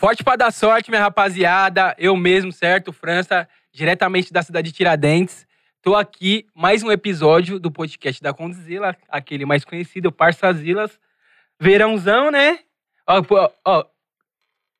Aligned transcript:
Forte 0.00 0.24
pra 0.24 0.34
dar 0.34 0.50
sorte, 0.50 0.90
minha 0.90 1.02
rapaziada. 1.02 1.94
Eu 1.98 2.16
mesmo, 2.16 2.50
certo? 2.50 2.90
França, 2.90 3.46
diretamente 3.70 4.32
da 4.32 4.42
cidade 4.42 4.70
de 4.70 4.74
Tiradentes. 4.74 5.46
Tô 5.82 5.94
aqui, 5.94 6.46
mais 6.54 6.82
um 6.82 6.90
episódio 6.90 7.60
do 7.60 7.70
podcast 7.70 8.22
da 8.22 8.32
Condzilla, 8.32 8.96
aquele 9.10 9.44
mais 9.44 9.62
conhecido, 9.62 10.10
Parçazilas. 10.10 10.98
Verãozão, 11.60 12.30
né? 12.30 12.60
Ó, 13.06 13.50
ó. 13.62 13.84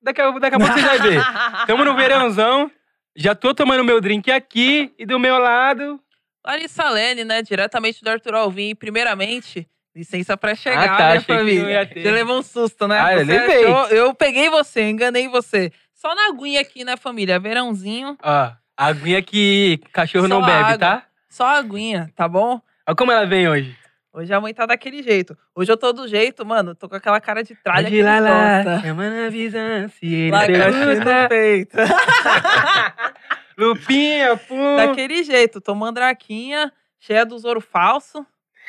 Daqui 0.01 0.23
a, 0.23 0.31
daqui 0.39 0.57
a 0.57 0.59
pouco 0.59 0.73
você 0.73 0.87
vai 0.87 0.99
ver. 0.99 1.21
Tamo 1.67 1.85
no 1.85 1.95
verãozão. 1.95 2.71
Já 3.15 3.35
tô 3.35 3.55
tomando 3.55 3.85
meu 3.85 4.01
drink 4.01 4.33
aqui 4.33 4.91
e 4.99 5.05
do 5.05 5.19
meu 5.19 5.37
lado. 5.37 6.01
Larissa 6.43 6.89
Lene, 6.89 7.25
né? 7.25 7.43
Diretamente 7.43 8.03
do 8.03 8.09
Arthur 8.09 8.37
Alvim. 8.37 8.75
Primeiramente, 8.75 9.69
licença 9.95 10.37
pra 10.37 10.55
chegar, 10.55 10.95
Ah, 10.95 10.97
tá, 10.97 11.15
não 11.15 11.23
família. 11.23 11.89
Você 11.93 12.11
levou 12.11 12.39
um 12.39 12.43
susto, 12.43 12.87
né? 12.87 12.99
Ah, 13.01 13.15
eu 13.17 13.25
levei. 13.25 13.65
achou- 13.65 13.87
eu 13.89 14.15
peguei 14.15 14.49
você, 14.51 14.83
enganei 14.89 15.29
você. 15.29 15.73
Só 15.95 16.15
na 16.15 16.29
aguinha 16.29 16.61
aqui, 16.61 16.85
né, 16.85 16.97
família? 16.97 17.39
Verãozinho, 17.39 18.17
Ó, 18.23 18.31
a 18.31 18.57
aguinha 18.77 19.21
que 19.23 19.81
cachorro 19.93 20.29
não 20.29 20.41
Só 20.41 20.47
bebe, 20.47 20.59
água. 20.65 20.79
tá? 20.79 21.03
só 21.29 21.47
aguinha, 21.47 22.11
tá 22.17 22.27
bom? 22.29 22.61
Olha 22.87 22.97
como 22.97 23.13
ela 23.13 23.27
vem 23.27 23.49
hoje. 23.49 23.77
Hoje 24.13 24.33
a 24.35 24.41
mãe 24.41 24.53
tá 24.53 24.67
daquele 24.67 25.05
jeito. 25.05 25.39
Hoje 25.55 25.71
eu 25.71 25.77
tô 25.77 25.93
do 25.93 26.09
jeito, 26.09 26.45
mano. 26.45 26.75
Tô 26.75 26.89
com 26.89 26.97
aquela 26.97 27.21
cara 27.21 27.45
de 27.45 27.55
tralha 27.55 27.89
que 27.89 27.95
ir 27.99 28.03
lá, 28.03 28.19
lá, 28.19 28.63
gosta. 28.65 28.81
chama 28.81 29.09
na 29.09 29.29
visão, 29.29 29.89
se 29.89 30.07
ele 30.07 30.31
no 30.33 31.29
peito. 31.29 31.77
Lupinha, 33.57 34.37
pum. 34.37 34.77
Daquele 34.77 35.23
jeito. 35.23 35.61
Tô 35.61 35.75
mandraquinha, 35.75 36.73
cheia 36.99 37.25
dos 37.25 37.45
ouro 37.45 37.61
falso. 37.61 38.27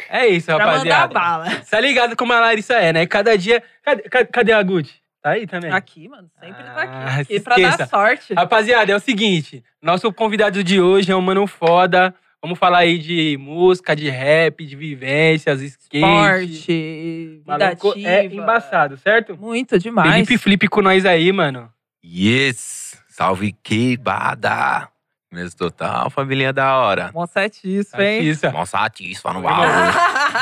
É 0.09 0.27
isso, 0.27 0.45
Pra 0.47 0.57
mandar 0.57 0.71
rapaziada. 0.71 1.13
bala. 1.13 1.61
Tá 1.69 1.79
ligado 1.79 2.15
como 2.15 2.33
a 2.33 2.39
Larissa 2.39 2.73
é, 2.75 2.91
né? 2.93 3.05
Cada 3.05 3.37
dia... 3.37 3.61
Cadê, 3.83 4.03
cadê, 4.25 4.51
a 4.51 4.61
Gucci? 4.63 4.93
Tá 5.21 5.31
aí 5.31 5.45
também? 5.45 5.71
Aqui, 5.71 6.07
mano. 6.07 6.29
Sempre 6.39 6.63
tá 6.63 6.73
Ah, 6.75 6.81
aqui. 7.15 7.25
se 7.25 7.35
Aqui 7.35 7.39
pra 7.43 7.55
dar 7.77 7.87
sorte. 7.87 8.33
Rapaziada, 8.33 8.91
é 8.91 8.95
o 8.95 8.99
seguinte. 8.99 9.63
Nosso 9.81 10.11
convidado 10.11 10.63
de 10.63 10.81
hoje 10.81 11.11
é 11.11 11.15
um 11.15 11.21
mano 11.21 11.45
foda. 11.45 12.13
Vamos 12.41 12.57
falar 12.57 12.79
aí 12.79 12.97
de 12.97 13.37
música, 13.39 13.95
de 13.95 14.09
rap, 14.09 14.65
de 14.65 14.75
vivências, 14.75 15.61
skate. 15.61 15.97
Esporte, 16.03 17.41
vida 17.45 17.67
ativa. 17.67 18.09
é 18.09 18.25
embaçado, 18.25 18.97
certo? 18.97 19.37
Muito 19.37 19.77
demais. 19.77 20.11
Felipe 20.11 20.37
Flip 20.39 20.67
com 20.67 20.81
nós 20.81 21.05
aí, 21.05 21.31
mano. 21.31 21.71
Yes! 22.03 22.99
Salve 23.07 23.51
queibada! 23.63 24.89
Mesmo 25.31 25.57
total, 25.57 26.09
família 26.09 26.51
da 26.51 26.77
hora. 26.77 27.09
Mó 27.13 27.25
satisfa, 27.25 28.03
hein? 28.03 28.17
Artista. 28.17 28.51
Nossa, 28.51 28.79
atisfa 28.79 29.31
no. 29.31 29.39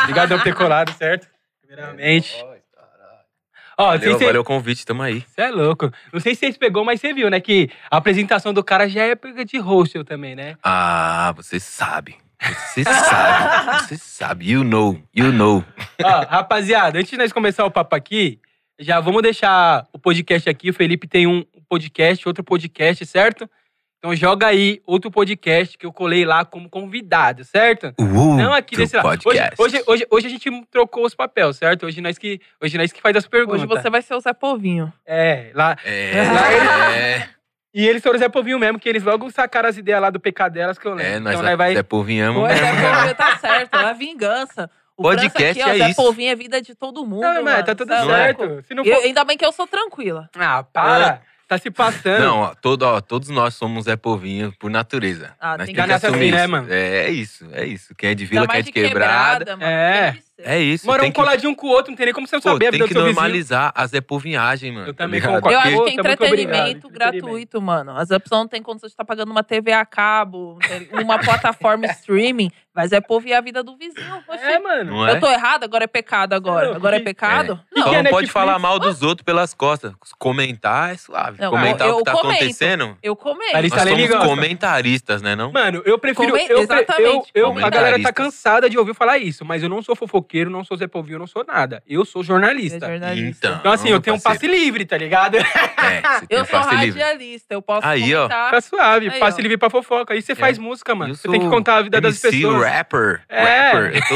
Obrigado 0.04 0.36
por 0.36 0.44
ter 0.44 0.56
colado, 0.56 0.92
certo? 0.94 1.28
Primeiramente. 1.62 2.44
Ó, 3.78 3.98
Valeu, 3.98 4.20
valeu 4.20 4.42
o 4.42 4.44
convite, 4.44 4.86
tamo 4.86 5.02
aí. 5.02 5.22
Você 5.22 5.42
é 5.42 5.52
louco. 5.52 5.90
Não 6.12 6.20
sei 6.20 6.36
se 6.36 6.42
vocês 6.42 6.58
pegou, 6.58 6.84
mas 6.84 7.00
você 7.00 7.14
viu, 7.14 7.30
né? 7.30 7.40
Que 7.40 7.70
a 7.90 7.96
apresentação 7.96 8.54
do 8.54 8.62
cara 8.62 8.90
já 8.90 9.04
é 9.04 9.16
pega 9.16 9.46
de 9.46 9.58
hostel 9.58 10.04
também, 10.04 10.36
né? 10.36 10.58
Ah, 10.62 11.32
você 11.34 11.62
sabe. 11.62 12.18
Você 12.42 12.84
sabe. 12.84 13.84
Você 13.88 13.98
sabe. 13.98 14.52
You 14.52 14.64
know. 14.64 15.02
You 15.14 15.32
know. 15.32 15.64
Ó, 16.04 16.26
rapaziada, 16.26 17.00
antes 17.00 17.12
de 17.12 17.18
nós 17.18 17.34
começar 17.34 17.66
o 17.66 17.72
papo 17.72 17.96
aqui, 17.96 18.40
já 18.80 19.00
vamos 19.00 19.22
deixar 19.22 19.86
o 19.92 20.00
podcast 20.00 20.50
aqui. 20.50 20.70
O 20.70 20.74
Felipe 20.74 21.06
tem 21.08 21.28
um 21.28 21.44
podcast, 21.68 22.26
outro 22.28 22.44
podcast, 22.44 23.06
certo? 23.06 23.50
Então 24.00 24.16
joga 24.16 24.48
aí 24.48 24.82
outro 24.88 25.12
podcast 25.12 25.78
que 25.78 25.86
eu 25.86 25.92
colei 25.92 26.24
lá 26.24 26.46
como 26.46 26.70
convidado, 26.70 27.44
certo? 27.44 27.94
Uh, 28.00 28.38
Não 28.38 28.54
aqui 28.54 28.78
desse 28.78 28.96
lado. 28.96 29.10
Hoje, 29.10 29.20
podcast. 29.22 29.62
hoje, 29.62 29.84
hoje, 29.86 30.08
hoje 30.10 30.28
a 30.28 30.30
gente 30.30 30.50
trocou 30.72 31.06
os 31.06 31.14
papéis, 31.14 31.58
certo? 31.58 31.86
Hoje 31.86 32.00
nós 32.00 32.18
que, 32.18 32.40
hoje 32.62 32.78
nós 32.78 32.94
que 32.94 33.02
faz 33.02 33.14
as 33.18 33.28
perguntas. 33.28 33.60
Hoje 33.60 33.68
você 33.68 33.90
vai 33.90 34.02
ser 34.02 34.14
o 34.16 34.20
Zé 34.22 34.32
Povinho. 34.32 34.92
É, 35.06 35.52
lá. 35.54 35.76
É, 35.84 36.24
Lá 36.32 36.96
é, 36.96 37.28
E 37.74 37.86
eles 37.86 38.02
foram 38.02 38.18
Zé 38.18 38.30
Povinho 38.30 38.58
mesmo, 38.58 38.80
que 38.80 38.88
eles 38.88 39.04
logo 39.04 39.30
sacaram 39.32 39.68
as 39.68 39.76
ideias 39.76 40.02
lá 40.02 40.10
do 40.10 40.20
PK 40.20 40.50
delas 40.50 40.80
que 40.80 40.88
eu 40.88 40.94
lembro. 40.94 41.12
é, 41.12 41.20
nós 41.20 41.34
então 41.34 41.44
nós 41.46 41.58
vai. 41.58 41.74
Zé 41.76 41.84
Povinhamos 41.84 42.42
Pô, 42.42 42.48
Zé 42.56 42.72
mesmo. 42.72 42.90
Povinho 42.96 43.16
tá 43.16 43.38
certo, 43.38 43.76
é 43.76 43.84
a 43.84 43.94
vingança. 43.94 44.72
O 44.96 45.04
Podcast 45.04 45.62
aqui, 45.62 45.62
ó, 45.70 45.74
é 45.74 45.78
Zé 45.78 45.90
isso. 45.90 46.02
Povinho 46.02 46.32
é 46.32 46.36
vida 46.38 46.62
de 46.62 46.74
todo 46.74 47.06
mundo, 47.06 47.22
Não, 47.22 47.44
mas 47.44 47.44
mano. 47.44 47.66
tá 47.66 47.76
tudo 47.76 47.92
é 47.94 48.06
certo. 48.06 48.64
Se 48.66 48.74
não 48.74 48.86
Eu- 48.86 49.02
ainda 49.02 49.26
bem 49.26 49.38
que 49.38 49.46
eu 49.46 49.52
sou 49.52 49.68
tranquila. 49.68 50.30
Ah, 50.38 50.64
para. 50.64 51.22
Tá 51.50 51.58
se 51.58 51.72
passando. 51.72 52.20
Não, 52.20 52.38
ó, 52.42 52.54
todo, 52.54 52.84
ó, 52.84 53.02
todos 53.02 53.28
nós 53.30 53.56
somos 53.56 53.86
Zé 53.86 53.96
Povinho 53.96 54.54
por 54.60 54.70
natureza. 54.70 55.32
Ah, 55.40 55.58
nós 55.58 55.66
tem 55.66 55.74
que 55.74 55.84
que 55.84 55.92
assumir 55.92 56.16
assim, 56.16 56.32
né, 56.32 56.46
mano? 56.46 56.68
É, 56.72 57.08
é 57.08 57.10
isso, 57.10 57.48
é 57.52 57.66
isso. 57.66 57.96
Quem 57.96 58.12
é 58.12 58.14
de 58.14 58.24
vila, 58.24 58.48
quem 58.48 58.60
é 58.60 58.62
de 58.62 58.72
quebrada. 58.72 59.58
mano. 59.58 59.68
É. 59.68 60.16
É 60.44 60.60
isso. 60.60 60.86
Moram 60.86 61.02
tem 61.02 61.10
um 61.10 61.12
que, 61.12 61.20
coladinho 61.20 61.56
com 61.56 61.68
o 61.68 61.70
outro, 61.70 61.92
não 61.92 61.98
tem 61.98 62.06
nem 62.08 62.14
como 62.14 62.28
você 62.28 62.36
não 62.36 62.42
pô, 62.42 62.50
saber 62.50 62.72
tem 62.72 62.80
que 62.80 62.88
do 62.88 62.88
seu 62.94 63.02
vizinho. 63.04 63.14
normalizar 63.16 63.72
a 63.76 63.86
Zé 63.88 64.02
Povinhagem, 64.02 64.72
mano. 64.72 64.88
Eu 64.88 64.94
tá 64.94 65.04
também 65.04 65.20
ligado? 65.20 65.36
concordo. 65.36 65.54
Eu 65.54 65.60
acho 65.60 65.70
que 65.70 65.76
tá 65.76 65.82
muito 65.82 66.00
entretenimento 66.00 66.88
obrigado, 66.88 67.12
gratuito, 67.20 67.62
mano. 67.62 67.92
Às 67.92 67.98
vezes 68.10 68.12
a 68.14 68.20
pessoa 68.20 68.40
não 68.40 68.48
tem 68.48 68.62
condição 68.62 68.88
de 68.88 68.94
estar 68.94 69.06
pagando 69.06 69.32
uma 69.32 69.44
TV 69.44 69.72
a 69.72 69.86
cabo, 69.86 70.58
uma 70.94 71.20
plataforma 71.20 71.86
streaming, 71.88 72.50
mas 72.74 72.92
é 72.92 73.02
povo 73.02 73.28
e 73.28 73.34
a 73.34 73.42
vida 73.42 73.62
do 73.64 73.76
vizinho. 73.76 74.24
Oxi. 74.28 74.44
É, 74.44 74.60
mano. 74.60 74.92
Não 74.92 75.08
é? 75.08 75.12
Eu 75.16 75.20
tô 75.20 75.30
errado? 75.30 75.64
Agora 75.64 75.84
é 75.84 75.88
pecado 75.88 76.34
agora. 76.34 76.70
Não, 76.70 76.76
Agora 76.76 76.96
é 76.96 77.00
pecado? 77.00 77.60
Que 77.74 77.82
Só 77.82 77.90
que 77.90 77.92
não 77.92 78.00
é 78.00 78.04
pode 78.04 78.04
Netflix? 78.28 78.32
falar 78.32 78.58
mal 78.60 78.80
dos 78.80 79.02
outros 79.02 79.24
pelas 79.26 79.54
costas. 79.54 79.94
Comentar 80.18 80.94
é 80.94 80.98
suave. 80.98 81.42
Não, 81.42 81.50
Comentar 81.52 81.88
eu- 81.88 81.96
o 81.96 81.98
que 82.00 82.04
tá 82.06 82.12
eu 82.12 82.18
comento. 82.18 82.36
acontecendo. 82.38 82.98
Eu 83.04 83.16
comento. 83.16 83.54
Nós 83.54 83.70
somos 83.84 84.08
gosta. 84.08 84.26
comentaristas, 84.28 85.22
né 85.22 85.36
não? 85.36 85.52
Mano, 85.52 85.82
eu 85.86 85.98
prefiro. 86.00 86.30
Comen- 86.32 86.48
eu, 86.50 86.60
Exatamente. 86.60 87.32
eu, 87.34 87.54
eu, 87.58 87.66
a 87.66 87.70
galera 87.70 88.02
tá 88.02 88.14
cansada 88.14 88.70
de 88.70 88.78
ouvir 88.78 88.94
falar 88.94 89.18
isso, 89.18 89.44
mas 89.44 89.64
eu 89.64 89.70
não 89.70 89.82
sou 89.82 89.96
fofoqueiro, 89.96 90.29
não 90.50 90.64
sou 90.64 90.78
Zé 90.78 90.88
Povinho, 90.88 91.16
eu 91.16 91.20
não 91.20 91.28
sou 91.28 91.44
nada. 91.46 91.82
Eu 91.88 92.06
sou 92.06 92.24
jornalista. 92.24 92.86
É 92.86 92.90
jornalista. 92.92 93.48
Então. 93.48 93.60
Então, 93.60 93.72
assim, 93.72 93.90
eu 93.90 94.00
tenho 94.00 94.16
um 94.16 94.20
passe 94.20 94.48
livre, 94.48 94.86
tá 94.86 94.98
ligado? 94.98 95.38
É, 95.38 95.44
Eu 96.30 96.42
um 96.42 96.46
sou 96.46 96.60
livre. 96.62 96.76
radialista, 97.02 97.54
eu 97.54 97.62
posso 97.62 97.88
Aí, 97.88 98.14
ó. 98.16 98.28
comentar. 98.28 98.52
Tá 98.52 98.62
suave, 98.62 99.10
Aí, 99.10 99.20
passe 99.20 99.40
ó. 99.40 99.42
livre 99.42 99.58
pra 99.58 99.70
fofoca. 99.70 100.14
Aí 100.14 100.22
você 100.22 100.36
faz 100.36 100.58
música, 100.58 100.94
mano. 100.96 101.16
Você 101.16 101.28
tem 101.28 101.40
que 101.40 101.50
contar 101.50 101.78
a 101.78 101.82
vida 101.82 102.00
das 102.02 102.24
MC, 102.24 102.38
pessoas. 102.38 102.66
rapper. 102.70 103.22
É. 103.28 103.72
Rapper. 103.72 103.96
Eu 103.96 104.02
tô... 104.08 104.16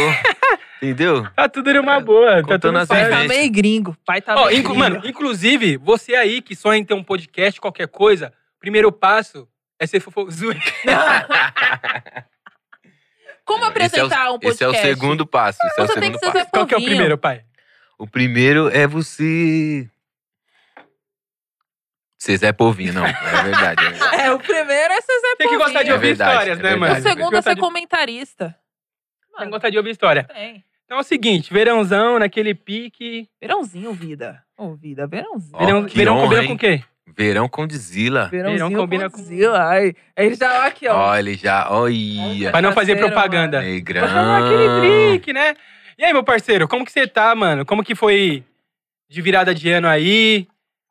Entendeu? 0.85 1.27
Tá 1.33 1.47
tudo 1.47 1.73
numa 1.73 1.97
boa, 2.01 2.35
tá 2.35 2.41
Contando 2.41 2.61
tudo 2.61 2.77
as 2.79 2.87
Pai 2.89 2.99
certo. 3.05 3.21
tá 3.21 3.27
meio 3.27 3.49
gringo. 3.51 3.95
Pai 4.05 4.21
tá 4.21 4.35
Ó, 4.35 4.47
meio 4.47 4.59
inclu- 4.59 4.75
gringo. 4.75 4.79
mano, 4.95 5.01
inclusive, 5.07 5.77
você 5.77 6.13
aí 6.13 6.41
que 6.41 6.55
sonha 6.57 6.77
em 6.77 6.83
ter 6.83 6.93
um 6.93 7.03
podcast, 7.03 7.59
qualquer 7.61 7.87
coisa, 7.87 8.33
primeiro 8.59 8.91
passo 8.91 9.47
é 9.79 9.87
ser 9.87 10.01
fofo... 10.01 10.27
Como 13.45 13.65
apresentar 13.65 14.05
esse 14.05 14.13
é 14.15 14.29
o, 14.29 14.33
um 14.35 14.39
podcast? 14.39 14.63
Esse 14.63 14.87
é 14.87 14.91
o 14.91 14.95
segundo 14.95 15.25
passo. 15.27 15.59
Esse 15.65 15.79
é 15.79 15.83
o 15.83 15.87
Você 15.87 15.93
tem 15.95 16.03
segundo 16.03 16.19
que 16.19 16.25
ser 16.25 16.31
passo. 16.33 16.51
Qual 16.51 16.65
que 16.67 16.73
é 16.73 16.77
o 16.77 16.79
Povinho. 16.79 16.89
primeiro, 16.95 17.17
pai? 17.17 17.43
O 17.97 18.07
primeiro 18.07 18.69
é 18.69 18.87
você. 18.87 19.89
Ser 22.17 22.37
Zé 22.37 22.53
Povinho, 22.53 22.93
não. 22.93 23.05
É 23.05 23.43
verdade. 23.43 23.85
É 23.85 23.89
verdade. 23.91 24.15
É, 24.21 24.31
o 24.31 24.39
primeiro 24.39 24.93
é 24.93 25.01
ser 25.01 25.19
Zé 25.19 25.35
Tem 25.37 25.49
que 25.49 25.57
gostar 25.57 25.83
de 25.83 25.91
Povinho. 25.91 25.93
ouvir 25.95 26.07
verdade, 26.07 26.31
histórias, 26.31 26.59
é 26.59 26.63
né, 26.63 26.75
mano? 26.75 26.95
O 26.99 27.01
segundo 27.01 27.35
é 27.37 27.41
ser 27.41 27.55
de- 27.55 27.61
comentarista. 27.61 28.45
Tem 28.49 29.31
que 29.33 29.39
Mano, 29.39 29.51
gostar 29.51 29.69
de 29.69 29.77
ouvir 29.77 29.89
história. 29.91 30.23
tem. 30.25 30.63
Então 30.85 30.97
é 30.97 31.01
o 31.01 31.03
seguinte, 31.03 31.51
verãozão, 31.51 32.19
naquele 32.19 32.53
pique. 32.53 33.27
Verãozinho, 33.41 33.93
vida. 33.93 34.43
Ô, 34.57 34.75
vida, 34.75 35.07
verãozinho. 35.07 35.51
Ó, 35.55 35.65
verão 35.65 35.87
verão 35.87 36.17
honra, 36.19 36.41
hein? 36.41 36.47
com 36.49 36.53
o 36.53 36.57
quê? 36.57 36.83
Verão 37.07 37.47
com 37.49 37.67
Dizila. 37.67 38.27
Verãozinho 38.29 38.67
verão 38.69 38.81
combina 38.81 39.09
com 39.09 39.17
com- 39.17 39.23
Zila. 39.23 39.63
Ai, 39.67 39.93
ele 40.17 40.35
já, 40.35 40.59
ó, 40.63 40.67
aqui, 40.67 40.87
ó. 40.87 40.95
Olha, 40.97 41.19
ele 41.19 41.35
já. 41.37 41.69
Olha. 41.69 42.51
Pra 42.51 42.61
não 42.61 42.71
fazer 42.71 42.93
Parceiro, 42.95 43.13
propaganda. 43.13 43.61
Negrão. 43.61 44.07
Ah, 44.07 44.37
aquele 44.45 44.79
drink, 44.79 45.33
né? 45.33 45.53
E 45.97 46.03
aí, 46.03 46.13
meu 46.13 46.23
parceiro, 46.23 46.67
como 46.67 46.85
que 46.85 46.91
você 46.91 47.05
tá, 47.05 47.35
mano? 47.35 47.65
Como 47.65 47.83
que 47.83 47.93
foi 47.93 48.43
de 49.09 49.21
virada 49.21 49.53
de 49.53 49.69
ano 49.69 49.87
aí? 49.87 50.47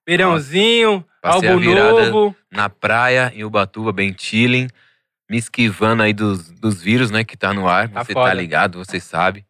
Verãozinho, 0.07 1.05
Passei 1.21 1.49
álbum 1.49 1.75
novo. 1.75 2.37
Na 2.51 2.69
praia, 2.69 3.33
em 3.35 3.45
Ubatuba, 3.45 3.93
bem 3.93 4.15
chilling. 4.17 4.69
Me 5.31 5.39
esquivando 5.39 6.03
aí 6.03 6.13
dos, 6.13 6.51
dos 6.51 6.83
vírus, 6.83 7.11
né, 7.11 7.25
que 7.25 7.37
tá 7.37 7.55
no 7.55 7.67
ar. 7.67 7.89
Tá 7.89 8.05
Você 8.05 8.13
foda. 8.13 8.29
tá 8.29 8.35
ligado, 8.35 8.79
você 8.85 9.01
sabe. 9.01 9.45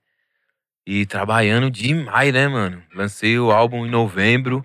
E 0.87 1.05
trabalhando 1.07 1.71
demais, 1.71 2.33
né, 2.33 2.47
mano? 2.47 2.83
Lancei 2.95 3.39
o 3.39 3.51
álbum 3.51 3.85
em 3.87 3.91
novembro. 3.91 4.65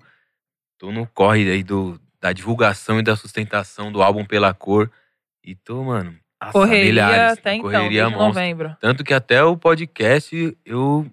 Tô 0.78 0.92
no 0.92 1.06
corre 1.06 1.50
aí 1.50 1.62
do, 1.62 2.00
da 2.20 2.32
divulgação 2.32 3.00
e 3.00 3.02
da 3.02 3.16
sustentação 3.16 3.90
do 3.90 4.02
álbum 4.02 4.24
pela 4.24 4.54
cor. 4.54 4.90
E 5.44 5.54
tô, 5.54 5.82
mano. 5.82 6.16
nossa, 6.40 6.52
Correria 6.52 6.84
milhares, 6.84 7.38
até 7.38 7.54
então, 7.54 7.70
correria 7.70 8.08
novembro. 8.08 8.76
Tanto 8.80 9.02
que 9.02 9.12
até 9.12 9.42
o 9.42 9.56
podcast 9.56 10.56
eu 10.64 11.06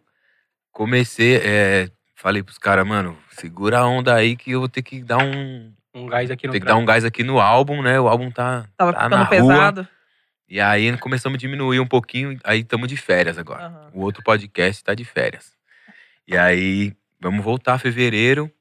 comecei, 0.72 1.38
é, 1.38 1.90
falei 2.16 2.44
pros 2.44 2.58
caras, 2.58 2.86
mano, 2.86 3.18
segura 3.32 3.80
a 3.80 3.88
onda 3.88 4.14
aí 4.14 4.36
que 4.36 4.52
eu 4.52 4.60
vou 4.60 4.70
ter 4.70 4.82
que 4.82 5.02
dar 5.02 5.18
um. 5.18 5.74
Um 5.94 6.08
gás 6.08 6.30
aqui 6.30 6.46
no 6.46 6.52
Ter 6.52 6.60
que 6.60 6.66
dar 6.66 6.76
um 6.76 6.84
gás 6.86 7.06
aqui 7.06 7.24
no 7.24 7.40
álbum, 7.40 7.82
né? 7.82 7.98
O 8.00 8.10
álbum 8.10 8.30
tá, 8.30 8.66
Tava 8.78 8.92
tá 8.92 9.00
ficando 9.00 9.16
na 9.16 9.24
rua. 9.24 9.30
pesado. 9.30 9.88
E 10.48 10.60
aí 10.60 10.96
começamos 10.98 11.38
a 11.38 11.40
diminuir 11.40 11.80
um 11.80 11.88
pouquinho, 11.88 12.38
aí 12.44 12.60
estamos 12.60 12.88
de 12.88 12.98
férias 12.98 13.38
agora. 13.38 13.66
Aham. 13.66 13.90
O 13.94 14.02
outro 14.02 14.22
podcast 14.22 14.84
tá 14.84 14.94
de 14.94 15.06
férias. 15.06 15.54
E 16.28 16.38
aí, 16.38 16.94
vamos 17.20 17.44
voltar 17.44 17.80
fevereiro. 17.80 18.52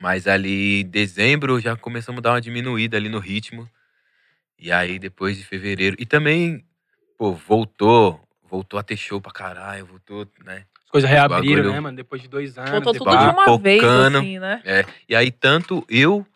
Mas 0.00 0.26
ali, 0.26 0.82
dezembro, 0.84 1.60
já 1.60 1.76
começamos 1.76 2.18
a 2.20 2.22
dar 2.22 2.30
uma 2.32 2.40
diminuída 2.40 2.96
ali 2.96 3.08
no 3.08 3.18
ritmo. 3.18 3.68
E 4.58 4.72
aí, 4.72 4.98
depois 4.98 5.36
de 5.36 5.44
fevereiro. 5.44 5.96
E 5.98 6.06
também, 6.06 6.64
pô, 7.18 7.32
voltou. 7.34 8.26
Voltou 8.48 8.80
a 8.80 8.82
ter 8.82 8.96
show 8.96 9.20
pra 9.20 9.30
caralho. 9.30 9.84
Voltou, 9.86 10.26
né? 10.44 10.64
As 10.84 10.90
coisas 10.90 11.08
reabriram, 11.08 11.56
bagulho- 11.56 11.72
né, 11.72 11.80
mano? 11.80 11.96
Depois 11.96 12.20
de 12.22 12.28
dois 12.28 12.56
anos. 12.58 12.70
Voltou 12.70 12.94
tudo 12.94 13.10
de 13.18 13.24
uma 13.26 13.58
vez, 13.58 13.84
assim, 13.84 14.38
né? 14.38 14.60
É, 14.64 14.84
e 15.08 15.14
aí 15.14 15.30
tanto 15.30 15.84
eu, 15.88 16.26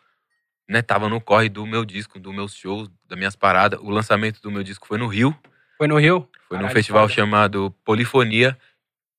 né, 0.69 0.81
tava 0.81 1.09
no 1.09 1.19
corre 1.19 1.49
do 1.49 1.65
meu 1.65 1.83
disco, 1.83 2.19
dos 2.19 2.33
meus 2.33 2.55
shows, 2.55 2.89
das 3.07 3.17
minhas 3.17 3.35
paradas. 3.35 3.79
O 3.81 3.89
lançamento 3.89 4.41
do 4.41 4.49
meu 4.51 4.63
disco 4.63 4.87
foi 4.87 4.97
no 4.97 5.07
Rio, 5.07 5.37
Foi 5.77 5.87
no 5.87 5.97
Rio? 5.97 6.29
foi 6.47 6.57
num 6.59 6.69
festival 6.69 7.03
foda. 7.09 7.13
chamado 7.13 7.71
Polifonia. 7.83 8.57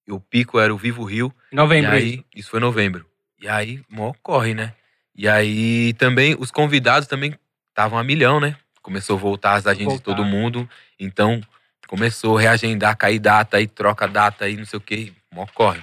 E 0.09 0.13
o 0.13 0.21
pico 0.21 0.59
era 0.61 0.73
o 0.73 0.79
Vivo 0.79 1.03
Rio. 1.05 1.35
Em 1.53 1.57
novembro. 1.57 1.93
e 1.97 1.99
isso. 1.99 2.19
aí, 2.21 2.25
isso 2.37 2.49
foi 2.51 2.61
em 2.61 2.63
novembro. 2.63 3.05
E 3.41 3.49
aí, 3.49 3.81
mó 3.89 4.13
corre, 4.23 4.55
né? 4.55 4.73
E 5.15 5.29
aí 5.29 5.93
também, 5.95 6.37
os 6.39 6.51
convidados 6.51 7.09
também 7.09 7.35
estavam 7.71 7.99
a 7.99 8.05
milhão, 8.05 8.41
né? 8.41 8.57
Começou 8.83 9.17
a 9.17 9.21
voltar 9.21 9.55
as 9.55 9.67
agendas 9.67 9.95
de 9.95 10.01
todo 10.03 10.23
Voltar. 10.23 10.31
mundo. 10.31 10.69
Então, 10.99 11.41
começou 11.87 12.39
a 12.39 12.41
reagendar, 12.41 12.97
cair 12.97 13.19
data, 13.19 13.57
aí 13.57 13.67
troca 13.67 14.07
data, 14.07 14.45
aí 14.45 14.57
não 14.57 14.65
sei 14.65 14.77
o 14.79 14.81
quê. 14.81 15.13
Mó 15.33 15.47
corre. 15.55 15.83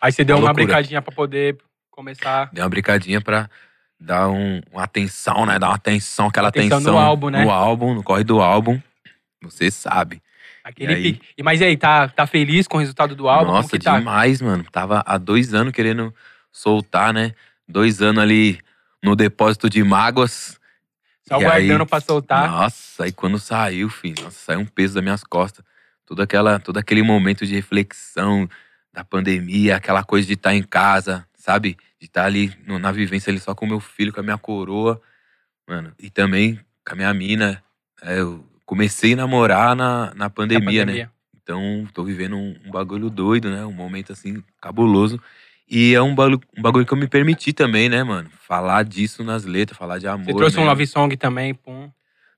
Aí 0.00 0.10
você 0.12 0.24
deu 0.24 0.36
Uma 0.36 0.46
uma 0.48 0.52
brincadinha 0.54 1.00
pra 1.02 1.14
poder 1.14 1.56
começar. 1.90 2.50
Deu 2.52 2.64
uma 2.64 2.70
brincadinha 2.70 3.20
pra 3.20 3.48
dar 3.98 4.28
um, 4.28 4.60
uma 4.72 4.82
atenção, 4.84 5.46
né? 5.46 5.58
Dar 5.58 5.68
uma 5.68 5.76
atenção, 5.76 6.26
aquela 6.26 6.48
Atenção 6.48 6.78
atenção. 6.78 6.94
no 6.94 6.98
álbum, 6.98 7.30
né? 7.30 7.44
No 7.44 7.50
álbum, 7.50 7.94
no 7.94 8.02
corre 8.02 8.24
do 8.24 8.40
álbum. 8.40 8.80
Você 9.42 9.70
sabe. 9.70 10.22
Aquele 10.62 10.92
E 10.92 10.96
aí? 10.96 11.02
pique. 11.12 11.26
E, 11.36 11.42
mas 11.42 11.60
e 11.60 11.64
aí, 11.64 11.76
tá, 11.76 12.08
tá 12.08 12.26
feliz 12.26 12.66
com 12.66 12.78
o 12.78 12.80
resultado 12.80 13.14
do 13.14 13.28
álbum? 13.28 13.52
Nossa, 13.52 13.78
tá? 13.78 13.98
demais, 13.98 14.40
mano. 14.40 14.64
Tava 14.72 15.02
há 15.06 15.18
dois 15.18 15.52
anos 15.54 15.72
querendo 15.72 16.14
soltar, 16.54 17.12
né? 17.12 17.32
Dois 17.68 18.00
anos 18.00 18.22
ali 18.22 18.60
no 19.02 19.16
depósito 19.16 19.68
de 19.68 19.82
mágoas. 19.82 20.58
Só 21.28 21.40
E 21.40 21.44
guardando 21.44 21.82
aí, 21.82 21.88
pra 21.88 22.00
soltar. 22.00 22.48
Nossa, 22.48 23.04
aí 23.04 23.12
quando 23.12 23.38
saiu, 23.38 23.88
filho, 23.90 24.22
nossa, 24.22 24.38
saiu 24.38 24.60
um 24.60 24.66
peso 24.66 24.94
das 24.94 25.02
minhas 25.02 25.24
costas. 25.24 25.64
Todo, 26.06 26.22
aquela, 26.22 26.58
todo 26.60 26.76
aquele 26.78 27.02
momento 27.02 27.44
de 27.46 27.54
reflexão 27.54 28.48
da 28.92 29.02
pandemia, 29.02 29.76
aquela 29.76 30.04
coisa 30.04 30.26
de 30.26 30.34
estar 30.34 30.54
em 30.54 30.62
casa, 30.62 31.26
sabe? 31.34 31.76
De 31.98 32.06
estar 32.06 32.24
ali 32.26 32.54
no- 32.66 32.78
na 32.78 32.92
vivência 32.92 33.30
ali 33.30 33.40
só 33.40 33.54
com 33.54 33.66
meu 33.66 33.80
filho, 33.80 34.12
com 34.12 34.20
a 34.20 34.22
minha 34.22 34.38
coroa, 34.38 35.00
mano. 35.66 35.92
E 35.98 36.10
também 36.10 36.60
com 36.86 36.92
a 36.92 36.96
minha 36.96 37.12
mina. 37.14 37.62
É, 38.02 38.20
eu 38.20 38.44
comecei 38.66 39.14
a 39.14 39.16
namorar 39.16 39.74
na, 39.74 40.14
na 40.14 40.28
pandemia, 40.30 40.84
né? 40.84 40.92
pandemia. 40.92 41.10
Então, 41.42 41.86
tô 41.92 42.04
vivendo 42.04 42.36
um, 42.36 42.54
um 42.66 42.70
bagulho 42.70 43.10
doido, 43.10 43.50
né? 43.50 43.64
Um 43.64 43.72
momento 43.72 44.12
assim, 44.12 44.42
cabuloso. 44.60 45.20
E 45.68 45.94
é 45.94 46.02
um 46.02 46.14
bagulho, 46.14 46.40
um 46.56 46.62
bagulho 46.62 46.86
que 46.86 46.92
eu 46.92 46.98
me 46.98 47.08
permiti 47.08 47.52
também, 47.52 47.88
né, 47.88 48.02
mano? 48.04 48.28
Falar 48.46 48.84
disso 48.84 49.24
nas 49.24 49.44
letras, 49.44 49.78
falar 49.78 49.98
de 49.98 50.06
amor. 50.06 50.26
Você 50.26 50.34
trouxe 50.34 50.58
um 50.58 50.62
né? 50.62 50.68
love 50.68 50.86
song 50.86 51.16
também, 51.16 51.54
pum. 51.54 51.90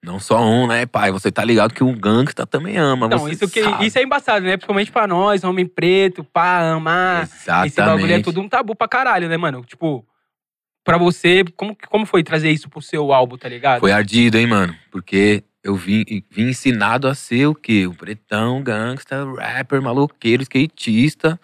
Não 0.02 0.20
só 0.20 0.40
um, 0.40 0.68
né, 0.68 0.86
pai? 0.86 1.10
Você 1.10 1.32
tá 1.32 1.42
ligado 1.42 1.74
que 1.74 1.82
um 1.82 1.92
gangsta 1.92 2.46
também 2.46 2.76
ama. 2.76 3.08
Você 3.08 3.32
isso, 3.32 3.50
que, 3.50 3.64
sabe. 3.64 3.86
isso 3.86 3.98
é 3.98 4.02
embaçado, 4.02 4.44
né? 4.44 4.52
Principalmente 4.52 4.92
pra 4.92 5.06
nós, 5.08 5.42
homem 5.42 5.66
preto, 5.66 6.22
pá, 6.22 6.70
amar. 6.70 7.24
Exatamente. 7.24 7.66
Esse 7.66 7.80
bagulho 7.80 8.12
é 8.12 8.22
tudo 8.22 8.40
um 8.40 8.48
tabu 8.48 8.76
pra 8.76 8.86
caralho, 8.86 9.28
né, 9.28 9.36
mano? 9.36 9.64
Tipo, 9.64 10.06
pra 10.84 10.96
você, 10.96 11.42
como, 11.56 11.76
como 11.88 12.06
foi 12.06 12.22
trazer 12.22 12.52
isso 12.52 12.68
pro 12.68 12.80
seu 12.80 13.12
álbum, 13.12 13.36
tá 13.36 13.48
ligado? 13.48 13.80
Foi 13.80 13.90
ardido, 13.90 14.38
hein, 14.38 14.46
mano? 14.46 14.76
Porque 14.92 15.42
eu 15.64 15.74
vim, 15.74 16.04
vim 16.30 16.50
ensinado 16.50 17.08
a 17.08 17.14
ser 17.14 17.46
o 17.46 17.54
quê? 17.54 17.88
O 17.88 17.94
pretão, 17.94 18.62
gangsta, 18.62 19.24
rapper, 19.36 19.82
maloqueiro, 19.82 20.44
skatista. 20.44 21.40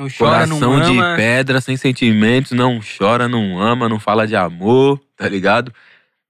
Não 0.00 0.08
chora, 0.08 0.46
não 0.46 0.58
coração 0.58 0.80
de 0.80 0.98
ama. 0.98 1.16
pedra, 1.16 1.60
sem 1.60 1.76
sentimentos, 1.76 2.52
não 2.52 2.80
chora, 2.80 3.28
não 3.28 3.60
ama, 3.60 3.88
não 3.88 4.00
fala 4.00 4.26
de 4.26 4.34
amor, 4.34 4.98
tá 5.16 5.28
ligado? 5.28 5.72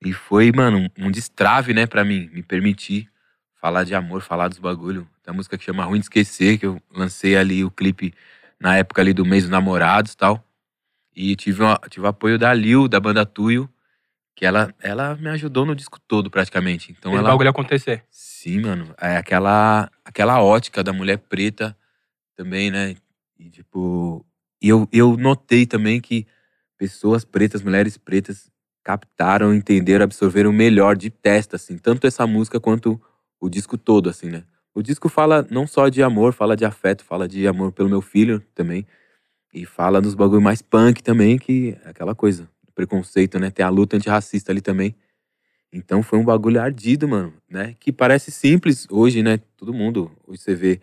E 0.05 0.12
foi, 0.12 0.50
mano, 0.50 0.90
um 0.99 1.11
destrave, 1.11 1.72
né, 1.72 1.87
pra 1.87 2.05
mim, 2.05 2.28
me 2.32 2.43
permitir 2.43 3.08
falar 3.61 3.84
de 3.84 3.94
amor, 3.94 4.22
falar 4.22 4.49
dos 4.49 4.58
bagulho. 4.58 5.06
Tem 5.22 5.32
uma 5.32 5.37
música 5.37 5.56
que 5.56 5.64
chama 5.64 5.84
Ruim 5.84 6.00
de 6.00 6.06
Esquecer, 6.06 6.58
que 6.58 6.67
eu 6.67 6.81
lancei 6.90 7.37
ali 7.37 7.62
o 7.64 7.70
clipe 7.70 8.12
na 8.58 8.76
época 8.76 9.02
ali 9.02 9.12
do 9.12 9.25
mês 9.25 9.44
dos 9.44 9.50
namorados 9.50 10.12
e 10.12 10.17
tal. 10.17 10.43
E 11.14 11.37
tive, 11.37 11.62
uma, 11.62 11.78
tive 11.88 12.06
o 12.06 12.08
apoio 12.08 12.38
da 12.38 12.52
Lil, 12.55 12.88
da 12.88 12.99
banda 12.99 13.26
Tuyo, 13.26 13.69
que 14.34 14.46
ela, 14.46 14.75
ela 14.81 15.14
me 15.17 15.28
ajudou 15.28 15.67
no 15.67 15.76
disco 15.76 16.00
todo, 16.00 16.31
praticamente. 16.31 16.94
Então 16.99 17.12
ela. 17.12 17.28
bagulho 17.28 17.50
acontecer. 17.50 18.02
Sim, 18.11 18.62
mano. 18.62 18.94
É 18.99 19.19
aquela, 19.19 19.90
aquela 20.05 20.43
ótica 20.43 20.82
da 20.82 20.93
mulher 20.93 21.19
preta 21.19 21.76
também, 22.34 22.70
né? 22.70 22.96
E, 23.41 23.49
tipo, 23.49 24.25
eu, 24.61 24.87
eu 24.93 25.17
notei 25.17 25.65
também 25.65 25.99
que 25.99 26.27
pessoas 26.77 27.25
pretas, 27.25 27.63
mulheres 27.63 27.97
pretas, 27.97 28.51
captaram, 28.85 29.55
entenderam, 29.55 30.05
absorveram 30.05 30.53
melhor 30.53 30.95
de 30.95 31.09
testa, 31.09 31.57
assim. 31.57 31.79
Tanto 31.79 32.07
essa 32.07 32.27
música 32.27 32.61
quanto 32.61 33.01
o 33.41 33.49
disco 33.49 33.79
todo, 33.79 34.11
assim, 34.11 34.29
né? 34.29 34.45
O 34.75 34.83
disco 34.83 35.09
fala 35.09 35.47
não 35.51 35.67
só 35.67 35.89
de 35.89 36.03
amor, 36.03 36.35
fala 36.35 36.55
de 36.55 36.67
afeto, 36.67 37.03
fala 37.03 37.27
de 37.27 37.47
amor 37.47 37.73
pelo 37.73 37.89
meu 37.89 38.03
filho 38.03 38.41
também. 38.55 38.87
E 39.55 39.65
fala 39.65 40.03
dos 40.03 40.15
bagulho 40.15 40.43
mais 40.43 40.61
punk 40.61 41.03
também, 41.03 41.39
que 41.39 41.77
é 41.83 41.89
aquela 41.89 42.15
coisa, 42.15 42.47
preconceito, 42.75 43.39
né? 43.39 43.51
Tem 43.51 43.65
a 43.65 43.71
luta 43.71 43.97
antirracista 43.97 44.53
ali 44.53 44.61
também. 44.61 44.95
Então 45.73 46.03
foi 46.03 46.19
um 46.19 46.25
bagulho 46.25 46.61
ardido, 46.61 47.09
mano, 47.09 47.33
né? 47.49 47.75
Que 47.81 47.91
parece 47.91 48.31
simples 48.31 48.87
hoje, 48.91 49.23
né? 49.23 49.39
Todo 49.57 49.73
mundo, 49.73 50.11
hoje 50.27 50.43
você 50.43 50.55
vê, 50.55 50.81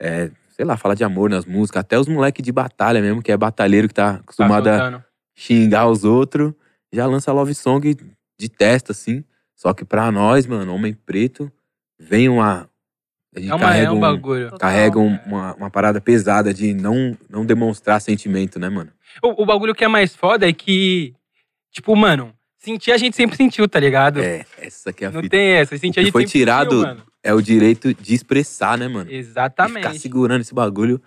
é, 0.00 0.30
sei 0.56 0.64
lá, 0.64 0.76
fala 0.78 0.96
de 0.96 1.04
amor 1.04 1.28
nas 1.28 1.44
músicas. 1.44 1.80
Até 1.80 1.98
os 1.98 2.08
moleques 2.08 2.42
de 2.42 2.50
batalha 2.50 3.00
mesmo, 3.02 3.22
que 3.22 3.30
é 3.30 3.36
batalheiro 3.36 3.86
que 3.88 3.94
tá 3.94 4.14
Tá 4.14 4.18
acostumado 4.20 4.66
a 4.68 4.78
soltando. 4.78 5.04
xingar 5.36 5.86
os 5.86 6.02
outros, 6.02 6.54
já 6.90 7.04
lança 7.06 7.30
love 7.30 7.54
song 7.54 7.94
de 8.40 8.48
testa, 8.48 8.92
assim. 8.92 9.22
Só 9.54 9.74
que 9.74 9.84
pra 9.84 10.10
nós, 10.10 10.46
mano, 10.46 10.74
homem 10.74 10.94
preto, 10.94 11.52
vem 12.00 12.28
uma. 12.28 12.68
A 13.34 13.38
gente 13.40 13.50
É, 13.50 13.54
uma, 13.54 13.60
carrega, 13.60 13.86
é 13.86 13.90
um 13.90 13.96
um, 13.96 14.00
bagulho. 14.00 14.44
Total. 14.44 14.58
carrega 14.58 14.98
um- 14.98 15.18
uma, 15.26 15.54
uma 15.56 15.70
parada 15.70 16.00
pesada 16.00 16.54
de 16.54 16.72
não, 16.72 17.16
não 17.28 17.44
demonstrar 17.44 18.00
sentimento, 18.00 18.58
né, 18.58 18.70
mano? 18.70 18.90
O, 19.22 19.42
o 19.42 19.46
bagulho 19.46 19.74
que 19.74 19.84
é 19.84 19.88
mais 19.88 20.16
foda 20.16 20.48
é 20.48 20.52
que, 20.54 21.14
tipo, 21.70 21.94
mano, 21.94 22.32
sentir 22.58 22.92
a 22.92 22.96
gente 22.96 23.14
sempre 23.14 23.36
sentiu, 23.36 23.68
tá 23.68 23.78
ligado? 23.78 24.20
É, 24.22 24.46
essa 24.58 24.90
que 24.92 25.04
é 25.04 25.08
a 25.08 25.10
Não 25.10 25.20
fita. 25.20 25.36
tem 25.36 25.48
essa. 25.52 25.76
Sentir 25.76 26.00
a 26.00 26.02
gente 26.02 26.12
foi 26.12 26.22
sempre 26.22 26.32
sentiu, 26.32 26.40
tirado 26.46 26.76
mano. 26.80 27.02
É 27.26 27.34
o 27.34 27.40
direito 27.42 27.92
de 27.94 28.14
expressar, 28.14 28.78
né, 28.78 28.86
mano? 28.88 29.10
E 29.10 29.14
ficar 29.14 29.18
Exatamente. 29.18 29.98
segurando 29.98 30.40
esse 30.42 30.54
bagulho 30.54 31.00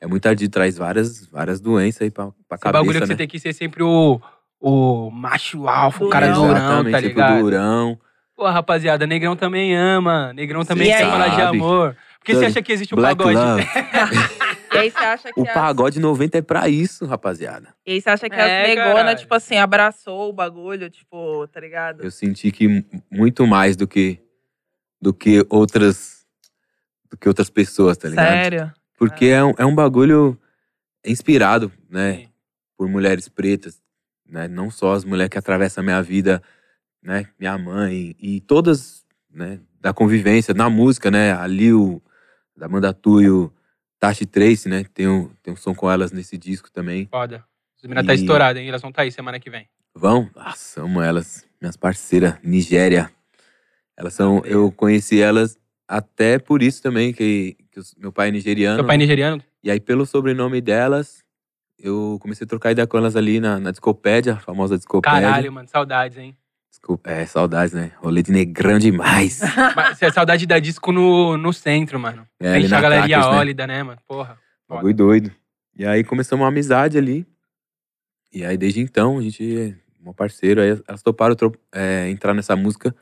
é 0.00 0.06
muito 0.06 0.26
ardido, 0.26 0.52
traz 0.52 0.76
várias, 0.76 1.26
várias 1.26 1.60
doenças 1.60 2.02
aí 2.02 2.10
pra, 2.10 2.26
pra 2.26 2.32
Esse 2.56 2.62
cabeça, 2.62 2.72
bagulho 2.72 2.94
que 2.94 3.00
né? 3.00 3.06
você 3.06 3.16
tem 3.16 3.26
que 3.28 3.38
ser 3.38 3.52
sempre 3.54 3.82
o, 3.82 4.20
o 4.60 5.10
macho 5.10 5.66
alfa, 5.68 6.04
o 6.04 6.08
cara 6.10 6.28
Durão. 6.28 6.50
Exatamente, 6.56 6.92
tá 6.92 6.98
sempre 7.00 7.08
ligado? 7.08 7.40
durão. 7.40 7.98
Pô, 8.36 8.44
rapaziada, 8.50 9.06
negrão 9.06 9.34
também 9.34 9.74
ama. 9.74 10.32
Negrão 10.34 10.62
também 10.64 10.88
quer 10.88 11.06
falar 11.10 11.28
de 11.28 11.40
amor. 11.40 11.96
Por 12.18 12.24
que 12.26 12.34
você 12.34 12.44
acha 12.46 12.60
que 12.60 12.72
existe 12.72 12.92
o 12.92 12.96
Black 12.96 13.16
pagode? 13.16 13.36
Love. 13.38 13.64
E 14.74 14.78
aí 14.78 14.90
você 14.90 14.98
acha 14.98 15.32
que 15.32 15.40
O 15.40 15.44
as- 15.44 15.54
pagode 15.54 15.98
90 15.98 16.36
é 16.36 16.42
pra 16.42 16.68
isso, 16.68 17.06
rapaziada. 17.06 17.68
E 17.86 17.92
aí 17.92 18.00
você 18.00 18.10
acha 18.10 18.28
que 18.28 18.34
É, 18.36 18.72
as 18.72 18.74
caralho. 18.74 19.18
tipo 19.18 19.34
assim, 19.34 19.56
abraçou 19.56 20.28
o 20.28 20.32
bagulho, 20.34 20.90
tipo, 20.90 21.46
tá 21.48 21.60
ligado? 21.60 22.02
Eu 22.04 22.10
senti 22.10 22.50
que 22.50 22.84
muito 23.10 23.46
mais 23.46 23.74
do 23.74 23.86
que 23.88 24.18
do 25.06 25.14
que 25.14 25.46
outras 25.48 26.26
do 27.08 27.16
que 27.16 27.28
outras 27.28 27.48
pessoas, 27.48 27.96
tá 27.96 28.08
ligado? 28.08 28.26
Sério? 28.26 28.72
Porque 28.98 29.26
é 29.26 29.44
um, 29.44 29.52
é 29.56 29.64
um 29.64 29.72
bagulho 29.72 30.36
inspirado, 31.06 31.70
né, 31.88 32.16
Sim. 32.16 32.28
por 32.76 32.88
mulheres 32.88 33.28
pretas, 33.28 33.80
né? 34.28 34.48
Não 34.48 34.68
só 34.68 34.94
as 34.94 35.04
mulheres 35.04 35.30
que 35.30 35.38
atravessam 35.38 35.82
a 35.82 35.84
minha 35.84 36.02
vida, 36.02 36.42
né, 37.00 37.28
minha 37.38 37.56
mãe 37.56 38.16
e 38.18 38.40
todas, 38.40 39.06
né, 39.30 39.60
da 39.80 39.94
convivência, 39.94 40.52
na 40.52 40.68
música, 40.68 41.08
né, 41.08 41.30
a 41.32 41.46
Lil, 41.46 42.02
da 42.56 42.66
Amanda 42.66 42.92
Tuyo, 42.92 43.54
Tashi 44.00 44.26
Trace, 44.26 44.68
né, 44.68 44.82
tem 44.92 45.06
um, 45.06 45.28
tem 45.40 45.54
um 45.54 45.56
som 45.56 45.72
com 45.72 45.88
elas 45.88 46.10
nesse 46.10 46.36
disco 46.36 46.68
também. 46.72 47.06
Foda. 47.06 47.44
As 47.76 47.82
meninas 47.84 48.06
tá 48.06 48.12
E- 48.12 48.16
estouradas, 48.16 48.60
hein? 48.60 48.68
Elas 48.68 48.82
vão 48.82 48.90
tá 48.90 49.02
aí 49.02 49.12
semana 49.12 49.38
que 49.38 49.50
vem. 49.50 49.68
Vão? 49.94 50.28
Nossa, 50.34 50.82
amo 50.82 51.00
elas. 51.00 51.46
Minhas 51.60 51.76
parceiras, 51.76 52.34
Nigéria. 52.42 53.08
Elas 53.96 54.14
são. 54.14 54.42
Eu 54.44 54.70
conheci 54.70 55.20
elas 55.20 55.58
até 55.88 56.38
por 56.38 56.62
isso 56.62 56.82
também, 56.82 57.12
que, 57.12 57.56
que 57.70 57.80
meu 57.96 58.12
pai 58.12 58.28
é 58.28 58.30
nigeriano. 58.32 58.76
Seu 58.76 58.86
pai 58.86 58.96
nigeriano? 58.96 59.42
E 59.62 59.70
aí, 59.70 59.80
pelo 59.80 60.04
sobrenome 60.04 60.60
delas, 60.60 61.24
eu 61.78 62.18
comecei 62.20 62.44
a 62.44 62.48
trocar 62.48 62.72
ideia 62.72 62.86
com 62.86 62.98
elas 62.98 63.16
ali 63.16 63.40
na, 63.40 63.58
na 63.58 63.70
Discopédia, 63.70 64.34
a 64.34 64.38
famosa 64.38 64.76
Discopédia. 64.76 65.20
Caralho, 65.20 65.52
mano. 65.52 65.68
Saudades, 65.68 66.18
hein? 66.18 66.36
Desculpa, 66.70 67.10
é, 67.10 67.24
saudades, 67.24 67.72
né? 67.72 67.92
Rolê 67.96 68.22
de 68.22 68.30
negrão 68.30 68.78
demais. 68.78 69.40
Mas 69.74 70.02
é 70.02 70.10
saudade 70.10 70.46
da 70.46 70.58
disco 70.58 70.92
no, 70.92 71.36
no 71.36 71.52
centro, 71.52 71.98
mano. 71.98 72.26
É, 72.38 72.58
na 72.68 72.78
a 72.78 72.80
galeria 72.80 73.16
Crackers, 73.16 73.32
né? 73.32 73.38
Ólida, 73.38 73.66
né, 73.66 73.82
mano? 73.82 73.98
Porra. 74.06 74.38
Bagulho 74.68 74.94
doido. 74.94 75.32
E 75.74 75.86
aí 75.86 76.04
começamos 76.04 76.42
uma 76.42 76.48
amizade 76.48 76.98
ali. 76.98 77.26
E 78.32 78.44
aí, 78.44 78.56
desde 78.58 78.80
então, 78.80 79.18
a 79.18 79.22
gente 79.22 79.58
é 80.04 80.08
um 80.08 80.12
parceiro. 80.12 80.60
Aí 80.60 80.80
elas 80.86 81.02
toparam 81.02 81.34
é, 81.72 82.10
entrar 82.10 82.34
nessa 82.34 82.54
música 82.54 82.94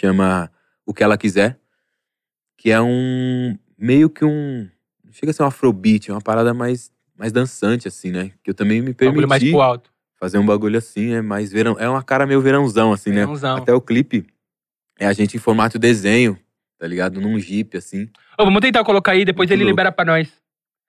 chama 0.00 0.50
O 0.86 0.92
Que 0.94 1.02
Ela 1.02 1.16
Quiser. 1.18 1.58
Que 2.56 2.70
é 2.70 2.80
um. 2.80 3.56
meio 3.78 4.10
que 4.10 4.24
um. 4.24 4.68
não 5.04 5.12
Chega 5.12 5.30
a 5.30 5.32
ser 5.32 5.42
um 5.42 5.46
afrobeat, 5.46 6.10
é 6.10 6.14
uma 6.14 6.20
parada 6.20 6.52
mais, 6.52 6.90
mais 7.16 7.32
dançante, 7.32 7.88
assim, 7.88 8.10
né? 8.10 8.32
Que 8.42 8.50
eu 8.50 8.54
também 8.54 8.80
me 8.82 8.92
Bagulho 8.92 9.26
mais 9.28 9.40
permiti 9.40 9.52
pro 9.56 9.62
alto. 9.62 9.90
fazer 10.18 10.38
um 10.38 10.44
bagulho 10.46 10.76
assim, 10.78 11.12
é 11.14 11.22
mais 11.22 11.50
verão. 11.50 11.76
É 11.78 11.88
uma 11.88 12.02
cara 12.02 12.26
meio 12.26 12.40
verãozão, 12.40 12.92
assim, 12.92 13.10
né? 13.10 13.20
Verãozão. 13.20 13.56
Até 13.56 13.72
o 13.72 13.80
clipe 13.80 14.26
é 14.98 15.06
a 15.06 15.12
gente 15.14 15.36
em 15.36 15.40
formato 15.40 15.78
desenho, 15.78 16.38
tá 16.78 16.86
ligado? 16.86 17.20
Num 17.20 17.38
jeep, 17.38 17.76
assim. 17.78 18.10
Ô, 18.38 18.44
vamos 18.44 18.60
tentar 18.60 18.84
colocar 18.84 19.12
aí, 19.12 19.24
depois 19.24 19.48
Muito 19.48 19.56
ele 19.56 19.64
louco. 19.64 19.72
libera 19.72 19.90
pra 19.92 20.04
nós. 20.04 20.30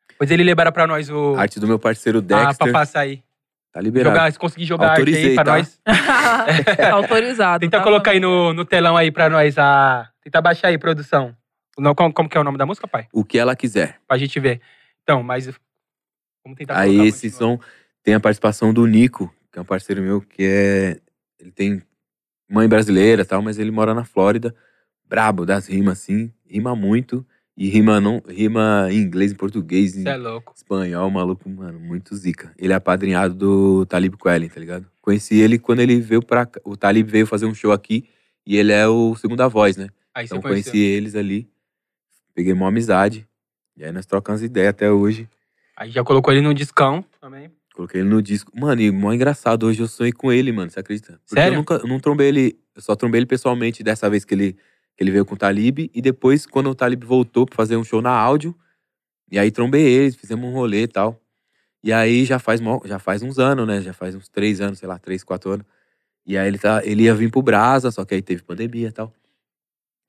Depois 0.09 0.29
ele 0.29 0.43
libera 0.43 0.71
pra 0.71 0.85
nós 0.85 1.09
o. 1.09 1.35
Arte 1.35 1.57
do 1.59 1.67
meu 1.67 1.79
parceiro 1.79 2.19
Ah, 2.19 2.23
pra 2.23 2.45
Dexter. 2.47 2.71
passar 2.73 2.99
aí. 3.01 3.23
Tá 3.71 3.81
liberado. 3.81 4.15
Jogar, 4.15 4.31
se 4.31 4.39
conseguir 4.39 4.65
jogar 4.65 4.91
arte 4.91 5.01
aí 5.01 5.07
Autorizei, 5.07 5.35
pra 5.35 5.43
tá? 5.43 5.57
nós. 5.57 5.79
Autorizado. 6.91 7.61
Tenta 7.61 7.77
tá? 7.77 7.83
colocar 7.83 8.11
aí 8.11 8.19
no, 8.19 8.53
no 8.53 8.65
telão 8.65 8.97
aí 8.97 9.11
pra 9.11 9.29
nós 9.29 9.57
a. 9.57 10.09
Tenta 10.23 10.41
baixar 10.41 10.67
aí, 10.67 10.77
produção. 10.77 11.35
Não, 11.77 11.95
como, 11.95 12.13
como 12.13 12.29
que 12.29 12.37
é 12.37 12.41
o 12.41 12.43
nome 12.43 12.57
da 12.57 12.65
música, 12.65 12.87
pai? 12.87 13.07
O 13.11 13.23
que 13.23 13.39
ela 13.39 13.55
quiser. 13.55 13.99
Pra 14.07 14.17
gente 14.17 14.39
ver. 14.39 14.61
Então, 15.03 15.23
mas. 15.23 15.45
Vamos 16.43 16.57
tentar 16.57 16.77
Aí 16.77 16.91
colocar, 16.91 17.07
esse 17.07 17.29
som 17.29 17.59
tem 18.03 18.13
a 18.13 18.19
participação 18.19 18.73
do 18.73 18.85
Nico, 18.85 19.33
que 19.51 19.59
é 19.59 19.61
um 19.61 19.65
parceiro 19.65 20.01
meu, 20.01 20.21
que 20.21 20.43
é. 20.43 20.99
Ele 21.39 21.51
tem 21.51 21.81
mãe 22.49 22.67
brasileira 22.67 23.21
e 23.21 23.25
tal, 23.25 23.41
mas 23.41 23.57
ele 23.57 23.71
mora 23.71 23.93
na 23.93 24.03
Flórida. 24.03 24.55
Brabo 25.07 25.45
das 25.45 25.67
rimas, 25.67 25.99
assim. 25.99 26.31
Rima 26.45 26.75
muito. 26.75 27.25
E 27.61 27.69
rima, 27.69 28.01
não, 28.01 28.23
rima 28.27 28.87
em 28.89 28.97
inglês, 28.97 29.31
em 29.31 29.35
português, 29.35 29.95
em 29.95 30.01
Cê 30.01 30.09
é 30.09 30.17
louco. 30.17 30.51
espanhol, 30.55 31.11
maluco, 31.11 31.47
mano, 31.47 31.79
muito 31.79 32.15
zica. 32.15 32.51
Ele 32.57 32.73
é 32.73 32.75
apadrinhado 32.75 33.35
do 33.35 33.85
Talib 33.85 34.15
Kweli, 34.15 34.49
tá 34.49 34.59
ligado? 34.59 34.87
Conheci 34.99 35.39
ele 35.39 35.59
quando 35.59 35.79
ele 35.79 36.01
veio 36.01 36.23
pra 36.23 36.47
cá. 36.47 36.59
O 36.65 36.75
Talib 36.75 37.07
veio 37.07 37.27
fazer 37.27 37.45
um 37.45 37.53
show 37.53 37.71
aqui 37.71 38.09
e 38.47 38.57
ele 38.57 38.71
é 38.71 38.87
o 38.87 39.15
segunda 39.15 39.47
voz, 39.47 39.77
né? 39.77 39.89
Aí 40.11 40.25
Então 40.25 40.41
conheci 40.41 40.79
eles 40.79 41.13
ali, 41.13 41.47
peguei 42.33 42.51
uma 42.51 42.67
amizade. 42.67 43.27
E 43.77 43.85
aí 43.85 43.91
nós 43.91 44.07
trocamos 44.07 44.41
ideia 44.41 44.71
até 44.71 44.91
hoje. 44.91 45.29
Aí 45.77 45.91
já 45.91 46.03
colocou 46.03 46.33
ele 46.33 46.41
no 46.41 46.55
discão 46.55 47.05
também. 47.21 47.51
Coloquei 47.75 48.01
ele 48.01 48.09
no 48.09 48.23
disco. 48.23 48.51
Mano, 48.59 48.81
e 48.81 48.89
mó 48.89 49.13
engraçado, 49.13 49.67
hoje 49.67 49.83
eu 49.83 49.87
sonhei 49.87 50.11
com 50.11 50.33
ele, 50.33 50.51
mano, 50.51 50.71
você 50.71 50.79
acredita? 50.79 51.21
Porque 51.27 51.39
Sério? 51.39 51.53
eu 51.53 51.57
nunca 51.57 51.75
eu 51.75 51.87
não 51.87 51.99
trombei 51.99 52.27
ele, 52.27 52.59
eu 52.75 52.81
só 52.81 52.95
trombei 52.95 53.19
ele 53.19 53.27
pessoalmente 53.27 53.83
dessa 53.83 54.09
vez 54.09 54.25
que 54.25 54.33
ele, 54.33 54.57
ele 55.01 55.11
veio 55.11 55.25
com 55.25 55.35
o 55.35 55.37
Talib. 55.37 55.89
E 55.93 56.01
depois, 56.01 56.45
quando 56.45 56.69
o 56.69 56.75
Talib 56.75 57.03
voltou 57.03 57.45
pra 57.45 57.55
fazer 57.55 57.75
um 57.75 57.83
show 57.83 58.01
na 58.01 58.11
áudio, 58.11 58.55
e 59.31 59.39
aí 59.39 59.49
trombei 59.51 59.83
ele, 59.83 60.11
fizemos 60.11 60.45
um 60.47 60.53
rolê 60.53 60.83
e 60.83 60.87
tal. 60.87 61.19
E 61.83 61.91
aí 61.91 62.25
já 62.25 62.37
faz, 62.37 62.61
já 62.85 62.99
faz 62.99 63.23
uns 63.23 63.39
anos, 63.39 63.65
né? 63.67 63.81
Já 63.81 63.93
faz 63.93 64.13
uns 64.13 64.27
três 64.29 64.61
anos, 64.61 64.77
sei 64.79 64.87
lá, 64.87 64.99
três, 64.99 65.23
quatro 65.23 65.51
anos. 65.51 65.65
E 66.25 66.37
aí 66.37 66.47
ele, 66.47 66.59
tá, 66.59 66.81
ele 66.85 67.03
ia 67.03 67.15
vir 67.15 67.31
pro 67.31 67.41
Brasa, 67.41 67.89
só 67.89 68.05
que 68.05 68.13
aí 68.13 68.21
teve 68.21 68.43
pandemia 68.43 68.89
e 68.89 68.91
tal. 68.91 69.11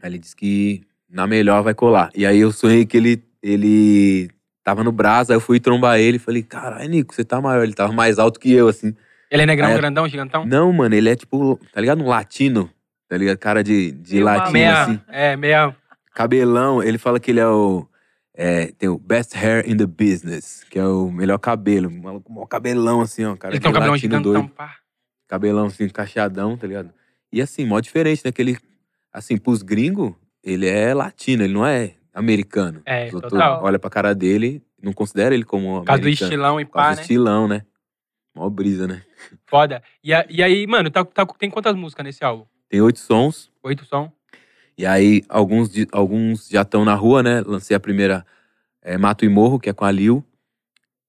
Aí 0.02 0.10
ele 0.10 0.18
disse 0.18 0.36
que 0.36 0.82
na 1.08 1.26
melhor 1.26 1.62
vai 1.62 1.72
colar. 1.74 2.10
E 2.14 2.26
aí 2.26 2.38
eu 2.38 2.52
sonhei 2.52 2.84
que 2.84 2.96
ele, 2.96 3.24
ele 3.42 4.28
tava 4.62 4.84
no 4.84 4.92
Brasa, 4.92 5.32
aí 5.32 5.36
eu 5.36 5.40
fui 5.40 5.58
trombar 5.58 5.98
ele 5.98 6.16
e 6.16 6.20
falei, 6.20 6.42
caralho, 6.42 6.88
Nico, 6.90 7.14
você 7.14 7.24
tá 7.24 7.40
maior. 7.40 7.62
Ele 7.62 7.72
tava 7.72 7.92
mais 7.92 8.18
alto 8.18 8.38
que 8.38 8.52
eu, 8.52 8.68
assim. 8.68 8.94
Ele 9.30 9.42
é 9.42 9.46
negrão, 9.46 9.68
Aí- 9.68 9.76
grandão, 9.78 10.06
gigantão? 10.06 10.44
Não, 10.44 10.70
mano, 10.72 10.94
ele 10.94 11.08
é 11.08 11.16
tipo, 11.16 11.58
tá 11.72 11.80
ligado? 11.80 12.02
Um 12.02 12.08
latino, 12.08 12.68
tá 13.12 13.18
ligado? 13.18 13.36
Cara 13.36 13.62
de, 13.62 13.90
de 13.92 14.14
Meio 14.14 14.24
latino, 14.24 14.52
meia, 14.52 14.82
assim. 14.84 15.00
É, 15.08 15.36
meia. 15.36 15.76
Cabelão, 16.14 16.82
ele 16.82 16.96
fala 16.96 17.20
que 17.20 17.30
ele 17.30 17.40
é 17.40 17.46
o. 17.46 17.86
é, 18.34 18.66
tem 18.72 18.88
o 18.88 18.98
best 18.98 19.36
hair 19.36 19.68
in 19.68 19.76
the 19.76 19.84
business, 19.86 20.64
que 20.70 20.78
é 20.78 20.86
o 20.86 21.10
melhor 21.10 21.36
cabelo. 21.38 21.90
Maluco, 21.90 22.32
mó 22.32 22.46
cabelão, 22.46 23.02
assim, 23.02 23.24
ó. 23.26 23.36
Cara 23.36 23.52
Ele 23.54 23.60
tem 23.60 23.70
um 23.70 23.74
cabelão 23.74 23.96
gigantão, 23.98 24.32
doido. 24.32 24.48
pá. 24.48 24.76
Cabelão, 25.28 25.66
assim, 25.66 25.88
cacheadão, 25.90 26.56
tá 26.56 26.66
ligado? 26.66 26.90
E 27.30 27.42
assim, 27.42 27.66
mó 27.66 27.78
diferente, 27.80 28.22
né? 28.24 28.32
Que 28.32 28.40
ele, 28.40 28.58
assim, 29.12 29.36
pros 29.36 29.62
gringos, 29.62 30.14
ele 30.42 30.66
é 30.66 30.94
latino, 30.94 31.42
ele 31.44 31.52
não 31.52 31.66
é 31.66 31.94
americano. 32.14 32.80
É, 32.86 33.06
Os 33.06 33.20
total. 33.20 33.62
olha 33.62 33.78
pra 33.78 33.90
cara 33.90 34.14
dele, 34.14 34.62
não 34.82 34.92
considera 34.94 35.34
ele 35.34 35.44
como 35.44 35.80
Por 35.80 35.84
causa 35.84 36.00
do 36.00 36.04
americano. 36.04 36.30
estilão 36.30 36.60
e 36.60 36.64
pá, 36.64 36.90
do 36.92 36.96
né? 36.96 37.02
estilão, 37.02 37.46
né? 37.48 37.62
Mó 38.34 38.48
brisa, 38.48 38.86
né? 38.86 39.02
Foda. 39.46 39.82
E, 40.02 40.12
a- 40.14 40.26
e 40.30 40.42
aí, 40.42 40.66
mano, 40.66 40.90
tá, 40.90 41.04
tá- 41.04 41.26
tem 41.38 41.50
quantas 41.50 41.74
músicas 41.76 42.04
nesse 42.04 42.24
álbum? 42.24 42.44
Tem 42.72 42.80
oito 42.80 43.00
sons. 43.00 43.50
Oito 43.62 43.84
som? 43.84 44.10
E 44.78 44.86
aí, 44.86 45.22
alguns, 45.28 45.70
alguns 45.92 46.48
já 46.48 46.62
estão 46.62 46.86
na 46.86 46.94
rua, 46.94 47.22
né? 47.22 47.42
Lancei 47.44 47.76
a 47.76 47.80
primeira 47.80 48.24
é, 48.80 48.96
Mato 48.96 49.26
e 49.26 49.28
Morro, 49.28 49.60
que 49.60 49.68
é 49.68 49.74
com 49.74 49.84
a 49.84 49.90
Lil. 49.92 50.24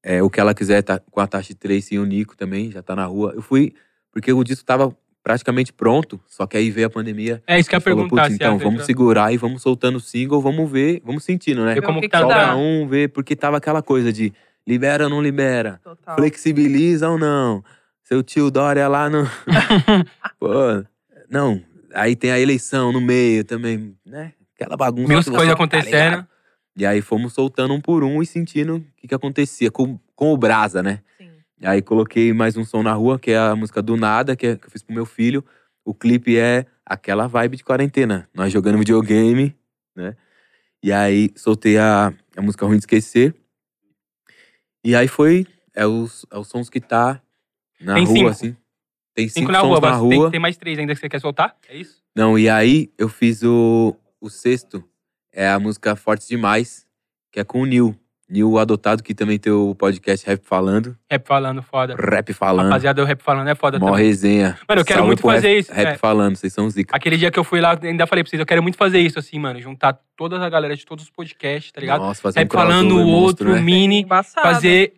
É, 0.03 0.21
o 0.21 0.29
que 0.29 0.41
ela 0.41 0.53
quiser 0.53 0.81
tá 0.81 0.99
com 0.99 1.21
a 1.21 1.25
Tashi 1.25 1.53
Trace 1.53 1.95
e 1.95 1.99
o 1.99 2.05
Nico 2.05 2.35
também, 2.35 2.69
já 2.69 2.83
tá 2.83 2.93
na 2.97 3.05
rua. 3.05 3.31
Eu 3.33 3.41
fui, 3.41 3.73
porque 4.11 4.33
o 4.33 4.43
disco 4.43 4.65
tava 4.65 4.93
praticamente 5.23 5.71
pronto, 5.71 6.19
só 6.27 6.45
que 6.45 6.57
aí 6.57 6.69
veio 6.69 6.87
a 6.87 6.89
pandemia. 6.89 7.41
É 7.47 7.57
isso 7.57 7.69
que 7.69 7.75
eu 7.75 7.77
A 7.77 7.79
ia 7.79 7.81
falou, 7.81 7.99
perguntar. 7.99 8.23
"Putz, 8.23 8.35
se 8.35 8.43
então, 8.43 8.57
vamos 8.57 8.83
segurar 8.83 9.33
e 9.33 9.37
vamos 9.37 9.61
soltando 9.61 9.95
o 9.95 10.01
single, 10.01 10.41
vamos 10.41 10.69
ver, 10.69 11.01
vamos 11.05 11.23
sentindo, 11.23 11.63
né? 11.63 11.75
ver 11.75 11.81
como 11.81 12.01
que 12.01 12.09
que 12.09 12.11
tá 12.11 12.57
um 12.57 12.85
ver, 12.89 13.07
porque 13.07 13.37
tava 13.37 13.55
aquela 13.55 13.81
coisa 13.81 14.11
de 14.11 14.33
libera 14.67 15.05
ou 15.05 15.09
não 15.09 15.21
libera, 15.21 15.79
Total. 15.81 16.17
flexibiliza 16.17 17.09
ou 17.09 17.17
não. 17.17 17.63
Seu 18.03 18.21
tio 18.21 18.51
Dória 18.51 18.85
lá 18.89 19.09
no. 19.09 19.23
Pô, 20.37 20.83
não. 21.33 21.59
Aí 21.93 22.15
tem 22.15 22.31
a 22.31 22.39
eleição 22.39 22.91
no 22.91 23.01
meio 23.01 23.43
também, 23.43 23.97
né? 24.05 24.33
Aquela 24.55 24.77
bagunça. 24.77 25.07
Mil 25.07 25.23
coisas 25.23 25.47
tá 25.47 25.53
acontecendo. 25.53 25.91
ligado? 25.91 26.27
e 26.75 26.85
aí 26.85 27.01
fomos 27.01 27.33
soltando 27.33 27.73
um 27.73 27.81
por 27.81 28.03
um 28.03 28.21
e 28.21 28.25
sentindo 28.25 28.77
o 28.77 28.85
que, 28.97 29.07
que 29.07 29.15
acontecia 29.15 29.69
com, 29.71 29.99
com 30.15 30.31
o 30.31 30.37
Brasa, 30.37 30.81
né? 30.81 31.01
Sim. 31.17 31.29
E 31.59 31.65
aí 31.67 31.81
coloquei 31.81 32.33
mais 32.33 32.55
um 32.55 32.63
som 32.63 32.83
na 32.83 32.93
rua, 32.93 33.19
que 33.19 33.31
é 33.31 33.37
a 33.37 33.55
música 33.55 33.81
do 33.81 33.97
Nada, 33.97 34.35
que, 34.35 34.47
é, 34.47 34.55
que 34.55 34.67
eu 34.67 34.71
fiz 34.71 34.83
pro 34.83 34.93
meu 34.93 35.05
filho. 35.05 35.43
O 35.83 35.93
clipe 35.93 36.37
é 36.37 36.65
aquela 36.85 37.27
vibe 37.27 37.57
de 37.57 37.63
quarentena. 37.63 38.29
Nós 38.33 38.53
jogando 38.53 38.77
videogame, 38.77 39.55
né? 39.95 40.15
E 40.83 40.91
aí 40.91 41.31
soltei 41.35 41.77
a, 41.77 42.13
a 42.35 42.41
música 42.41 42.65
Ruim 42.65 42.77
de 42.77 42.83
Esquecer. 42.83 43.33
E 44.83 44.95
aí 44.95 45.07
foi. 45.07 45.47
É 45.75 45.87
os, 45.87 46.25
é 46.31 46.37
os 46.37 46.47
sons 46.47 46.69
que 46.69 46.79
tá 46.79 47.19
na 47.81 47.95
Tem 47.95 48.05
rua, 48.05 48.15
cinco. 48.15 48.29
assim. 48.29 48.57
Tem 49.13 49.27
cinco, 49.27 49.39
Cinco 49.41 49.51
na 49.51 49.59
sons 49.59 49.69
rua, 49.69 49.79
na 49.81 49.89
mas 49.89 49.97
rua. 49.99 50.09
Tem, 50.09 50.31
tem 50.31 50.39
mais 50.39 50.57
três 50.57 50.79
ainda 50.79 50.93
que 50.93 50.99
você 50.99 51.09
quer 51.09 51.19
soltar? 51.19 51.55
É 51.69 51.75
isso? 51.77 52.01
Não, 52.15 52.37
e 52.37 52.49
aí 52.49 52.89
eu 52.97 53.07
fiz 53.09 53.43
o, 53.43 53.95
o 54.19 54.29
sexto, 54.29 54.83
é 55.31 55.47
a 55.49 55.59
música 55.59 55.95
Fortes 55.95 56.27
Demais, 56.27 56.85
que 57.31 57.39
é 57.39 57.43
com 57.43 57.61
o 57.61 57.65
Nil. 57.65 57.95
Nil 58.29 58.57
Adotado, 58.57 59.03
que 59.03 59.13
também 59.13 59.37
tem 59.37 59.51
o 59.51 59.75
podcast 59.75 60.25
Rap 60.25 60.43
Falando. 60.43 60.97
Rap 61.11 61.27
falando, 61.27 61.61
foda. 61.61 61.95
Rap 61.95 62.33
Falando. 62.33 62.65
Rapaziada, 62.67 63.03
o 63.03 63.05
rap 63.05 63.21
falando 63.21 63.47
é 63.49 63.53
foda 63.53 63.77
Mó 63.77 63.91
também. 63.91 64.05
resenha. 64.05 64.57
Mano, 64.67 64.81
eu 64.81 64.85
quero 64.85 64.99
Salve 64.99 65.07
muito 65.07 65.21
fazer 65.21 65.49
rap, 65.49 65.59
isso. 65.59 65.71
Rap 65.73 65.87
é. 65.87 65.97
Falando, 65.97 66.35
vocês 66.35 66.51
são 66.51 66.67
zica. 66.69 66.95
Aquele 66.95 67.17
dia 67.17 67.29
que 67.29 67.37
eu 67.37 67.43
fui 67.43 67.61
lá, 67.61 67.77
ainda 67.83 68.07
falei 68.07 68.23
pra 68.23 68.29
vocês, 68.31 68.39
eu 68.39 68.45
quero 68.45 68.63
muito 68.63 68.77
fazer 68.77 68.99
isso, 68.99 69.19
assim, 69.19 69.37
mano. 69.37 69.59
Juntar 69.61 69.99
toda 70.15 70.43
a 70.43 70.49
galera 70.49 70.75
de 70.75 70.83
todos 70.85 71.03
os 71.03 71.11
podcasts, 71.11 71.71
tá 71.71 71.81
ligado? 71.81 72.01
Nossa, 72.01 72.21
fazer 72.21 72.39
Rap 72.39 72.49
um 72.49 72.53
falando, 72.57 72.97
o 72.97 73.07
outro, 73.07 73.53
né? 73.53 73.61
mini. 73.61 74.01
Embaçado. 74.01 74.47
Fazer, 74.47 74.93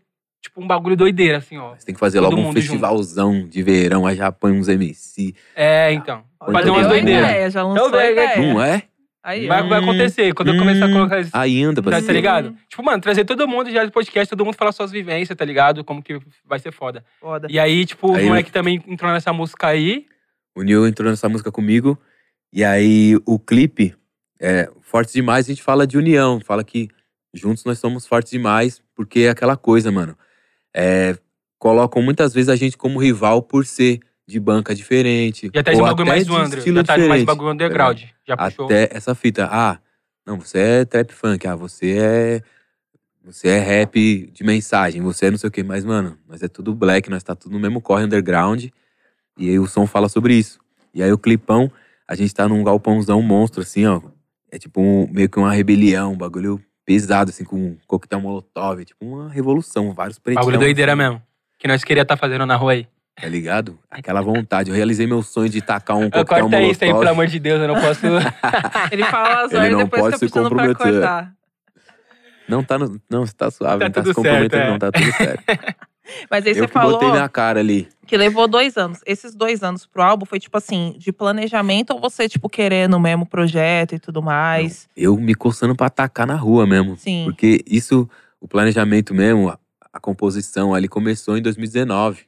tipo, 0.46 0.62
um 0.62 0.68
bagulho 0.68 0.96
doideira, 0.96 1.38
assim, 1.40 1.58
ó. 1.58 1.76
Você 1.76 1.86
tem 1.86 1.94
que 1.94 2.00
fazer 2.00 2.20
todo 2.20 2.30
logo 2.32 2.36
um 2.42 2.46
mundo 2.46 2.60
junto. 2.60 2.72
festivalzão 2.72 3.48
de 3.48 3.62
verão, 3.64 4.06
aí 4.06 4.16
já 4.16 4.32
põe 4.32 4.52
uns 4.52 4.68
MC. 4.68 5.34
É, 5.56 5.92
então. 5.94 6.24
Ó, 6.40 6.52
Fazer 6.52 6.70
umas 6.70 6.88
doideiras. 6.88 7.30
ideia, 7.30 7.50
Já 7.50 7.64
lançou 7.64 7.88
Então, 7.90 8.00
ideia. 8.12 8.54
Não 8.54 8.62
é? 8.64 8.84
Aí, 9.24 9.48
Vai, 9.48 9.64
ó. 9.64 9.68
vai 9.68 9.80
acontecer. 9.80 10.34
Quando 10.36 10.50
eu 10.54 10.58
começar 10.60 10.86
a 10.86 10.88
Hum, 10.88 10.94
colocar 10.94 11.20
isso. 11.20 11.32
Ainda, 11.34 11.82
Tá, 11.82 12.00
tá 12.00 12.14
ligado? 12.14 12.56
Tipo, 12.70 12.84
mano, 12.84 13.02
trazer 13.02 13.26
todo 13.26 13.48
mundo 13.48 13.72
já 13.72 13.84
do 13.84 13.92
podcast, 13.92 14.30
todo 14.30 14.46
mundo 14.46 14.56
falar 14.56 14.72
suas 14.72 14.92
vivências, 14.92 15.36
tá 15.36 15.44
ligado? 15.44 15.84
Como 15.84 16.04
que 16.04 16.20
vai 16.46 16.60
ser 16.60 16.72
foda. 16.72 17.04
Foda. 17.20 17.48
E 17.50 17.58
aí, 17.58 17.86
tipo, 17.88 18.12
o 18.12 18.16
Aí 18.16 18.22
eu- 18.22 18.28
moleque 18.30 18.52
também 18.52 18.84
entrou 18.88 19.12
nessa 19.12 19.34
música 19.34 19.68
aí. 19.68 20.06
O 20.56 20.62
Nil 20.62 20.86
entrou 20.88 21.10
nessa 21.10 21.28
música 21.28 21.52
comigo. 21.52 21.98
E 22.54 22.64
aí, 22.64 23.18
o 23.26 23.40
clipe, 23.40 23.96
é, 24.40 24.70
Fortes 24.82 25.14
Demais, 25.16 25.48
a 25.48 25.50
gente 25.50 25.64
fala 25.64 25.88
de 25.88 25.98
união. 25.98 26.40
Fala 26.40 26.64
que 26.64 26.88
juntos 27.34 27.66
nós 27.66 27.80
somos 27.80 28.06
fortes 28.06 28.32
demais, 28.32 28.80
porque 28.96 29.22
é 29.22 29.30
aquela 29.30 29.58
coisa, 29.58 29.92
mano. 29.92 30.16
É, 30.78 31.18
colocam 31.58 32.02
muitas 32.02 32.34
vezes 32.34 32.50
a 32.50 32.56
gente 32.58 32.76
como 32.76 33.00
rival 33.00 33.42
por 33.42 33.66
ser 33.66 34.02
de 34.28 34.40
banca 34.40 34.76
diferente. 34.76 35.50
Já 35.54 35.64
tá 35.64 35.72
esse 35.72 35.82
bagulho 35.82 36.02
até 36.04 36.12
mais 36.12 36.28
do 36.28 36.36
André. 36.36 36.58
estilo 36.58 36.84
tá 36.84 36.98
mais 36.98 37.24
bagulho 37.24 37.52
underground. 37.52 38.02
Já 38.28 38.36
puxou. 38.36 38.66
Até 38.66 38.90
essa 38.92 39.16
fita. 39.16 39.48
Ah, 39.50 39.80
não, 40.26 40.38
você 40.40 40.60
é 40.60 40.86
trap 40.86 41.14
funk. 41.14 41.48
Ah, 41.48 41.56
você 41.56 41.98
é. 41.98 42.42
Você 43.24 43.48
é 43.48 43.60
rap 43.60 44.30
de 44.34 44.44
mensagem. 44.44 45.02
Você 45.02 45.28
é 45.28 45.32
não 45.32 45.38
sei 45.38 45.48
o 45.48 45.52
quê. 45.52 45.64
Mas, 45.64 45.86
mano, 45.86 46.18
nós 46.28 46.44
é 46.44 46.48
tudo 46.48 46.76
black, 46.76 47.10
nós 47.10 47.24
tá 47.24 47.36
tudo 47.36 47.54
no 47.54 47.60
mesmo 47.60 47.80
corre 47.82 48.04
underground. 48.04 48.66
E 49.38 49.50
aí 49.50 49.60
o 49.60 49.68
som 49.68 49.88
fala 49.88 50.10
sobre 50.10 50.34
isso. 50.36 50.60
E 50.94 51.02
aí 51.02 51.12
o 51.12 51.18
clipão, 51.18 51.72
a 52.08 52.16
gente 52.16 52.34
tá 52.34 52.48
num 52.48 52.64
galpãozão 52.64 53.22
monstro, 53.22 53.62
assim, 53.62 53.86
ó. 53.86 54.02
É 54.52 54.58
tipo 54.58 54.82
um- 54.82 55.08
meio 55.12 55.28
que 55.30 55.38
uma 55.40 55.52
rebelião, 55.52 56.14
um 56.14 56.18
bagulho 56.18 56.62
pesado, 56.86 57.32
assim, 57.32 57.44
com 57.44 57.56
um 57.56 57.78
coquetel 57.88 58.22
molotov. 58.22 58.82
É 58.82 58.86
tipo 58.86 59.06
uma 59.06 59.30
revolução, 59.30 59.94
vários 59.94 60.20
pretos. 60.20 60.40
Bagulho 60.42 60.60
doideira 60.60 60.96
mesmo. 60.96 61.22
Que 61.58 61.68
nós 61.68 61.84
queria 61.84 62.04
estar 62.04 62.18
fazendo 62.18 62.46
na 62.46 62.56
rua 62.56 62.74
aí. 62.74 62.88
Tá 63.20 63.28
ligado? 63.30 63.80
Aquela 63.90 64.22
vontade. 64.22 64.70
Eu 64.70 64.76
realizei 64.76 65.08
meu 65.08 65.24
sonho 65.24 65.48
de 65.50 65.62
tacar 65.62 65.96
um 65.96 66.04
Eu 66.04 66.12
coquetel 66.12 66.26
corta 66.26 66.44
molotov. 66.50 66.72
isso 66.72 66.84
aí, 66.84 66.92
pelo 66.94 67.10
amor 67.10 67.28
de 67.28 67.40
Deus, 67.40 67.62
eu 67.62 67.68
não 67.70 67.80
posso. 67.80 68.02
Ele 68.92 69.04
fala 69.06 69.46
as 69.46 69.52
Ele 69.52 69.60
horas 69.60 69.72
não 69.72 69.80
depois 69.80 70.02
pode 70.02 70.16
fica 70.16 70.28
se 70.28 70.34
pedindo 70.34 70.50
pra 70.56 70.68
comprometer. 70.68 71.02
cortar. 71.02 71.34
Não, 72.48 72.64
tá 72.64 72.78
no, 72.78 73.02
não, 73.10 73.26
você 73.26 73.34
tá 73.34 73.50
suave, 73.50 73.80
Tá 73.80 73.86
não 73.86 73.92
tá 73.92 74.04
se 74.04 74.14
comprometendo, 74.14 74.52
certo, 74.52 74.68
é. 74.68 74.70
não, 74.72 74.80
tá 74.80 74.92
tudo 74.92 75.12
certo. 75.14 75.44
Mas 76.30 76.46
aí 76.46 76.52
eu 76.52 76.56
você 76.56 76.68
que 76.68 76.74
falou 76.74 76.92
botei 76.92 77.10
minha 77.10 77.28
cara 77.30 77.60
ali. 77.60 77.90
Que 78.06 78.16
levou 78.16 78.48
dois 78.48 78.78
anos. 78.78 79.02
Esses 79.06 79.36
dois 79.36 79.64
anos 79.64 79.86
pro 79.86 80.02
álbum 80.02 80.26
foi 80.26 80.40
tipo 80.40 80.58
assim, 80.58 80.96
de 80.98 81.12
planejamento 81.12 81.92
ou 81.92 82.00
você, 82.00 82.30
tipo, 82.30 82.48
querendo 82.48 82.96
o 82.96 83.00
mesmo 83.00 83.26
projeto 83.26 83.96
e 83.96 84.00
tudo 84.00 84.22
mais? 84.22 84.88
Eu 84.96 85.18
me 85.18 85.36
coçando 85.36 85.76
pra 85.76 85.88
atacar 85.88 86.28
na 86.28 86.36
rua 86.36 86.66
mesmo. 86.66 86.96
Sim. 86.96 87.24
Porque 87.26 87.62
isso, 87.66 88.10
o 88.40 88.48
planejamento 88.48 89.14
mesmo, 89.14 89.50
a, 89.50 89.60
a 89.92 90.00
composição 90.00 90.74
ali 90.74 90.88
começou 90.88 91.38
em 91.38 91.42
2019. 91.42 92.26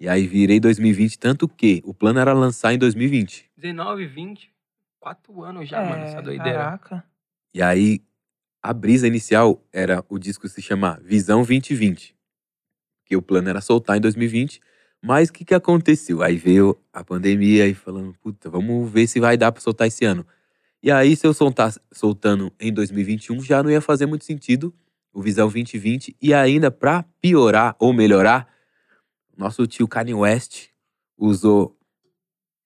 E 0.00 0.08
aí 0.08 0.26
virei 0.26 0.58
2020, 0.58 1.18
tanto 1.18 1.46
que 1.46 1.82
o 1.84 1.92
plano 1.92 2.18
era 2.18 2.32
lançar 2.32 2.72
em 2.72 2.78
2020. 2.78 3.50
19, 3.58 4.06
20, 4.06 4.50
quatro 4.98 5.42
anos 5.42 5.68
já, 5.68 5.84
mano, 5.84 6.04
essa 6.04 6.22
doideira. 6.22 6.50
É, 6.50 6.54
Caraca. 6.54 7.04
E 7.52 7.60
aí 7.60 8.00
a 8.62 8.72
brisa 8.72 9.06
inicial 9.06 9.62
era 9.70 10.04
o 10.08 10.18
disco 10.18 10.48
se 10.48 10.62
chamar 10.62 11.00
Visão 11.02 11.42
2020. 11.42 12.16
Que 13.04 13.16
o 13.16 13.20
plano 13.20 13.50
era 13.50 13.60
soltar 13.60 13.98
em 13.98 14.00
2020. 14.00 14.60
Mas 15.02 15.28
o 15.28 15.32
que, 15.32 15.44
que 15.44 15.54
aconteceu? 15.54 16.22
Aí 16.22 16.36
veio 16.36 16.76
a 16.92 17.02
pandemia 17.02 17.66
e 17.66 17.74
falando, 17.74 18.14
puta, 18.22 18.50
vamos 18.50 18.90
ver 18.90 19.06
se 19.06 19.18
vai 19.18 19.36
dar 19.36 19.50
pra 19.50 19.60
soltar 19.60 19.86
esse 19.86 20.04
ano. 20.04 20.26
E 20.82 20.90
aí, 20.90 21.14
se 21.14 21.26
eu 21.26 21.34
soltar 21.34 21.74
soltando 21.92 22.52
em 22.58 22.72
2021, 22.72 23.42
já 23.42 23.62
não 23.62 23.70
ia 23.70 23.80
fazer 23.80 24.06
muito 24.06 24.24
sentido 24.24 24.74
o 25.12 25.20
Visão 25.20 25.46
2020. 25.46 26.16
E 26.20 26.32
ainda, 26.32 26.70
pra 26.70 27.04
piorar 27.20 27.76
ou 27.78 27.92
melhorar, 27.92 28.48
nosso 29.36 29.66
tio 29.66 29.88
Kanye 29.88 30.14
West 30.14 30.68
usou 31.16 31.76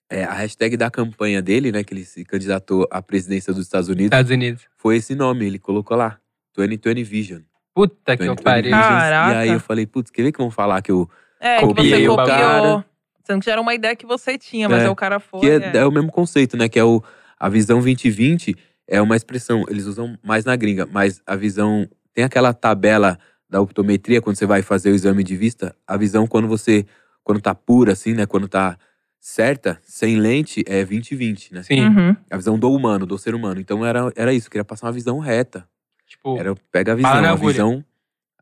é, 0.08 0.24
a 0.24 0.32
hashtag 0.32 0.76
da 0.76 0.90
campanha 0.90 1.42
dele, 1.42 1.72
né? 1.72 1.82
Que 1.82 1.94
ele 1.94 2.04
se 2.04 2.24
candidatou 2.24 2.86
à 2.90 3.02
presidência 3.02 3.52
dos 3.52 3.64
Estados 3.64 3.88
Unidos. 3.88 4.06
Estados 4.06 4.30
Unidos. 4.30 4.64
Foi 4.76 4.96
esse 4.96 5.14
nome, 5.14 5.46
ele 5.46 5.58
colocou 5.58 5.96
lá. 5.96 6.18
2020 6.54 7.02
Vision. 7.02 7.40
Puta 7.74 8.16
que 8.16 8.22
eu 8.22 8.34
2020 8.36 8.44
pariu. 8.44 8.70
Caraca. 8.70 9.32
E 9.32 9.36
aí 9.36 9.48
eu 9.50 9.58
falei, 9.58 9.86
putz, 9.86 10.10
quer 10.10 10.22
ver 10.22 10.32
que 10.32 10.38
vão 10.38 10.50
falar 10.50 10.80
que 10.82 10.92
eu. 10.92 11.10
É, 11.44 11.58
que 11.58 11.66
Copiei 11.66 11.90
você 11.90 12.08
o 12.08 12.16
copiou. 12.16 12.26
cara. 12.26 12.84
Sendo 13.22 13.40
que 13.40 13.46
já 13.46 13.52
era 13.52 13.60
uma 13.60 13.74
ideia 13.74 13.94
que 13.94 14.06
você 14.06 14.38
tinha, 14.38 14.68
mas 14.68 14.80
É, 14.80 14.84
aí 14.84 14.88
o 14.88 14.96
cara 14.96 15.20
foi. 15.20 15.40
Que 15.40 15.50
é, 15.50 15.56
é. 15.56 15.76
é 15.78 15.86
o 15.86 15.92
mesmo 15.92 16.10
conceito, 16.10 16.56
né? 16.56 16.68
Que 16.68 16.78
é 16.78 16.84
o. 16.84 17.02
A 17.38 17.48
visão 17.50 17.80
2020 17.80 18.56
é 18.88 19.00
uma 19.02 19.16
expressão, 19.16 19.64
eles 19.68 19.84
usam 19.86 20.18
mais 20.22 20.44
na 20.44 20.56
gringa, 20.56 20.86
mas 20.90 21.20
a 21.26 21.36
visão. 21.36 21.86
Tem 22.14 22.24
aquela 22.24 22.54
tabela 22.54 23.18
da 23.50 23.60
optometria, 23.60 24.22
quando 24.22 24.36
você 24.36 24.46
vai 24.46 24.62
fazer 24.62 24.90
o 24.90 24.94
exame 24.94 25.22
de 25.24 25.36
vista, 25.36 25.74
a 25.86 25.96
visão 25.96 26.26
quando 26.26 26.48
você. 26.48 26.86
Quando 27.22 27.40
tá 27.40 27.54
pura, 27.54 27.92
assim, 27.92 28.12
né? 28.14 28.24
Quando 28.26 28.46
tá 28.48 28.76
certa, 29.18 29.78
sem 29.82 30.16
lente, 30.16 30.62
é 30.66 30.84
2020, 30.84 31.54
né? 31.54 31.62
Sim. 31.62 31.86
Uhum. 31.86 32.16
A 32.30 32.36
visão 32.36 32.58
do 32.58 32.70
humano, 32.70 33.06
do 33.06 33.18
ser 33.18 33.34
humano. 33.34 33.58
Então 33.60 33.84
era, 33.84 34.12
era 34.14 34.34
isso, 34.34 34.48
eu 34.48 34.50
queria 34.50 34.64
passar 34.64 34.86
uma 34.86 34.92
visão 34.92 35.18
reta. 35.18 35.66
Tipo, 36.06 36.38
Era 36.38 36.54
pega 36.70 36.92
a 36.92 36.94
visão, 36.94 37.24
a 37.24 37.34
visão, 37.34 37.84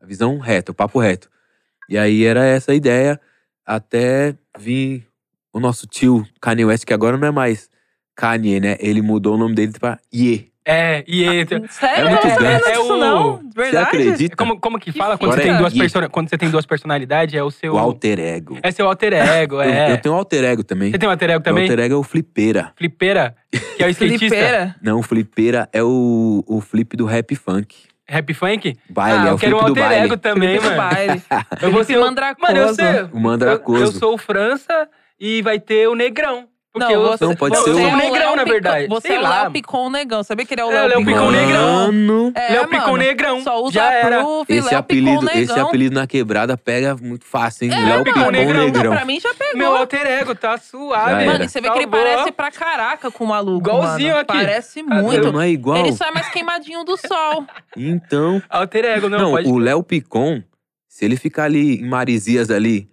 a 0.01 0.05
visão 0.05 0.37
reta, 0.39 0.73
o 0.73 0.75
papo 0.75 0.99
reto. 0.99 1.29
E 1.89 1.97
aí 1.97 2.23
era 2.25 2.45
essa 2.45 2.71
a 2.71 2.75
ideia 2.75 3.19
até 3.65 4.35
vir 4.57 5.05
o 5.53 5.59
nosso 5.59 5.85
tio 5.87 6.25
Kanye 6.41 6.65
West, 6.65 6.85
que 6.85 6.93
agora 6.93 7.17
não 7.17 7.27
é 7.27 7.31
mais 7.31 7.69
Kanye, 8.15 8.59
né? 8.59 8.77
Ele 8.79 9.01
mudou 9.01 9.35
o 9.35 9.37
nome 9.37 9.55
dele 9.55 9.73
pra 9.79 9.99
Ye. 10.13 10.51
é, 10.65 11.03
e 11.07 11.23
entra. 11.25 11.61
Sério? 11.69 12.07
É 12.07 12.09
muito 12.09 12.27
Eu 12.27 12.37
ganso. 12.39 12.57
disso, 12.65 12.69
É 12.69 12.79
o- 12.79 12.97
não. 12.97 13.37
Você 13.37 13.61
Verdade? 13.63 13.85
acredita? 13.87 14.35
Como, 14.35 14.59
como 14.59 14.79
que 14.79 14.91
Que 14.91 14.97
fala 14.97 15.17
quando 15.17 15.31
você, 15.33 15.41
fita. 15.41 15.49
tem 15.51 15.57
duas 15.59 15.73
Ye. 15.73 15.79
persona- 15.79 16.09
quando 16.09 16.29
você 16.29 16.37
tem 16.37 16.49
duas 16.49 16.65
personalidades? 16.65 17.35
É 17.35 17.43
o 17.43 17.51
seu. 17.51 17.73
O 17.73 17.77
alter 17.77 18.19
ego. 18.19 18.57
É 18.63 18.71
seu 18.71 18.87
alter 18.87 19.13
ego, 19.13 19.55
Eu, 19.55 19.61
é. 19.61 19.91
eu 19.91 19.97
tenho 20.01 20.15
um 20.15 20.17
alter 20.17 20.43
ego 20.45 20.63
também. 20.63 20.91
Você 20.91 20.97
tem 20.97 21.07
um 21.07 21.11
alter 21.11 21.29
ego 21.31 21.39
Meu 21.39 21.43
também? 21.43 21.63
alter 21.69 21.79
ego 21.79 21.93
é 21.95 21.97
o 21.97 22.03
flipeira. 22.03 22.71
Flipeira, 22.77 23.35
que 23.77 23.83
é 23.83 23.87
o 23.87 23.89
skatista. 23.89 24.19
Flipeira? 24.27 24.75
Não, 24.81 24.99
o 24.99 25.03
flipeira 25.03 25.69
é 25.73 25.83
o, 25.83 26.43
o 26.47 26.61
flip 26.61 26.95
do 26.95 27.05
rap 27.05 27.35
funk. 27.35 27.75
Rap 28.07 28.33
funk? 28.33 28.77
Baile, 28.89 29.19
ah, 29.19 29.27
é 29.27 29.31
eu 29.31 29.37
quero 29.37 29.55
um 29.57 29.59
alter 29.61 29.83
baile. 29.83 30.05
ego 30.05 30.17
também, 30.17 30.59
mano. 30.59 30.75
baile. 30.75 31.21
Eu 31.61 31.71
vou 31.71 31.83
ser 31.83 31.97
o- 31.97 32.01
Mandracoso. 32.01 32.41
Mano, 32.53 32.59
eu 32.67 32.73
sei. 32.73 32.85
O 32.85 32.97
Eu, 32.97 33.19
mandracoso. 33.19 33.81
eu 33.83 33.91
sou 33.91 34.13
o 34.15 34.17
França 34.17 34.89
e 35.19 35.41
vai 35.41 35.59
ter 35.59 35.87
o 35.87 35.95
Negrão. 35.95 36.47
Porque 36.73 36.95
Não, 36.95 37.03
você, 37.03 37.23
Não, 37.25 37.35
pode 37.35 37.55
ser 37.55 37.63
sou 37.65 37.73
o- 37.75 37.87
o 37.87 37.95
Negrão, 37.97 38.35
na 38.35 38.43
Picon- 38.43 38.51
verdade. 38.53 38.87
Você 38.87 39.07
Sei 39.09 39.17
é 39.17 39.19
o 39.19 39.21
lá. 39.21 39.41
Léo 39.43 39.51
Picon 39.51 39.89
Negão. 39.91 40.23
Sabia 40.23 40.43
que 40.43 40.55
ele 40.55 40.61
é 40.61 40.65
o 40.65 40.71
É, 40.71 40.73
Léo 40.73 40.87
Léo 40.87 40.97
Picon 41.05 41.11
Picon 41.19 41.31
Negrão. 41.31 41.73
Mano, 41.85 42.31
É, 42.35 42.51
Léo 42.53 42.67
Picon. 42.67 42.97
Negrão. 42.97 43.41
Só 43.43 43.61
usa 43.61 43.73
Já 43.73 43.93
era. 43.93 44.19
proof, 44.23 44.49
esse 44.49 44.67
Léo 44.69 44.79
apelido, 44.79 45.19
Picon 45.19 45.31
esse 45.37 45.51
Negão. 45.53 45.67
apelido 45.67 45.93
na 45.95 46.07
quebrada 46.07 46.57
pega 46.57 46.95
muito 46.99 47.25
fácil, 47.25 47.65
hein? 47.65 47.73
É, 47.73 47.79
Léo 47.79 48.03
Picon 48.03 48.19
Picon 48.21 48.31
Negrão. 48.31 48.63
Negrão. 48.65 48.83
Não, 48.85 48.91
pra 48.95 49.05
mim 49.05 49.19
já 49.19 49.31
pegou. 49.35 49.55
Meu 49.55 49.75
alter 49.77 50.07
ego 50.07 50.33
tá 50.33 50.57
suave. 50.57 51.25
Mano, 51.27 51.43
e 51.43 51.47
você 51.47 51.61
vê 51.61 51.69
que 51.69 51.77
ele 51.77 51.83
Salvou. 51.91 51.99
parece 52.11 52.31
pra 52.31 52.49
caraca 52.49 53.11
com 53.11 53.23
o 53.23 53.27
maluco, 53.27 53.69
Igualzinho 53.69 54.09
mano. 54.09 54.21
aqui. 54.21 54.33
Parece 54.33 54.81
muito. 54.81 55.31
Não 55.31 55.41
é 55.41 55.49
igual? 55.49 55.77
Ele 55.77 55.93
só 55.93 56.05
é 56.05 56.11
mais 56.11 56.27
queimadinho 56.29 56.83
do 56.83 56.97
sol. 56.97 57.45
Então. 57.77 58.41
Alter 58.49 58.85
ego, 58.85 59.09
não, 59.09 59.19
Não, 59.19 59.31
pode. 59.31 59.47
o 59.47 59.59
Léo 59.59 59.83
Picon, 59.83 60.41
se 60.87 61.05
ele 61.05 61.17
ficar 61.17 61.43
ali 61.43 61.81
em 61.81 61.87
Marizias 61.87 62.49
ali 62.49 62.89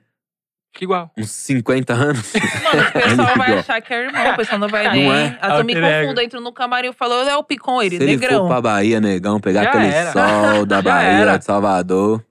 igual. 0.81 1.11
uns 1.19 1.31
50 1.31 1.93
anos. 1.93 2.33
Mano, 2.35 2.83
o 2.89 2.93
pessoal 2.93 3.29
Ele 3.29 3.39
vai 3.39 3.59
achar 3.59 3.81
que 3.81 3.93
é 3.95 4.05
irmão, 4.07 4.31
o 4.33 4.37
pessoal 4.37 4.59
não 4.59 4.69
vai 4.69 4.85
Não 4.85 4.93
nem. 4.93 5.11
é? 5.11 5.39
Às 5.41 5.49
vezes 5.49 5.59
eu 5.59 5.65
me 5.65 5.75
Alter 5.75 5.85
ego. 5.85 6.01
confundo, 6.03 6.21
entro 6.21 6.41
no 6.41 6.53
camarim 6.53 6.89
e 6.89 6.93
falo, 6.93 7.23
Léo 7.23 7.43
Picon, 7.45 7.83
ele, 7.83 7.97
se 7.97 8.03
ele 8.03 8.13
negrão. 8.13 8.41
for 8.43 8.49
pra 8.49 8.61
Bahia, 8.61 9.01
negão, 9.01 9.41
pegar 9.41 9.65
Já 9.65 9.69
aquele 9.71 9.87
era. 9.87 10.13
sol 10.13 10.65
da 10.67 10.77
Já 10.77 10.83
Bahia, 10.83 11.09
era. 11.09 11.37
de 11.37 11.45
Salvador. 11.45 12.25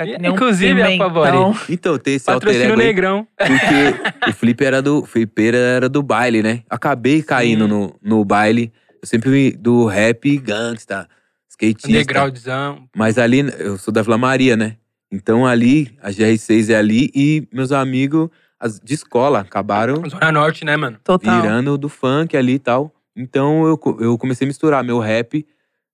Um 0.00 0.28
Inclusive, 0.28 0.80
a 0.80 0.86
pimentão. 0.86 1.08
Favori. 1.12 1.58
Então, 1.68 1.98
tem 1.98 2.14
esse 2.14 2.30
alter 2.30 2.46
Patrocínio 2.50 2.72
ego 2.72 2.80
aí, 2.80 2.86
Negrão. 2.86 3.26
Porque 3.36 4.30
o 4.30 4.32
Flip 4.32 4.64
era 4.64 4.80
do, 4.80 5.04
Flipper 5.04 5.54
era 5.56 5.88
do 5.88 6.04
baile, 6.04 6.40
né? 6.40 6.62
Acabei 6.70 7.20
caindo 7.20 7.64
Sim. 7.64 7.70
no, 7.70 7.96
no 8.00 8.24
baile. 8.24 8.72
Eu 9.02 9.08
sempre 9.08 9.28
vi 9.28 9.50
do 9.56 9.86
rap 9.86 10.38
gangsta, 10.38 11.08
skatista. 11.50 11.88
Undergroundzão. 11.88 12.84
Mas 12.96 13.18
ali, 13.18 13.40
eu 13.58 13.76
sou 13.76 13.92
da 13.92 14.00
Vila 14.02 14.16
Maria, 14.16 14.56
né? 14.56 14.76
Então 15.10 15.46
ali, 15.46 15.96
a 16.02 16.10
GR6 16.10 16.70
é 16.70 16.76
ali 16.76 17.10
e 17.14 17.46
meus 17.52 17.72
amigos 17.72 18.28
as- 18.60 18.78
de 18.80 18.94
escola 18.94 19.40
acabaram 19.40 20.02
Zona 20.08 20.30
Norte, 20.32 20.64
né, 20.64 20.76
mano? 20.76 20.98
Total. 21.02 21.40
virando 21.42 21.78
do 21.78 21.88
funk 21.88 22.36
ali 22.36 22.54
e 22.54 22.58
tal. 22.58 22.92
Então 23.16 23.66
eu, 23.66 23.80
eu 24.00 24.18
comecei 24.18 24.44
a 24.46 24.48
misturar 24.48 24.84
meu 24.84 24.98
rap, 24.98 25.46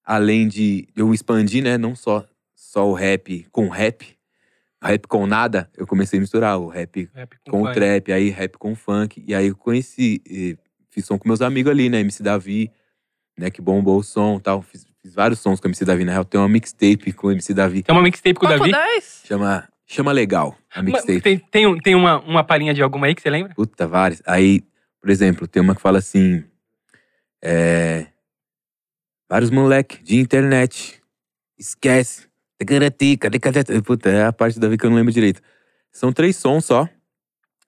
além 0.05 0.49
de 0.49 0.89
eu 0.97 1.13
expandir, 1.15 1.63
né? 1.63 1.79
Não 1.79 1.95
só, 1.95 2.25
só 2.55 2.89
o 2.89 2.93
rap 2.95 3.47
com 3.53 3.69
rap, 3.69 4.17
rap 4.83 5.07
com 5.07 5.27
nada, 5.27 5.71
eu 5.77 5.87
comecei 5.87 6.19
a 6.19 6.21
misturar 6.21 6.59
o 6.59 6.69
rap 6.69 7.09
Rap 7.15 7.37
com 7.49 7.63
o 7.63 7.65
funk. 7.67 7.75
trap, 7.75 8.13
aí 8.13 8.29
rap 8.31 8.59
com 8.59 8.75
funk. 8.75 9.23
E 9.27 9.35
aí 9.35 9.47
eu 9.49 9.57
conheci, 9.57 10.21
eh, 10.29 10.57
fiz 10.91 11.07
som 11.07 11.19
com 11.19 11.29
meus 11.29 11.41
amigos 11.41 11.71
ali, 11.71 11.89
né? 11.89 12.01
MC 12.01 12.23
Davi, 12.23 12.71
né? 13.39 13.51
Que 13.51 13.63
bombou 13.63 13.99
o 13.99 14.03
som 14.03 14.37
e 14.39 14.41
tal. 14.43 14.61
Fiz, 14.61 14.87
fiz 15.05 15.15
vários 15.15 15.39
sons 15.39 15.61
com 15.61 15.67
o 15.67 15.71
MC 15.71 15.85
Davi, 15.85 16.03
na 16.05 16.13
real. 16.13 16.25
Tem 16.25 16.41
uma 16.41 16.49
mixtape 16.49 17.13
com 17.13 17.27
o 17.27 17.31
MC 17.33 17.53
Davi. 17.53 17.83
Tem 17.83 17.95
uma 17.95 18.03
mixtape 18.03 18.35
com 18.41 18.47
o 18.47 18.49
Davi. 18.49 18.73
10? 18.73 19.23
Chama, 19.27 19.69
chama 19.87 20.11
Legal, 20.13 20.57
a 20.75 20.83
mixtape. 20.83 21.21
Tem, 21.21 21.39
tem, 21.39 21.67
um- 21.67 21.79
tem 21.79 21.95
uma, 21.95 22.19
uma 22.21 22.43
palhinha 22.43 22.73
de 22.73 22.83
alguma 22.83 23.07
aí 23.07 23.15
que 23.15 23.21
você 23.21 23.29
lembra? 23.29 23.55
Puta, 23.55 23.87
várias. 23.87 24.23
Aí, 24.27 24.63
por 25.01 25.11
exemplo, 25.11 25.47
tem 25.47 25.63
uma 25.63 25.75
que 25.75 25.83
fala 25.83 25.99
assim. 25.99 26.43
É. 27.43 28.07
Vários 29.29 29.51
moleque 29.51 30.03
de 30.03 30.17
internet. 30.17 31.03
Esquece. 31.59 32.27
Puta, 33.85 34.09
é 34.09 34.25
a 34.25 34.33
parte 34.33 34.59
da 34.59 34.67
Davi 34.67 34.79
que 34.79 34.87
eu 34.87 34.91
não 34.91 34.97
lembro 34.97 35.13
direito. 35.13 35.43
São 35.93 36.13
três 36.13 36.37
sons 36.37 36.65
só. 36.65 36.89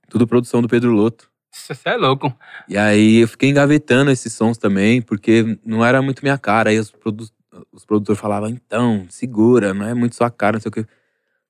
Tudo 0.09 0.27
produção 0.27 0.63
do 0.63 0.69
Pedro 0.69 0.93
Loto. 0.93 1.31
Você 1.69 1.89
é 1.89 1.97
louco. 1.97 2.37
E 2.69 2.77
aí 2.77 3.19
eu 3.19 3.29
fiquei 3.29 3.51
engavetando 3.51 4.11
esses 4.11 4.33
sons 4.33 4.59
também, 4.59 5.01
porque 5.03 5.59
não 5.65 5.85
era 5.85 6.01
muito 6.03 6.23
minha 6.23 6.39
cara. 6.39 6.71
Aí 6.71 6.79
os, 6.79 6.91
produ 6.91 7.27
os 7.73 7.85
produtores 7.85 8.21
falavam, 8.21 8.49
então, 8.51 9.07
segura, 9.09 9.73
não 9.73 9.87
é 9.87 9.95
muito 9.95 10.15
sua 10.15 10.31
cara, 10.31 10.55
não 10.55 10.61
sei 10.61 10.69
o 10.69 10.73
que. 10.73 10.87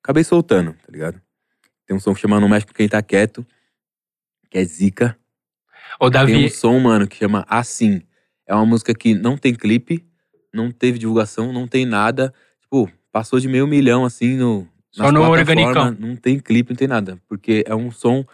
Acabei 0.03 0.23
soltando, 0.23 0.73
tá 0.73 0.93
ligado? 0.93 1.21
Tem 1.87 1.97
um 1.97 2.01
som 2.01 2.15
que 2.15 2.21
chama 2.21 2.41
Não 2.41 2.49
Mexe 2.49 2.67
com 2.67 2.73
Quem 2.73 2.89
Tá 2.89 3.03
Quieto, 3.03 3.45
que 4.51 4.59
é 4.59 4.65
Zica. 4.65 5.19
Ô, 6.01 6.11
Tem 6.11 6.21
um 6.21 6.27
Davi. 6.27 6.51
som, 6.51 6.79
mano, 6.79 7.07
que 7.07 7.17
chama 7.17 7.45
Assim. 7.49 8.03
É 8.47 8.55
uma 8.55 8.67
música 8.67 8.95
que 8.95 9.15
não 9.15 9.37
tem 9.37 9.55
clipe, 9.55 10.07
não 10.53 10.71
teve 10.71 10.99
divulgação, 10.99 11.53
não 11.53 11.67
tem 11.67 11.85
nada. 11.85 12.33
Tipo, 12.61 12.91
passou 13.11 13.41
de 13.41 13.49
meio 13.49 13.67
milhão, 13.67 14.05
assim, 14.05 14.37
no. 14.37 14.69
Só 14.93 15.11
no 15.11 15.23
organicão. 15.23 15.91
Não 15.99 16.17
tem 16.17 16.39
clipe, 16.39 16.71
não 16.71 16.77
tem 16.77 16.89
nada. 16.89 17.21
Porque 17.29 17.65
é 17.67 17.75
um 17.75 17.91
som. 17.91 18.25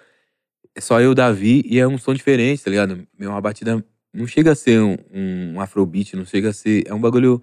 É 0.74 0.80
só 0.80 1.00
eu, 1.00 1.14
Davi, 1.14 1.62
e 1.66 1.78
é 1.78 1.86
um 1.86 1.98
som 1.98 2.14
diferente, 2.14 2.62
tá 2.64 2.70
ligado? 2.70 3.06
É 3.20 3.28
uma 3.28 3.40
batida. 3.40 3.84
Não 4.12 4.26
chega 4.26 4.52
a 4.52 4.54
ser 4.54 4.80
um, 4.80 4.96
um 5.12 5.60
afrobeat, 5.60 6.16
não 6.16 6.24
chega 6.24 6.50
a 6.50 6.52
ser. 6.52 6.84
É 6.86 6.94
um 6.94 7.00
bagulho 7.00 7.42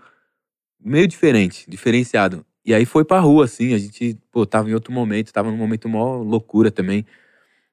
meio 0.79 1.07
diferente, 1.07 1.65
diferenciado. 1.69 2.45
E 2.65 2.73
aí 2.73 2.85
foi 2.85 3.03
pra 3.05 3.19
rua, 3.19 3.45
assim, 3.45 3.73
a 3.73 3.77
gente, 3.77 4.17
pô, 4.31 4.45
tava 4.45 4.69
em 4.69 4.73
outro 4.73 4.91
momento, 4.91 5.31
tava 5.31 5.49
num 5.49 5.57
momento 5.57 5.87
mó 5.89 6.17
loucura 6.17 6.69
também 6.71 7.05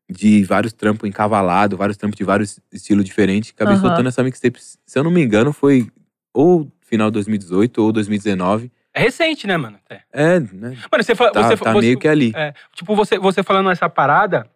de 0.09 0.45
vários 0.45 0.73
trampos 0.73 1.09
encavalados, 1.09 1.77
vários 1.77 1.97
trampos 1.97 2.17
de 2.17 2.25
vários 2.25 2.61
estilos 2.73 3.05
diferentes. 3.05 3.51
Acabei 3.55 3.75
Aham. 3.75 3.83
soltando 3.83 4.09
essa 4.09 4.23
mixtape, 4.23 4.59
se 4.63 4.99
eu 4.99 5.03
não 5.05 5.11
me 5.11 5.23
engano, 5.23 5.53
foi 5.53 5.89
ou 6.33 6.71
final 6.81 7.11
de 7.11 7.15
2018 7.15 7.83
ou 7.83 7.93
2019. 7.93 8.71
É 8.95 9.01
recente, 9.01 9.47
né, 9.47 9.57
mano? 9.57 9.79
É. 9.91 10.01
É, 10.13 10.41
né? 10.41 10.77
Mano, 10.91 11.05
você, 11.05 11.15
fa- 11.15 11.31
Tá, 11.31 11.43
você, 11.43 11.57
tá 11.57 11.73
você- 11.73 11.87
meio 11.87 11.99
que 11.99 12.09
ali. 12.09 12.33
É, 12.35 12.55
tipo, 12.75 12.95
você, 12.95 13.19
você 13.19 13.43
falando 13.43 13.71
essa 13.71 13.89
parada, 13.91 14.49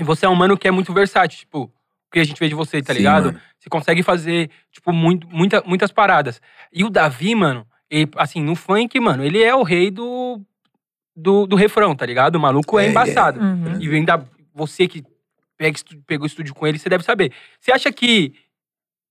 e 0.00 0.04
você 0.04 0.26
é 0.26 0.28
um 0.28 0.34
mano 0.34 0.56
que 0.56 0.66
é 0.66 0.70
muito 0.70 0.92
versátil, 0.92 1.38
tipo, 1.38 1.64
o 1.64 2.10
que 2.12 2.18
a 2.18 2.24
gente 2.24 2.38
vê 2.38 2.48
de 2.48 2.54
você, 2.54 2.82
tá 2.82 2.92
Sim, 2.92 2.98
ligado? 2.98 3.26
mano. 3.26 3.40
Você 3.58 3.68
consegue 3.68 4.02
fazer, 4.02 4.50
tipo, 4.72 4.92
muito, 4.92 5.28
muita, 5.28 5.62
muitas 5.66 5.92
paradas. 5.92 6.40
E 6.72 6.82
o 6.82 6.90
Davi, 6.90 7.34
mano, 7.34 7.66
ele, 7.90 8.08
assim, 8.16 8.42
no 8.42 8.54
funk, 8.56 8.98
mano, 8.98 9.24
ele 9.24 9.42
é 9.42 9.54
o 9.54 9.62
rei 9.62 9.90
do, 9.90 10.40
do, 11.14 11.46
do 11.46 11.56
refrão, 11.56 11.94
tá 11.94 12.06
ligado? 12.06 12.36
O 12.36 12.40
maluco 12.40 12.78
é, 12.78 12.84
É, 12.84 12.86
é. 12.86 12.90
embaçado. 12.90 13.40
Uhum. 13.40 13.80
E 13.80 13.88
ainda 13.94 14.24
você 14.54 14.88
que 14.88 15.04
pega, 15.56 15.78
pegou 16.06 16.26
estúdio 16.26 16.54
com 16.54 16.66
ele, 16.66 16.78
você 16.78 16.88
deve 16.88 17.04
saber. 17.04 17.32
Você 17.60 17.70
acha 17.70 17.92
que 17.92 18.32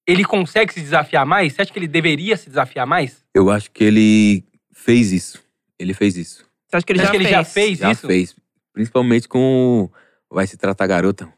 ele 0.08 0.26
consegue 0.26 0.74
se 0.74 0.82
desafiar 0.82 1.26
mais? 1.26 1.54
Você 1.54 1.62
acha 1.62 1.72
que 1.72 1.78
ele 1.80 1.88
deveria 1.88 2.36
se 2.36 2.50
desafiar 2.50 2.88
mais? 2.88 3.24
Eu 3.34 3.52
acho 3.52 3.70
que 3.72 3.84
ele 3.84 4.44
fez 4.74 5.12
isso. 5.12 5.44
Ele 5.78 5.94
fez 5.94 6.18
isso. 6.18 6.44
Você 6.68 6.78
acha 6.78 6.86
que 6.86 6.92
ele 6.94 7.00
Você 7.00 7.04
já 7.06 7.10
acha 7.10 7.12
que 7.12 7.18
ele 7.18 7.26
fez? 7.30 7.36
já 7.36 7.44
fez 7.46 7.78
Já 7.80 7.92
isso? 7.92 8.08
fez. 8.08 8.36
Principalmente 8.74 9.28
com 9.28 9.90
Vai 10.32 10.46
Se 10.48 10.58
Tratar 10.58 10.88
Garota. 10.88 11.32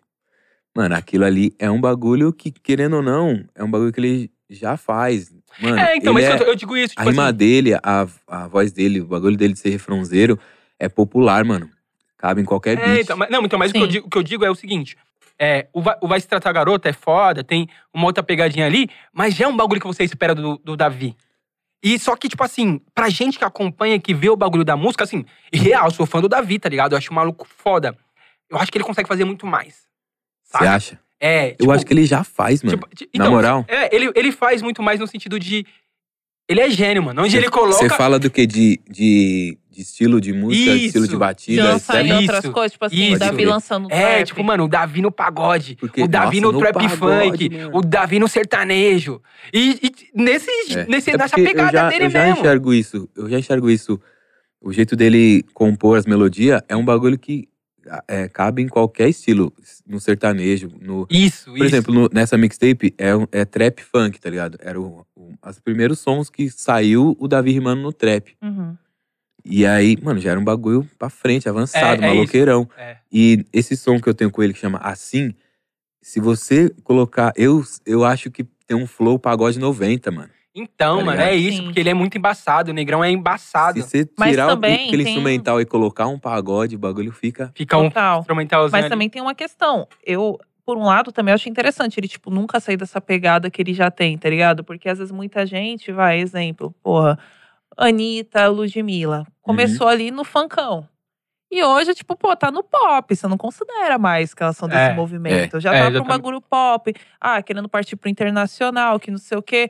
Mano, 0.75 0.95
aquilo 0.95 1.25
ali 1.25 1.53
é 1.59 1.69
um 1.69 1.79
bagulho 1.81 2.31
que, 2.31 2.49
querendo 2.51 2.97
ou 2.97 3.01
não, 3.01 3.43
é 3.53 3.63
um 3.63 3.69
bagulho 3.69 3.91
que 3.91 3.99
ele 3.99 4.31
já 4.49 4.77
faz. 4.77 5.31
Mano, 5.59 5.79
É, 5.79 5.97
então, 5.97 6.13
mas 6.13 6.25
é- 6.25 6.33
eu, 6.41 6.47
eu 6.47 6.55
digo 6.55 6.75
isso, 6.77 6.93
a 6.97 7.01
tipo 7.01 7.09
rima 7.09 7.27
assim. 7.27 7.35
dele, 7.37 7.73
a, 7.75 8.07
a 8.27 8.47
voz 8.47 8.71
dele, 8.71 9.01
o 9.01 9.05
bagulho 9.07 9.35
dele 9.35 9.53
de 9.53 9.59
ser 9.59 9.69
refrãozeiro 9.69 10.39
é 10.79 10.87
popular, 10.87 11.43
mano. 11.43 11.69
Cabe 12.17 12.41
em 12.41 12.45
qualquer 12.45 12.77
É, 12.77 12.83
beat. 12.85 13.01
então, 13.03 13.17
mas, 13.17 13.29
não, 13.29 13.43
então, 13.43 13.59
mas 13.59 13.71
o 13.71 13.73
que, 13.73 13.87
digo, 13.87 14.07
o 14.07 14.09
que 14.09 14.17
eu 14.17 14.23
digo 14.23 14.45
é 14.45 14.49
o 14.49 14.55
seguinte. 14.55 14.95
É, 15.37 15.67
o, 15.73 15.81
vai, 15.81 15.97
o 16.01 16.07
Vai 16.07 16.21
Se 16.21 16.27
Tratar 16.27 16.51
Garota 16.53 16.87
é 16.87 16.93
foda, 16.93 17.43
tem 17.43 17.67
uma 17.93 18.05
outra 18.05 18.21
pegadinha 18.21 18.65
ali, 18.65 18.87
mas 19.11 19.33
já 19.33 19.45
é 19.45 19.47
um 19.47 19.55
bagulho 19.57 19.81
que 19.81 19.87
você 19.87 20.03
espera 20.03 20.35
do, 20.35 20.57
do 20.63 20.77
Davi. 20.77 21.17
E 21.83 21.97
só 21.97 22.15
que, 22.15 22.29
tipo 22.29 22.43
assim, 22.43 22.79
pra 22.93 23.09
gente 23.09 23.39
que 23.39 23.43
acompanha, 23.43 23.99
que 23.99 24.13
vê 24.13 24.29
o 24.29 24.37
bagulho 24.37 24.63
da 24.63 24.77
música, 24.77 25.03
assim, 25.03 25.25
real, 25.51 25.89
sou 25.89 26.05
fã 26.05 26.21
do 26.21 26.29
Davi, 26.29 26.59
tá 26.59 26.69
ligado? 26.69 26.93
Eu 26.93 26.97
acho 26.97 27.11
o 27.11 27.15
maluco 27.15 27.47
foda. 27.57 27.97
Eu 28.51 28.57
acho 28.57 28.71
que 28.71 28.77
ele 28.77 28.85
consegue 28.85 29.07
fazer 29.07 29.23
muito 29.25 29.45
mais. 29.47 29.75
Você 30.43 30.65
acha? 30.65 30.99
É, 31.19 31.55
Eu 31.59 31.71
acho 31.71 31.85
que 31.85 31.93
ele 31.93 32.05
já 32.05 32.23
faz, 32.23 32.61
mano. 32.63 32.77
tipo, 32.77 32.95
ti- 32.95 33.05
Na 33.15 33.25
então, 33.25 33.31
moral. 33.31 33.63
É, 33.67 33.95
ele, 33.95 34.11
ele 34.15 34.31
faz 34.31 34.61
muito 34.61 34.81
mais 34.83 34.99
no 34.99 35.07
sentido 35.07 35.39
de. 35.39 35.65
Ele 36.49 36.59
é 36.59 36.69
gênio, 36.69 37.03
mano. 37.03 37.21
Onde 37.23 37.37
ele 37.37 37.49
coloca. 37.49 37.77
Você 37.77 37.87
fala 37.89 38.19
do 38.19 38.29
que? 38.29 38.45
De, 38.45 38.77
de, 38.89 39.57
de 39.69 39.81
estilo 39.81 40.19
de 40.19 40.33
música, 40.33 40.75
de 40.77 40.85
estilo 40.87 41.05
de 41.05 41.11
Isso. 41.11 41.19
batida, 41.19 41.63
Dança 41.63 42.01
em 42.01 42.07
etc. 42.07 42.19
outras 42.21 42.43
Isso, 42.43 42.51
coisas, 42.53 42.71
tipo 42.73 42.85
assim, 42.85 43.07
isso. 43.11 43.19
Davi 43.19 43.45
lançando 43.45 43.87
É, 43.91 44.15
trap. 44.15 44.25
tipo, 44.27 44.43
mano, 44.43 44.63
o 44.65 44.67
Davi 44.67 45.01
no 45.01 45.11
pagode, 45.11 45.75
Porque, 45.77 46.01
o 46.03 46.07
Davi 46.07 46.41
nossa, 46.41 46.53
no 46.53 46.59
trap 46.59 46.73
pagode, 46.73 46.97
funk, 47.45 47.49
mano. 47.49 47.77
o 47.77 47.81
Davi 47.81 48.19
no 48.19 48.27
sertanejo. 48.27 49.21
E, 49.53 49.79
e 49.81 49.93
nesse, 50.21 50.49
É. 50.77 50.85
nesse, 50.87 51.11
É 51.11 51.17
nessa 51.17 51.35
pegada 51.35 51.69
eu 51.69 51.81
já, 51.83 51.89
dele 51.89 52.05
eu 52.05 52.09
já 52.09 52.25
mesmo. 52.25 52.39
enxergo 52.39 52.73
isso. 52.73 53.09
Eu 53.15 53.29
já 53.29 53.39
enxergo 53.39 53.69
isso. 53.69 54.01
O 54.59 54.73
jeito 54.73 54.95
dele 54.95 55.43
compor 55.53 55.97
as 55.97 56.05
melodias 56.05 56.61
é 56.67 56.75
um 56.75 56.83
bagulho 56.83 57.17
que 57.17 57.47
é, 58.07 58.27
cabe 58.29 58.61
em 58.61 58.67
qualquer 58.67 59.09
estilo. 59.09 59.53
No 59.87 59.99
sertanejo, 59.99 60.69
no, 60.81 61.07
Isso, 61.09 61.45
Por 61.51 61.57
isso. 61.57 61.65
exemplo, 61.65 61.93
no- 61.93 62.09
nessa 62.13 62.37
mixtape 62.37 62.93
é, 62.97 63.11
é 63.31 63.45
trap 63.45 63.81
funk, 63.83 64.19
tá 64.19 64.29
ligado? 64.29 64.57
Era 64.61 64.79
o, 64.79 65.05
o- 65.15 65.33
os 65.47 65.59
primeiros 65.59 65.99
sons 65.99 66.29
que 66.29 66.49
saiu 66.49 67.15
o 67.19 67.27
Davi 67.27 67.51
rimando 67.51 67.81
no 67.81 67.91
trap. 67.93 68.35
Uhum. 68.41 68.75
E 69.43 69.65
aí, 69.65 69.97
mano, 70.01 70.19
já 70.19 70.31
era 70.31 70.39
um 70.39 70.43
bagulho 70.43 70.87
pra 70.99 71.09
frente, 71.09 71.49
avançado, 71.49 72.03
É, 72.03 72.05
é 72.05 72.07
maloqueirão. 72.13 72.69
É. 72.77 72.97
E 73.11 73.43
esse 73.51 73.75
som 73.75 73.99
que 73.99 74.07
eu 74.07 74.13
tenho 74.13 74.29
com 74.29 74.43
ele 74.43 74.53
que 74.53 74.59
chama 74.59 74.77
Assim, 74.77 75.33
se 76.01 76.19
você 76.19 76.69
colocar. 76.83 77.33
Eu, 77.35 77.63
eu 77.85 78.03
acho 78.05 78.29
que 78.29 78.43
tem 78.67 78.77
um 78.77 78.85
flow 78.87 79.17
pagode 79.19 79.57
90, 79.59 80.11
mano. 80.11 80.29
Então, 80.53 80.99
Tá 80.99 81.05
mano, 81.05 81.21
é 81.21 81.33
isso, 81.33 81.57
Sim. 81.59 81.63
porque 81.65 81.79
ele 81.79 81.89
é 81.89 81.93
muito 81.93 82.17
embaçado. 82.17 82.71
O 82.71 82.73
Negrão 82.73 83.03
é 83.03 83.09
embaçado. 83.09 83.81
Se 83.81 83.87
você 83.87 84.09
Mas 84.17 84.31
tirar 84.31 84.47
o- 84.47 84.49
também 84.49 84.87
aquele 84.87 85.03
tem- 85.03 85.13
instrumental 85.13 85.61
e 85.61 85.65
colocar 85.65 86.07
um 86.07 86.19
pagode, 86.19 86.75
o 86.75 86.79
bagulho 86.79 87.11
fica. 87.11 87.51
Fica 87.55 87.77
um 87.77 87.83
Total. 87.87 88.19
instrumentalzinho 88.19 88.71
Mas 88.71 88.81
ali. 88.85 88.89
também 88.89 89.09
tem 89.09 89.21
uma 89.21 89.33
questão. 89.33 89.87
Eu, 90.05 90.37
por 90.65 90.77
um 90.77 90.83
lado, 90.83 91.11
também 91.11 91.33
acho 91.33 91.47
interessante 91.47 91.97
ele, 91.99 92.07
tipo, 92.07 92.29
nunca 92.29 92.59
sair 92.59 92.75
dessa 92.75 92.99
pegada 92.99 93.49
que 93.49 93.61
ele 93.61 93.73
já 93.73 93.89
tem, 93.89 94.17
tá 94.17 94.29
ligado? 94.29 94.63
Porque 94.63 94.89
às 94.89 94.97
vezes 94.99 95.11
muita 95.13 95.45
gente, 95.45 95.91
vai, 95.91 96.19
exemplo, 96.19 96.75
porra, 96.83 97.17
Anitta, 97.77 98.47
Ludmilla. 98.49 99.25
Começou 99.41 99.87
Uhum. 99.87 99.93
ali 99.93 100.11
no 100.11 100.23
funkão. 100.25 100.85
E 101.51 101.63
hoje, 101.63 101.93
tipo, 101.93 102.15
pô, 102.15 102.33
tá 102.35 102.49
no 102.49 102.63
pop. 102.63 103.13
Você 103.13 103.27
não 103.27 103.37
considera 103.37 103.97
mais 103.97 104.33
que 104.33 104.41
elas 104.41 104.55
são 104.55 104.69
desse 104.69 104.91
É, 104.91 104.93
movimento. 104.93 105.59
Já 105.59 105.73
É, 105.75 105.83
tá 105.83 105.91
pra 105.91 106.01
um 106.01 106.05
bagulho 106.05 106.39
pop. 106.39 106.93
Ah, 107.19 107.41
querendo 107.41 107.67
partir 107.67 107.97
pro 107.97 108.09
internacional, 108.09 108.97
que 108.99 109.11
não 109.11 109.17
sei 109.17 109.37
o 109.37 109.41
quê. 109.43 109.69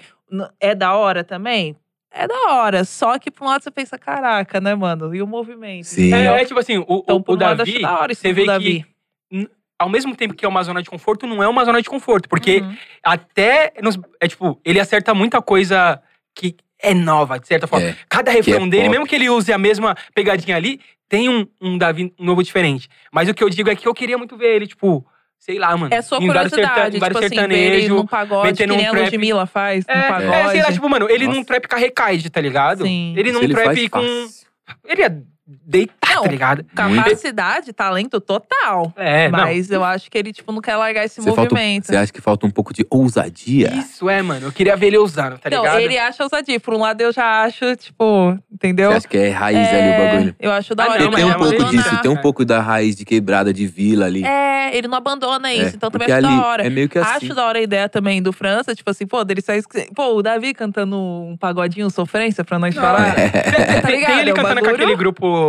É 0.60 0.76
da 0.76 0.94
hora 0.96 1.24
também? 1.24 1.76
É 2.13 2.28
da 2.28 2.54
hora. 2.54 2.84
Só 2.86 3.17
que, 3.17 3.32
por 3.32 3.46
um 3.46 3.48
lado, 3.48 3.63
você 3.63 3.72
pensa, 3.72 3.98
caraca, 3.98 4.62
né, 4.62 4.76
mano? 4.76 5.15
E 5.15 5.22
o 5.24 5.28
movimento? 5.28 5.86
Sim. 5.86 6.04
É, 6.13 6.17
entendeu? 6.17 6.34
é 6.36 6.46
tipo 6.46 6.60
assim, 6.60 6.78
o, 6.78 6.84
Então, 7.04 7.24
o, 7.28 7.32
o 7.32 7.36
Davi, 7.36 7.82
da 7.82 8.00
hora 8.00 8.13
você 8.13 8.32
vê 8.32 8.46
Davi. 8.46 8.86
que 9.32 9.50
ao 9.80 9.89
mesmo 9.89 10.15
tempo 10.15 10.36
que 10.36 10.46
é 10.46 10.48
uma 10.48 10.62
zona 10.62 10.84
de 10.84 10.89
conforto, 10.91 11.26
não 11.26 11.41
é 11.41 11.48
uma 11.48 11.65
zona 11.65 11.82
de 11.82 11.89
conforto. 11.89 12.30
Porque 12.30 12.60
Uhum. 12.62 12.76
até, 13.04 13.74
nos- 13.82 13.98
é 14.20 14.28
tipo, 14.28 14.62
ele 14.63 14.80
acerta 14.80 15.12
muita 15.15 15.41
coisa 15.41 16.00
que 16.36 16.56
é 16.82 16.94
nova, 16.94 17.39
de 17.39 17.48
certa 17.48 17.67
forma. 17.67 17.88
É. 17.88 17.96
Cada 18.10 18.32
refrão 18.32 18.65
é 18.65 18.70
dele, 18.70 18.84
pop. 18.84 18.91
mesmo 18.91 19.06
que 19.08 19.15
ele 19.15 19.30
use 19.30 19.52
a 19.54 19.58
mesma 19.58 19.96
pegadinha 20.13 20.56
ali, 20.56 20.80
tem 21.08 21.30
um, 21.30 21.46
um 21.62 21.78
Davi 21.78 22.13
novo 22.20 22.41
diferente. 22.44 22.88
Mas 23.12 23.28
o 23.30 23.34
que 23.34 23.44
eu 23.44 23.50
digo 23.50 23.70
é 23.70 23.76
que 23.76 23.88
eu 23.88 23.94
queria 23.94 24.17
muito 24.17 24.38
ver 24.38 24.56
ele, 24.56 24.67
tipo, 24.67 25.06
sei 25.38 25.60
lá, 25.60 25.76
mano. 25.76 25.94
É 25.94 26.02
sua 26.02 26.20
em 26.20 26.28
vários, 26.28 26.52
curiosidade, 26.54 26.98
em 26.98 27.00
vários 27.00 27.20
tipo 27.20 27.26
assim, 27.36 27.48
ver 27.48 27.54
ele 27.56 27.63
sertanejos. 27.72 27.89
num 27.98 28.06
pagode, 28.06 28.41
que 28.41 28.48
metendo 28.48 28.74
um 28.74 28.78
nem 28.78 28.88
a 28.88 28.91
trap. 28.91 29.04
Ludmilla 29.04 29.46
faz, 29.46 29.86
É, 29.88 29.96
num 29.96 30.02
é, 30.02 30.08
pagode. 30.08 30.52
sei 30.52 30.62
lá, 30.62 30.72
tipo, 30.72 30.89
mano, 30.89 31.10
ele 31.10 31.26
Nossa. 31.26 31.38
num 31.38 31.44
trap 31.44 31.67
carrecaide, 31.67 32.30
tá 32.30 32.39
ligado? 32.39 32.84
Sim. 32.86 33.13
Ele 33.17 33.32
num 33.32 33.41
ele 33.41 33.54
trap 33.54 33.65
faz 33.65 33.89
com. 33.89 34.02
fácil. 34.02 34.48
Ele 34.88 35.02
ia 35.02 35.24
deitar, 35.66 36.16
Não, 36.16 36.24
tá 36.24 36.30
ligado? 36.30 36.66
Capacidade, 36.76 37.74
talento 37.74 38.20
total. 38.22 38.94
É, 38.96 39.30
não. 39.30 39.40
Mas 39.40 39.70
eu 39.72 39.84
acho 39.84 40.10
que 40.10 40.18
ele, 40.18 40.32
tipo, 40.32 40.52
não 40.52 40.62
quer 40.62 40.76
largar 40.76 41.06
esse 41.06 41.22
Você, 41.22 41.34
falta, 41.34 41.54
movimento. 41.54 41.88
você 41.88 41.96
acha 41.96 42.12
que 42.14 42.22
falta 42.22 42.46
um 42.46 42.52
pouco 42.52 42.74
de 42.74 42.86
ousadia? 42.90 43.74
Isso 43.76 44.10
é, 44.10 44.22
mano. 44.22 44.48
Eu 44.48 44.52
queria 44.52 44.76
ver 44.76 44.88
ele 44.88 44.98
usando, 44.98 45.38
tá 45.38 45.48
Então, 45.50 45.64
ligado? 45.64 45.80
ele 45.80 45.98
acha 45.98 46.24
ousadia. 46.24 46.60
Por 46.60 46.74
um 46.74 46.80
lado, 46.80 47.02
eu 47.02 47.12
já 47.12 47.44
acho, 47.44 47.76
tipo, 47.76 48.38
entendeu? 48.52 48.92
Você 48.92 48.98
acha 48.98 49.08
que 49.08 49.18
é 49.18 49.30
raiz 49.30 49.68
ali 49.70 49.78
o 49.78 49.92
É, 49.92 50.08
bagulho? 50.12 50.36
Eu 50.40 50.52
acho 50.52 50.76
da 50.76 50.84
Ah, 50.86 50.90
hora. 50.90 51.00
não, 51.00 51.06
ele 51.08 51.16
tem 51.16 51.26
um 51.26 51.28
não 51.30 51.36
é 51.36 51.38
pouco 51.40 51.64
disso, 51.66 52.02
tem 52.02 52.12
um 52.12 52.18
pouco 52.18 52.46
da 52.46 52.62
raiz 52.62 52.96
de 52.96 53.06
quebrada 53.06 53.54
de 53.54 53.66
vila 53.68 54.06
ali. 54.06 54.24
É, 54.26 54.76
ele 54.76 54.88
não 54.88 54.98
abandona 54.98 55.54
isso. 55.54 55.74
É, 55.74 55.76
então 55.76 55.90
também 55.92 56.08
acho 56.12 56.26
ali 56.26 56.38
da 56.38 56.46
hora. 56.46 56.68
É 56.68 56.70
meio 56.70 56.88
que 56.90 56.98
assim. 56.98 57.26
Acho 57.26 57.36
da 57.36 57.46
hora 57.46 57.60
a 57.60 57.62
ideia 57.62 57.90
também 57.90 58.22
do 58.22 58.32
França, 58.32 58.74
tipo 58.76 58.90
assim, 58.90 59.06
pô, 59.06 59.24
dele 59.24 59.42
sair. 59.42 59.64
Pô, 59.96 60.16
o 60.16 60.22
Davi 60.22 60.54
cantando 60.54 60.98
um 60.98 61.36
pagodinho 61.38 61.90
sofrência 61.90 62.44
pra 62.44 62.58
nós 62.60 62.74
Não, 62.76 62.82
falar. 62.82 63.18
É. 63.20 63.30
Tem, 63.72 63.82
Tá 63.82 63.88
tem 63.88 63.96
ligado? 63.96 64.20
ele 64.20 64.30
É 64.30 64.34
um 64.34 64.36
cantando 64.36 64.62
com 64.62 64.70
aquele 64.70 64.96
grupo. 64.96 65.40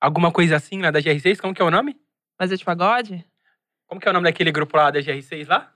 Alguma 0.00 0.30
coisa 0.30 0.56
assim 0.56 0.80
lá 0.80 0.90
da 0.90 1.00
GR6, 1.00 1.40
como 1.40 1.54
que 1.54 1.60
é 1.60 1.64
o 1.64 1.70
nome? 1.70 1.96
Mas 2.38 2.52
é 2.52 2.56
de 2.56 2.64
pagode? 2.64 3.24
Como 3.86 4.00
que 4.00 4.06
é 4.06 4.10
o 4.10 4.14
nome 4.14 4.24
daquele 4.28 4.52
grupo 4.52 4.76
lá 4.76 4.90
da 4.90 5.00
GR6 5.00 5.48
lá? 5.48 5.72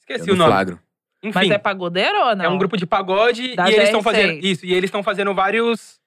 Esqueci 0.00 0.28
Eu 0.28 0.34
o 0.34 0.36
nome. 0.38 0.50
flagro. 0.52 0.80
Enfim, 1.22 1.32
Mas 1.34 1.50
é 1.50 1.58
pagodeiro 1.58 2.16
ou 2.26 2.36
não? 2.36 2.44
é 2.44 2.48
um 2.48 2.58
grupo 2.58 2.76
de 2.76 2.86
pagode 2.86 3.56
Da 3.56 3.68
e 3.68 3.74
eles 3.74 3.84
estão 3.86 4.00
GR6. 4.00 4.04
fazendo. 4.04 4.44
Isso, 4.46 4.66
e 4.66 4.72
eles 4.72 4.88
estão 4.88 5.02
fazendo 5.02 5.34
vários. 5.34 5.98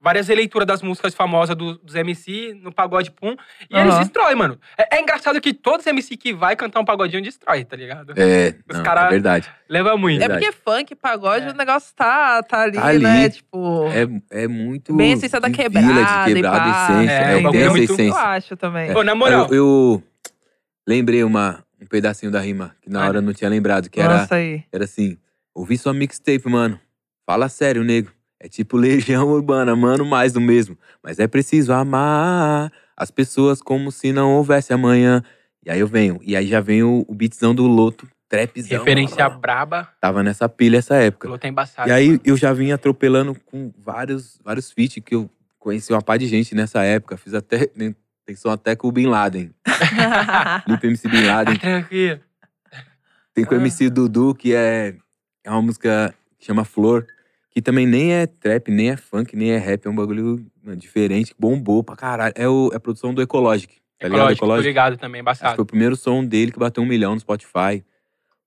Várias 0.00 0.28
releituras 0.28 0.64
das 0.66 0.80
músicas 0.80 1.12
famosas 1.12 1.56
do- 1.56 1.76
dos 1.78 1.94
MC 1.96 2.54
no 2.62 2.72
pagode 2.72 3.10
pum. 3.10 3.34
E 3.68 3.76
eles 3.76 3.92
Aham. 3.92 4.02
destroem, 4.04 4.36
mano. 4.36 4.56
É, 4.78 4.96
é 4.96 5.00
engraçado 5.00 5.40
que 5.40 5.52
todos 5.52 5.80
os 5.80 5.86
MC 5.88 6.16
que 6.16 6.32
vai 6.32 6.54
cantar 6.54 6.78
um 6.78 6.84
pagodinho 6.84 7.20
destrói, 7.20 7.64
tá 7.64 7.74
ligado? 7.76 8.12
É, 8.16 8.54
Os 8.70 8.76
não, 8.76 8.84
cara- 8.84 9.06
é 9.06 9.10
verdade. 9.10 9.50
Leva 9.68 9.96
muito. 9.96 10.22
É 10.22 10.28
Verdade. 10.28 10.46
porque 10.46 10.58
funk, 10.64 10.94
pagode, 10.94 11.46
É. 11.46 11.50
o 11.50 11.54
negócio 11.54 11.92
tá, 11.96 12.40
tá 12.44 12.60
ali, 12.62 12.74
Tá 12.74 12.86
ali. 12.86 13.02
né? 13.02 13.28
Tipo. 13.28 13.86
É, 14.30 14.42
é 14.44 14.46
muito. 14.48 14.94
Bem 14.94 15.12
essência 15.12 15.40
da 15.40 15.50
quebrada, 15.50 15.88
quebrada, 16.32 16.68
e 16.68 16.70
essência. 17.00 17.12
É, 17.12 17.32
É, 17.32 17.36
o 17.36 17.42
bagulho 17.42 17.50
tem 17.52 17.60
é 17.60 17.64
essa 17.64 17.74
muito- 17.76 18.00
Eu 18.02 18.16
acho 18.16 18.56
também. 18.56 18.92
Pô, 18.92 19.02
na 19.02 19.14
moral. 19.16 19.48
Eu, 19.50 19.54
eu 19.54 20.02
lembrei 20.86 21.24
uma, 21.24 21.64
um 21.82 21.86
pedacinho 21.86 22.30
da 22.30 22.40
rima, 22.40 22.74
que 22.80 22.88
na 22.88 23.04
hora 23.04 23.18
eu 23.18 23.22
não 23.22 23.32
tinha 23.34 23.50
lembrado, 23.50 23.90
que 23.90 24.00
era, 24.00 24.18
Nossa 24.18 24.36
aí. 24.36 24.62
era 24.72 24.84
assim: 24.84 25.18
ouvi 25.52 25.76
sua 25.76 25.92
mixtape, 25.92 26.48
mano. 26.48 26.78
Fala 27.26 27.48
sério, 27.48 27.82
nego. 27.82 28.10
É 28.40 28.48
tipo 28.48 28.76
Legião 28.76 29.28
Urbana, 29.28 29.74
mano, 29.74 30.04
mais 30.04 30.32
do 30.32 30.40
mesmo. 30.40 30.78
Mas 31.02 31.18
é 31.18 31.26
preciso 31.26 31.72
amar 31.72 32.72
as 32.96 33.10
pessoas 33.10 33.60
como 33.60 33.90
se 33.90 34.12
não 34.12 34.34
houvesse 34.34 34.72
amanhã. 34.72 35.22
E 35.64 35.70
aí 35.70 35.80
eu 35.80 35.86
venho, 35.86 36.18
e 36.22 36.36
aí 36.36 36.46
já 36.46 36.60
vem 36.60 36.82
o, 36.82 37.04
o 37.08 37.14
beatzão 37.14 37.54
do 37.54 37.66
Loto, 37.66 38.08
trapzão. 38.28 38.78
Referência 38.78 39.28
braba. 39.28 39.88
Tava 40.00 40.22
nessa 40.22 40.48
pilha 40.48 40.78
essa 40.78 40.96
época. 40.96 41.26
Falou, 41.26 41.38
tá 41.38 41.48
embaçado. 41.48 41.88
E 41.88 41.92
aí 41.92 42.08
mano. 42.08 42.20
eu 42.24 42.36
já 42.36 42.52
vim 42.52 42.70
atropelando 42.70 43.36
com 43.46 43.72
vários, 43.76 44.38
vários 44.44 44.70
feats 44.70 45.02
que 45.04 45.14
eu 45.14 45.28
conheci 45.58 45.92
uma 45.92 46.02
par 46.02 46.18
de 46.18 46.26
gente 46.26 46.54
nessa 46.54 46.82
época. 46.84 47.16
Fiz 47.16 47.34
até. 47.34 47.66
Tem 47.66 48.36
som 48.36 48.50
até 48.50 48.76
com 48.76 48.88
o 48.88 48.92
Bin 48.92 49.06
Laden. 49.06 49.50
Lipe 50.68 50.86
MC 50.86 51.08
Bin 51.08 51.22
Laden. 51.22 51.54
Tá 51.54 51.60
tranquilo. 51.60 52.20
Tem 53.32 53.44
com 53.44 53.54
o. 53.54 53.58
MC 53.58 53.88
Dudu, 53.88 54.34
que 54.34 54.54
é, 54.54 54.94
é 55.42 55.50
uma 55.50 55.62
música 55.62 56.14
que 56.38 56.44
chama 56.44 56.64
Flor. 56.64 57.06
Que 57.58 57.62
também 57.62 57.88
nem 57.88 58.14
é 58.14 58.24
trap, 58.24 58.70
nem 58.70 58.90
é 58.90 58.96
funk, 58.96 59.34
nem 59.34 59.50
é 59.50 59.58
rap. 59.58 59.84
É 59.84 59.90
um 59.90 59.94
bagulho 59.96 60.46
mano, 60.62 60.76
diferente, 60.78 61.34
que 61.34 61.40
bombou 61.40 61.82
pra 61.82 61.96
caralho. 61.96 62.32
É, 62.36 62.48
o, 62.48 62.70
é 62.72 62.76
a 62.76 62.78
produção 62.78 63.12
do 63.12 63.20
Ecologic. 63.20 63.74
Tá 63.98 64.06
ligado? 64.06 64.18
Ecológico, 64.20 64.38
tô 64.38 64.44
Ecologic. 64.44 64.68
ligado 64.68 64.96
também, 64.96 65.20
embaçado. 65.22 65.56
foi 65.56 65.64
o 65.64 65.66
primeiro 65.66 65.96
som 65.96 66.24
dele 66.24 66.52
que 66.52 66.58
bateu 66.60 66.84
um 66.84 66.86
milhão 66.86 67.14
no 67.14 67.20
Spotify. 67.20 67.84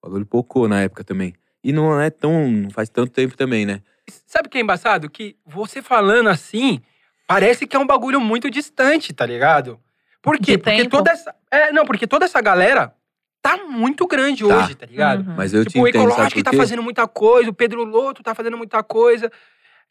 O 0.01 0.07
bagulho 0.07 0.25
pocou 0.25 0.65
na 0.65 0.79
época 0.79 1.03
também. 1.03 1.33
E 1.61 1.73
não 1.73 1.99
é 1.99 2.09
tão. 2.09 2.49
Não 2.49 2.69
faz 2.69 2.87
tanto 2.87 3.11
tempo 3.11 3.35
também, 3.35 3.65
né? 3.65 3.81
Sabe 4.25 4.47
o 4.47 4.49
que 4.49 4.59
é 4.59 4.61
embaçado? 4.61 5.09
Que 5.09 5.35
você 5.45 5.81
falando 5.81 6.29
assim, 6.29 6.79
parece 7.27 7.67
que 7.67 7.75
é 7.75 7.79
um 7.79 7.85
bagulho 7.85 8.21
muito 8.21 8.49
distante, 8.49 9.11
tá 9.11 9.25
ligado? 9.25 9.77
Por 10.21 10.37
quê? 10.37 10.53
De 10.53 10.57
Porque 10.57 10.77
tempo? 10.83 10.89
toda 10.89 11.11
essa. 11.11 11.35
É, 11.51 11.73
não, 11.73 11.83
porque 11.83 12.07
toda 12.07 12.23
essa 12.23 12.39
galera 12.39 12.95
tá 13.41 13.57
muito 13.67 14.05
grande 14.07 14.47
Tá. 14.47 14.57
hoje, 14.65 14.75
tá 14.75 14.85
ligado? 14.85 15.27
Uhum. 15.27 15.35
Mas 15.35 15.53
eu 15.53 15.63
te 15.65 15.69
tipo, 15.71 15.83
o 15.83 15.87
entendo, 15.87 16.01
sabe 16.03 16.11
Ecológico 16.13 16.43
tá 16.43 16.53
fazendo 16.53 16.83
muita 16.83 17.07
coisa, 17.07 17.49
o 17.49 17.53
Pedro 17.53 17.83
Loto 17.83 18.21
tá 18.23 18.35
fazendo 18.35 18.57
muita 18.57 18.83
coisa. 18.83 19.31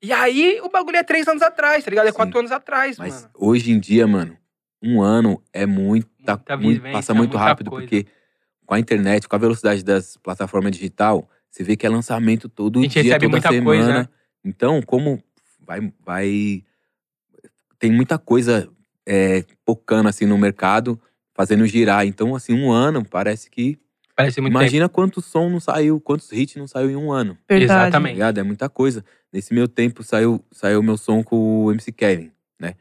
E 0.03 0.13
aí, 0.13 0.61
o 0.63 0.69
bagulho 0.71 0.97
é 0.97 1.03
três 1.03 1.27
anos 1.29 1.43
atrás, 1.43 1.85
tá 1.85 1.91
ligado? 1.91 2.07
É 2.07 2.11
Sim. 2.11 2.17
quatro 2.17 2.39
anos 2.39 2.53
atrás, 2.53 2.97
Mas 2.99 3.15
mano. 3.23 3.31
hoje 3.37 3.71
em 3.73 3.79
dia, 3.79 4.07
mano, 4.07 4.37
um 4.83 5.03
ano 5.03 5.43
é 5.53 5.67
muita, 5.67 6.37
Muita 6.37 6.57
muito- 6.57 6.69
vivência, 6.77 6.93
passa 6.93 7.13
muito 7.15 7.33
muita 7.37 7.45
rápido, 7.45 7.71
coisa. 7.71 7.87
porque 7.87 8.07
com 8.65 8.75
a 8.75 8.79
internet, 8.81 9.29
com 9.29 9.37
a 9.37 9.39
velocidade 9.39 9.83
das 9.85 10.17
plataformas 10.17 10.73
digital, 10.73 11.29
você 11.51 11.63
vê 11.65 11.77
que 11.77 11.85
é 11.85 11.91
lançamento 11.91 12.49
todo 12.49 12.79
A 12.79 12.83
gente 12.83 12.93
dia, 12.93 13.03
recebe 13.03 13.25
toda 13.27 13.31
muita 13.33 13.49
semana. 13.49 13.65
coisa, 13.65 13.93
né? 14.03 14.09
Então, 14.45 14.81
como 14.81 15.23
vai, 15.67 15.93
vai, 16.05 16.63
tem 17.79 17.91
muita 17.93 18.17
coisa 18.19 18.71
é, 19.07 19.45
pocando 19.65 20.09
assim 20.09 20.25
no 20.25 20.39
mercado, 20.39 21.01
fazendo 21.41 21.67
girar. 21.67 22.07
Então, 22.07 22.35
assim, 22.35 22.53
um 22.53 22.71
ano 22.71 23.03
parece 23.05 23.51
que 23.51 23.79
Parece 24.15 24.39
muito 24.43 24.53
tempo. 24.53 24.63
Imagina 24.63 24.87
quantos 24.89 25.25
som 25.25 25.49
não 25.49 25.59
saiu, 25.61 25.99
quantos 25.99 26.31
hits 26.31 26.57
não 26.57 26.67
saiu 26.67 26.91
em 26.91 26.97
um 26.97 27.11
ano. 27.11 27.39
Verdade. 27.49 27.69
Tá 27.69 27.83
Exatamente. 27.85 28.13
ligado? 28.13 28.39
É 28.39 28.43
muita 28.43 28.69
coisa. 28.69 29.03
Nesse 29.33 29.55
meu 29.55 29.67
tempo 29.67 30.03
saiu 30.03 30.45
saiu 30.53 30.83
meu 30.83 30.99
som 30.99 31.23
com 31.23 31.65
o 31.65 31.73
MC 31.73 31.91
Kevin, 31.91 32.31
né? 32.61 32.75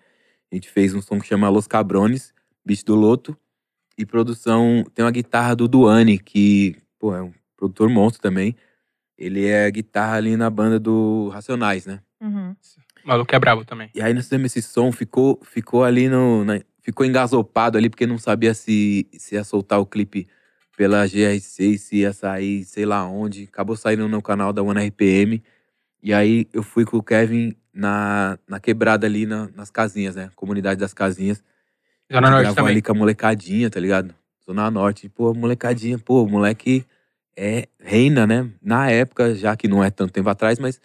A 0.51 0.55
gente 0.55 0.69
fez 0.69 0.93
um 0.93 1.01
som 1.01 1.17
que 1.17 1.25
chama 1.27 1.47
Los 1.47 1.65
Cabrones, 1.67 2.33
Beat 2.65 2.83
do 2.83 2.95
Loto. 2.95 3.37
E 3.97 4.05
produção, 4.05 4.83
tem 4.93 5.05
uma 5.05 5.11
guitarra 5.11 5.55
do 5.55 5.67
Duane, 5.67 6.17
que, 6.19 6.75
pô, 6.97 7.15
é 7.15 7.21
um 7.21 7.31
produtor 7.55 7.89
monstro 7.89 8.21
também. 8.21 8.55
Ele 9.17 9.45
é 9.45 9.69
guitarra 9.71 10.15
ali 10.17 10.35
na 10.37 10.49
banda 10.49 10.77
do 10.79 11.29
Racionais, 11.29 11.85
né? 11.85 11.99
Uhum. 12.21 12.55
O 13.03 13.07
maluco 13.07 13.33
é 13.35 13.39
brabo 13.39 13.63
também. 13.63 13.89
E 13.95 14.01
aí 14.01 14.13
nós 14.13 14.23
fizemos 14.25 14.55
esse 14.55 14.61
som, 14.67 14.91
ficou, 14.91 15.39
ficou 15.43 15.83
ali 15.85 16.09
no. 16.09 16.43
na- 16.43 16.59
ficou 16.89 17.05
engasopado 17.05 17.77
ali, 17.77 17.89
porque 17.89 18.07
não 18.07 18.17
sabia 18.17 18.53
se, 18.53 19.07
se 19.13 19.35
ia 19.35 19.43
soltar 19.43 19.79
o 19.79 19.85
clipe 19.85 20.27
pela 20.75 21.05
GR6, 21.05 21.77
se 21.77 21.97
ia 21.97 22.11
sair, 22.13 22.63
sei 22.65 22.85
lá 22.85 23.05
onde. 23.05 23.43
Acabou 23.43 23.75
saindo 23.75 24.07
no 24.07 24.21
canal 24.21 24.51
da 24.51 24.63
One 24.63 24.79
RPM. 24.87 25.41
E 26.01 26.13
aí 26.13 26.47
eu 26.53 26.63
fui 26.63 26.85
com 26.85 26.97
o 26.97 27.03
Kevin 27.03 27.53
na, 27.73 28.37
na 28.47 28.59
quebrada 28.59 29.05
ali 29.05 29.25
na- 29.25 29.49
nas 29.55 29.69
casinhas, 29.69 30.15
né? 30.15 30.29
Comunidade 30.35 30.79
das 30.79 30.93
casinhas. 30.93 31.43
Zona 32.11 32.31
Norte 32.31 32.55
também. 32.55 32.71
ali 32.71 32.81
com 32.81 32.91
a 32.91 32.95
molecadinha, 32.95 33.69
tá 33.69 33.79
ligado? 33.79 34.15
Zona 34.45 34.71
Norte. 34.71 35.09
Pô, 35.09 35.33
molecadinha, 35.33 35.99
pô, 35.99 36.25
moleque 36.25 36.85
é 37.37 37.67
reina, 37.79 38.25
né? 38.25 38.49
Na 38.61 38.89
época, 38.89 39.35
já 39.35 39.55
que 39.55 39.67
não 39.67 39.83
é 39.83 39.91
tanto 39.91 40.11
tempo 40.13 40.29
atrás, 40.29 40.57
mas 40.57 40.81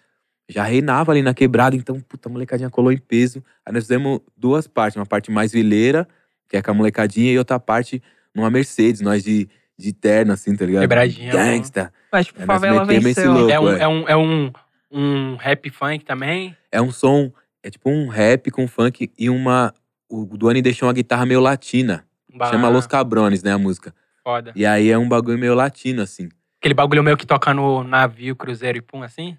já 0.47 0.63
reinava 0.63 1.11
ali 1.11 1.21
na 1.21 1.33
quebrada. 1.33 1.75
Então, 1.75 1.99
puta, 1.99 2.29
a 2.29 2.31
molecadinha 2.31 2.69
colou 2.69 2.91
em 2.91 2.97
peso. 2.97 3.43
Aí 3.65 3.73
nós 3.73 3.83
fizemos 3.83 4.19
duas 4.37 4.67
partes. 4.67 4.95
Uma 4.95 5.05
parte 5.05 5.31
mais 5.31 5.51
vileira, 5.51 6.07
que 6.47 6.57
é 6.57 6.61
com 6.61 6.71
a 6.71 6.73
molecadinha, 6.73 7.31
e 7.31 7.37
outra 7.37 7.59
parte 7.59 8.01
numa 8.33 8.49
Mercedes, 8.49 9.01
nós 9.01 9.23
de, 9.23 9.47
de 9.77 9.93
terno, 9.93 10.33
assim, 10.33 10.55
tá 10.55 10.65
ligado? 10.65 10.81
Quebradinha, 10.81 11.31
Gangsta. 11.31 11.91
Mas, 12.11 12.27
tipo, 12.27 12.41
É, 12.41 12.45
favela 12.45 12.85
venceu. 12.85 13.31
louco. 13.31 13.51
É 13.51 13.59
um, 13.59 13.69
é. 13.69 13.81
é 13.81 13.87
um, 13.87 14.09
é 14.09 14.17
um, 14.17 14.51
um 14.91 15.35
rap 15.37 15.69
funk 15.69 16.03
também. 16.05 16.55
É 16.71 16.81
um 16.81 16.91
som, 16.91 17.31
é 17.63 17.69
tipo 17.69 17.89
um 17.89 18.07
rap 18.07 18.51
com 18.51 18.67
funk 18.67 19.11
e 19.17 19.29
uma... 19.29 19.73
O 20.07 20.37
Duane 20.37 20.61
deixou 20.61 20.87
uma 20.87 20.93
guitarra 20.93 21.25
meio 21.25 21.39
latina. 21.39 22.05
Bah, 22.33 22.51
Chama 22.51 22.69
Los 22.69 22.85
Cabrones, 22.85 23.41
né, 23.41 23.53
a 23.53 23.57
música. 23.57 23.93
Foda. 24.23 24.51
E 24.55 24.65
aí 24.65 24.89
é 24.89 24.97
um 24.97 25.07
bagulho 25.07 25.37
meio 25.37 25.55
latino, 25.55 26.01
assim. 26.01 26.29
Aquele 26.59 26.73
bagulho 26.73 27.03
meio 27.03 27.15
que 27.15 27.25
toca 27.25 27.53
no 27.53 27.83
navio, 27.83 28.35
cruzeiro 28.35 28.77
e 28.77 28.81
pum, 28.81 29.01
assim. 29.01 29.37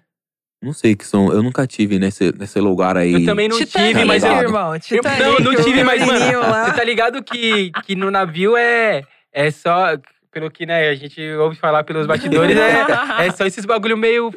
Não 0.61 0.73
sei 0.73 0.95
que 0.95 1.05
som. 1.05 1.31
Eu 1.31 1.43
nunca 1.43 1.67
tive 1.67 1.99
nesse, 1.99 2.33
nesse 2.37 2.59
lugar 2.59 2.97
aí. 2.97 3.13
Eu 3.13 3.25
também 3.25 3.47
não 3.47 3.57
Titanic, 3.57 3.93
tive, 3.93 4.05
mas 4.05 4.23
eu, 4.23 4.31
irmão. 4.33 4.79
Titanic, 4.79 5.21
não, 5.21 5.39
não 5.39 5.63
tive, 5.63 5.83
mas, 5.83 6.03
mano, 6.03 6.39
lá. 6.39 6.65
você 6.65 6.73
tá 6.73 6.83
ligado 6.83 7.23
que, 7.23 7.71
que 7.85 7.95
no 7.95 8.09
navio 8.09 8.57
é, 8.57 9.03
é 9.31 9.51
só, 9.51 9.95
pelo 10.31 10.49
que 10.49 10.65
né, 10.65 10.89
a 10.89 10.95
gente 10.95 11.21
ouve 11.35 11.55
falar 11.55 11.83
pelos 11.83 12.07
bastidores, 12.07 12.57
é, 12.57 13.25
é 13.27 13.31
só 13.31 13.45
esses 13.45 13.65
bagulho 13.65 13.95
meio. 13.95 14.31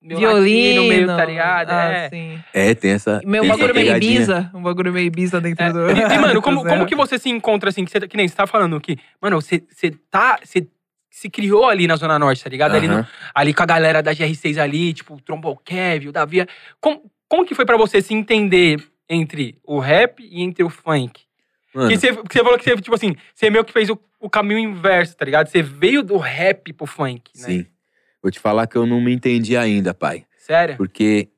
meio 0.00 0.20
Violino, 0.20 0.82
latino, 0.82 0.88
meio, 0.88 1.06
tá 1.08 1.24
ligado? 1.24 1.70
Ah, 1.70 1.92
é. 1.92 2.08
sim. 2.08 2.38
É, 2.54 2.74
tem 2.74 2.92
essa. 2.92 3.20
Meu 3.24 3.42
tem 3.42 3.50
bagulho 3.50 3.74
meio. 3.74 3.96
Ibiza. 3.96 4.50
Um 4.54 4.62
bagulho 4.62 4.92
meio 4.92 5.06
Ibiza 5.06 5.40
dentro 5.40 5.64
É, 5.64 5.72
do. 5.72 5.90
E, 5.90 6.00
e, 6.00 6.18
mano, 6.20 6.40
como, 6.42 6.64
como 6.64 6.86
que 6.86 6.94
você 6.94 7.18
se 7.18 7.28
encontra 7.28 7.70
assim? 7.70 7.84
Que, 7.84 7.90
você, 7.90 8.06
que 8.06 8.16
nem 8.16 8.28
você 8.28 8.36
tá 8.36 8.46
falando 8.46 8.80
que, 8.80 8.96
mano, 9.20 9.40
você, 9.40 9.60
você 9.68 9.90
tá. 10.08 10.38
Você 10.40 10.68
se 11.18 11.30
criou 11.30 11.64
ali 11.66 11.86
na 11.86 11.96
Zona 11.96 12.18
Norte, 12.18 12.44
tá 12.44 12.50
ligado? 12.50 12.74
Ali, 12.74 12.86
no- 12.88 13.06
ali 13.34 13.54
com 13.54 13.62
a 13.62 13.66
galera 13.66 14.02
da 14.02 14.12
GR6 14.14 14.58
ali, 14.58 14.92
tipo, 14.92 15.14
o 15.14 15.20
Trombo 15.20 15.48
o 15.50 15.56
Kevin, 15.56 16.08
o 16.08 16.12
Davi. 16.12 16.46
Como, 16.78 17.10
como 17.26 17.46
que 17.46 17.54
foi 17.54 17.64
pra 17.64 17.76
você 17.78 18.02
se 18.02 18.12
entender 18.12 18.86
entre 19.08 19.58
o 19.64 19.78
rap 19.78 20.20
e 20.22 20.42
entre 20.42 20.62
o 20.62 20.68
funk? 20.68 21.22
Mano, 21.74 21.88
Que 21.88 21.96
você, 21.98 22.08
que 22.14 22.32
você 22.34 22.42
falou 22.42 22.58
que 22.58 22.64
você, 22.64 22.76
tipo 22.76 22.94
assim, 22.94 23.16
você 23.34 23.48
meio 23.48 23.64
que 23.64 23.72
fez 23.72 23.88
o, 23.88 23.98
o 24.20 24.28
caminho 24.28 24.58
inverso, 24.58 25.16
tá 25.16 25.24
ligado? 25.24 25.48
Você 25.48 25.62
veio 25.62 26.02
do 26.02 26.18
rap 26.18 26.70
pro 26.74 26.86
funk, 26.86 27.30
né? 27.36 27.42
sim. 27.42 27.66
Vou 28.22 28.30
te 28.30 28.38
falar 28.40 28.66
que 28.66 28.76
eu 28.76 28.84
não 28.86 29.00
me 29.00 29.12
entendi 29.14 29.56
ainda, 29.56 29.94
pai. 29.94 30.26
Sério? 30.36 30.76
Porque 30.76 31.28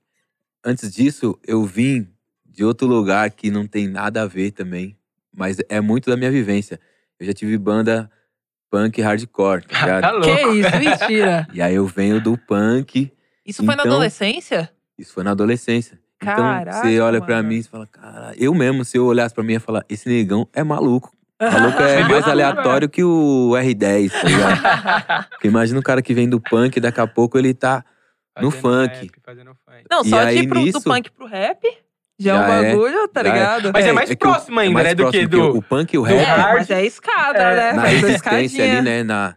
antes 0.65 0.93
disso, 0.93 1.39
eu 1.47 1.63
vim 1.65 2.09
de 2.47 2.65
outro 2.65 2.87
lugar 2.89 3.31
que 3.31 3.49
não 3.51 3.65
tem 3.67 3.87
nada 3.87 4.23
a 4.23 4.27
ver 4.27 4.51
também. 4.51 4.97
Mas 5.33 5.59
é 5.69 5.81
muito 5.81 6.11
da 6.11 6.17
minha 6.17 6.31
vivência. 6.33 6.81
Eu 7.21 7.27
já 7.27 7.33
tive 7.33 7.57
banda 7.59 8.11
punk 8.71 9.01
hardcore, 9.01 9.63
tá 9.65 9.81
ligado? 9.81 10.01
tá 10.03 10.11
louco. 10.13 10.27
Que 10.27 10.59
isso? 10.61 10.79
Mentira. 10.79 11.47
E 11.55 11.63
aí 11.63 11.75
eu 11.75 11.87
venho 11.87 12.21
do 12.21 12.37
punk. 12.39 13.13
Isso 13.47 13.65
foi 13.65 13.75
na 13.75 13.83
Então- 13.83 13.93
adolescência? 13.93 14.71
Isso 14.99 15.13
foi 15.13 15.23
na 15.25 15.31
adolescência. 15.31 15.99
então, 16.21 16.35
Caraca, 16.37 16.73
você 16.83 17.01
olha 17.01 17.21
pra 17.21 17.37
mano. 17.37 17.49
mim 17.49 17.59
e 17.59 17.63
fala, 17.63 17.87
cara, 17.87 18.35
eu 18.37 18.53
mesmo, 18.53 18.85
se 18.85 18.97
eu 18.99 19.07
olhasse 19.07 19.35
pra 19.35 19.45
mim, 19.45 19.53
ia 19.55 19.61
falar, 19.61 19.85
esse 19.89 20.09
negão 20.09 20.49
é 20.53 20.63
maluco. 20.65 21.13
O 21.41 21.45
maluco 21.53 21.81
é 21.81 21.97
Bebeu 21.99 22.09
mais 22.09 22.25
tudo, 22.25 22.31
aleatório 22.33 22.89
que 22.89 23.05
o 23.05 23.51
R10, 23.55 24.11
tá 24.11 24.23
ligado? 24.25 25.29
Porque 25.31 25.47
imagina 25.47 25.79
um 25.79 25.83
cara 25.83 26.03
que 26.03 26.13
vem 26.13 26.29
do 26.29 26.41
punk, 26.41 26.81
daqui 26.81 27.01
a 27.01 27.07
pouco 27.07 27.39
ele 27.39 27.55
tá. 27.55 27.85
No 28.41 28.51
Fazendo 28.51 28.61
funk. 28.61 28.95
rap, 28.97 29.11
fazendo 29.25 29.51
funk. 29.65 29.85
Não, 29.89 30.01
E 30.03 30.09
só 30.11 30.21
de 30.23 30.27
aí, 30.29 30.39
ir 30.41 30.49
pro, 30.49 30.59
do 30.59 30.65
nisso- 30.65 30.83
punk 30.83 31.11
pro 31.13 31.27
rap. 31.27 31.61
Já, 32.19 32.35
Já 32.35 32.37
é 32.37 32.41
um 32.41 32.53
é, 32.65 32.71
bagulho, 32.73 33.09
tá 33.09 33.21
é. 33.21 33.23
ligado? 33.25 33.71
Mas 33.73 33.87
é 33.87 33.93
mais 33.93 34.09
que 34.09 34.15
o- 34.15 34.19
próximo 34.19 34.59
ainda, 34.59 34.75
mais 34.75 34.87
né, 34.89 34.95
do 34.95 35.11
que 35.11 35.27
do- 35.27 35.57
O 35.57 35.63
punk 35.63 35.93
e 35.95 35.99
o 35.99 36.03
rap, 36.03 36.19
É, 36.19 36.25
hard. 36.25 36.55
mas 36.59 36.71
é 36.71 36.85
escada, 36.85 37.39
É, 37.39 37.57
né? 37.57 37.73
na 37.75 37.83
Faz 37.83 37.95
a 38.05 38.07
resistência 38.07 38.65
ali, 38.65 38.83
né, 38.83 39.03
na, 39.05 39.37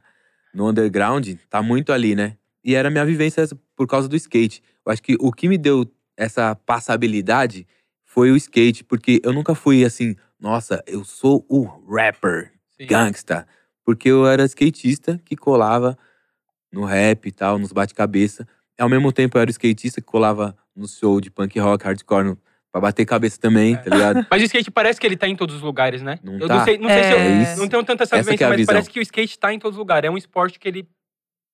no 0.54 0.68
underground, 0.68 1.28
tá 1.50 1.62
muito 1.62 1.94
ali, 1.94 2.16
né? 2.16 2.38
E 2.64 2.74
era 2.76 2.90
minha 2.90 3.06
vivência 3.06 3.48
por 3.76 3.88
causa 3.88 4.08
do 4.08 4.16
skate. 4.16 4.64
Eu 4.86 4.92
acho 4.92 5.02
que 5.02 5.16
o 5.20 5.32
que 5.32 5.48
me 5.48 5.58
deu 5.58 5.86
essa 6.18 6.56
passabilidade 6.56 7.68
foi 8.06 8.32
o 8.32 8.36
skate, 8.36 8.84
porque 8.84 9.22
eu 9.24 9.32
nunca 9.32 9.54
fui 9.56 9.86
assim, 9.86 10.16
nossa, 10.40 10.84
eu 10.88 11.04
sou 11.04 11.46
o 11.48 11.64
rapper, 11.64 12.52
Sim. 12.78 12.88
gangsta. 12.88 13.48
Porque 13.86 14.10
eu 14.10 14.28
era 14.28 14.44
skatista 14.46 15.20
que 15.24 15.36
colava 15.36 15.98
no 16.72 16.84
rap 16.86 17.28
e 17.28 17.32
tal, 17.32 17.58
nos 17.60 17.72
bate-cabeça. 17.72 18.48
Ao 18.80 18.90
mesmo 18.90 19.12
tempo 19.12 19.38
eu 19.38 19.42
era 19.42 19.50
o 19.50 19.52
skatista 19.52 20.02
que 20.02 20.08
colava 20.08 20.56
no 20.76 20.88
show 20.88 21.20
de 21.22 21.30
punk 21.32 21.60
rock, 21.60 21.84
hardcore, 21.84 22.24
no, 22.26 22.38
pra 22.72 22.82
bater 22.82 23.06
cabeça 23.06 23.40
também, 23.40 23.76
tá 23.76 23.90
ligado? 23.90 24.26
Mas 24.32 24.42
o 24.42 24.46
skate 24.46 24.72
parece 24.72 25.00
que 25.00 25.06
ele 25.06 25.18
tá 25.18 25.28
em 25.28 25.36
todos 25.36 25.56
os 25.56 25.62
lugares, 25.62 26.02
né? 26.02 26.20
Não 26.24 26.40
eu 26.40 26.48
tá. 26.48 26.56
não 26.56 26.64
sei, 26.64 26.78
não 26.78 26.90
sei 26.90 27.04
se 27.04 27.12
eu 27.12 27.18
É 27.20 27.56
não 27.58 27.68
tenho 27.68 27.84
tanta 27.84 28.04
essa 28.04 28.16
Essa 28.16 28.24
que 28.32 28.38
vivência, 28.38 28.46
é 28.46 28.50
mas 28.50 28.58
visão. 28.58 28.74
parece 28.74 28.90
que 28.90 29.00
o 29.00 29.02
skate 29.02 29.38
tá 29.38 29.54
em 29.54 29.60
todos 29.60 29.76
os 29.76 29.80
lugares. 29.80 30.08
É 30.08 30.12
um 30.12 30.18
esporte 30.18 30.58
que 30.60 30.68
ele. 30.68 30.88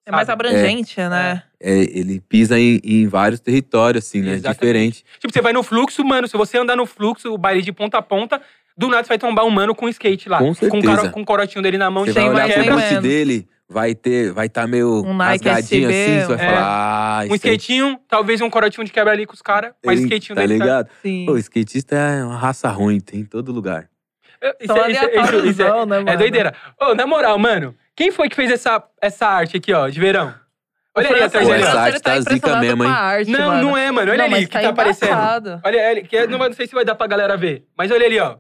É 0.05 0.11
mais 0.11 0.29
abrangente, 0.29 0.97
né? 1.01 1.43
É, 1.59 1.73
ele 1.79 2.21
pisa 2.21 2.57
em, 2.57 2.79
em 2.81 3.07
vários 3.09 3.41
territórios, 3.41 4.05
assim, 4.05 4.21
né? 4.21 4.35
Exatamente. 4.35 4.59
Diferente. 4.59 5.05
Tipo, 5.19 5.33
você 5.33 5.41
vai 5.41 5.51
no 5.51 5.61
fluxo, 5.63 6.01
mano. 6.05 6.29
Se 6.29 6.37
você 6.37 6.57
andar 6.57 6.77
no 6.77 6.85
fluxo, 6.85 7.33
o 7.33 7.37
baile 7.37 7.61
de 7.61 7.73
ponta 7.73 7.97
a 7.97 8.01
ponta, 8.01 8.41
do 8.77 8.87
nada 8.87 9.03
você 9.03 9.09
vai 9.09 9.17
tombar 9.17 9.45
um 9.45 9.49
mano 9.49 9.73
com 9.73 9.89
skate 9.89 10.29
lá. 10.29 10.37
Com 10.37 10.45
Com, 10.45 10.51
o 10.51 10.55
certeza. 10.55 10.95
coro- 10.97 11.09
com 11.11 11.21
o 11.21 11.25
corotinho 11.25 11.61
dele 11.63 11.77
na 11.77 11.89
mão, 11.89 12.05
Você 12.05 12.13
de 12.13 12.19
vai 12.19 12.29
olhar 12.29 12.49
pro 12.65 12.75
menos. 12.75 13.01
dele, 13.03 13.47
vai 13.67 13.95
ter, 13.95 14.31
vai 14.31 14.45
estar 14.47 14.67
meio 14.67 15.03
Um 15.03 15.13
Nike 15.15 15.47
rasgadinho 15.49 15.89
SB, 15.89 16.01
assim, 16.19 16.19
você 16.27 16.35
vai 16.35 16.45
é. 16.45 16.49
falar, 16.49 16.61
ah, 16.67 17.19
Um 17.21 17.23
isso 17.23 17.31
aí 17.33 17.37
skatinho, 17.37 17.99
talvez 18.07 18.39
um 18.41 18.49
corotinho 18.49 18.85
de 18.85 18.91
quebra 18.91 19.11
ali 19.13 19.25
com 19.25 19.33
os 19.33 19.41
caras, 19.41 19.71
mas 19.85 19.95
o 19.99 20.01
tem, 20.03 20.05
skatinho 20.17 20.35
tá 20.35 20.41
dele 20.41 20.53
ligado? 20.59 20.89
Sim. 21.01 21.25
Pô, 21.25 21.31
o 21.33 21.37
skatista 21.37 21.95
é 21.95 22.23
uma 22.23 22.37
raça 22.37 22.69
ruim, 22.69 22.99
tem 22.99 23.21
em 23.21 23.25
todo 23.25 23.51
lugar. 23.51 23.89
Tá... 24.39 24.53
Isso, 24.61 24.67
Só 24.73 24.85
é- 24.85 24.91
isso, 24.91 25.03
é- 25.03 25.05
isso- 25.05 25.47
isso 25.47 25.61
é, 25.63 25.65
aleatóriozão, 25.65 25.85
né, 25.87 25.97
mano? 25.97 26.09
é 26.09 26.17
doideira. 26.17 26.53
Ô, 26.79 26.93
na 26.93 27.07
moral, 27.07 27.39
mano, 27.39 27.73
quem 27.95 28.11
foi 28.11 28.29
que 28.29 28.35
fez 28.35 28.51
essa, 28.51 28.83
essa 29.01 29.25
arte 29.25 29.57
aqui, 29.57 29.73
ó, 29.73 29.89
de 29.89 29.99
verão? 29.99 30.33
Olha 30.95 31.09
ali 31.09 31.21
atrás 31.23 31.47
dele, 31.47 31.63
essa 31.63 31.79
arte 31.79 31.93
ele 31.95 31.99
tá 31.99 32.19
zica 32.21 32.55
mesmo, 32.57 32.83
com 32.83 32.89
hein? 32.89 32.95
arte, 32.95 33.31
Não, 33.31 33.47
mano. 33.47 33.61
não 33.69 33.77
é, 33.77 33.91
mano. 33.91 34.11
Olha 34.11 34.27
Não, 34.27 34.35
ali 34.35 34.45
que 34.47 34.53
tá 34.53 34.61
tá 34.61 34.69
aparecendo. 34.69 35.61
Olha 35.63 35.91
ele, 35.91 36.01
que 36.01 36.15
é- 36.17 36.25
não, 36.27 36.37
não 36.39 36.53
sei 36.53 36.65
se 36.67 36.73
vai 36.73 36.83
dar 36.85 36.95
pra 36.95 37.05
galera 37.07 37.35
ver, 37.37 37.65
mas 37.77 37.91
olha 37.91 38.05
ali, 38.05 38.19
ó. 38.19 38.37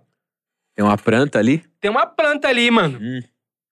Tem 0.77 0.85
uma 0.85 0.95
planta 0.95 1.39
ali? 1.39 1.63
Tem 1.81 1.89
uma 1.89 2.05
planta 2.05 2.47
ali, 2.47 2.69
mano. 2.69 2.99
Hum, 3.01 3.19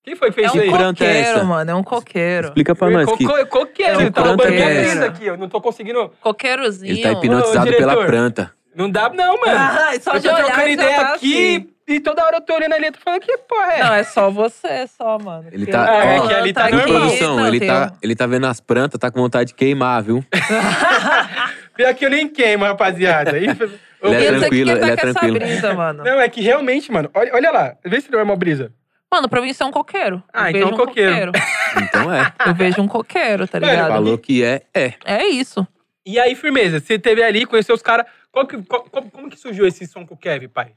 Quem 0.04 0.16
foi 0.16 0.30
que 0.30 0.34
fez 0.36 0.48
É 0.48 0.50
isso 0.50 0.58
um 0.58 0.62
aí? 0.62 0.70
planta 0.70 1.04
é 1.04 1.08
coqueiro, 1.08 1.38
essa? 1.38 1.44
mano. 1.44 1.72
É 1.72 1.76
um 1.76 1.84
coqueiro. 1.84 2.48
explica 2.48 2.74
pra 2.76 2.90
nós 2.90 3.06
Co- 3.06 3.16
que 3.18 3.26
co- 3.26 3.46
Coqueiro, 3.46 3.92
É 4.02 4.06
um 4.08 4.12
tá 4.12 4.22
planta 4.24 4.28
roubando 4.44 4.48
é 4.48 4.52
minha 4.52 4.82
brisa 4.90 5.06
aqui, 5.06 5.30
ó. 5.30 5.38
Não 5.38 5.48
tô 5.48 5.62
conseguindo. 5.62 6.12
Coqueirozinho. 6.20 6.92
ele 6.92 7.02
tá 7.04 7.12
hipnotizado 7.12 7.70
Ô, 7.70 7.74
pela 7.78 8.06
planta. 8.08 8.52
Não 8.76 8.90
dá, 8.90 9.08
não, 9.10 9.40
mano. 9.40 9.56
Ah, 9.56 9.92
só 10.02 10.14
eu 10.16 10.20
de 10.20 10.28
tô 10.28 10.34
olhar 10.36 10.46
trocando 10.48 10.68
ideia 10.70 10.96
tá 10.98 11.14
aqui 11.14 11.56
assim. 11.56 11.70
e 11.88 12.00
toda 12.02 12.26
hora 12.26 12.38
eu 12.38 12.42
tô 12.42 12.56
olhando 12.56 12.74
a 12.74 12.78
letra 12.78 13.00
falando 13.06 13.22
que 13.22 13.38
porra 13.38 13.72
é. 13.74 13.84
Não, 13.84 13.94
é 13.94 14.04
só 14.04 14.30
você, 14.32 14.86
só, 14.98 15.18
mano. 15.20 15.48
Ele 15.52 15.66
tá- 15.68 15.88
É, 15.88 16.20
ó, 16.20 16.28
que 16.28 16.34
ali 16.34 16.54
tá 16.54 16.66
aqui, 16.66 16.76
normal. 16.76 17.02
Produção, 17.02 17.36
não, 17.38 17.48
ele 17.48 17.60
tem 17.60 17.68
tá, 17.70 17.94
ele 18.02 18.16
tá 18.16 18.26
vendo 18.28 18.48
as 18.48 18.60
plantas, 18.60 19.00
tá 19.00 19.10
com 19.12 19.22
vontade 19.22 19.50
de 19.50 19.54
queimar, 19.54 20.02
viu? 20.04 20.26
Pior 21.76 21.94
que 21.94 22.06
eu 22.06 22.10
nem 22.10 22.28
queimo, 22.28 22.64
rapaziada. 22.64 23.32
Aí- 23.38 23.46
Ele 23.46 24.16
é 24.26 24.38
tranquilo, 24.40 24.72
ele 24.72 24.80
é 24.86 24.88
essa 24.94 24.98
tranquilo. 24.98 25.40
brisa, 25.40 25.74
mano. 25.74 26.04
Não, 26.04 26.20
é 26.22 26.30
que 26.30 26.40
realmente, 26.42 26.92
mano, 26.92 27.10
olha, 27.14 27.34
olha 27.34 27.52
lá. 27.52 27.76
Vê 27.84 28.00
se 28.00 28.12
não 28.12 28.20
é 28.20 28.24
uma 28.24 28.36
brisa. 28.36 28.72
Mano, 29.12 29.28
pra 29.30 29.42
mim 29.42 29.50
isso 29.50 29.64
é 29.64 29.66
um 29.66 29.72
coqueiro. 29.72 30.22
Ah, 30.34 30.52
Eu 30.52 30.58
então 30.58 30.70
vejo 30.70 30.74
um 30.82 30.86
coqueiro. 30.86 31.32
Então 31.82 32.14
é. 32.14 32.34
Eu 32.46 32.54
vejo 32.56 32.82
um 32.82 32.88
coqueiro, 32.88 33.48
tá 33.48 33.60
Mano, 33.60 33.72
ligado? 33.72 33.88
Falou 33.90 34.18
que 34.18 34.44
é, 34.44 34.62
é. 34.74 34.94
É 35.04 35.26
isso. 35.28 35.66
E 36.06 36.20
aí, 36.20 36.36
firmeza, 36.36 36.80
você 36.80 36.98
teve 37.00 37.22
ali, 37.24 37.46
conheceu 37.46 37.74
os 37.76 37.82
caras. 37.82 38.06
Qual 38.32 38.46
que- 38.48 38.62
qual- 38.64 38.84
como, 38.90 39.10
como 39.12 39.30
que 39.30 39.38
surgiu 39.40 39.66
esse 39.68 39.86
som 39.88 40.06
com 40.06 40.14
o 40.14 40.18
Kevin, 40.18 40.48
pai? 40.50 40.74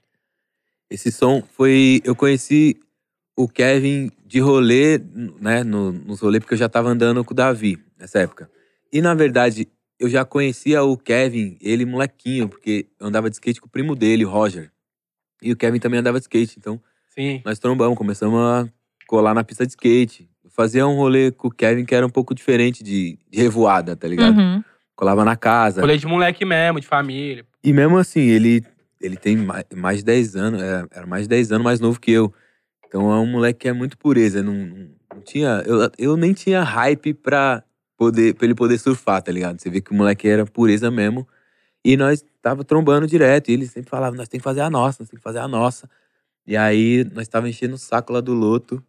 Esse 0.90 1.12
som 1.12 1.42
foi. 1.56 2.00
Eu 2.04 2.16
conheci 2.16 2.76
o 3.36 3.46
Kevin 3.48 4.10
de 4.26 4.40
rolê, 4.40 4.98
né? 5.40 5.62
No, 5.62 5.92
nos 5.92 6.20
rolês, 6.20 6.40
porque 6.42 6.54
eu 6.54 6.58
já 6.58 6.68
tava 6.68 6.88
andando 6.88 7.22
com 7.24 7.32
o 7.32 7.36
Davi 7.36 7.78
nessa 7.98 8.20
época. 8.20 8.50
E 8.92 9.00
na 9.02 9.12
verdade, 9.14 9.68
eu 9.98 10.08
já 10.08 10.24
conhecia 10.24 10.82
o 10.82 10.96
Kevin, 10.96 11.56
ele 11.60 11.84
molequinho, 11.84 12.48
porque 12.48 12.86
eu 13.00 13.06
andava 13.06 13.28
de 13.28 13.36
skate 13.36 13.60
com 13.60 13.66
o 13.66 13.70
primo 13.70 13.96
dele, 13.96 14.24
o 14.24 14.30
Roger. 14.30 14.70
E 15.42 15.52
o 15.52 15.56
Kevin 15.56 15.78
também 15.78 16.00
andava 16.00 16.18
de 16.18 16.24
skate. 16.24 16.56
Então, 16.58 16.80
Sim. 17.10 17.42
nós 17.44 17.58
trombamos, 17.58 17.98
começamos 17.98 18.38
a 18.38 18.68
colar 19.06 19.34
na 19.34 19.42
pista 19.42 19.66
de 19.66 19.72
skate. 19.72 20.28
Eu 20.44 20.50
fazia 20.50 20.86
um 20.86 20.94
rolê 20.94 21.32
com 21.32 21.48
o 21.48 21.50
Kevin 21.50 21.84
que 21.84 21.94
era 21.94 22.06
um 22.06 22.10
pouco 22.10 22.34
diferente 22.34 22.82
de, 22.82 23.18
de 23.28 23.40
revoada, 23.40 23.96
tá 23.96 24.06
ligado? 24.06 24.38
Uhum. 24.38 24.62
Colava 24.94 25.24
na 25.24 25.36
casa. 25.36 25.80
Rolê 25.80 25.96
de 25.96 26.06
moleque 26.06 26.44
mesmo, 26.44 26.80
de 26.80 26.86
família. 26.86 27.44
E 27.62 27.72
mesmo 27.72 27.98
assim, 27.98 28.20
ele, 28.20 28.64
ele 29.00 29.16
tem 29.16 29.36
mais, 29.36 29.64
mais 29.74 29.98
de 29.98 30.04
10 30.04 30.36
anos, 30.36 30.62
é, 30.62 30.86
era 30.92 31.06
mais 31.06 31.22
de 31.22 31.28
10 31.28 31.52
anos 31.52 31.64
mais 31.64 31.80
novo 31.80 32.00
que 32.00 32.12
eu. 32.12 32.32
Então 32.86 33.12
é 33.12 33.16
um 33.16 33.26
moleque 33.26 33.60
que 33.60 33.68
é 33.68 33.72
muito 33.72 33.98
pureza. 33.98 34.42
Não, 34.42 34.54
não, 34.54 34.88
não 35.14 35.20
tinha. 35.22 35.62
Eu, 35.66 35.90
eu 35.98 36.16
nem 36.16 36.32
tinha 36.32 36.62
hype 36.62 37.14
pra, 37.14 37.62
poder, 37.98 38.34
pra 38.34 38.46
ele 38.46 38.54
poder 38.54 38.78
surfar, 38.78 39.20
tá 39.20 39.32
ligado? 39.32 39.60
Você 39.60 39.68
vê 39.68 39.80
que 39.80 39.90
o 39.90 39.94
moleque 39.94 40.28
era 40.28 40.46
pureza 40.46 40.90
mesmo. 40.90 41.26
E 41.84 41.96
nós 41.96 42.24
tava 42.40 42.64
trombando 42.64 43.06
direto. 43.06 43.50
E 43.50 43.54
ele 43.54 43.66
sempre 43.66 43.90
falava: 43.90 44.16
nós 44.16 44.28
tem 44.28 44.38
que 44.38 44.44
fazer 44.44 44.60
a 44.60 44.70
nossa, 44.70 45.02
nós 45.02 45.10
tem 45.10 45.18
que 45.18 45.22
fazer 45.22 45.40
a 45.40 45.48
nossa. 45.48 45.90
E 46.46 46.56
aí 46.56 47.04
nós 47.12 47.28
tava 47.28 47.48
enchendo 47.48 47.74
o 47.74 47.78
saco 47.78 48.12
lá 48.12 48.20
do 48.20 48.32
Loto. 48.32 48.82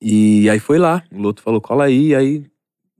E 0.00 0.48
aí 0.48 0.58
foi 0.58 0.78
lá. 0.78 1.04
O 1.12 1.20
Loto 1.20 1.42
falou: 1.42 1.60
cola 1.60 1.84
aí. 1.84 2.08
E 2.08 2.14
aí. 2.14 2.46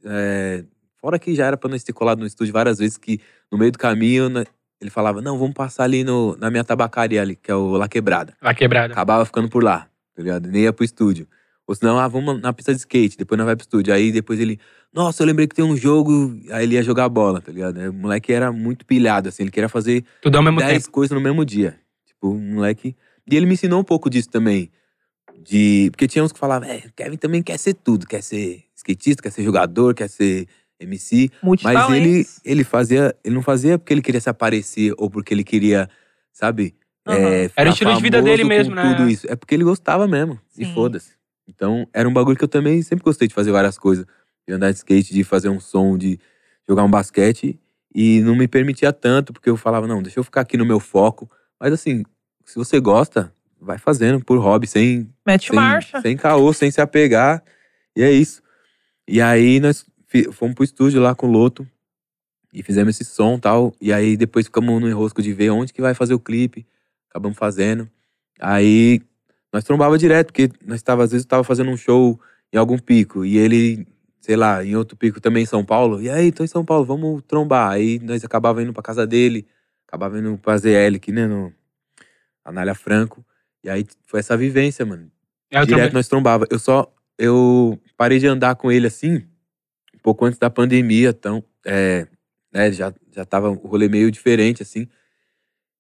é, 0.05 0.65
fora 1.01 1.19
que 1.19 1.35
já 1.35 1.47
era 1.47 1.57
pra 1.57 1.71
nós 1.71 1.83
ter 1.83 1.95
colado 1.95 2.21
no 2.21 2.27
estúdio 2.27 2.53
várias 2.53 2.79
vezes, 2.79 2.99
que 2.99 3.21
no 3.51 3.57
meio 3.57 3.73
do 3.73 3.79
caminho 3.79 4.29
né, 4.29 4.45
ele 4.81 4.91
falava: 4.91 5.23
não, 5.23 5.39
vamos 5.39 5.55
passar 5.55 5.85
ali 5.85 6.05
no, 6.05 6.37
na 6.37 6.51
minha 6.51 6.63
tabacaria 6.63 7.23
ali, 7.23 7.37
que 7.37 7.51
é 7.51 7.55
o 7.55 7.73
La 7.73 7.89
Quebrada. 7.89 8.37
Lá 8.43 8.55
quebrada. 8.55 8.93
Acabava 8.93 9.25
ficando 9.25 9.49
por 9.49 9.65
lá, 9.65 9.89
tá 10.15 10.23
ligado? 10.23 10.47
Nem 10.47 10.63
ia 10.65 10.73
pro 10.73 10.85
estúdio. 10.85 11.27
Ou 11.71 11.75
senão, 11.77 12.01
ah, 12.01 12.09
vamos 12.09 12.41
na 12.41 12.53
pista 12.53 12.75
de 12.75 12.81
skate, 12.81 13.17
depois 13.17 13.39
nós 13.39 13.47
vai 13.47 13.55
pro 13.55 13.63
estúdio. 13.63 13.95
Aí 13.95 14.11
depois 14.11 14.41
ele, 14.41 14.59
nossa, 14.93 15.23
eu 15.23 15.27
lembrei 15.27 15.47
que 15.47 15.55
tem 15.55 15.65
um 15.65 15.77
jogo. 15.77 16.37
Aí 16.51 16.65
ele 16.65 16.75
ia 16.75 16.83
jogar 16.83 17.09
bola, 17.09 17.41
tá 17.41 17.53
ligado? 17.53 17.79
Aí 17.79 17.89
O 17.89 17.93
moleque 17.93 18.33
era 18.33 18.51
muito 18.53 18.85
pilhado, 18.85 19.29
assim, 19.29 19.45
ele 19.45 19.51
queria 19.51 19.69
fazer 19.69 20.05
Tudo 20.21 20.37
ao 20.37 20.43
mesmo 20.43 20.59
10 20.59 20.85
tempo. 20.85 20.93
coisas 20.93 21.15
no 21.15 21.21
mesmo 21.23 21.45
dia. 21.45 21.79
Tipo, 22.07 22.31
um 22.33 22.55
moleque. 22.55 22.97
E 23.31 23.37
ele 23.37 23.47
me 23.47 23.55
ensinou 23.55 23.81
um 23.81 23.85
pouco 23.85 24.11
disso 24.11 24.29
também. 24.29 24.71
De. 25.43 25.89
Porque 25.93 26.09
tinha 26.09 26.25
uns 26.25 26.33
que 26.33 26.39
falavam, 26.39 26.69
é, 26.69 26.83
Kevin 26.97 27.17
também 27.17 27.43
quer 27.43 27.59
ser 27.59 27.75
tudo, 27.75 28.07
quer 28.07 28.23
ser 28.23 28.65
skatista, 28.75 29.23
quer 29.23 29.31
ser 29.31 29.43
jogador, 29.45 29.95
quer 29.95 30.09
ser 30.09 30.47
MC. 30.79 31.31
Mas 31.33 31.43
Multitalentos. 31.43 31.95
ele, 31.95 32.27
ele 32.45 32.65
fazia. 32.65 33.15
Ele 33.25 33.35
não 33.35 33.43
fazia 33.43 33.79
porque 33.79 33.95
ele 33.95 34.03
queria 34.03 34.21
se 34.21 34.29
aparecer 34.29 34.93
ou 34.99 35.09
porque 35.09 35.33
ele 35.33 35.45
queria, 35.45 35.89
sabe? 36.33 36.75
Aham. 37.07 37.17
é, 37.17 37.49
ficar 37.49 37.61
Era 37.63 37.71
o 37.71 37.73
estilo 37.73 37.95
de 37.95 38.03
vida 38.03 38.21
dele 38.21 38.45
mesmo, 38.45 38.75
né? 38.75 38.95
Tudo 38.95 39.09
isso. 39.09 39.27
É 39.31 39.37
porque 39.37 39.55
ele 39.55 39.65
gostava 39.65 40.07
mesmo. 40.09 40.39
E 40.59 40.67
Sim. 40.67 40.75
foda-se. 40.75 41.13
Então, 41.49 41.87
era 41.93 42.09
um 42.09 42.13
bagulho 42.13 42.37
que 42.37 42.45
eu 42.45 42.49
também 42.49 42.81
sempre 42.83 43.05
gostei 43.05 43.27
de 43.27 43.35
fazer 43.35 43.51
várias 43.51 43.79
coisas. 43.79 44.05
De 44.47 44.55
andar 44.55 44.71
de 44.71 44.79
skate, 44.79 45.13
de 45.13 45.25
fazer 45.25 45.49
um 45.49 45.61
som, 45.61 45.97
de 45.97 46.19
jogar 46.69 46.85
um 46.85 46.91
basquete. 46.91 47.59
E 47.95 48.21
não 48.21 48.37
me 48.37 48.47
permitia 48.47 48.93
tanto, 48.93 49.33
porque 49.33 49.51
eu 49.51 49.57
falava, 49.57 49.87
não, 49.87 50.03
deixa 50.03 50.19
eu 50.19 50.25
ficar 50.25 50.43
aqui 50.43 50.57
no 50.57 50.65
meu 50.65 50.79
foco. 50.79 51.31
Mas 51.59 51.73
assim, 51.73 52.05
se 52.45 52.57
você 52.57 52.81
gosta, 52.81 53.33
vai 53.61 53.79
fazendo 53.79 54.25
por 54.25 54.39
hobby, 54.39 54.67
sem 54.67 55.13
Mete 55.27 55.49
sem, 55.49 55.57
marcha. 55.57 56.01
sem 56.01 56.17
caô, 56.17 56.53
sem 56.53 56.71
se 56.71 56.81
apegar. 56.81 57.43
E 57.97 58.03
é 58.03 58.11
isso. 58.11 58.43
E 59.07 59.21
aí 59.21 59.61
nós 59.61 59.85
fomos 60.33 60.55
pro 60.55 60.65
estúdio 60.65 61.01
lá 61.01 61.15
com 61.15 61.29
o 61.29 61.31
Loto 61.31 61.67
e 62.53 62.63
fizemos 62.63 63.01
esse 63.01 63.11
som 63.11 63.37
e 63.37 63.41
tal. 63.41 63.75
E 63.81 63.93
aí 63.93 64.17
depois 64.17 64.47
ficamos 64.47 64.81
no 64.81 64.89
enrosco 64.89 65.23
de 65.23 65.33
ver 65.33 65.51
onde 65.51 65.73
que 65.73 65.81
vai 65.81 65.95
fazer 65.95 66.15
o 66.15 66.21
clipe. 66.21 66.67
Acabamos 67.09 67.37
fazendo. 67.37 67.89
Aí 68.41 69.01
nós 69.53 69.65
trombava 69.65 69.99
direto, 69.99 70.29
porque 70.29 70.51
nós 70.65 70.83
tava, 70.83 71.05
às 71.05 71.11
vezes 71.11 71.25
eu 71.25 71.29
tava 71.29 71.45
fazendo 71.45 71.71
um 71.71 71.77
show 71.77 72.21
em 72.53 72.57
algum 72.57 72.79
pico. 72.79 73.25
E 73.25 73.37
ele, 73.37 73.87
sei 74.21 74.37
lá, 74.37 74.65
em 74.65 74.77
outro 74.77 74.97
pico 74.97 75.21
também 75.21 75.43
em 75.45 75.47
São 75.47 75.65
Paulo. 75.65 76.01
E 76.03 76.11
aí, 76.11 76.31
tô 76.33 76.45
em 76.45 76.47
São 76.47 76.65
Paulo, 76.65 76.85
vamos 76.85 77.23
trombar. 77.27 77.71
Aí 77.73 77.99
nós 78.01 78.25
acabava 78.25 78.63
indo 78.63 78.73
pra 78.73 78.83
casa 78.83 79.07
dele, 79.07 79.47
acabava 79.89 80.19
indo 80.19 80.37
pra 80.39 80.57
ZL 80.59 80.97
aqui, 80.97 81.11
né? 81.13 81.27
No 81.27 81.53
Anália 82.45 82.75
Franco. 82.75 83.25
E 83.65 83.69
aí 83.71 83.85
foi 84.07 84.21
essa 84.21 84.37
vivência, 84.37 84.85
mano. 84.87 85.11
Aí 85.53 85.61
eu 85.63 85.67
Direto 85.67 85.81
trombei- 85.81 85.95
nós 85.95 86.09
trombava. 86.09 86.47
Eu 86.51 86.59
só. 86.59 86.93
Eu 87.19 87.79
parei 87.97 88.19
de 88.19 88.27
andar 88.27 88.55
com 88.57 88.73
ele 88.73 88.87
assim, 88.87 89.17
um 89.95 89.99
pouco 90.03 90.25
antes 90.25 90.39
da 90.39 90.49
pandemia, 90.49 91.11
então. 91.11 91.45
É, 91.67 92.07
né, 92.53 92.73
já, 92.73 92.93
já 93.15 93.25
tava 93.27 93.51
o 93.51 93.55
rolê 93.55 93.89
meio 93.89 94.11
diferente, 94.11 94.63
assim. 94.63 94.89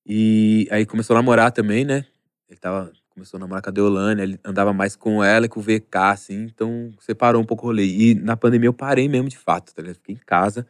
E 0.07 0.67
aí 0.71 0.85
começou 0.87 1.15
a 1.17 1.19
namorar 1.21 1.53
também, 1.53 1.85
né? 1.85 2.05
Ele 2.49 2.59
tava. 2.59 2.93
Começou 3.11 3.39
a 3.39 3.41
namorar 3.41 3.63
com 3.63 3.69
a 3.71 3.73
Deolane, 3.73 4.23
ele 4.23 4.41
andava 4.45 4.73
mais 4.73 4.95
com 4.97 5.23
ela 5.23 5.47
e 5.47 5.49
com 5.49 5.59
o 5.61 5.63
VK, 5.63 5.97
assim, 5.97 6.45
então 6.45 6.91
separou 7.01 7.43
um 7.43 7.45
pouco 7.45 7.65
o 7.65 7.67
rolê. 7.67 7.85
E 7.85 8.15
na 8.15 8.37
pandemia 8.37 8.69
eu 8.69 8.73
parei 8.73 9.09
mesmo 9.09 9.29
de 9.29 9.37
fato, 9.37 9.75
tá 9.75 9.83
ligado? 9.83 9.97
Fiquei 9.97 10.15
em 10.15 10.21
casa. 10.25 10.67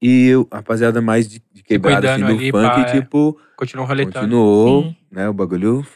E 0.00 0.28
eu, 0.28 0.46
a 0.50 0.56
rapaziada 0.56 1.02
mais 1.02 1.28
de, 1.28 1.42
de 1.52 1.62
quebrada, 1.62 2.14
assim, 2.14 2.24
do 2.24 2.32
ali, 2.32 2.50
funk, 2.50 2.62
pá, 2.68 2.80
é. 2.80 2.84
tipo, 3.00 3.38
Continuou 3.56 3.86
roletando. 3.86 4.14
Continuou, 4.20 4.82
Sim. 4.84 4.96
né? 5.10 5.28
O 5.28 5.32
bagulho 5.34 5.86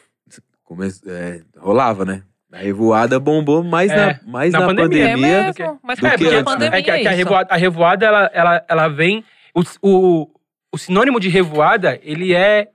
come... 0.64 0.88
é, 1.06 1.42
rolava, 1.56 2.04
né? 2.04 2.22
A 2.52 2.58
revoada 2.58 3.18
bombou 3.18 3.62
mais, 3.64 3.90
É, 3.90 3.96
na, 3.96 4.20
mais 4.30 4.52
na 4.52 4.60
na, 4.60 4.66
pandemia. 4.66 5.08
pandemia. 5.08 5.36
é 5.38 5.52
que- 5.54 5.62
mesmo. 5.62 5.80
Mas 5.82 5.98
do 5.98 6.02
cara, 6.02 6.18
que 6.18 6.24
porque 6.24 6.34
a 6.36 6.38
antes, 6.40 6.52
né? 6.52 6.58
pandemia 6.58 6.78
é 6.78 6.82
que, 6.82 6.90
é 6.90 7.00
que 7.00 7.08
a 7.08 7.10
isso. 7.12 7.18
revoada, 7.18 7.54
a 7.54 7.56
revoada 7.56 8.06
ela, 8.06 8.30
ela, 8.34 8.64
ela 8.68 8.88
vem. 8.88 9.24
O, 9.54 9.62
o, 9.80 10.30
o 10.72 10.78
sinônimo 10.78 11.18
de 11.18 11.28
revoada, 11.30 11.98
ele 12.02 12.34
é 12.34 12.68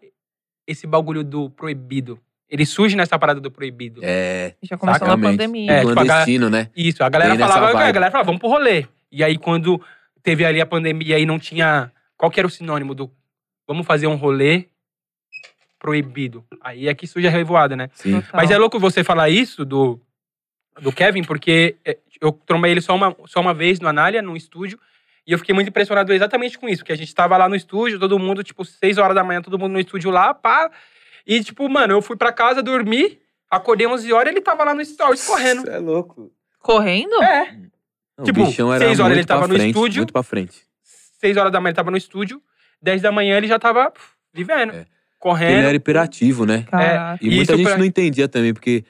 esse 0.65 0.87
bagulho 0.87 1.23
do 1.23 1.49
proibido. 1.51 2.19
Ele 2.49 2.65
surge 2.65 2.95
nessa 2.95 3.19
parada 3.19 3.41
do 3.41 3.51
proibido. 3.51 4.01
É, 4.03 4.53
Já 4.61 4.77
começou 4.77 5.07
na 5.07 5.17
pandemia. 5.17 5.71
É, 5.71 5.79
tipo, 5.81 5.93
clandestino, 5.93 6.49
né? 6.49 6.69
Isso, 6.75 7.03
a 7.03 7.09
galera 7.09 7.37
falava, 7.37 7.67
a 7.67 7.91
galera 7.91 8.11
falava, 8.11 8.25
vamos 8.25 8.39
pro 8.39 8.49
rolê. 8.49 8.85
E 9.11 9.23
aí, 9.23 9.37
quando 9.37 9.81
teve 10.23 10.45
ali 10.45 10.61
a 10.61 10.65
pandemia 10.65 11.19
e 11.19 11.25
não 11.25 11.39
tinha. 11.39 11.91
Qual 12.15 12.31
que 12.31 12.39
era 12.39 12.47
o 12.47 12.51
sinônimo 12.51 12.93
do. 12.95 13.11
Vamos 13.67 13.85
fazer 13.85 14.07
um 14.07 14.15
rolê 14.15 14.65
proibido. 15.79 16.45
Aí 16.61 16.87
é 16.87 16.93
que 16.93 17.05
surge 17.05 17.27
a 17.27 17.31
revoada, 17.31 17.75
né? 17.75 17.89
Sim. 17.93 18.21
Total. 18.21 18.31
Mas 18.33 18.51
é 18.51 18.57
louco 18.57 18.79
você 18.79 19.03
falar 19.03 19.29
isso 19.29 19.63
do, 19.63 19.99
do 20.81 20.91
Kevin, 20.91 21.23
porque 21.23 21.75
é, 21.85 21.97
eu 22.21 22.31
trombei 22.31 22.71
ele 22.71 22.81
só 22.81 22.95
uma, 22.95 23.15
só 23.25 23.39
uma 23.39 23.53
vez 23.53 23.79
no 23.79 23.87
Anália, 23.87 24.21
num 24.21 24.35
estúdio, 24.35 24.79
e 25.25 25.31
eu 25.31 25.37
fiquei 25.37 25.53
muito 25.53 25.67
impressionado 25.69 26.13
exatamente 26.13 26.57
com 26.57 26.67
isso, 26.67 26.83
que 26.83 26.91
a 26.91 26.97
gente 26.97 27.13
tava 27.13 27.37
lá 27.37 27.47
no 27.47 27.55
estúdio, 27.55 27.99
todo 27.99 28.17
mundo, 28.17 28.43
tipo, 28.43 28.63
seis 28.65 28.97
horas 28.97 29.15
da 29.15 29.23
manhã, 29.23 29.41
todo 29.41 29.59
mundo 29.59 29.73
no 29.73 29.79
estúdio 29.79 30.09
lá, 30.09 30.33
pá. 30.33 30.71
E, 31.27 31.43
tipo, 31.43 31.67
mano, 31.69 31.93
eu 31.93 32.01
fui 32.01 32.15
pra 32.15 32.31
casa 32.31 32.63
dormir, 32.63 33.19
acordei 33.51 33.85
11 33.85 34.11
horas 34.13 34.31
ele 34.31 34.41
tava 34.41 34.63
lá 34.63 34.73
no 34.73 34.83
stories 34.85 35.25
correndo. 35.25 35.61
Isso 35.63 35.69
é 35.71 35.77
louco. 35.79 36.31
Correndo? 36.59 37.21
É, 37.21 37.57
Não, 38.17 38.25
Tipo, 38.25 38.41
o 38.41 38.45
bichão 38.45 38.73
era 38.73 38.85
seis 38.85 38.99
horas 38.99 39.09
muito 39.15 39.19
ele 39.19 39.27
tava 39.27 39.39
pra 39.41 39.47
no 39.49 39.53
frente, 39.55 39.67
estúdio. 39.75 39.99
Muito 39.99 40.13
pra 40.13 40.23
frente. 40.23 40.61
seis 41.19 41.35
horas 41.37 41.51
da 41.51 41.59
manhã 41.59 41.69
ele 41.71 41.75
tava 41.75 41.91
no 41.91 41.97
estúdio, 41.97 42.41
10 42.81 43.01
da 43.01 43.11
manhã 43.11 43.37
ele 43.37 43.47
já 43.47 43.59
tava 43.59 43.91
pff, 43.91 44.05
vivendo, 44.33 44.73
É. 44.73 44.85
correndo. 45.19 45.57
Ele 45.57 45.67
era 45.67 45.75
hiperativo, 45.75 46.45
né? 46.45 46.63
Caraca. 46.69 47.19
E 47.23 47.29
muita 47.35 47.55
gente 47.57 47.65
pra- 47.67 47.77
não 47.77 47.85
entendia 47.85 48.27
também, 48.27 48.53
porque 48.53 48.83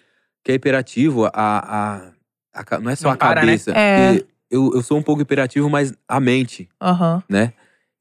que 0.44 0.52
é 0.52 0.56
hiperativo, 0.56 1.26
a, 1.26 1.32
a, 1.34 2.12
a 2.54 2.80
não 2.80 2.92
é 2.92 2.96
só 2.96 3.08
Não 3.10 3.14
a 3.14 3.18
para, 3.18 3.36
né? 3.42 3.42
cabeça. 3.42 3.72
É. 3.72 4.14
porque 4.14 4.28
Eu, 4.50 4.72
eu 4.76 4.82
sou 4.82 4.98
um 4.98 5.04
pouco 5.04 5.22
hiperativo, 5.22 5.70
mas 5.70 5.94
a 6.08 6.20
mente, 6.22 6.70
Aham. 6.82 7.22
né? 7.30 7.52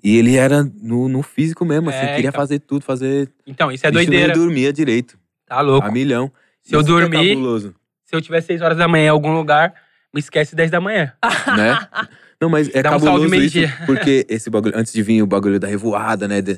E 0.07 0.17
ele 0.19 0.37
era 0.37 0.63
no, 0.63 1.09
no 1.09 1.23
físico 1.23 1.65
mesmo, 1.65 1.89
assim, 1.91 1.99
É, 1.99 2.15
queria 2.15 2.29
então. 2.29 2.41
fazer 2.41 2.61
tudo, 2.61 2.85
fazer. 2.85 3.29
Então, 3.47 3.73
isso 3.73 3.85
é 3.87 3.91
Bicho 3.91 4.05
doideira. 4.07 4.33
Nem 4.35 4.43
dormia 4.45 4.73
direito. 4.73 5.19
Tá 5.47 5.61
louco. 5.61 5.87
A 5.87 5.91
milhão. 5.91 6.31
Se 6.63 6.75
eu 6.77 6.81
Isso 6.81 6.87
que 6.89 6.93
é 6.97 7.01
dormir- 7.01 7.29
cabuloso, 7.35 7.75
Se 8.05 8.15
eu 8.15 8.21
tiver 8.21 8.41
6 8.41 8.63
horas 8.63 8.79
da 8.79 8.87
manhã 8.87 9.07
em 9.07 9.09
algum 9.09 9.33
lugar, 9.35 9.75
me 10.15 10.21
esquece 10.21 10.55
10 10.55 10.71
da 10.71 10.81
manhã. 10.81 11.13
né? 11.57 11.89
Não, 12.41 12.49
mas 12.49 12.69
é 12.75 12.83
Dá 12.83 12.91
um 12.91 12.93
cabuloso 12.93 13.25
isso, 13.25 13.31
meio-dia. 13.31 13.77
porque 13.87 14.25
esse 14.29 14.49
bagulho, 14.49 14.75
antes 14.79 14.93
de 14.93 15.03
vir 15.03 15.23
o 15.23 15.27
bagulho 15.27 15.59
da 15.59 15.67
revoada, 15.67 16.29
né? 16.29 16.41
de- 16.41 16.57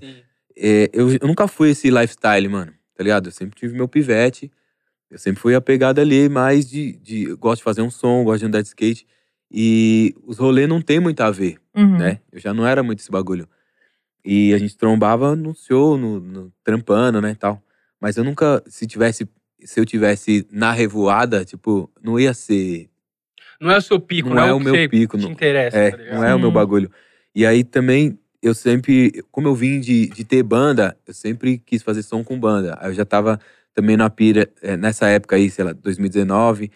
é, 0.57 0.91
eu, 0.93 1.11
eu 1.13 1.27
nunca 1.27 1.49
fui 1.49 1.71
esse 1.71 1.89
lifestyle, 1.91 2.49
mano, 2.49 2.73
tá 2.97 3.03
ligado? 3.03 3.29
Eu 3.29 3.33
sempre 3.33 3.59
tive 3.59 3.75
meu 3.75 3.87
pivete, 3.89 4.51
eu 5.11 5.17
sempre 5.19 5.41
fui 5.41 5.55
apegado 5.55 6.01
ali, 6.01 6.29
mais 6.29 6.69
de, 6.69 6.93
de. 7.03 7.25
Eu 7.31 7.39
gosto 7.39 7.59
de 7.61 7.65
fazer 7.65 7.81
um 7.81 7.91
som, 7.91 8.25
gosto 8.25 8.41
de 8.41 8.47
andar 8.47 8.61
de 8.61 8.69
skate. 8.69 9.07
E 9.51 10.15
os 10.27 10.37
rolês 10.37 10.69
não 10.69 10.83
tem 10.83 11.01
muito 11.01 11.21
a 11.23 11.31
ver, 11.31 11.57
Uhum. 11.79 11.99
né? 11.99 12.21
Eu 12.33 12.41
já 12.41 12.53
não 12.53 12.67
era 12.67 12.83
muito 12.83 13.01
esse 13.01 13.11
bagulho. 13.11 13.49
E 14.25 14.53
a 14.53 14.59
gente 14.59 14.77
trombava 14.77 15.37
no 15.37 15.55
show, 15.55 15.97
no, 15.97 16.19
no- 16.21 16.53
trampando, 16.65 17.21
né, 17.21 17.31
e 17.31 17.35
tal. 17.37 17.63
Mas 18.01 18.17
eu 18.17 18.25
nunca, 18.25 18.63
se 18.67 18.87
tivesse, 18.87 19.29
se 19.65 19.81
eu 19.81 19.87
tivesse 19.87 20.47
na 20.51 20.73
revoada, 20.73 21.45
tipo, 21.45 21.91
não 22.03 22.19
ia 22.19 22.35
ser, 22.35 22.89
Não 23.61 23.71
é 23.71 23.77
o 23.79 23.81
seu 23.81 23.99
pico, 24.01 24.29
Não 24.29 24.37
não, 24.37 24.43
é 24.45 24.49
é 24.49 24.53
o 24.53 24.59
que 24.59 24.65
meu 24.65 24.89
pico, 24.89 25.17
te 25.17 25.23
não- 25.25 25.31
interessa, 25.33 25.77
é, 25.77 25.91
tá 25.91 25.97
não 25.97 26.25
é 26.25 26.35
o 26.35 26.39
meu 26.39 26.49
Sim. 26.49 26.55
bagulho. 26.55 26.91
E 27.35 27.47
aí 27.47 27.63
também, 27.65 28.19
eu 28.43 28.55
sempre, 28.55 29.25
como 29.31 29.49
eu 29.49 29.55
vim 29.55 29.81
de, 29.81 30.07
de 30.09 30.25
ter 30.25 30.43
banda, 30.43 30.97
eu 31.07 31.15
sempre 31.15 31.59
quis 31.59 31.83
fazer 31.83 32.03
som 32.03 32.23
com 32.25 32.39
banda. 32.39 32.77
Aí 32.81 32.91
eu 32.91 32.95
já 32.95 33.05
tava 33.05 33.41
também 33.75 33.97
na 33.97 34.11
pira, 34.11 34.49
eh, 34.63 34.77
nessa 34.77 35.09
época 35.09 35.37
aí, 35.37 35.49
sei 35.51 35.65
lá, 35.65 35.73
2019, 35.73 36.71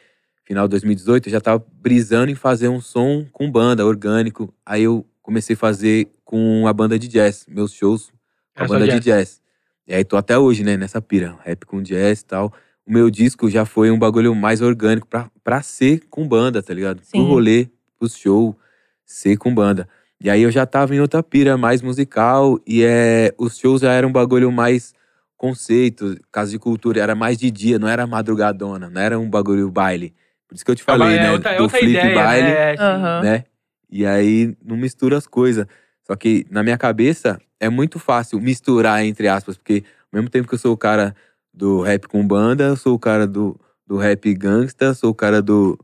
final 0.45 0.67
de 0.67 0.73
2018, 0.73 1.29
eu 1.29 1.33
já 1.33 1.41
tava 1.41 1.65
brisando 1.73 2.31
em 2.31 2.35
fazer 2.35 2.69
um 2.69 2.81
som 2.81 3.25
com 3.33 3.51
banda, 3.51 3.87
orgânico. 3.87 4.53
Aí 4.65 4.83
eu 4.83 5.07
comecei 5.23 5.55
a 5.55 5.59
fazer 5.59 6.09
com 6.25 6.67
a 6.67 6.73
banda 6.73 6.99
de 6.99 7.09
jazz, 7.09 7.47
meus 7.49 7.73
shows 7.73 8.11
com 8.57 8.65
a 8.65 8.67
só 8.67 8.75
banda 8.75 8.87
jazz. 8.87 9.01
de 9.01 9.05
jazz. 9.05 9.43
E 9.87 9.95
aí 9.95 10.05
tô 10.05 10.17
até 10.17 10.39
hoje, 10.39 10.63
né, 10.63 10.77
nessa 10.77 11.01
pira, 11.01 11.37
rap 11.45 11.65
com 11.65 11.83
jazz 11.83 12.21
e 12.21 12.25
tal. 12.25 12.53
O 12.87 12.93
meu 12.93 13.11
disco 13.11 13.49
já 13.49 13.65
foi 13.65 13.91
um 13.91 13.99
bagulho 13.99 14.35
mais 14.35 14.61
orgânico 14.61 15.07
pra, 15.07 15.31
pra 15.45 15.63
ser 15.63 16.03
com 16.11 16.27
banda, 16.27 16.63
tá 16.63 16.75
ligado? 16.75 16.97
Pro 16.97 17.07
Sim. 17.07 17.27
rolê, 17.27 17.69
pro 17.99 18.09
show, 18.09 18.57
ser 19.05 19.37
com 19.37 19.55
banda. 19.55 19.89
E 20.21 20.31
aí 20.31 20.43
eu 20.43 20.51
já 20.51 20.65
tava 20.65 20.95
em 20.95 21.01
outra 21.01 21.23
pira 21.23 21.57
mais 21.57 21.83
musical 21.83 22.59
e 22.67 22.83
é, 22.85 23.35
os 23.39 23.59
shows 23.59 23.81
já 23.81 23.93
eram 23.93 24.09
um 24.09 24.13
bagulho 24.13 24.51
mais 24.53 24.95
conceito, 25.37 26.17
caso 26.31 26.53
de 26.53 26.59
cultura, 26.59 27.01
era 27.01 27.17
mais 27.17 27.37
de 27.37 27.51
dia, 27.51 27.77
não 27.77 27.89
era 27.89 28.07
madrugadona, 28.07 28.89
não 28.89 29.01
era 29.01 29.19
um 29.19 29.29
bagulho 29.29 29.69
baile. 29.69 30.15
Por 30.53 30.57
isso 30.57 30.65
que 30.67 30.71
eu 30.71 30.77
te 30.77 30.83
falei, 30.83 31.17
é 31.17 31.23
né? 31.23 31.33
outra, 31.33 31.53
é 31.53 31.57
do 31.57 31.63
outra 31.63 31.79
flip 31.79 31.93
ideia, 31.93 32.15
baile, 32.15 32.49
né? 32.49 32.75
Aham. 32.79 33.23
né? 33.23 33.45
E 33.91 34.05
aí 34.05 34.55
não 34.63 34.77
mistura 34.77 35.17
as 35.17 35.27
coisas. 35.27 35.67
Só 36.07 36.15
que 36.15 36.47
na 36.51 36.63
minha 36.63 36.77
cabeça 36.77 37.41
é 37.59 37.71
muito 37.71 37.99
fácil 37.99 38.39
misturar, 38.39 39.03
entre 39.05 39.29
aspas, 39.29 39.57
porque 39.57 39.83
ao 40.13 40.19
mesmo 40.19 40.29
tempo 40.29 40.47
que 40.47 40.55
eu 40.55 40.59
sou 40.59 40.75
o 40.75 40.77
cara 40.77 41.17
do 41.55 41.81
rap 41.81 42.07
com 42.07 42.27
banda, 42.27 42.65
eu 42.65 42.77
sou 42.77 42.95
o 42.95 42.99
cara 42.99 43.27
do, 43.27 43.59
do 43.87 43.97
rap 43.97 44.35
gangsta, 44.35 44.93
sou 44.93 45.11
o 45.11 45.15
cara 45.15 45.41
do, 45.41 45.79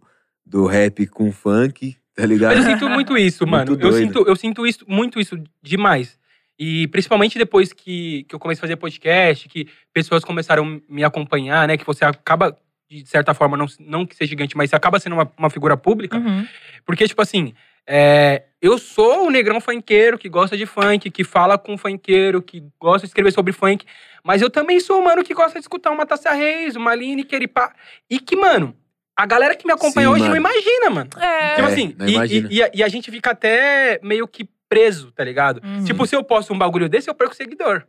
do 0.44 0.66
rap 0.66 1.06
com 1.06 1.32
funk, 1.32 1.96
tá 2.14 2.26
ligado? 2.26 2.58
Eu 2.58 2.62
sinto 2.62 2.90
muito 2.90 3.16
isso, 3.16 3.46
Muito 3.46 3.50
mano. 3.50 3.72
Eu 3.72 3.90
doido. 3.90 3.96
sinto, 3.96 4.24
eu 4.28 4.36
sinto 4.36 4.66
isso, 4.66 4.84
muito 4.86 5.18
isso 5.18 5.42
demais. 5.62 6.18
E 6.58 6.88
principalmente 6.88 7.38
depois 7.38 7.72
que, 7.72 8.24
que 8.24 8.34
eu 8.34 8.38
comecei 8.38 8.60
a 8.60 8.66
fazer 8.66 8.76
podcast, 8.76 9.48
que 9.48 9.68
pessoas 9.94 10.24
começaram 10.24 10.64
a 10.64 10.92
me 10.92 11.04
acompanhar, 11.04 11.68
né? 11.68 11.76
Que 11.76 11.86
você 11.86 12.04
acaba, 12.04 12.56
de 12.88 13.06
certa 13.06 13.34
forma, 13.34 13.56
não, 13.56 13.66
não 13.80 14.06
que 14.06 14.16
seja 14.16 14.30
gigante, 14.30 14.56
mas 14.56 14.70
você 14.70 14.76
acaba 14.76 14.98
sendo 14.98 15.14
uma, 15.14 15.30
uma 15.36 15.50
figura 15.50 15.76
pública. 15.76 16.16
Uhum. 16.16 16.46
Porque, 16.86 17.06
tipo 17.06 17.20
assim, 17.20 17.52
é, 17.86 18.44
eu 18.60 18.78
sou 18.78 19.26
o 19.26 19.30
negrão 19.30 19.60
funkeiro 19.60 20.18
que 20.18 20.28
gosta 20.28 20.56
de 20.56 20.66
funk, 20.66 21.10
que 21.10 21.24
fala 21.24 21.58
com 21.58 21.76
funkeiro, 21.76 22.40
que 22.42 22.62
gosta 22.80 23.00
de 23.06 23.10
escrever 23.10 23.32
sobre 23.32 23.52
funk. 23.52 23.84
Mas 24.24 24.42
eu 24.42 24.50
também 24.50 24.80
sou 24.80 25.00
o 25.00 25.04
mano 25.04 25.22
que 25.24 25.34
gosta 25.34 25.54
de 25.58 25.64
escutar 25.64 25.90
uma 25.90 26.04
Tássia 26.06 26.32
Reis, 26.32 26.76
uma 26.76 26.94
Lineker 26.94 27.42
e 27.42 27.46
pá. 27.48 27.72
E 28.10 28.18
que, 28.18 28.36
mano, 28.36 28.74
a 29.16 29.26
galera 29.26 29.54
que 29.54 29.66
me 29.66 29.72
acompanha 29.72 30.06
Sim, 30.08 30.12
hoje 30.14 30.22
mano. 30.28 30.34
não 30.34 30.40
imagina, 30.40 30.90
mano. 30.90 31.10
É. 31.18 31.54
Tipo 31.56 31.68
É, 31.68 31.72
assim, 31.72 31.94
não 31.98 32.06
e, 32.08 32.12
e- 32.38 32.46
e 32.50 32.62
a, 32.62 32.70
e 32.74 32.82
a 32.82 32.88
gente 32.88 33.10
fica 33.10 33.30
até 33.30 33.98
meio 34.02 34.26
que 34.28 34.48
preso, 34.68 35.10
tá 35.12 35.24
ligado? 35.24 35.62
Uhum. 35.64 35.84
Tipo, 35.84 36.06
se 36.06 36.14
eu 36.14 36.22
posto 36.22 36.52
um 36.52 36.58
bagulho 36.58 36.88
desse, 36.88 37.08
eu 37.08 37.14
perco 37.14 37.34
seguidor. 37.34 37.84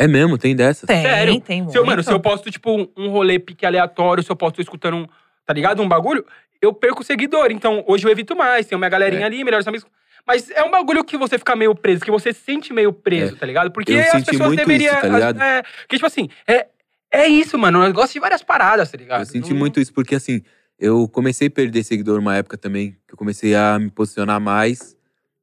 É 0.00 0.06
mesmo, 0.06 0.38
tem 0.38 0.54
dessas. 0.54 0.86
Tem, 0.86 1.02
sério. 1.02 1.40
tem 1.40 1.60
muito. 1.62 1.72
Se 1.72 1.78
eu, 1.78 1.84
mano, 1.84 2.02
se 2.04 2.12
eu 2.12 2.20
posto, 2.20 2.50
tipo, 2.52 2.70
um, 2.70 2.88
um 2.96 3.08
rolê 3.10 3.38
pique 3.38 3.66
aleatório, 3.66 4.22
se 4.22 4.30
eu 4.30 4.36
posto 4.36 4.60
escutando 4.62 4.96
um, 4.98 5.06
tá 5.44 5.52
ligado? 5.52 5.82
Um 5.82 5.88
bagulho, 5.88 6.24
eu 6.62 6.72
perco 6.72 7.02
seguidor. 7.02 7.50
Então, 7.50 7.82
hoje 7.86 8.06
eu 8.06 8.10
evito 8.10 8.36
mais, 8.36 8.64
tenho 8.66 8.78
minha 8.78 8.88
galerinha 8.88 9.22
É. 9.22 9.24
ali, 9.24 9.42
melhores 9.42 9.66
amigos. 9.66 9.86
Mas 10.24 10.50
é 10.50 10.62
um 10.62 10.70
bagulho 10.70 11.02
que 11.02 11.16
você 11.16 11.36
fica 11.38 11.56
meio 11.56 11.74
preso, 11.74 12.04
que 12.04 12.10
você 12.10 12.32
se 12.32 12.40
sente 12.40 12.72
meio 12.72 12.92
preso, 12.92 13.34
tá 13.36 13.44
ligado? 13.46 13.72
Porque 13.72 13.92
Eu 13.92 14.00
as 14.00 14.10
senti 14.10 14.30
pessoas 14.30 14.48
muito 14.48 14.58
deveriam. 14.60 14.92
isso, 14.92 15.00
tá 15.00 15.08
ligado? 15.08 15.42
É, 15.42 15.62
porque, 15.62 15.96
tipo 15.96 16.06
assim, 16.06 16.28
é, 16.46 16.66
é 17.10 17.26
isso, 17.26 17.58
mano. 17.58 17.82
Eu 17.82 17.92
gosto 17.92 18.12
de 18.12 18.20
várias 18.20 18.42
paradas, 18.42 18.90
tá 18.90 18.98
ligado? 18.98 19.20
Eu 19.22 19.26
senti 19.26 19.50
Não- 19.50 19.58
muito 19.58 19.80
isso, 19.80 19.92
porque 19.92 20.14
assim, 20.14 20.42
eu 20.78 21.08
comecei 21.08 21.48
a 21.48 21.50
perder 21.50 21.82
seguidor 21.82 22.20
uma 22.20 22.36
época 22.36 22.56
também, 22.58 22.92
que 23.06 23.14
eu 23.14 23.16
comecei 23.16 23.54
a 23.54 23.78
me 23.78 23.90
posicionar 23.90 24.38
mais, 24.40 24.94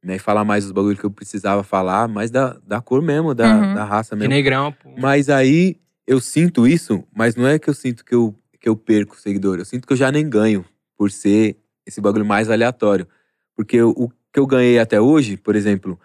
né? 0.05 0.15
E 0.15 0.19
falar 0.19 0.43
mais 0.45 0.63
dos 0.63 0.71
bagulhos 0.71 0.99
que 0.99 1.05
eu 1.05 1.11
precisava 1.11 1.63
falar, 1.63 2.07
mais 2.07 2.29
da, 2.31 2.57
da 2.65 2.79
cor 2.79 3.01
mesmo, 3.01 3.33
da, 3.33 3.53
Uhum. 3.55 3.73
da 3.73 3.83
raça 3.83 4.15
De 4.15 4.19
mesmo. 4.19 4.33
negrão, 4.33 4.71
pô. 4.71 4.91
Mas 4.97 5.29
aí 5.29 5.77
eu 6.07 6.21
sinto 6.21 6.67
isso, 6.67 7.03
mas 7.15 7.35
não 7.35 7.47
é 7.47 7.57
que 7.57 7.69
eu 7.69 7.73
sinto 7.73 8.05
que 8.05 8.13
eu, 8.13 8.33
que 8.59 8.69
eu 8.69 8.75
perco 8.75 9.19
seguidor. 9.19 9.57
Eu 9.57 9.65
sinto 9.65 9.87
que 9.87 9.93
eu 9.93 9.97
já 9.97 10.11
nem 10.11 10.29
ganho 10.29 10.63
por 10.97 11.11
ser 11.11 11.57
esse 11.85 11.99
bagulho 11.99 12.25
mais 12.25 12.49
aleatório. 12.49 13.07
Porque 13.55 13.81
o, 13.81 13.89
o 13.91 14.09
que 14.31 14.39
eu 14.39 14.45
ganhei 14.45 14.77
até 14.79 15.01
hoje, 15.01 15.37
por 15.37 15.55
exemplo, 15.55 15.99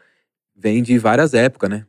vem 0.56 0.82
de 0.82 0.96
várias 0.98 1.34
épocas, 1.34 1.68
né? 1.68 1.84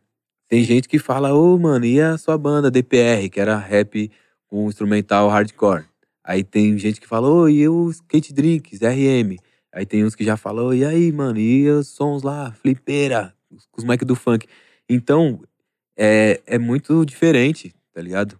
Tem 0.49 0.63
gente 0.65 0.89
que 0.89 0.99
fala, 0.99 1.33
ô, 1.33 1.57
mano, 1.57 1.85
e 1.85 2.01
a 2.01 2.17
sua 2.17 2.37
banda 2.37 2.69
DPR, 2.69 3.29
que 3.29 3.39
era 3.39 3.57
rap 3.57 4.11
com 4.47 4.67
instrumental 4.67 5.29
hardcore? 5.29 5.85
Aí 6.23 6.43
tem 6.43 6.77
gente 6.77 6.99
que 6.99 7.07
fala, 7.07 7.29
ô, 7.29 7.47
e 7.47 7.67
os 7.69 7.95
Skate 7.95 8.33
Drinks, 8.33 8.79
RM? 8.81 9.37
Aí 9.73 9.85
tem 9.85 10.03
uns 10.03 10.15
que 10.15 10.23
já 10.23 10.35
falam, 10.35 10.73
e 10.73 10.83
aí, 10.83 11.11
mano, 11.11 11.39
e 11.39 11.69
os 11.69 11.87
sons 11.87 12.23
lá, 12.23 12.51
flipeira, 12.51 13.33
os, 13.49 13.67
os 13.77 13.83
moleques 13.83 14.05
do 14.05 14.15
funk. 14.15 14.45
Então, 14.89 15.41
é, 15.97 16.41
é 16.45 16.57
muito 16.57 17.05
diferente, 17.05 17.73
tá 17.93 18.01
ligado? 18.01 18.37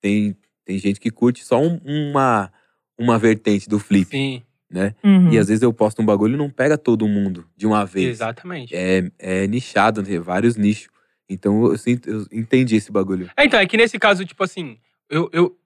Tem, 0.00 0.36
tem 0.64 0.78
gente 0.78 1.00
que 1.00 1.10
curte 1.10 1.44
só 1.44 1.60
um- 1.60 1.80
uma, 1.84 2.52
uma 2.96 3.18
vertente 3.18 3.68
do 3.68 3.78
flip, 3.80 4.10
Sim, 4.10 4.42
né? 4.70 4.94
Uhum. 5.02 5.32
E 5.32 5.38
às 5.38 5.48
vezes 5.48 5.62
eu 5.62 5.72
posto 5.72 6.00
um 6.00 6.06
bagulho 6.06 6.34
e 6.34 6.38
não 6.38 6.50
pega 6.50 6.78
todo 6.78 7.08
mundo 7.08 7.44
de 7.56 7.66
uma 7.66 7.84
vez. 7.84 8.08
exatamente. 8.10 8.74
É, 8.74 9.10
é 9.18 9.46
nichado, 9.48 10.02
tem 10.02 10.20
vários 10.20 10.56
nichos. 10.56 10.88
Então 11.28 11.66
eu, 11.66 11.76
sinto, 11.76 12.08
eu 12.08 12.26
entendi 12.32 12.76
esse 12.76 12.92
bagulho. 12.92 13.28
É, 13.36 13.44
então, 13.44 13.58
é 13.58 13.66
que 13.66 13.76
nesse 13.76 13.98
caso, 13.98 14.24
tipo 14.24 14.42
assim, 14.44 14.78
eu. 15.10 15.28
eu 15.32 15.58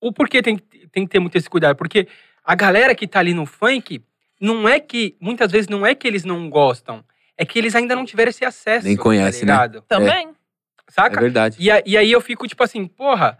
o 0.00 0.12
porquê 0.12 0.42
tem, 0.42 0.56
tem 0.58 1.04
que 1.06 1.08
ter 1.08 1.18
muito 1.18 1.36
esse 1.36 1.48
cuidado? 1.48 1.76
Porque 1.76 2.06
a 2.44 2.54
galera 2.54 2.94
que 2.94 3.06
tá 3.08 3.18
ali 3.20 3.32
no 3.32 3.46
funk, 3.46 4.02
não 4.40 4.68
é 4.68 4.78
que. 4.80 5.16
Muitas 5.20 5.50
vezes 5.52 5.68
não 5.68 5.84
é 5.86 5.94
que 5.94 6.06
eles 6.06 6.24
não 6.24 6.48
gostam, 6.50 7.04
é 7.36 7.44
que 7.44 7.58
eles 7.58 7.74
ainda 7.74 7.94
não 7.96 8.04
tiveram 8.04 8.30
esse 8.30 8.44
acesso. 8.44 8.86
Nem 8.86 8.96
conhece, 8.96 9.40
tá 9.40 9.46
né? 9.46 9.52
ligado? 9.52 9.82
Também. 9.88 10.28
É 10.28 10.92
Saca? 10.92 11.20
verdade. 11.20 11.56
E, 11.60 11.70
a- 11.70 11.82
e 11.84 11.96
aí 11.96 12.10
eu 12.12 12.20
fico, 12.20 12.46
tipo 12.46 12.62
assim, 12.62 12.86
porra, 12.86 13.36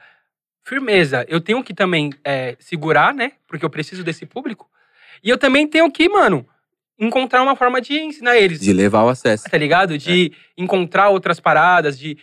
firmeza. 0.64 1.24
Eu 1.28 1.40
tenho 1.40 1.62
que 1.62 1.72
também 1.72 2.10
é, 2.24 2.56
segurar, 2.58 3.14
né? 3.14 3.32
Porque 3.46 3.64
eu 3.64 3.70
preciso 3.70 4.02
desse 4.02 4.26
público. 4.26 4.68
E 5.22 5.30
eu 5.30 5.38
também 5.38 5.66
tenho 5.66 5.90
que, 5.90 6.08
mano, 6.08 6.46
encontrar 6.98 7.42
uma 7.42 7.54
forma 7.56 7.80
de 7.80 7.98
ensinar 8.00 8.36
eles 8.36 8.60
De 8.60 8.72
levar 8.72 9.04
o 9.04 9.08
acesso. 9.08 9.44
tá 9.48 9.56
ligado? 9.58 9.96
De 9.96 10.32
encontrar 10.56 11.08
outras 11.08 11.38
paradas, 11.40 11.98
de. 11.98 12.18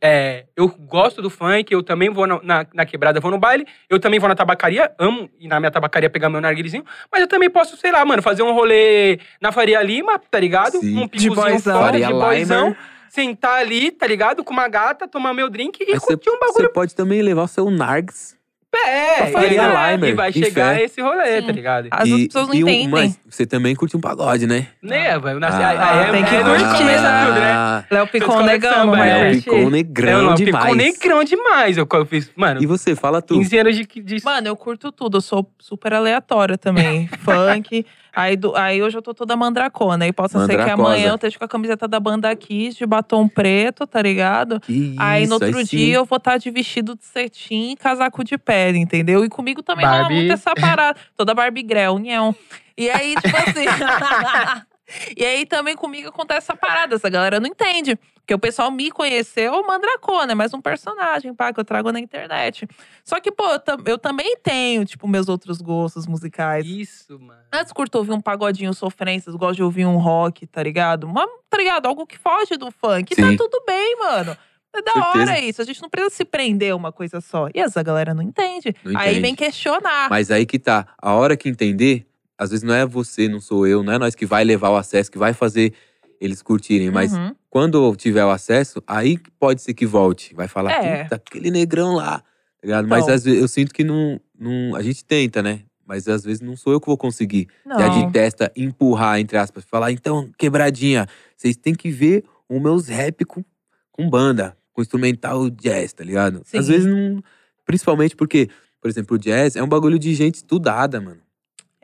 É, 0.00 0.44
eu 0.56 0.68
gosto 0.68 1.22
do 1.22 1.30
funk, 1.30 1.72
eu 1.72 1.82
também 1.82 2.10
vou 2.10 2.26
na, 2.26 2.40
na, 2.42 2.66
na 2.74 2.86
quebrada, 2.86 3.20
vou 3.20 3.30
no 3.30 3.38
baile, 3.38 3.66
eu 3.88 3.98
também 4.00 4.18
vou 4.18 4.28
na 4.28 4.34
tabacaria, 4.34 4.92
amo 4.98 5.30
ir 5.38 5.48
na 5.48 5.60
minha 5.60 5.70
tabacaria 5.70 6.10
pegar 6.10 6.28
meu 6.28 6.40
narguilizinho, 6.40 6.84
mas 7.10 7.20
eu 7.20 7.28
também 7.28 7.48
posso, 7.48 7.76
sei 7.76 7.92
lá, 7.92 8.04
mano, 8.04 8.22
fazer 8.22 8.42
um 8.42 8.52
rolê 8.52 9.18
na 9.40 9.52
Faria 9.52 9.82
Lima, 9.82 10.18
tá 10.18 10.38
ligado? 10.40 10.80
Sim. 10.80 10.98
Um 10.98 11.34
boyzão. 11.34 11.74
fora, 11.74 11.92
Faria 11.92 12.06
de 12.06 12.12
Limer. 12.12 12.76
sentar 13.10 13.60
ali, 13.60 13.90
tá 13.90 14.06
ligado? 14.06 14.44
Com 14.44 14.52
uma 14.52 14.68
gata, 14.68 15.08
tomar 15.08 15.34
meu 15.34 15.48
drink 15.48 15.82
e 15.82 15.92
Mas 15.92 16.04
curtir 16.04 16.30
um 16.30 16.38
bagulho 16.38 16.66
você 16.66 16.68
pode 16.68 16.94
também 16.94 17.22
levar 17.22 17.42
o 17.42 17.48
seu 17.48 17.70
Nargs. 17.70 18.37
Pé. 18.70 19.16
pra 19.16 19.26
Faria 19.28 19.62
e, 19.62 19.92
Limer, 19.92 20.10
e 20.10 20.12
vai 20.14 20.32
chegar 20.32 20.76
fé. 20.76 20.84
esse 20.84 21.00
rolê, 21.00 21.40
Sim. 21.40 21.46
tá 21.46 21.52
ligado? 21.52 21.88
As 21.90 22.08
e, 22.08 22.26
pessoas 22.26 22.48
não 22.48 22.54
e 22.54 22.64
um- 22.64 22.68
entendem. 22.68 22.88
mas 22.88 23.20
você 23.28 23.46
também 23.46 23.74
curte 23.74 23.96
um 23.96 24.00
pagode, 24.00 24.46
né? 24.46 24.68
Né, 24.82 25.18
velho? 25.18 25.40
Ah, 25.42 25.68
aí 25.68 26.08
é, 26.08 26.10
tem 26.12 26.24
que 26.24 26.34
é 26.34 26.42
curtir, 26.42 26.64
começo 26.78 27.02
né? 27.02 27.24
tudo, 27.26 27.40
né? 27.40 27.52
Ah, 27.52 27.84
Léo 27.90 28.06
Picon 28.08 28.42
negão, 28.42 28.96
é. 28.96 29.22
Léo. 29.22 29.42
Picon 29.42 29.70
negrão 29.70 30.22
não, 30.22 30.34
demais. 30.34 30.62
Ficou 30.64 30.76
negrão 30.76 31.24
demais. 31.24 31.76
Eu, 31.78 31.88
eu 31.92 32.06
fiz, 32.06 32.30
mano, 32.36 32.62
E 32.62 32.66
você, 32.66 32.94
fala 32.94 33.20
tu. 33.22 33.34
15 33.34 33.58
anos 33.58 33.76
de, 33.76 33.84
de 33.86 34.24
Mano, 34.24 34.48
eu 34.48 34.56
curto 34.56 34.92
tudo, 34.92 35.18
eu 35.18 35.20
sou 35.20 35.50
super 35.58 35.92
aleatória 35.94 36.56
também. 36.58 37.08
Funk. 37.24 37.84
Aí, 38.20 38.36
do- 38.36 38.56
aí 38.56 38.82
hoje 38.82 38.98
eu 38.98 39.02
tô 39.02 39.14
toda 39.14 39.36
mandracona. 39.36 40.04
Aí 40.04 40.12
possa 40.12 40.44
ser 40.44 40.56
que 40.64 40.70
amanhã 40.70 41.10
eu 41.10 41.14
esteja 41.14 41.38
com 41.38 41.44
a 41.44 41.48
camiseta 41.48 41.86
da 41.86 42.00
banda 42.00 42.34
Kiss, 42.34 42.76
de 42.76 42.84
batom 42.84 43.28
preto, 43.28 43.86
tá 43.86 44.02
ligado? 44.02 44.60
Isso, 44.68 44.96
aí 44.98 45.24
no 45.28 45.34
outro 45.34 45.56
sim. 45.64 45.76
dia 45.76 45.94
eu 45.98 46.04
vou 46.04 46.16
estar 46.16 46.36
de 46.36 46.50
vestido 46.50 46.96
de 46.96 47.04
cetim 47.04 47.70
e 47.72 47.76
casaco 47.76 48.24
de 48.24 48.36
pele, 48.36 48.78
entendeu? 48.78 49.24
E 49.24 49.28
comigo 49.28 49.62
também 49.62 49.86
rola 49.86 49.98
Barbie. 50.00 50.14
muito 50.16 50.32
essa 50.32 50.52
parada. 50.52 50.98
Toda 51.16 51.32
Barbie 51.32 51.62
Grell, 51.62 51.96
nhão. 52.00 52.34
E 52.76 52.90
aí, 52.90 53.14
tipo 53.14 53.36
assim. 53.36 53.66
e 55.16 55.24
aí 55.24 55.46
também 55.46 55.76
comigo 55.76 56.08
acontece 56.08 56.50
essa 56.50 56.56
parada, 56.56 56.94
essa 56.94 57.08
galera 57.08 57.38
não 57.40 57.46
entende. 57.46 57.98
Porque 58.28 58.34
o 58.34 58.38
pessoal 58.38 58.70
me 58.70 58.90
conheceu 58.90 59.66
mandracona, 59.66 60.32
é 60.32 60.34
mais 60.34 60.52
um 60.52 60.60
personagem, 60.60 61.32
pá, 61.34 61.50
que 61.50 61.58
eu 61.60 61.64
trago 61.64 61.90
na 61.90 61.98
internet. 61.98 62.68
Só 63.02 63.18
que, 63.20 63.32
pô, 63.32 63.42
eu, 63.44 63.60
eu 63.86 63.98
também 63.98 64.36
tenho, 64.42 64.84
tipo, 64.84 65.08
meus 65.08 65.30
outros 65.30 65.62
gostos 65.62 66.06
musicais. 66.06 66.66
Isso, 66.66 67.18
mano. 67.18 67.40
Antes 67.50 67.72
curto 67.72 67.96
ouvir 67.96 68.12
um 68.12 68.20
pagodinho 68.20 68.74
sofrências, 68.74 69.34
gosto 69.34 69.56
de 69.56 69.62
ouvir 69.62 69.86
um 69.86 69.96
rock, 69.96 70.46
tá 70.46 70.62
ligado? 70.62 71.04
Uma, 71.04 71.26
tá 71.48 71.56
ligado? 71.56 71.86
Algo 71.86 72.06
que 72.06 72.18
foge 72.18 72.58
do 72.58 72.70
funk. 72.70 73.14
Sim. 73.14 73.22
Tá 73.22 73.44
tudo 73.44 73.64
bem, 73.66 73.96
mano. 73.98 74.36
É 74.76 74.82
da 74.82 74.92
Certeza. 74.92 75.18
hora 75.18 75.40
isso. 75.40 75.62
A 75.62 75.64
gente 75.64 75.80
não 75.80 75.88
precisa 75.88 76.14
se 76.14 76.24
prender 76.26 76.72
a 76.72 76.76
uma 76.76 76.92
coisa 76.92 77.22
só. 77.22 77.48
E 77.54 77.58
essa 77.60 77.82
galera 77.82 78.12
não 78.12 78.22
entende. 78.22 78.76
Não 78.84 79.00
Aí 79.00 79.08
entende. 79.12 79.20
vem 79.22 79.34
questionar. 79.34 80.10
Mas 80.10 80.30
aí 80.30 80.44
que 80.44 80.58
tá. 80.58 80.86
A 81.00 81.14
hora 81.14 81.34
que 81.34 81.48
entender, 81.48 82.06
às 82.38 82.50
vezes 82.50 82.62
não 82.62 82.72
é 82.74 82.86
você, 82.86 83.28
não 83.28 83.40
sou 83.40 83.66
eu, 83.66 83.82
não 83.82 83.92
é 83.92 83.98
nós 83.98 84.14
que 84.14 84.24
vai 84.24 84.44
levar 84.44 84.70
o 84.70 84.76
acesso, 84.76 85.10
que 85.10 85.18
vai 85.18 85.32
fazer 85.34 85.72
eles 86.20 86.40
curtirem. 86.42 86.90
Mas 86.90 87.12
Uhum. 87.12 87.34
quando 87.50 87.84
eu 87.84 87.94
tiver 87.96 88.24
o 88.24 88.30
acesso, 88.30 88.82
aí 88.86 89.18
pode 89.38 89.60
ser 89.62 89.74
que 89.74 89.84
volte. 89.86 90.34
Vai 90.34 90.48
falar, 90.48 90.72
É. 90.72 91.02
puta, 91.04 91.16
aquele 91.16 91.50
negrão 91.50 91.94
lá. 91.94 92.22
tá 92.60 92.66
ligado? 92.66 92.88
Mas 92.88 93.04
Então. 93.04 93.14
às 93.14 93.22
vezes 93.22 93.40
eu 93.40 93.46
sinto 93.46 93.72
que 93.72 93.84
não, 93.84 94.20
não. 94.36 94.74
A 94.74 94.82
gente 94.82 95.04
tenta, 95.04 95.40
né? 95.40 95.60
Mas 95.86 96.08
às 96.08 96.24
vezes 96.24 96.40
não 96.40 96.56
sou 96.56 96.72
eu 96.72 96.80
que 96.80 96.88
vou 96.88 96.96
conseguir. 96.98 97.46
Não. 97.64 97.78
Já 97.78 97.88
de 97.88 98.10
testa, 98.12 98.50
empurrar, 98.56 99.20
entre 99.20 99.38
aspas. 99.38 99.64
Falar, 99.64 99.92
então, 99.92 100.28
quebradinha, 100.36 101.06
vocês 101.36 101.56
têm 101.56 101.72
que 101.72 101.88
ver 101.88 102.24
os 102.48 102.60
meus 102.60 102.88
rap 102.88 103.24
com, 103.24 103.44
com 103.92 104.10
banda, 104.10 104.56
com 104.72 104.82
instrumental 104.82 105.48
jazz, 105.50 105.92
tá 105.92 106.02
ligado? 106.02 106.42
Às 106.52 106.66
Sim. 106.66 106.72
vezes 106.72 106.84
não. 106.86 107.22
Principalmente 107.64 108.16
porque, 108.16 108.48
por 108.80 108.90
exemplo, 108.90 109.14
o 109.14 109.18
jazz 109.20 109.54
é 109.54 109.62
um 109.62 109.68
bagulho 109.68 109.98
de 109.98 110.12
gente 110.14 110.34
estudada, 110.36 111.00
mano. 111.00 111.20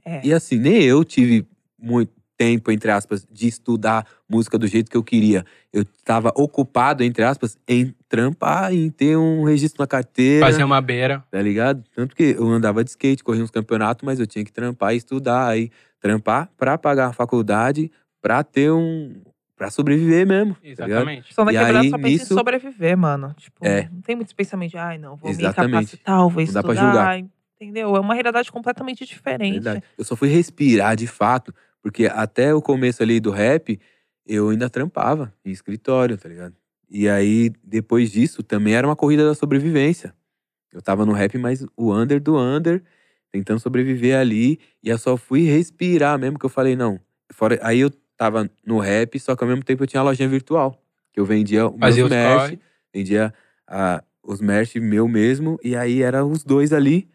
É. 0.05 0.21
E 0.27 0.33
assim, 0.33 0.59
nem 0.59 0.83
eu 0.83 1.05
tive 1.05 1.47
muito 1.79 2.13
tempo, 2.37 2.73
entre 2.73 2.91
aspas, 2.91 3.25
de 3.31 3.47
estudar 3.47 4.05
música 4.29 4.59
do 4.59 4.67
jeito 4.67 4.91
que 4.91 4.97
eu 4.97 5.05
queria. 5.05 5.45
Eu 5.73 5.85
tava 6.05 6.33
ocupado, 6.35 7.05
entre 7.05 7.23
aspas, 7.23 7.57
em 7.69 7.95
trampar, 8.09 8.73
em 8.75 8.91
ter 8.91 9.17
um 9.17 9.45
registro 9.45 9.81
na 9.81 9.87
carteira. 9.87 10.45
Fazer 10.45 10.65
uma 10.65 10.81
beira. 10.81 11.23
Tá 11.31 11.41
ligado? 11.41 11.85
Tanto 11.95 12.15
que 12.17 12.35
eu 12.37 12.49
andava 12.51 12.83
de 12.83 12.91
skate, 12.91 13.23
corria 13.23 13.43
uns 13.45 13.51
campeonatos, 13.53 14.05
mas 14.05 14.19
eu 14.19 14.27
tinha 14.27 14.45
que 14.45 14.53
trampar 14.53 14.95
e 14.95 14.97
estudar. 14.97 15.47
Aí, 15.49 15.71
trampar 16.01 16.51
pra 16.57 16.77
pagar 16.77 17.07
a 17.07 17.13
faculdade, 17.13 17.91
pra 18.21 18.43
ter 18.43 18.71
um. 18.73 19.15
pra 19.57 19.71
sobreviver 19.71 20.27
mesmo. 20.27 20.55
Tá? 20.55 20.61
Exatamente. 20.65 21.33
Só 21.33 21.45
na 21.45 21.53
E 21.53 21.57
quebrada 21.57 21.81
aí, 21.81 21.91
só 21.91 21.97
pensa 21.97 22.09
nisso- 22.09 22.35
em 22.35 22.37
sobreviver, 22.37 22.99
mano. 22.99 23.33
Tipo, 23.39 23.65
É. 23.65 23.89
não 23.93 24.01
tem 24.01 24.17
muito 24.17 24.35
pensamento 24.35 24.73
de, 24.73 24.77
ai, 24.79 24.99
não, 24.99 25.15
vou 25.15 25.31
Exatamente. 25.31 25.71
me 25.71 25.85
capacitar, 25.85 26.19
vou 26.19 26.29
Não 26.31 26.35
dá 26.37 26.43
estudar. 26.43 26.63
pra 26.65 26.75
julgar. 26.75 27.25
Entendeu? 27.65 27.97
É 27.97 28.01
uma 28.01 28.15
realidade 28.15 28.51
completamente 28.51 29.05
diferente. 29.05 29.55
Verdade. 29.55 29.83
Eu 29.99 30.05
só 30.05 30.15
fui 30.15 30.29
respirar 30.29 30.97
de 30.97 31.07
fato, 31.07 31.55
porque 31.83 32.07
até 32.07 32.55
o 32.55 32.63
começo 32.63 33.03
ali 33.03 33.21
do 33.21 33.31
rap, 33.31 33.81
eu 34.27 34.51
ainda 34.51 34.71
trampava 34.71 35.33
em 35.45 35.51
escritório, 35.51 36.17
tá 36.17 36.29
ligado? 36.29 36.55
E 36.89 37.09
aí, 37.09 37.51
depois 37.63 38.13
disso, 38.13 38.43
também 38.43 38.75
era 38.75 38.87
uma 38.87 38.97
corrida 38.97 39.25
da 39.27 39.35
sobrevivência. 39.35 40.15
Eu 40.73 40.83
tava 40.83 41.07
no 41.07 41.13
rap, 41.13 41.37
mas 41.39 41.65
o 41.77 41.93
under 41.95 42.21
do 42.21 42.37
under, 42.37 42.83
tentando 43.31 43.61
sobreviver 43.61 44.19
ali. 44.19 44.59
E 44.83 44.89
eu 44.89 44.99
só 44.99 45.17
fui 45.17 45.45
respirar 45.45 46.19
mesmo, 46.19 46.39
que 46.39 46.47
eu 46.47 46.51
falei, 46.51 46.77
não. 46.77 47.01
Fora, 47.33 47.59
aí 47.63 47.81
eu 47.81 47.91
tava 48.17 48.51
no 48.65 48.79
rap, 48.79 49.19
só 49.19 49.35
que 49.35 49.43
ao 49.43 49.49
mesmo 49.49 49.65
tempo 49.65 49.83
eu 49.83 49.87
tinha 49.87 50.01
a 50.01 50.05
lojinha 50.05 50.29
virtual. 50.29 50.81
Que 51.13 51.21
eu 51.21 51.25
vendia 51.25 51.71
meus 51.71 51.97
os 51.97 52.11
merch, 52.11 52.59
vendia 52.93 53.35
ah, 53.67 54.03
os 54.23 54.41
merch 54.41 54.77
meu 54.77 55.07
mesmo. 55.07 55.59
E 55.63 55.77
aí 55.77 56.03
era 56.03 56.25
os 56.25 56.43
dois 56.43 56.73
ali. 56.73 57.09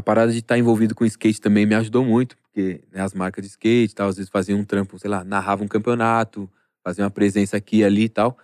A 0.00 0.02
parada 0.02 0.32
de 0.32 0.38
estar 0.38 0.56
envolvido 0.56 0.94
com 0.94 1.04
skate 1.04 1.38
também 1.42 1.66
me 1.66 1.74
ajudou 1.74 2.02
muito, 2.02 2.34
porque 2.38 2.80
né, 2.90 3.02
as 3.02 3.12
marcas 3.12 3.44
de 3.44 3.50
skate 3.50 3.92
e 3.92 3.94
tal, 3.94 4.08
às 4.08 4.16
vezes 4.16 4.30
faziam 4.30 4.58
um 4.58 4.64
trampo, 4.64 4.98
sei 4.98 5.10
lá, 5.10 5.22
narrava 5.22 5.62
um 5.62 5.68
campeonato, 5.68 6.50
fazia 6.82 7.04
uma 7.04 7.10
presença 7.10 7.58
aqui 7.58 7.80
e 7.80 7.84
ali 7.84 8.04
e 8.04 8.08
tal. 8.08 8.38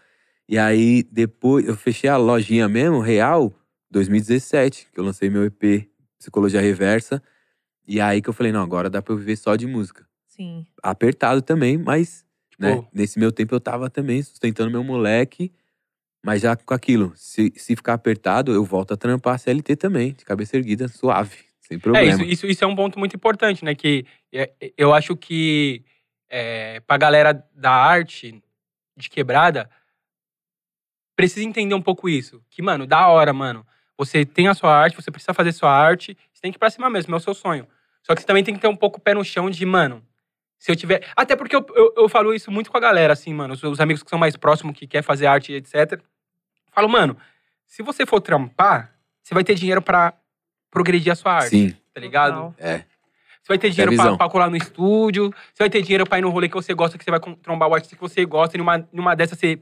E 0.46 0.58
aí, 0.58 1.02
depois, 1.10 1.66
eu 1.66 1.74
fechei 1.74 2.10
a 2.10 2.18
lojinha 2.18 2.68
mesmo, 2.68 3.00
real, 3.00 3.54
2017, 3.90 4.88
que 4.92 5.00
eu 5.00 5.04
lancei 5.04 5.30
meu 5.30 5.46
EP 5.46 5.88
Psicologia 6.18 6.60
Reversa. 6.60 7.22
E 7.88 8.02
aí 8.02 8.20
que 8.20 8.28
eu 8.28 8.34
falei, 8.34 8.52
não, 8.52 8.62
agora 8.62 8.90
dá 8.90 9.00
pra 9.00 9.14
eu 9.14 9.18
viver 9.18 9.36
só 9.36 9.56
de 9.56 9.66
música. 9.66 10.06
Sim. 10.26 10.66
Apertado 10.82 11.40
também, 11.40 11.78
mas, 11.78 12.22
né, 12.58 12.76
Tipo, 12.76 12.88
nesse 12.92 13.18
meu 13.18 13.32
tempo 13.32 13.54
eu 13.54 13.60
tava 13.60 13.88
também 13.88 14.22
sustentando 14.22 14.70
meu 14.70 14.84
moleque, 14.84 15.50
mas 16.22 16.42
já 16.42 16.54
com 16.54 16.74
aquilo, 16.74 17.14
se, 17.16 17.50
se 17.56 17.74
ficar 17.74 17.94
apertado, 17.94 18.52
eu 18.52 18.62
volto 18.62 18.92
a 18.92 18.96
trampar 18.96 19.38
CLT 19.38 19.74
também, 19.76 20.12
de 20.12 20.22
cabeça 20.22 20.54
erguida, 20.58 20.86
suave, 20.86 21.45
sem 21.66 21.76
É, 21.76 21.80
problema. 21.80 22.08
isso, 22.08 22.22
isso, 22.22 22.46
isso 22.46 22.64
é 22.64 22.66
um 22.66 22.76
ponto 22.76 22.98
muito 22.98 23.16
importante, 23.16 23.64
né? 23.64 23.74
Que 23.74 24.04
é, 24.32 24.50
eu 24.76 24.94
acho 24.94 25.16
que 25.16 25.84
é, 26.28 26.80
pra 26.80 26.96
galera 26.96 27.44
da 27.54 27.72
arte 27.72 28.42
de 28.96 29.08
quebrada, 29.10 29.68
precisa 31.14 31.44
entender 31.46 31.74
um 31.74 31.82
pouco 31.82 32.08
isso. 32.08 32.42
Que, 32.50 32.62
mano, 32.62 32.86
da 32.86 33.06
hora, 33.08 33.32
mano. 33.32 33.66
Você 33.98 34.26
tem 34.26 34.46
a 34.48 34.54
sua 34.54 34.74
arte, 34.76 34.94
você 34.96 35.10
precisa 35.10 35.32
fazer 35.32 35.52
sua 35.52 35.70
arte, 35.70 36.16
você 36.32 36.40
tem 36.42 36.52
que 36.52 36.56
ir 36.56 36.58
pra 36.58 36.68
cima 36.70 36.90
mesmo, 36.90 37.14
é 37.14 37.16
o 37.16 37.20
seu 37.20 37.32
sonho. 37.32 37.66
Só 38.02 38.14
que 38.14 38.20
você 38.20 38.26
também 38.26 38.44
tem 38.44 38.54
que 38.54 38.60
ter 38.60 38.68
um 38.68 38.76
pouco 38.76 38.98
o 38.98 39.00
pé 39.00 39.14
no 39.14 39.24
chão 39.24 39.48
de, 39.48 39.64
mano, 39.64 40.04
se 40.58 40.70
eu 40.70 40.76
tiver. 40.76 41.02
Até 41.16 41.34
porque 41.34 41.56
eu, 41.56 41.64
eu, 41.74 41.94
eu 41.96 42.08
falo 42.08 42.34
isso 42.34 42.50
muito 42.50 42.70
com 42.70 42.76
a 42.76 42.80
galera, 42.80 43.14
assim, 43.14 43.32
mano. 43.32 43.54
Os, 43.54 43.62
os 43.62 43.80
amigos 43.80 44.02
que 44.02 44.10
são 44.10 44.18
mais 44.18 44.36
próximos, 44.36 44.76
que 44.76 44.86
quer 44.86 45.02
fazer 45.02 45.26
arte, 45.26 45.52
etc. 45.54 46.00
Falo, 46.72 46.88
mano, 46.90 47.16
se 47.64 47.82
você 47.82 48.04
for 48.04 48.20
trampar, 48.20 48.94
você 49.22 49.32
vai 49.32 49.42
ter 49.42 49.54
dinheiro 49.54 49.80
pra 49.80 50.12
progredir 50.76 51.10
a 51.10 51.16
sua 51.16 51.32
arte, 51.32 51.48
Sim, 51.48 51.74
tá 51.94 52.00
ligado? 52.00 52.34
Total. 52.34 52.54
é. 52.58 52.84
Você 53.42 53.48
vai 53.48 53.58
ter 53.58 53.70
dinheiro 53.70 53.92
a 53.92 53.96
pra, 53.96 54.16
pra 54.18 54.28
colar 54.28 54.50
no 54.50 54.56
estúdio, 54.56 55.30
você 55.54 55.62
vai 55.62 55.70
ter 55.70 55.80
dinheiro 55.80 56.04
pra 56.04 56.18
ir 56.18 56.22
no 56.22 56.28
rolê 56.30 56.48
que 56.48 56.54
você 56.54 56.74
gosta, 56.74 56.98
que 56.98 57.04
você 57.04 57.10
vai 57.10 57.20
trombar 57.42 57.68
o 57.68 57.74
artista 57.74 57.94
que 57.96 58.02
você 58.02 58.24
gosta, 58.26 58.56
e 58.56 58.58
numa, 58.58 58.86
numa 58.92 59.14
dessas 59.14 59.38
você 59.38 59.58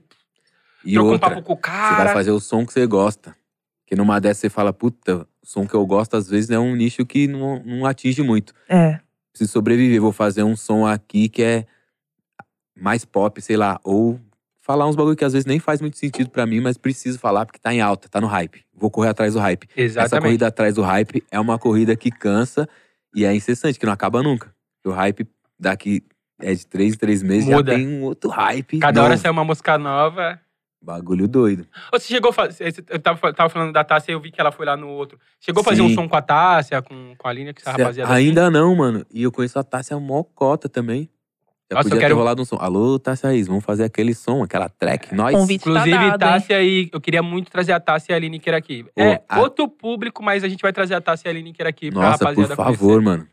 E 0.84 0.94
troca 0.94 1.08
um 1.08 1.12
outra, 1.12 1.28
papo 1.30 1.42
com 1.42 1.52
o 1.52 1.56
você 1.56 1.60
vai 1.70 1.96
cara. 1.98 2.12
fazer 2.14 2.30
o 2.32 2.40
som 2.40 2.66
que 2.66 2.72
você 2.72 2.84
gosta. 2.86 3.36
Que 3.86 3.94
numa 3.94 4.18
dessas 4.20 4.38
você 4.38 4.48
fala, 4.50 4.72
puta, 4.72 5.26
o 5.40 5.46
som 5.46 5.66
que 5.66 5.74
eu 5.74 5.86
gosto 5.86 6.16
às 6.16 6.28
vezes 6.28 6.48
é 6.50 6.58
um 6.58 6.74
nicho 6.74 7.04
que 7.06 7.28
não, 7.28 7.62
não 7.64 7.84
atinge 7.86 8.22
muito. 8.22 8.52
É. 8.68 8.98
Preciso 9.30 9.52
sobreviver, 9.52 10.00
vou 10.00 10.12
fazer 10.12 10.42
um 10.42 10.56
som 10.56 10.86
aqui 10.86 11.28
que 11.28 11.42
é 11.42 11.66
mais 12.74 13.04
pop, 13.04 13.40
sei 13.42 13.56
lá. 13.58 13.78
Ou 13.84 14.18
falar 14.64 14.88
uns 14.88 14.96
bagulho 14.96 15.14
que 15.14 15.24
às 15.24 15.34
vezes 15.34 15.44
nem 15.44 15.58
faz 15.60 15.82
muito 15.82 15.98
sentido 15.98 16.30
pra 16.30 16.46
mim, 16.46 16.58
mas 16.58 16.78
preciso 16.78 17.18
falar 17.18 17.44
porque 17.44 17.58
tá 17.58 17.72
em 17.72 17.82
alta, 17.82 18.08
tá 18.08 18.18
no 18.18 18.26
hype. 18.26 18.64
Vou 18.74 18.90
correr 18.90 19.10
atrás 19.10 19.34
do 19.34 19.38
hype. 19.38 19.68
Essa 19.70 19.80
Exatamente. 19.82 20.22
corrida 20.24 20.46
atrás 20.46 20.74
do 20.74 20.82
hype 20.82 21.22
é 21.30 21.38
uma 21.38 21.58
corrida 21.58 21.94
que 21.94 22.10
cansa 22.10 22.66
e 23.14 23.26
é 23.26 23.34
incessante, 23.34 23.78
que 23.78 23.84
não 23.84 23.92
acaba 23.92 24.22
nunca. 24.22 24.54
O 24.82 24.90
hype 24.90 25.28
daqui 25.60 26.02
é 26.40 26.54
de 26.54 26.66
três 26.66 26.94
em 26.94 26.96
três 26.96 27.22
meses 27.22 27.44
Muda. 27.44 27.72
já 27.72 27.78
tem 27.78 27.86
um 27.86 28.04
outro 28.04 28.30
hype. 28.30 28.78
Cada 28.78 29.00
hora 29.02 29.10
novo. 29.10 29.22
sai 29.22 29.30
uma 29.30 29.44
música 29.44 29.76
nova. 29.76 30.40
Bagulho 30.82 31.28
doido. 31.28 31.66
Você 31.92 32.08
chegou 32.08 32.30
a 32.30 32.32
fazer. 32.32 32.74
Eu 32.88 32.98
tava, 32.98 33.32
tava 33.34 33.50
falando 33.50 33.72
da 33.72 33.84
Tássia 33.84 34.12
e 34.12 34.14
eu 34.14 34.20
vi 34.20 34.30
que 34.30 34.40
ela 34.40 34.50
foi 34.50 34.64
lá 34.64 34.76
no 34.76 34.88
outro. 34.88 35.18
Chegou 35.40 35.60
a 35.60 35.64
fazer 35.64 35.82
um 35.82 35.94
som 35.94 36.08
com 36.08 36.16
a 36.16 36.22
Tássia, 36.22 36.80
com, 36.80 37.14
com 37.16 37.28
a 37.28 37.30
Aline, 37.30 37.52
que 37.52 37.60
essa 37.60 37.72
rapaziada. 37.72 38.12
assim? 38.12 38.28
Ainda 38.28 38.50
não, 38.50 38.74
mano. 38.74 39.04
E 39.12 39.22
eu 39.22 39.32
conheço 39.32 39.58
a 39.58 39.64
Tássia 39.64 39.98
Mocota 39.98 40.68
também. 40.68 41.08
Já 41.70 41.76
Nossa, 41.76 41.88
eu 41.88 41.90
podia 41.92 42.00
quero- 42.00 42.14
ter 42.14 42.18
rolado 42.18 42.42
um 42.42 42.44
som. 42.44 42.56
Alô, 42.60 42.98
Tássia 42.98 43.30
Reis, 43.30 43.46
vamos 43.46 43.64
fazer 43.64 43.84
aquele 43.84 44.14
som, 44.14 44.42
aquela 44.42 44.68
track. 44.68 45.14
Nós. 45.14 45.34
Convite 45.34 45.62
Inclusive, 45.62 45.90
tá 45.90 45.96
dado, 45.96 46.12
hein? 46.12 46.18
Tássia 46.18 46.62
e. 46.62 46.90
Eu 46.92 47.00
queria 47.00 47.22
muito 47.22 47.50
trazer 47.50 47.72
a 47.72 47.80
Tássia 47.80 48.12
e 48.12 48.16
a 48.16 48.18
Lineker 48.18 48.54
aqui. 48.54 48.84
Ô, 48.94 49.00
é 49.00 49.22
a- 49.28 49.40
outro 49.40 49.66
público, 49.68 50.22
mas 50.22 50.44
a 50.44 50.48
gente 50.48 50.60
vai 50.60 50.72
trazer 50.72 50.94
a 50.94 51.00
Tássia 51.00 51.28
e 51.28 51.30
a 51.30 51.32
Lineker 51.32 51.66
aqui 51.66 51.90
pra 51.90 52.00
Nossa, 52.02 52.18
por 52.18 52.24
rapaziada 52.28 52.54
favor, 52.56 52.76
conhecer. 52.76 53.00
mano. 53.04 53.28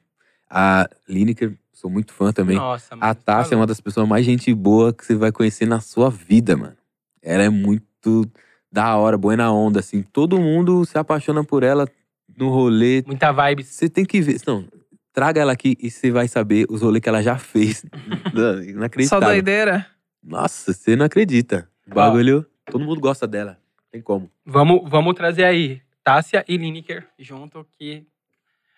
A 0.49 0.89
Lineker, 1.09 1.53
sou 1.73 1.89
muito 1.89 2.13
fã 2.13 2.31
também. 2.31 2.55
Nossa, 2.55 2.95
mano. 2.95 3.11
A 3.11 3.13
Tássia 3.13 3.49
tá 3.51 3.55
é 3.55 3.59
uma 3.59 3.67
das 3.67 3.81
pessoas 3.81 4.07
mais 4.07 4.25
gente 4.25 4.53
boa 4.53 4.93
que 4.93 5.05
você 5.05 5.15
vai 5.15 5.31
conhecer 5.31 5.65
na 5.67 5.81
sua 5.81 6.09
vida, 6.09 6.55
mano. 6.55 6.75
Ela 7.21 7.43
é 7.43 7.49
muito 7.49 8.25
da 8.71 8.95
hora, 8.95 9.17
boa 9.17 9.35
na 9.35 9.51
onda, 9.51 9.81
assim. 9.81 10.01
Todo 10.03 10.39
mundo 10.39 10.85
se 10.85 10.97
apaixona 10.97 11.43
por 11.43 11.63
ela 11.63 11.85
no 12.37 12.49
rolê. 12.49 13.03
Muita 13.05 13.31
vibes. 13.33 13.67
Você 13.67 13.89
tem 13.89 14.05
que 14.05 14.21
ver. 14.21 14.39
Não, 14.47 14.65
traga 15.13 15.41
ela 15.41 15.51
aqui 15.51 15.77
e 15.79 15.89
você 15.89 16.11
vai 16.11 16.27
saber 16.27 16.65
os 16.69 16.81
rolês 16.81 17.01
que 17.01 17.09
ela 17.09 17.21
já 17.21 17.37
fez. 17.37 17.83
Não, 18.33 18.55
Só 18.57 18.69
Inacreditável. 18.69 19.27
doideira. 19.29 19.87
Nossa, 20.23 20.71
você 20.73 20.95
não 20.95 21.05
acredita. 21.05 21.67
O 21.87 21.93
bagulho, 21.95 22.45
todo 22.65 22.85
mundo 22.85 23.01
gosta 23.01 23.27
dela. 23.27 23.57
Tem 23.91 24.01
como. 24.01 24.31
Vamos, 24.45 24.87
vamos 24.89 25.13
trazer 25.15 25.43
aí 25.43 25.81
Tássia 26.03 26.45
e 26.47 26.57
Lineker 26.57 27.07
junto, 27.17 27.65
que. 27.77 28.05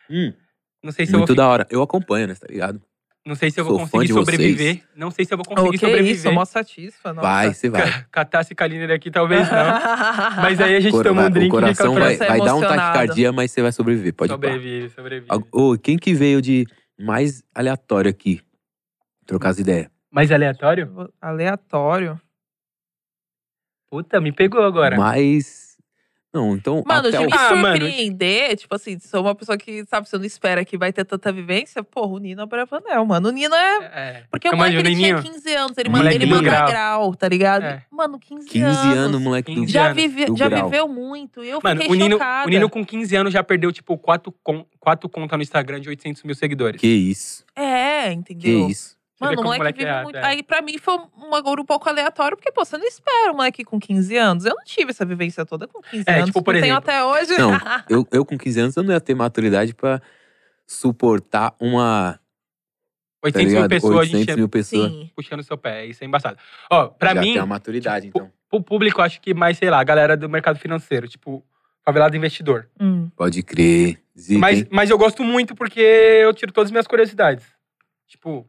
Hum, 0.09 0.33
Não 0.81 0.91
sei 0.91 1.05
se 1.05 1.13
eu 1.13 1.19
muito 1.19 1.29
vou, 1.29 1.35
da 1.35 1.47
hora. 1.47 1.67
Eu 1.69 1.81
acompanho, 1.81 2.27
né? 2.27 2.35
Tá 2.35 2.47
ligado? 2.49 2.81
Não 3.25 3.35
sei 3.35 3.49
se 3.51 3.59
eu 3.59 3.63
vou 3.63 3.73
Sou 3.79 3.87
conseguir 3.87 4.07
de 4.07 4.13
vocês. 4.13 4.25
sobreviver. 4.37 4.83
Não 4.95 5.09
sei 5.09 5.23
se 5.25 5.33
eu 5.33 5.37
vou 5.37 5.45
O 5.47 5.55
conseguir 5.55 5.77
que 5.77 5.85
é 5.85 5.89
sobreviver. 5.89 6.15
isso? 6.17 6.31
Mó 6.33 6.43
satisfa, 6.43 7.13
nossa. 7.13 7.27
Vai, 7.27 7.53
você 7.53 7.69
vai. 7.69 7.87
E 7.87 8.63
a 8.63 8.67
Lineker 8.67 8.95
aqui, 8.95 9.09
talvez 9.11 9.49
não. 9.49 9.57
Mas 10.43 10.59
aí 10.59 10.75
a 10.75 10.79
gente 10.81 10.91
Cor- 10.91 11.03
toma 11.03 11.25
um 11.27 11.29
drink 11.29 11.47
o 11.47 11.51
coração 11.51 11.93
vai, 11.93 12.17
vai 12.17 12.39
dar 12.39 12.55
um 12.55 12.61
taquicardia, 12.61 13.31
mas 13.31 13.51
você 13.51 13.61
vai 13.61 13.71
sobreviver. 13.71 14.13
Pode 14.13 14.33
ir 14.33 14.37
pá. 14.37 14.47
Sobrevive, 14.47 14.89
sobrevive. 14.89 15.27
Ô, 15.51 15.77
quem 15.77 15.97
que 15.97 16.13
veio 16.13 16.41
de 16.41 16.65
mais 16.99 17.41
aleatório 17.55 18.09
aqui? 18.11 18.41
Trocar 19.25 19.49
as 19.49 19.59
ideias. 19.59 19.87
Mais 20.11 20.31
aleatório? 20.31 21.09
Aleatório. 21.21 22.19
Puta, 23.89 24.19
me 24.19 24.31
pegou 24.31 24.61
agora. 24.63 24.97
Mais. 24.97 25.62
Não, 26.33 26.55
então. 26.55 26.83
Mano, 26.85 27.07
até 27.09 27.17
de 27.19 27.23
o... 27.23 27.27
me 27.27 27.31
Ah, 27.31 27.55
mano, 27.55 27.77
surpreender, 27.77 28.55
tipo 28.57 28.73
assim, 28.73 28.97
sou 28.99 29.21
uma 29.21 29.35
pessoa 29.35 29.55
que, 29.55 29.85
sabe, 29.85 30.09
você 30.09 30.17
não 30.17 30.25
espera 30.25 30.65
que 30.65 30.75
vai 30.77 30.91
ter 30.91 31.05
tanta 31.05 31.31
vivência, 31.31 31.83
porra, 31.83 32.13
o 32.13 32.17
Nino 32.17 32.41
é 32.41 32.45
Bravanel, 32.47 33.05
mano. 33.05 33.29
O 33.29 33.31
Nino 33.31 33.53
é. 33.53 33.77
É. 33.93 34.23
Porque 34.31 34.47
o 34.47 34.51
de 34.51 34.57
moleque 34.57 34.77
ele 34.77 34.95
tinha 34.95 35.15
Nininho. 35.17 35.33
15 35.33 35.53
anos, 35.55 35.77
ele, 35.77 35.89
Moleque 35.89 36.05
manda, 36.05 36.15
ele 36.15 36.25
manda 36.25 36.49
grau. 36.49 36.67
grau, 36.67 37.15
tá 37.15 37.29
ligado? 37.29 37.63
É. 37.65 37.83
Mano, 37.91 38.17
15, 38.17 38.47
15 38.47 38.65
anos, 38.97 39.21
moleque 39.21 39.53
do 39.53 39.61
15 39.61 39.71
Já, 39.71 39.85
anos. 39.85 39.95
vive, 39.95 40.25
do 40.25 40.35
já 40.35 40.49
grau. 40.49 40.65
viveu 40.69 40.87
muito. 40.87 41.43
E 41.43 41.49
eu 41.49 41.59
Mano, 41.63 41.81
fiquei 41.81 41.95
o 41.95 41.99
Nino, 41.99 42.15
chocada. 42.15 42.47
o 42.47 42.49
Nino 42.49 42.69
com 42.69 42.83
15 42.83 43.15
anos 43.15 43.31
já 43.31 43.43
perdeu, 43.43 43.71
tipo, 43.71 43.95
quatro, 43.97 44.33
con 44.43 44.65
quatro 44.79 45.07
contas 45.07 45.37
no 45.37 45.43
Instagram 45.43 45.79
de 45.81 45.89
800 45.89 46.23
mil 46.23 46.33
seguidores. 46.33 46.81
Que 46.81 46.87
isso? 46.87 47.45
É, 47.55 48.07
Que 48.09 48.13
entendeu? 48.15 48.67
isso? 48.69 48.97
Mano, 49.21 49.39
o 49.41 49.43
moleque 49.43 49.59
moleque 49.59 49.79
vive 49.79 49.89
é, 49.91 50.03
muito. 50.03 50.15
é. 50.17 50.25
Aí, 50.25 50.43
pra 50.43 50.61
mim, 50.61 50.77
foi 50.77 50.95
um 50.95 51.29
bagulho 51.29 51.61
um 51.61 51.65
pouco 51.65 51.87
aleatório, 51.87 52.35
porque, 52.35 52.51
pô, 52.51 52.65
você 52.65 52.77
não 52.77 52.85
espera 52.85 53.31
um 53.31 53.35
moleque 53.35 53.63
com 53.63 53.79
15 53.79 54.17
anos. 54.17 54.45
Eu 54.45 54.55
não 54.55 54.63
tive 54.65 54.91
essa 54.91 55.05
vivência 55.05 55.45
toda 55.45 55.67
com 55.67 55.81
15 55.81 56.03
É, 56.07 56.15
anos. 56.15 56.25
tipo, 56.25 56.41
por 56.43 56.53
não 56.53 56.61
tenho 56.61 56.73
exemplo- 56.73 56.89
até 56.91 57.03
hoje. 57.05 57.37
Não, 57.37 57.51
eu, 57.89 58.07
eu 58.11 58.25
com 58.25 58.37
15 58.37 58.59
anos 58.59 58.75
eu 58.75 58.83
não 58.83 58.91
ia 58.93 58.99
ter 58.99 59.13
maturidade 59.15 59.73
pra 59.73 60.01
suportar 60.67 61.55
uma. 61.59 62.19
Tá 63.21 63.27
800 63.27 63.45
mil 63.45 63.55
ligado? 63.55 63.69
pessoas, 63.69 63.93
a 63.93 63.99
800 63.99 64.25
gente 64.25 64.35
mil 64.37 64.49
pessoas. 64.49 64.91
Sim. 64.91 65.11
puxando 65.15 65.43
seu 65.43 65.57
pé. 65.57 65.85
Isso 65.85 66.03
é 66.03 66.07
embaçado. 66.07 66.37
Ó, 66.69 66.87
pra 66.87 67.13
Já 67.13 67.21
mim, 67.21 67.27
tem 67.33 67.37
uma 67.39 67.45
maturidade, 67.47 68.07
tipo, 68.07 68.17
então. 68.19 68.31
pro 68.49 68.61
público, 68.61 69.01
acho 69.01 69.21
que 69.21 69.33
mais, 69.33 69.57
sei 69.57 69.69
lá, 69.69 69.79
a 69.79 69.83
galera 69.83 70.17
do 70.17 70.27
mercado 70.27 70.59
financeiro. 70.59 71.07
Tipo, 71.07 71.45
favelado 71.85 72.17
investidor. 72.17 72.69
Hum. 72.79 73.09
Pode 73.15 73.41
crer. 73.43 74.01
Zica, 74.17 74.39
Mas, 74.39 74.59
hein? 74.59 74.67
mas 74.71 74.89
eu 74.89 74.97
gosto 74.97 75.23
muito 75.23 75.55
porque 75.55 75.79
eu 75.79 76.33
tiro 76.33 76.51
todas 76.51 76.67
as 76.67 76.71
minhas 76.71 76.85
curiosidades. 76.87 77.45
Tipo, 78.07 78.47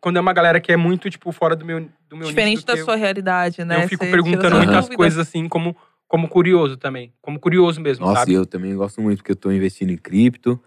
quando 0.00 0.16
é 0.16 0.20
uma 0.20 0.32
galera 0.32 0.60
que 0.60 0.72
é 0.72 0.76
muito, 0.76 1.10
tipo, 1.10 1.30
fora 1.32 1.54
do 1.54 1.64
meu, 1.64 1.88
do 2.08 2.16
meu 2.16 2.28
Diferente 2.28 2.64
da 2.64 2.74
que 2.74 2.80
eu- 2.80 2.84
sua 2.84 2.96
realidade, 2.96 3.64
né? 3.64 3.84
Eu 3.84 3.88
fico 3.88 4.04
Você 4.04 4.10
perguntando 4.10 4.56
muitas 4.56 4.74
dúvidas. 4.84 4.96
coisas 4.96 5.18
assim, 5.18 5.48
como, 5.48 5.76
como 6.06 6.28
curioso 6.28 6.76
também. 6.76 7.12
Como 7.20 7.38
curioso 7.38 7.80
mesmo, 7.80 8.06
Nossa, 8.06 8.20
sabe? 8.20 8.32
e 8.32 8.34
eu 8.34 8.46
também 8.46 8.74
gosto 8.74 9.00
muito, 9.02 9.18
porque 9.18 9.32
eu 9.32 9.36
tô 9.36 9.52
investindo 9.52 9.90
em 9.90 9.96
cripto, 9.98 10.60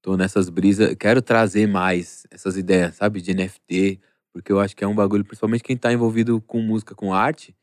tô 0.00 0.16
nessas 0.16 0.48
brisas. 0.48 0.94
Quero 0.94 1.20
trazer 1.20 1.66
mais 1.66 2.26
essas 2.30 2.56
ideias, 2.56 2.94
sabe? 2.94 3.20
De 3.20 3.32
NFT, 3.34 4.00
porque 4.32 4.52
eu 4.52 4.60
acho 4.60 4.76
que 4.76 4.84
é 4.84 4.86
um 4.86 4.94
bagulho, 4.94 5.24
principalmente 5.24 5.64
quem 5.64 5.76
tá 5.76 5.92
envolvido 5.92 6.40
com 6.42 6.60
música, 6.62 6.94
com 6.94 7.12
arte. 7.12 7.54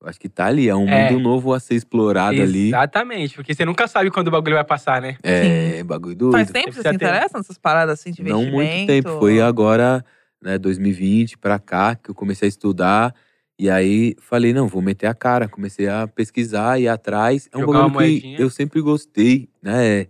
Eu 0.00 0.08
acho 0.08 0.20
que 0.20 0.28
tá 0.28 0.46
ali, 0.46 0.68
é 0.68 0.74
um 0.74 0.86
É. 0.88 1.10
mundo 1.10 1.20
novo 1.22 1.54
a 1.54 1.58
ser 1.60 1.74
explorado 1.74 2.40
ali. 2.40 2.68
Exatamente, 2.68 3.34
porque 3.34 3.54
você 3.54 3.64
nunca 3.64 3.88
sabe 3.88 4.10
quando 4.10 4.28
o 4.28 4.30
bagulho 4.30 4.54
vai 4.54 4.64
passar, 4.64 5.00
né? 5.00 5.16
É, 5.22 5.82
bagulho 5.82 6.14
doido. 6.14 6.32
Faz 6.32 6.50
tempo 6.50 6.66
que 6.68 6.72
você 6.74 6.82
se 6.82 6.88
ter- 6.90 6.94
interessa 6.94 7.38
nessas 7.38 7.56
paradas 7.56 7.98
assim 7.98 8.10
de 8.12 8.22
Não 8.22 8.44
muito 8.44 8.86
tempo, 8.86 9.18
foi 9.18 9.40
agora, 9.40 10.04
né, 10.42 10.58
2020 10.58 11.38
pra 11.38 11.58
cá, 11.58 11.94
que 11.94 12.10
eu 12.10 12.14
comecei 12.14 12.46
a 12.46 12.48
estudar. 12.50 13.14
E 13.58 13.70
aí 13.70 14.14
falei, 14.20 14.52
não, 14.52 14.68
vou 14.68 14.82
meter 14.82 15.06
a 15.06 15.14
cara. 15.14 15.48
Comecei 15.48 15.88
a 15.88 16.06
pesquisar, 16.06 16.78
ir 16.78 16.88
atrás. 16.88 17.48
É 17.50 17.56
um 17.56 17.60
Jogar 17.62 17.88
bagulho 17.88 18.20
que 18.20 18.36
eu 18.38 18.50
sempre 18.50 18.82
gostei, 18.82 19.48
né? 19.62 20.06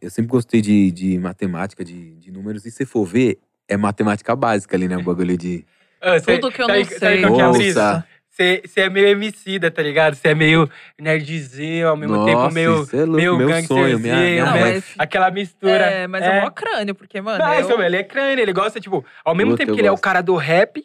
eu 0.00 0.08
sempre 0.10 0.30
gostei 0.30 0.60
de, 0.60 0.92
de 0.92 1.18
matemática, 1.18 1.84
de, 1.84 2.14
de 2.14 2.30
números. 2.30 2.64
E 2.64 2.70
se 2.70 2.86
for 2.86 3.04
ver, 3.04 3.38
é 3.66 3.76
matemática 3.76 4.36
básica 4.36 4.76
ali, 4.76 4.86
né? 4.86 4.96
O 4.96 5.02
bagulho 5.02 5.36
de. 5.36 5.64
Ah, 5.98 6.20
Tudo 6.20 6.52
que 6.52 6.62
eu 6.62 6.68
não 6.68 6.84
sei. 6.84 6.98
que 6.98 7.04
é 7.04 7.24
a 7.24 7.30
Nossa. 7.30 8.06
Você 8.36 8.80
é 8.82 8.90
meio 8.90 9.08
emicida, 9.08 9.70
tá 9.70 9.82
ligado? 9.82 10.14
Você 10.14 10.28
é 10.28 10.34
meio 10.34 10.68
nerdzinho, 11.00 11.88
ao 11.88 11.96
mesmo 11.96 12.22
tempo 12.24 12.42
Nossa, 12.42 12.54
meio. 12.54 12.82
isso 12.82 12.94
é 12.96 13.00
louco, 13.00 13.16
meio 13.16 13.36
meu 13.38 13.48
gangsterzinho, 13.48 13.80
sonho, 13.86 13.98
minha, 13.98 14.16
minha 14.16 14.44
Não, 14.44 14.52
né? 14.54 14.82
Aquela 14.98 15.30
mistura. 15.30 15.84
É, 15.90 16.06
mas 16.06 16.22
é, 16.22 16.42
mó 16.42 16.50
crânio, 16.50 16.94
porque, 16.94 17.20
mano. 17.20 17.42
Não, 17.42 17.54
eu- 17.54 17.60
isso, 17.60 17.72
ele 17.80 17.96
é 17.96 18.04
crânio, 18.04 18.42
ele 18.42 18.52
gosta, 18.52 18.78
tipo, 18.78 19.04
ao 19.24 19.34
mesmo 19.34 19.52
Puta, 19.52 19.58
tempo 19.62 19.70
eu 19.70 19.74
que 19.74 19.80
ele 19.80 19.88
é 19.88 19.90
o 19.90 19.94
gosto. 19.94 20.02
cara 20.04 20.20
do 20.20 20.36
rap, 20.36 20.84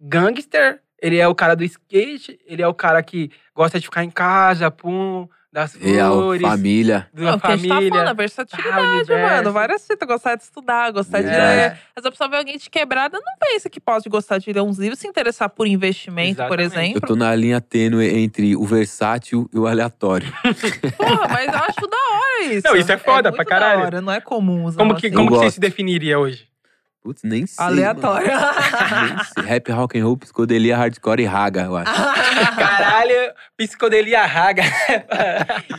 gangster, 0.00 0.80
ele 1.00 1.18
é 1.18 1.28
o 1.28 1.34
cara 1.34 1.54
do 1.54 1.64
skate, 1.64 2.38
ele 2.46 2.62
é 2.62 2.68
o 2.68 2.74
cara 2.74 3.02
que 3.02 3.30
gosta 3.54 3.78
de 3.78 3.86
ficar 3.86 4.04
em 4.04 4.10
casa, 4.10 4.70
pum, 4.70 5.28
das 5.56 5.74
Real, 5.74 6.12
flores, 6.12 6.42
família. 6.42 7.08
da 7.14 7.22
Não, 7.22 7.38
porque 7.38 7.52
a 7.52 7.56
gente 7.56 7.68
tá 7.68 7.74
família. 7.76 7.90
falando, 7.92 8.08
a 8.08 8.10
ah, 8.10 8.14
versatilidade, 8.14 9.10
mano. 9.10 9.52
Várias 9.52 9.80
citas, 9.80 10.06
gostar 10.06 10.34
de 10.34 10.42
estudar, 10.42 10.92
gostar 10.92 11.22
de 11.22 11.28
Verdade. 11.28 11.56
ler. 11.56 11.78
Mas 11.96 12.04
a 12.04 12.10
pessoa 12.10 12.28
vê 12.28 12.36
alguém 12.36 12.58
de 12.58 12.68
quebrada, 12.68 13.18
não 13.18 13.32
pensa 13.40 13.70
que 13.70 13.80
pode 13.80 14.06
gostar 14.10 14.36
de 14.36 14.52
ler 14.52 14.60
uns 14.60 14.76
livros, 14.76 14.98
se 14.98 15.08
interessar 15.08 15.48
por 15.48 15.66
investimento, 15.66 16.46
por 16.46 16.60
Exatamente. 16.60 16.76
Eu 16.76 16.82
exemplo. 16.98 17.08
tô 17.08 17.16
na 17.16 17.34
linha 17.34 17.58
tênue 17.58 18.06
entre 18.06 18.54
o 18.54 18.64
versátil 18.66 19.48
e 19.50 19.58
o 19.58 19.66
aleatório. 19.66 20.30
Porra, 20.98 21.26
mas 21.26 21.48
eu 21.48 21.58
acho 21.58 21.80
da 21.88 21.96
hora 21.96 22.44
isso. 22.52 22.68
Não, 22.68 22.76
isso 22.76 22.92
é 22.92 22.98
foda 22.98 23.32
pra 23.32 23.38
muito 23.38 23.48
caralho. 23.48 23.80
Da 23.80 23.86
hora, 23.86 24.00
não 24.02 24.12
é 24.12 24.20
comum 24.20 24.64
usar 24.66 24.76
Como 24.76 24.94
que, 24.94 25.06
assim. 25.06 25.16
como 25.16 25.30
que 25.30 25.36
você 25.38 25.52
se 25.52 25.60
definiria 25.60 26.18
hoje? 26.18 26.46
Putz, 27.06 27.22
nem 27.22 27.46
sei. 27.46 27.64
Aleatório. 27.64 28.26
Nem 28.26 29.24
sei. 29.32 29.44
Rap, 29.44 29.70
rock 29.70 29.96
and 29.96 30.02
roll, 30.04 30.16
psicodelia, 30.16 30.76
hardcore 30.76 31.22
e 31.22 31.24
raga, 31.24 31.62
eu 31.62 31.76
acho. 31.76 31.92
Caralho, 32.58 33.32
psicodelia 33.56 34.26
raga. 34.26 34.64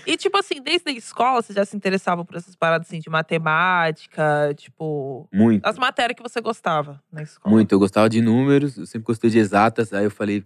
e, 0.05 0.15
tipo 0.15 0.38
assim, 0.38 0.61
desde 0.61 0.89
a 0.89 0.93
escola, 0.93 1.41
você 1.41 1.51
já 1.51 1.65
se 1.65 1.75
interessava 1.75 2.23
por 2.23 2.38
essas 2.38 2.55
paradas 2.55 2.88
assim 2.88 3.01
de 3.01 3.09
matemática, 3.09 4.53
tipo. 4.55 5.28
Muito. 5.34 5.65
As 5.65 5.78
matérias 5.78 6.15
que 6.15 6.23
você 6.23 6.39
gostava 6.39 7.03
na 7.11 7.21
escola. 7.23 7.53
Muito, 7.53 7.73
eu 7.73 7.80
gostava 7.80 8.07
de 8.07 8.21
números, 8.21 8.78
eu 8.78 8.86
sempre 8.86 9.05
gostei 9.05 9.30
de 9.30 9.38
exatas. 9.38 9.91
Aí 9.91 10.05
eu 10.05 10.11
falei, 10.11 10.45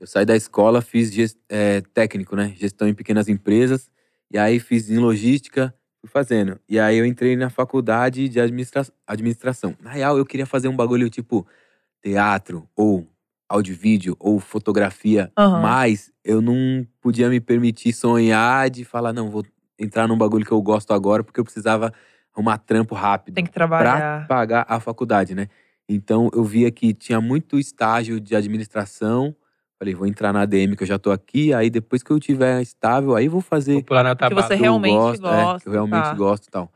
eu 0.00 0.08
saí 0.08 0.24
da 0.24 0.34
escola, 0.34 0.82
fiz 0.82 1.12
ges- 1.12 1.36
é, 1.48 1.82
técnico, 1.94 2.34
né? 2.34 2.52
Gestão 2.56 2.88
em 2.88 2.94
pequenas 2.94 3.28
empresas. 3.28 3.88
E 4.28 4.36
aí 4.36 4.58
fiz 4.58 4.90
em 4.90 4.98
logística, 4.98 5.72
fui 6.06 6.12
fazendo. 6.12 6.58
E 6.68 6.78
aí 6.78 6.96
eu 6.96 7.04
entrei 7.04 7.36
na 7.36 7.50
faculdade 7.50 8.28
de 8.28 8.40
administra 8.40 8.86
administração. 9.06 9.76
Na 9.80 9.90
real, 9.90 10.16
eu 10.16 10.24
queria 10.24 10.46
fazer 10.46 10.68
um 10.68 10.76
bagulho 10.76 11.10
tipo 11.10 11.46
teatro, 12.02 12.68
ou 12.76 13.06
áudio 13.48 13.76
vídeo, 13.76 14.16
ou 14.18 14.38
fotografia. 14.40 15.30
Aham. 15.38 15.60
Mas 15.62 16.12
eu 16.24 16.40
não 16.40 16.86
podia 17.00 17.28
me 17.28 17.40
permitir 17.40 17.92
sonhar 17.92 18.70
de 18.70 18.84
falar, 18.84 19.12
não, 19.12 19.30
vou 19.30 19.44
entrar 19.78 20.08
num 20.08 20.16
bagulho 20.18 20.44
que 20.44 20.52
eu 20.52 20.62
gosto 20.62 20.92
agora, 20.92 21.22
porque 21.22 21.38
eu 21.40 21.44
precisava 21.44 21.92
arrumar 22.34 22.58
trampo 22.58 22.94
rápido 22.94 23.34
Tem 23.34 23.44
que 23.44 23.50
pra 23.50 23.66
trabalhar. 23.66 24.26
pagar 24.28 24.66
a 24.68 24.80
faculdade, 24.80 25.34
né? 25.34 25.48
Então 25.88 26.30
eu 26.34 26.42
via 26.44 26.70
que 26.70 26.92
tinha 26.92 27.20
muito 27.20 27.58
estágio 27.58 28.20
de 28.20 28.34
administração. 28.34 29.34
Falei, 29.78 29.94
vou 29.94 30.06
entrar 30.06 30.32
na 30.32 30.40
ADM 30.42 30.74
que 30.74 30.82
eu 30.84 30.86
já 30.86 30.98
tô 30.98 31.10
aqui, 31.10 31.52
aí 31.52 31.68
depois 31.68 32.02
que 32.02 32.10
eu 32.10 32.18
tiver 32.18 32.62
estável, 32.62 33.14
aí 33.14 33.28
vou 33.28 33.42
fazer 33.42 33.74
Vou 33.74 33.82
Que 33.82 34.34
você 34.34 34.54
realmente 34.54 34.94
gosto, 34.94 35.26
é, 35.26 35.42
gosta, 35.44 35.60
que 35.60 35.68
eu 35.68 35.72
realmente 35.72 36.04
tá. 36.04 36.14
gosto 36.14 36.46
e 36.46 36.50
tal. 36.50 36.72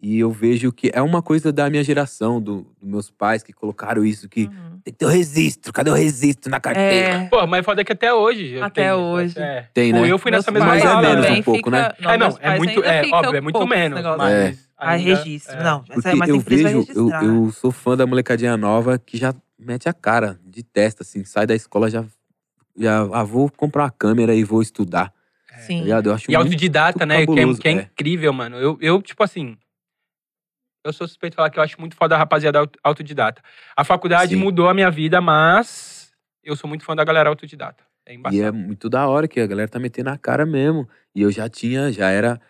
E 0.00 0.20
eu 0.20 0.30
vejo 0.30 0.70
que 0.70 0.90
é 0.94 1.00
uma 1.02 1.22
coisa 1.22 1.50
da 1.50 1.68
minha 1.70 1.82
geração, 1.82 2.40
do, 2.40 2.66
dos 2.80 2.88
meus 2.88 3.10
pais 3.10 3.42
que 3.42 3.52
colocaram 3.52 4.04
isso, 4.04 4.28
que 4.28 4.42
Uhum. 4.44 4.78
tem 4.84 4.92
que 4.92 4.98
ter 4.98 5.06
o 5.06 5.08
registro, 5.08 5.72
cadê 5.72 5.90
o 5.90 5.94
registro 5.94 6.50
na 6.50 6.60
carteira? 6.60 7.14
É. 7.24 7.28
Pô, 7.28 7.46
mas 7.46 7.64
foda 7.64 7.82
que 7.82 7.92
até 7.92 8.12
hoje. 8.12 8.52
eu 8.52 8.62
Até 8.62 8.82
tenho 8.92 8.96
hoje. 9.04 9.38
É. 9.38 9.66
Tem, 9.72 9.90
Pô, 9.92 10.00
né? 10.02 10.08
eu 10.12 10.18
fui 10.18 10.30
Meus 10.30 10.44
nessa 10.44 10.52
mesma 10.52 10.68
Mas 10.68 10.84
é 10.84 10.86
sala. 10.86 11.00
menos 11.02 11.24
também 11.24 11.40
um 11.40 11.42
pouco, 11.42 11.70
né? 11.70 11.90
fica- 11.96 12.12
é, 12.12 12.16
não, 12.18 12.26
é 12.28 12.30
pais 12.30 12.58
muito, 12.58 12.70
ainda 12.84 12.88
é, 12.88 13.10
óbvio, 13.10 13.36
é 13.36 13.40
muito 13.40 13.66
menos. 13.66 14.00
Mas 14.18 14.68
Ah, 14.76 14.90
ainda- 14.92 15.14
registro. 15.14 15.56
é. 15.56 15.62
Não, 15.64 15.78
mas, 15.88 15.94
Porque 15.94 16.08
é, 16.10 16.14
mas 16.14 16.28
eu 16.28 16.40
vejo, 16.40 16.86
eu, 16.94 17.10
eu 17.22 17.52
sou 17.52 17.72
fã 17.72 17.96
da 17.96 18.06
molecadinha 18.06 18.56
nova 18.56 18.98
que 18.98 19.16
já 19.16 19.34
mete 19.58 19.88
a 19.88 19.92
cara 19.92 20.38
de 20.46 20.62
testa, 20.62 21.02
assim, 21.02 21.24
sai 21.24 21.44
da 21.46 21.54
escola 21.56 21.90
já. 21.90 22.04
Já 22.78 23.00
ah, 23.12 23.24
vou 23.24 23.50
comprar 23.50 23.84
uma 23.84 23.90
câmera 23.90 24.34
e 24.34 24.44
vou 24.44 24.62
estudar. 24.62 25.12
Tá 25.50 25.58
Sim. 25.58 25.82
ligado? 25.82 26.08
Eu 26.08 26.14
acho 26.14 26.30
E 26.30 26.34
muito 26.36 26.46
autodidata, 26.46 27.04
né? 27.04 27.26
Que 27.26 27.32
é, 27.40 27.54
que 27.54 27.68
é 27.68 27.72
é. 27.72 27.74
incrível, 27.74 28.32
mano. 28.32 28.56
Eu, 28.56 28.78
eu, 28.80 29.02
tipo 29.02 29.22
assim. 29.22 29.56
Eu 30.84 30.92
sou 30.92 31.06
suspeito 31.06 31.32
de 31.32 31.36
falar 31.36 31.50
que 31.50 31.58
eu 31.58 31.62
acho 31.62 31.78
muito 31.80 31.96
foda 31.96 32.14
a 32.14 32.18
rapaziada 32.18 32.60
auto- 32.60 32.78
autodidata. 32.82 33.42
A 33.76 33.84
faculdade 33.84 34.34
Sim. 34.34 34.40
mudou 34.40 34.68
a 34.68 34.74
minha 34.74 34.90
vida, 34.90 35.20
mas 35.20 36.12
eu 36.42 36.56
sou 36.56 36.68
muito 36.68 36.84
fã 36.84 36.94
da 36.94 37.04
galera 37.04 37.28
autodidata. 37.28 37.82
É 38.06 38.12
E 38.12 38.16
embaçado. 38.16 38.42
é 38.42 38.50
muito 38.50 38.88
da 38.88 39.06
hora 39.06 39.28
que 39.28 39.40
a 39.40 39.46
galera 39.46 39.68
tá 39.68 39.78
metendo 39.78 40.10
a 40.10 40.16
cara 40.16 40.46
mesmo. 40.46 40.88
E 41.14 41.20
eu 41.22 41.30
já 41.30 41.48
tinha, 41.48 41.92
já 41.92 42.08
era 42.08 42.40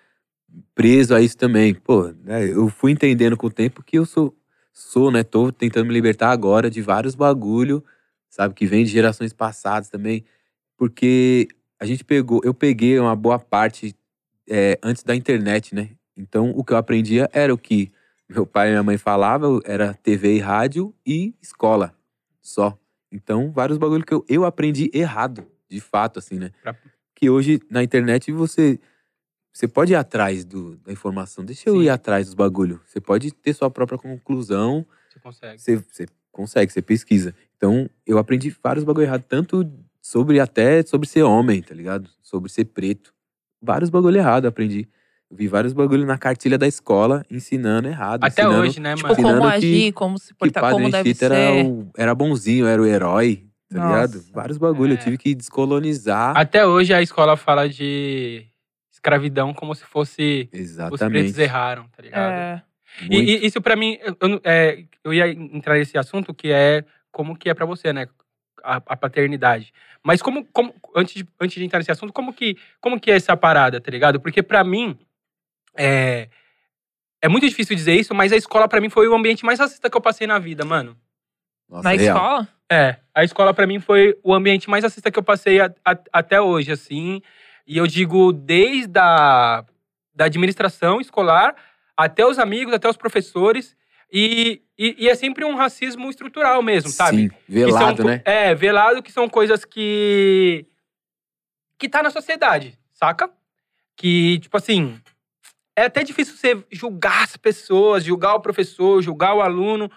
preso 0.74 1.14
a 1.14 1.20
isso 1.20 1.36
também. 1.36 1.74
Pô, 1.74 2.12
né, 2.22 2.48
eu 2.48 2.68
fui 2.68 2.92
entendendo 2.92 3.36
com 3.36 3.46
o 3.48 3.50
tempo 3.50 3.82
que 3.82 3.98
eu 3.98 4.04
sou, 4.04 4.36
sou, 4.72 5.10
né? 5.10 5.24
Tô 5.24 5.50
tentando 5.50 5.86
me 5.86 5.92
libertar 5.94 6.30
agora 6.30 6.70
de 6.70 6.80
vários 6.80 7.14
bagulho, 7.16 7.82
sabe? 8.28 8.54
Que 8.54 8.66
vem 8.66 8.84
de 8.84 8.90
gerações 8.90 9.32
passadas 9.32 9.88
também. 9.88 10.24
Porque 10.76 11.48
a 11.78 11.84
gente 11.84 12.04
pegou, 12.04 12.40
eu 12.44 12.54
peguei 12.54 12.98
uma 12.98 13.14
boa 13.16 13.38
parte 13.38 13.94
é, 14.48 14.78
antes 14.82 15.02
da 15.02 15.14
internet, 15.14 15.74
né? 15.74 15.90
Então 16.16 16.50
o 16.50 16.64
que 16.64 16.72
eu 16.72 16.76
aprendia 16.76 17.28
era 17.32 17.52
o 17.52 17.58
que 17.58 17.90
meu 18.28 18.44
pai 18.46 18.68
e 18.68 18.70
minha 18.72 18.82
mãe 18.82 18.98
falavam, 18.98 19.60
era 19.64 19.94
TV 19.94 20.36
e 20.36 20.38
rádio 20.38 20.94
e 21.06 21.34
escola, 21.40 21.94
só. 22.42 22.78
Então, 23.10 23.50
vários 23.50 23.78
bagulho 23.78 24.04
que 24.04 24.12
eu, 24.12 24.22
eu 24.28 24.44
aprendi 24.44 24.90
errado, 24.92 25.46
de 25.66 25.80
fato, 25.80 26.18
assim, 26.18 26.38
né? 26.38 26.50
Pra- 26.62 26.76
Que 27.14 27.30
hoje, 27.30 27.58
na 27.70 27.82
internet, 27.82 28.30
você 28.30 28.78
você 29.50 29.66
pode 29.66 29.92
ir 29.92 29.96
atrás 29.96 30.44
do, 30.44 30.76
da 30.76 30.92
informação. 30.92 31.44
Deixa 31.44 31.68
eu 31.68 31.76
Sim. 31.76 31.82
ir 31.82 31.88
atrás 31.88 32.26
dos 32.26 32.34
bagulho. 32.34 32.80
Você 32.84 33.00
pode 33.00 33.32
ter 33.32 33.52
sua 33.54 33.68
própria 33.70 33.98
conclusão. 33.98 34.86
Você 35.08 35.18
consegue. 35.18 35.58
Você, 35.60 35.76
você 35.76 36.06
consegue, 36.30 36.72
você 36.72 36.82
pesquisa. 36.82 37.34
Então, 37.58 37.90
eu 38.06 38.18
aprendi 38.18 38.54
vários 38.62 38.84
bagulho 38.84 39.04
errado. 39.04 39.24
Tanto 39.28 39.68
sobre, 40.00 40.38
até 40.40 40.82
sobre 40.84 41.06
ser 41.08 41.24
homem, 41.24 41.60
tá 41.60 41.74
ligado? 41.74 42.08
Sobre 42.22 42.48
ser 42.50 42.64
preto. 42.66 43.12
Vários 43.60 43.90
bagulho 43.90 44.16
errado 44.16 44.44
eu 44.44 44.48
aprendi. 44.48 44.88
Eu 45.30 45.36
vi 45.36 45.48
vários 45.48 45.72
bagulho 45.72 46.06
na 46.06 46.16
cartilha 46.16 46.56
da 46.56 46.66
escola, 46.68 47.24
ensinando 47.28 47.88
errado. 47.88 48.22
Até 48.24 48.42
ensinando 48.42 48.62
hoje, 48.62 48.80
né, 48.80 48.94
Tipo, 48.94 49.08
mano? 49.08 49.16
como 49.16 49.28
ensinando 49.28 49.50
que- 49.50 49.56
agir, 49.56 49.92
como 49.92 50.18
se 50.18 50.28
que 50.28 50.34
portar, 50.38 50.62
como 50.72 50.76
Padre 50.84 50.92
deve 50.92 51.10
Anchieta 51.10 51.28
ser. 51.28 51.34
era, 51.34 51.64
o- 51.68 51.90
era 51.98 52.14
bonzinho, 52.14 52.66
era 52.66 52.80
o 52.80 52.86
herói, 52.86 53.44
tá 53.68 53.76
Nossa. 53.78 53.88
ligado? 53.88 54.24
Vários 54.32 54.56
bagulho. 54.56 54.92
É. 54.92 54.94
Eu 54.94 55.00
tive 55.00 55.18
que 55.18 55.34
descolonizar. 55.34 56.34
Até 56.38 56.64
hoje 56.64 56.94
a 56.94 57.02
escola 57.02 57.36
fala 57.36 57.68
de 57.68 58.46
escravidão 58.92 59.52
como 59.52 59.74
se 59.74 59.84
fosse 59.84 60.48
os 60.52 60.58
Exatamente. 60.60 61.10
pretos 61.24 61.38
erraram, 61.38 61.86
tá 61.94 62.02
ligado? 62.02 62.32
É. 62.32 62.62
E, 63.10 63.16
e 63.16 63.46
isso 63.46 63.60
pra 63.60 63.76
mim, 63.76 63.98
eu, 64.00 64.16
eu 64.20 64.28
não- 64.28 64.40
é, 64.44 64.84
eu 65.04 65.12
ia 65.12 65.28
entrar 65.28 65.74
nesse 65.76 65.98
assunto 65.98 66.32
que 66.32 66.50
é 66.50 66.84
como 67.12 67.36
que 67.36 67.48
é 67.48 67.54
pra 67.54 67.66
você, 67.66 67.92
né? 67.92 68.06
A, 68.62 68.76
a 68.76 68.96
paternidade. 68.96 69.72
Mas 70.02 70.20
como, 70.20 70.44
como 70.46 70.74
antes, 70.96 71.14
de, 71.14 71.28
antes 71.40 71.56
de 71.56 71.64
entrar 71.64 71.78
nesse 71.78 71.92
assunto, 71.92 72.12
como 72.12 72.32
que, 72.32 72.56
como 72.80 72.98
que 73.00 73.10
é 73.10 73.14
essa 73.16 73.36
parada, 73.36 73.80
tá 73.80 73.90
ligado? 73.90 74.20
Porque 74.20 74.42
pra 74.42 74.64
mim, 74.64 74.98
é, 75.76 76.28
é 77.22 77.28
muito 77.28 77.48
difícil 77.48 77.76
dizer 77.76 77.94
isso, 77.94 78.14
mas 78.14 78.32
a 78.32 78.36
escola 78.36 78.68
pra 78.68 78.80
mim 78.80 78.88
foi 78.90 79.06
o 79.08 79.14
ambiente 79.14 79.44
mais 79.44 79.58
racista 79.60 79.88
que 79.88 79.96
eu 79.96 80.00
passei 80.00 80.26
na 80.26 80.38
vida, 80.38 80.64
mano. 80.64 80.96
Nossa, 81.68 81.84
Na 81.84 81.90
real. 81.94 82.16
escola? 82.16 82.48
É, 82.70 82.96
a 83.14 83.24
escola 83.24 83.54
pra 83.54 83.66
mim 83.66 83.78
foi 83.80 84.18
o 84.22 84.34
ambiente 84.34 84.68
mais 84.68 84.82
racista 84.84 85.10
que 85.10 85.18
eu 85.18 85.22
passei 85.22 85.60
a- 85.60 85.72
a- 85.84 85.98
até 86.12 86.40
hoje, 86.40 86.72
assim. 86.72 87.22
E 87.66 87.76
eu 87.78 87.86
digo 87.86 88.32
desde 88.32 88.98
a 88.98 89.64
da 90.14 90.24
administração 90.24 91.00
escolar 91.00 91.54
até 91.96 92.26
os 92.26 92.38
amigos, 92.40 92.74
até 92.74 92.88
os 92.88 92.96
professores. 92.96 93.76
E, 94.12 94.62
e, 94.78 95.04
e 95.04 95.08
é 95.08 95.14
sempre 95.14 95.44
um 95.44 95.54
racismo 95.54 96.08
estrutural 96.08 96.62
mesmo, 96.62 96.90
sabe? 96.90 97.28
Sim, 97.28 97.30
velado, 97.48 97.96
são 97.98 98.06
né? 98.06 98.22
É, 98.24 98.54
velado 98.54 99.02
que 99.02 99.12
são 99.12 99.28
coisas 99.28 99.64
que. 99.64 100.66
que 101.78 101.88
tá 101.88 102.02
na 102.02 102.10
sociedade, 102.10 102.78
saca? 102.92 103.30
Que, 103.96 104.38
tipo 104.38 104.56
assim. 104.56 104.98
É 105.76 105.84
até 105.84 106.02
difícil 106.02 106.36
você 106.36 106.64
julgar 106.72 107.22
as 107.22 107.36
pessoas, 107.36 108.02
julgar 108.02 108.34
o 108.34 108.40
professor, 108.40 109.00
julgar 109.00 109.34
o 109.34 109.40
aluno 109.40 109.88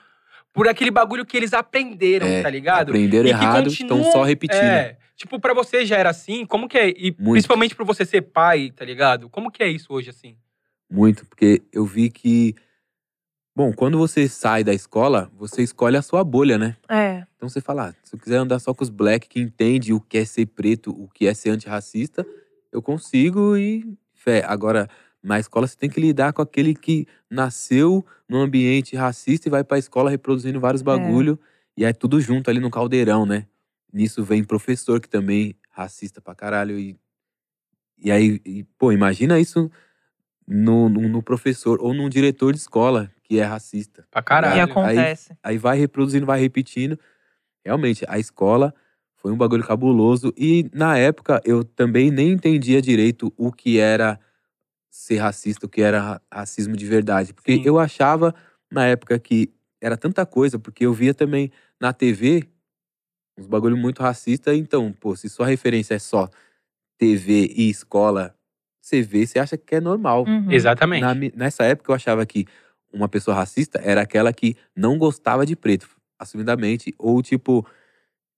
por 0.53 0.68
aquele 0.68 0.91
bagulho 0.91 1.26
que 1.26 1.36
eles 1.36 1.53
aprenderam, 1.53 2.28
É, 2.28 2.41
tá 2.41 2.49
ligado? 2.49 2.89
Aprenderam 2.89 3.28
E 3.28 3.32
errado, 3.32 3.68
estão 3.68 4.03
só 4.12 4.24
repetindo. 4.24 4.62
É, 4.62 4.97
tipo, 5.16 5.39
pra 5.39 5.53
você 5.53 5.86
já 5.86 5.97
era 5.97 6.09
assim, 6.09 6.45
como 6.45 6.68
que 6.68 6.78
é? 6.78 6.89
E 6.89 7.16
Muito. 7.18 7.32
principalmente 7.32 7.76
por 7.76 7.86
você 7.86 8.05
ser 8.05 8.22
pai, 8.22 8.72
tá 8.76 8.86
ligado? 8.86 9.30
Como 9.30 9.49
que 9.49 9.64
é 9.64 9.68
isso 9.68 9.93
hoje, 9.93 10.09
assim? 10.09 10.36
Muito, 10.89 11.26
porque 11.26 11.62
eu 11.72 11.86
vi 11.86 12.09
que. 12.09 12.53
Bom, 13.54 13.74
quando 13.74 13.97
você 13.97 14.30
sai 14.30 14.64
da 14.64 14.74
escola, 14.74 15.30
você 15.38 15.62
escolhe 15.62 15.97
a 15.97 16.02
sua 16.02 16.24
bolha, 16.24 16.58
né? 16.58 16.78
É. 16.88 17.26
Então 17.36 17.49
você 17.49 17.60
fala, 17.60 17.89
ah, 17.89 17.95
se 18.04 18.16
eu 18.16 18.20
quiser 18.20 18.38
andar 18.38 18.60
só 18.60 18.74
com 18.74 18.84
os 18.84 18.89
black 18.89 19.28
que 19.28 19.41
entende 19.41 19.93
o 19.93 19.99
que 19.99 20.20
é 20.20 20.26
ser 20.26 20.45
preto, 20.45 20.91
o 20.91 21.10
que 21.10 21.28
é 21.28 21.34
ser 21.34 21.49
antirracista, 21.49 22.26
eu 22.72 22.82
consigo 22.82 23.58
e 23.58 23.97
fé. 24.14 24.43
Agora, 24.47 24.88
na 25.22 25.38
escola 25.38 25.68
você 25.68 25.76
tem 25.76 25.89
que 25.89 25.99
lidar 25.99 26.32
com 26.32 26.41
aquele 26.41 26.74
que 26.74 27.06
nasceu 27.30 28.06
num 28.28 28.39
ambiente 28.39 28.95
racista 28.95 29.49
e 29.49 29.52
vai 29.52 29.64
pra 29.66 29.78
escola 29.78 30.10
reproduzindo 30.10 30.60
vários 30.60 30.82
bagulho 30.82 31.38
e 31.76 31.84
é 31.84 31.91
tudo 31.91 32.22
junto 32.22 32.49
ali 32.49 32.60
no 32.60 32.72
caldeirão, 32.72 33.26
né? 33.26 33.47
Nisso 33.91 34.24
vem 34.24 34.45
professor 34.45 35.02
que 35.02 35.10
também 35.10 35.49
é 35.49 35.54
racista 35.72 36.22
pra 36.22 36.34
caralho 36.34 36.80
e 36.80 36.97
e 38.04 38.12
aí, 38.12 38.41
e, 38.43 38.64
pô, 38.80 38.91
imagina 38.91 39.39
isso 39.39 39.70
no, 40.47 40.89
no, 40.89 41.08
no 41.08 41.22
professor 41.22 41.80
ou 41.80 41.93
num 41.93 42.10
diretor 42.10 42.52
de 42.52 42.60
escola 42.60 43.12
que 43.32 43.40
é 43.40 43.44
racista. 43.46 44.06
Pra 44.12 44.20
E 44.22 44.26
caralho. 44.26 44.62
acontece. 44.64 45.38
Aí 45.42 45.58
vai 45.58 45.78
reproduzindo, 45.80 46.26
vai 46.26 46.38
repetindo. 46.38 47.00
Realmente, 47.66 48.04
a 48.10 48.20
escola 48.20 48.74
foi 49.16 49.32
um 49.32 49.38
bagulho 49.38 49.64
cabuloso. 49.66 50.34
E 50.38 50.70
na 50.74 50.98
época 50.98 51.42
eu 51.46 51.64
também 51.64 52.12
nem 52.12 52.32
entendia 52.34 52.82
direito 52.82 53.34
o 53.38 53.50
que 53.50 53.80
era 53.80 54.20
ser 54.90 55.20
racista, 55.20 55.66
o 55.66 55.70
que 55.70 55.82
era 55.82 56.02
ra- 56.02 56.22
racismo 56.30 56.76
de 56.76 56.86
verdade. 56.86 57.34
Porque 57.34 57.54
Sim. 57.56 57.62
eu 57.64 57.80
achava 57.80 58.36
na 58.70 58.86
época 58.86 59.18
que 59.18 59.50
era 59.80 59.96
tanta 59.96 60.26
coisa, 60.26 60.60
porque 60.60 60.86
eu 60.86 60.92
via 60.92 61.14
também 61.14 61.50
na 61.80 61.94
TV 61.94 62.50
uns 63.38 63.48
bagulho 63.48 63.78
muito 63.78 64.04
racista. 64.04 64.54
Então, 64.54 64.92
pô, 64.92 65.16
se 65.16 65.30
sua 65.30 65.48
referência 65.48 65.94
é 65.96 66.00
só 66.00 66.30
TV 66.98 67.50
e 67.56 67.70
escola, 67.70 68.36
você 68.82 69.02
vê, 69.02 69.26
você 69.26 69.40
acha 69.40 69.56
que 69.56 69.76
é 69.76 69.80
normal. 69.80 70.26
Uhum. 70.28 70.52
Exatamente. 70.52 71.02
Na 71.02 71.16
nessa 71.46 71.64
época 71.64 71.92
eu 71.92 71.96
achava 71.96 72.26
que 72.26 72.46
uma 72.94 73.08
pessoa 73.08 73.36
racista 73.36 73.80
era 73.84 74.02
aquela 74.02 74.32
que 74.34 74.56
não 74.76 74.98
gostava 74.98 75.46
de 75.46 75.56
preto, 75.56 75.88
assumidamente, 76.20 76.94
ou 76.98 77.22
tipo, 77.22 77.66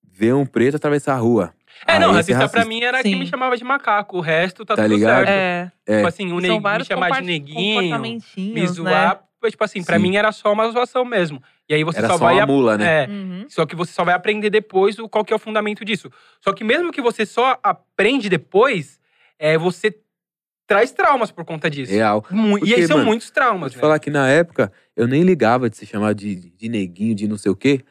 ver 0.03 0.33
um 0.33 0.45
preto 0.45 0.75
atravessar 0.77 1.13
a 1.15 1.17
rua. 1.17 1.53
É, 1.87 1.97
não, 1.99 2.11
Aí 2.13 2.19
esse 2.19 2.31
racista 2.31 2.57
pra 2.59 2.65
mim 2.65 2.81
era 2.83 3.01
que 3.01 3.09
Sim. 3.09 3.15
me 3.15 3.25
chamava 3.25 3.57
de 3.57 3.63
macaco. 3.63 4.17
O 4.17 4.21
resto 4.21 4.63
tá, 4.63 4.75
Tá 4.75 4.83
tudo 4.83 4.93
ligado? 4.93 5.25
certo. 5.25 5.29
É, 5.29 5.71
É, 5.87 5.95
Tipo 5.97 6.07
assim, 6.07 6.31
o 6.31 6.39
neguinho 6.39 6.61
me 6.79 6.85
chamar 6.85 7.11
de 7.11 7.21
neguinho, 7.27 8.21
me 8.37 8.61
né? 8.61 8.67
zoar. 8.67 9.23
foi, 9.41 9.51
Tipo 9.51 9.63
assim, 9.65 9.83
pra 9.83 9.97
Sim. 9.97 10.03
mim 10.03 10.15
era 10.15 10.31
só 10.31 10.53
uma 10.53 10.69
zoação 10.71 11.03
mesmo. 11.03 11.43
E 11.67 11.73
aí 11.73 11.83
você 11.83 11.97
era 11.99 12.07
só, 12.07 12.17
só 12.17 12.25
vai. 12.25 12.39
a- 12.39 12.45
mula, 12.47 12.77
né? 12.77 13.03
É, 13.03 13.07
Uhum. 13.09 13.45
só 13.49 13.65
que 13.65 13.75
você 13.75 13.91
só 13.91 14.03
vai 14.05 14.13
aprender 14.13 14.49
depois 14.49 14.97
o, 14.99 15.09
qual 15.09 15.25
que 15.25 15.33
é 15.33 15.35
o 15.35 15.39
fundamento 15.39 15.83
disso. 15.83 16.09
Só 16.39 16.53
que 16.53 16.63
mesmo 16.63 16.91
que 16.91 17.01
você 17.01 17.25
só 17.25 17.59
aprende 17.61 18.29
depois, 18.29 18.99
é, 19.37 19.57
você 19.57 19.93
traz 20.67 20.91
traumas 20.91 21.31
por 21.31 21.43
conta 21.45 21.69
disso. 21.69 21.91
Real. 21.91 22.23
Mu- 22.29 22.57
Porque, 22.59 22.71
e 22.71 22.75
aí 22.75 22.87
são 22.87 22.97
mano, 22.97 23.07
muitos 23.09 23.27
Vou 23.27 23.33
traumas, 23.33 23.71
te 23.71 23.75
né? 23.75 23.81
falar 23.81 23.99
que 23.99 24.09
na 24.09 24.27
época 24.29 24.71
eu 24.95 25.07
nem 25.07 25.23
ligava 25.23 25.69
de 25.69 25.77
ser 25.77 25.85
chamado 25.85 26.15
de, 26.15 26.35
de 26.35 26.69
neguinho, 26.69 27.15
de 27.15 27.27
não 27.27 27.37
sei 27.37 27.51
o 27.51 27.55
quê, 27.55 27.81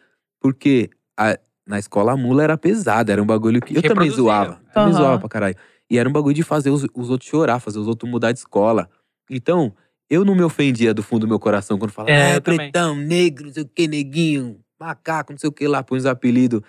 porque 0.40 0.90
a- 1.16 1.38
na 1.66 1.78
escola 1.78 2.12
a 2.12 2.16
mula 2.16 2.42
era 2.42 2.58
pesada, 2.58 3.12
era 3.12 3.22
um 3.22 3.26
bagulho 3.26 3.60
que 3.60 3.76
eu 3.76 3.82
também 3.82 4.10
zoava. 4.10 4.60
Também 4.74 4.92
Aham. 4.92 4.98
zoava 5.02 5.18
pra 5.20 5.28
caralho. 5.28 5.56
E 5.88 5.98
era 5.98 6.08
um 6.08 6.12
bagulho 6.12 6.34
de 6.34 6.42
fazer 6.42 6.70
os, 6.70 6.86
os 6.94 7.10
outros 7.10 7.28
chorar, 7.28 7.60
fazer 7.60 7.78
os 7.78 7.86
outros 7.86 8.10
mudar 8.10 8.32
de 8.32 8.38
escola. 8.38 8.88
Então, 9.30 9.74
eu 10.10 10.24
não 10.24 10.34
me 10.34 10.42
ofendia 10.42 10.92
do 10.92 11.02
fundo 11.02 11.20
do 11.22 11.28
meu 11.28 11.38
coração 11.38 11.78
quando 11.78 11.90
falava, 11.92 12.12
É, 12.12 12.32
ah, 12.32 12.34
eu 12.36 12.40
também. 12.40 12.70
pretão, 12.72 12.96
negro, 12.96 13.46
não 13.46 13.52
sei 13.52 13.62
o 13.62 13.68
que, 13.68 13.86
neguinho, 13.86 14.58
macaco, 14.80 15.32
não 15.32 15.38
sei 15.38 15.48
o 15.48 15.52
que 15.52 15.66
lá, 15.68 15.82
põe 15.82 15.98
os 15.98 16.06
apelidos, 16.06 16.60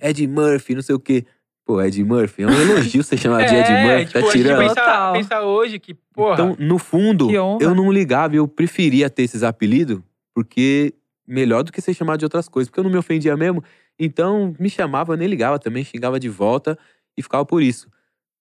Ed 0.00 0.26
Murphy, 0.26 0.74
não 0.74 0.82
sei 0.82 0.94
o 0.94 1.00
que. 1.00 1.24
Pô, 1.70 1.80
Ed 1.80 2.02
Murphy, 2.02 2.42
é 2.42 2.46
um 2.48 2.50
elogio 2.50 3.00
você 3.04 3.16
chamar 3.16 3.44
de 3.44 3.54
Ed 3.54 3.70
Murphy, 3.70 4.06
tipo, 4.06 4.12
tá 4.12 4.18
a 4.18 4.22
gente 4.22 4.32
tirando. 4.32 4.58
pensa, 4.58 4.74
Total. 4.74 5.12
pensa 5.12 5.42
hoje 5.42 5.78
que, 5.78 5.94
porra, 5.94 6.32
Então, 6.34 6.56
no 6.58 6.78
fundo, 6.78 7.30
eu 7.30 7.72
não 7.76 7.92
ligava, 7.92 8.34
eu 8.34 8.48
preferia 8.48 9.08
ter 9.08 9.22
esses 9.22 9.44
apelidos, 9.44 10.00
porque 10.34 10.92
melhor 11.24 11.62
do 11.62 11.70
que 11.70 11.80
ser 11.80 11.94
chamado 11.94 12.18
de 12.18 12.24
outras 12.24 12.48
coisas, 12.48 12.68
porque 12.68 12.80
eu 12.80 12.84
não 12.84 12.90
me 12.90 12.96
ofendia 12.98 13.36
mesmo. 13.36 13.62
Então, 13.96 14.52
me 14.58 14.68
chamava, 14.68 15.12
eu 15.12 15.16
nem 15.16 15.28
ligava 15.28 15.60
também, 15.60 15.84
xingava 15.84 16.18
de 16.18 16.28
volta 16.28 16.76
e 17.16 17.22
ficava 17.22 17.46
por 17.46 17.62
isso. 17.62 17.88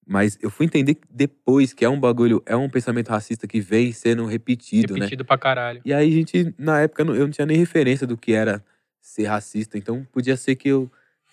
Mas 0.07 0.35
eu 0.41 0.49
fui 0.49 0.65
entender 0.65 0.97
depois 1.07 1.71
que 1.71 1.85
é 1.85 1.89
um 1.89 1.99
bagulho, 1.99 2.41
é 2.47 2.55
um 2.55 2.67
pensamento 2.67 3.09
racista 3.09 3.45
que 3.45 3.61
vem 3.61 3.91
sendo 3.91 4.25
repetido, 4.25 4.93
né? 4.95 5.01
repetido 5.01 5.23
pra 5.23 5.37
caralho. 5.37 5.81
E 5.85 5.93
aí, 5.93 6.07
a 6.11 6.15
gente, 6.15 6.51
na 6.57 6.81
época, 6.81 7.05
não- 7.05 7.13
eu 7.13 7.25
não 7.25 7.29
tinha 7.31 7.45
nem 7.45 7.57
referência 7.57 8.07
do 8.07 8.17
que 8.17 8.33
era 8.33 8.65
ser 8.99 9.25
racista. 9.25 9.77
Então, 9.77 10.03
podia 10.11 10.35
ser 10.35 10.55
que 10.55 10.67
eu, 10.67 10.89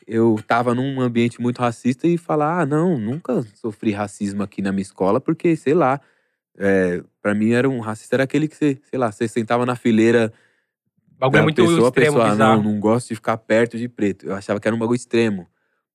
eu 0.07 0.39
tava 0.47 0.75
num 0.75 1.01
ambiente 1.01 1.41
muito 1.41 1.61
racista 1.61 2.07
e 2.07 2.17
falar: 2.17 2.61
ah, 2.61 2.67
não, 2.67 2.99
nunca 2.99 3.43
sofri 3.55 3.93
racismo 3.93 4.43
aqui 4.43 4.63
na 4.63 4.73
minha 4.73 4.83
escola, 4.83 5.21
porque, 5.21 5.57
sei 5.57 5.75
lá, 5.75 6.01
é, 6.59 7.03
para 7.23 7.35
mim 7.35 7.53
era 7.53 7.69
um 7.69 7.81
racista, 7.81 8.17
era 8.17 8.25
aquele 8.25 8.49
que 8.49 8.57
você, 8.57 8.79
sei 8.85 8.99
lá, 8.99 9.11
você 9.11 9.27
sentava 9.29 9.67
na 9.67 9.77
fileira 9.77 10.33
bagulho 11.19 11.39
é 11.41 11.43
muito 11.43 11.63
pessoa, 11.63 11.87
a 11.87 11.89
extremo, 11.89 12.13
pessoa, 12.13 12.27
"Ah, 12.27 12.31
bizarro. 12.31 12.63
não, 12.63 12.73
não 12.73 12.81
gosto 12.81 13.09
de 13.09 13.15
ficar 13.15 13.37
perto 13.39 13.79
de 13.79 13.89
preto. 13.89 14.27
Eu 14.27 14.35
achava 14.35 14.61
que 14.61 14.69
era 14.69 14.75
um 14.75 14.79
bagulho 14.79 14.97
extremo. 14.97 15.47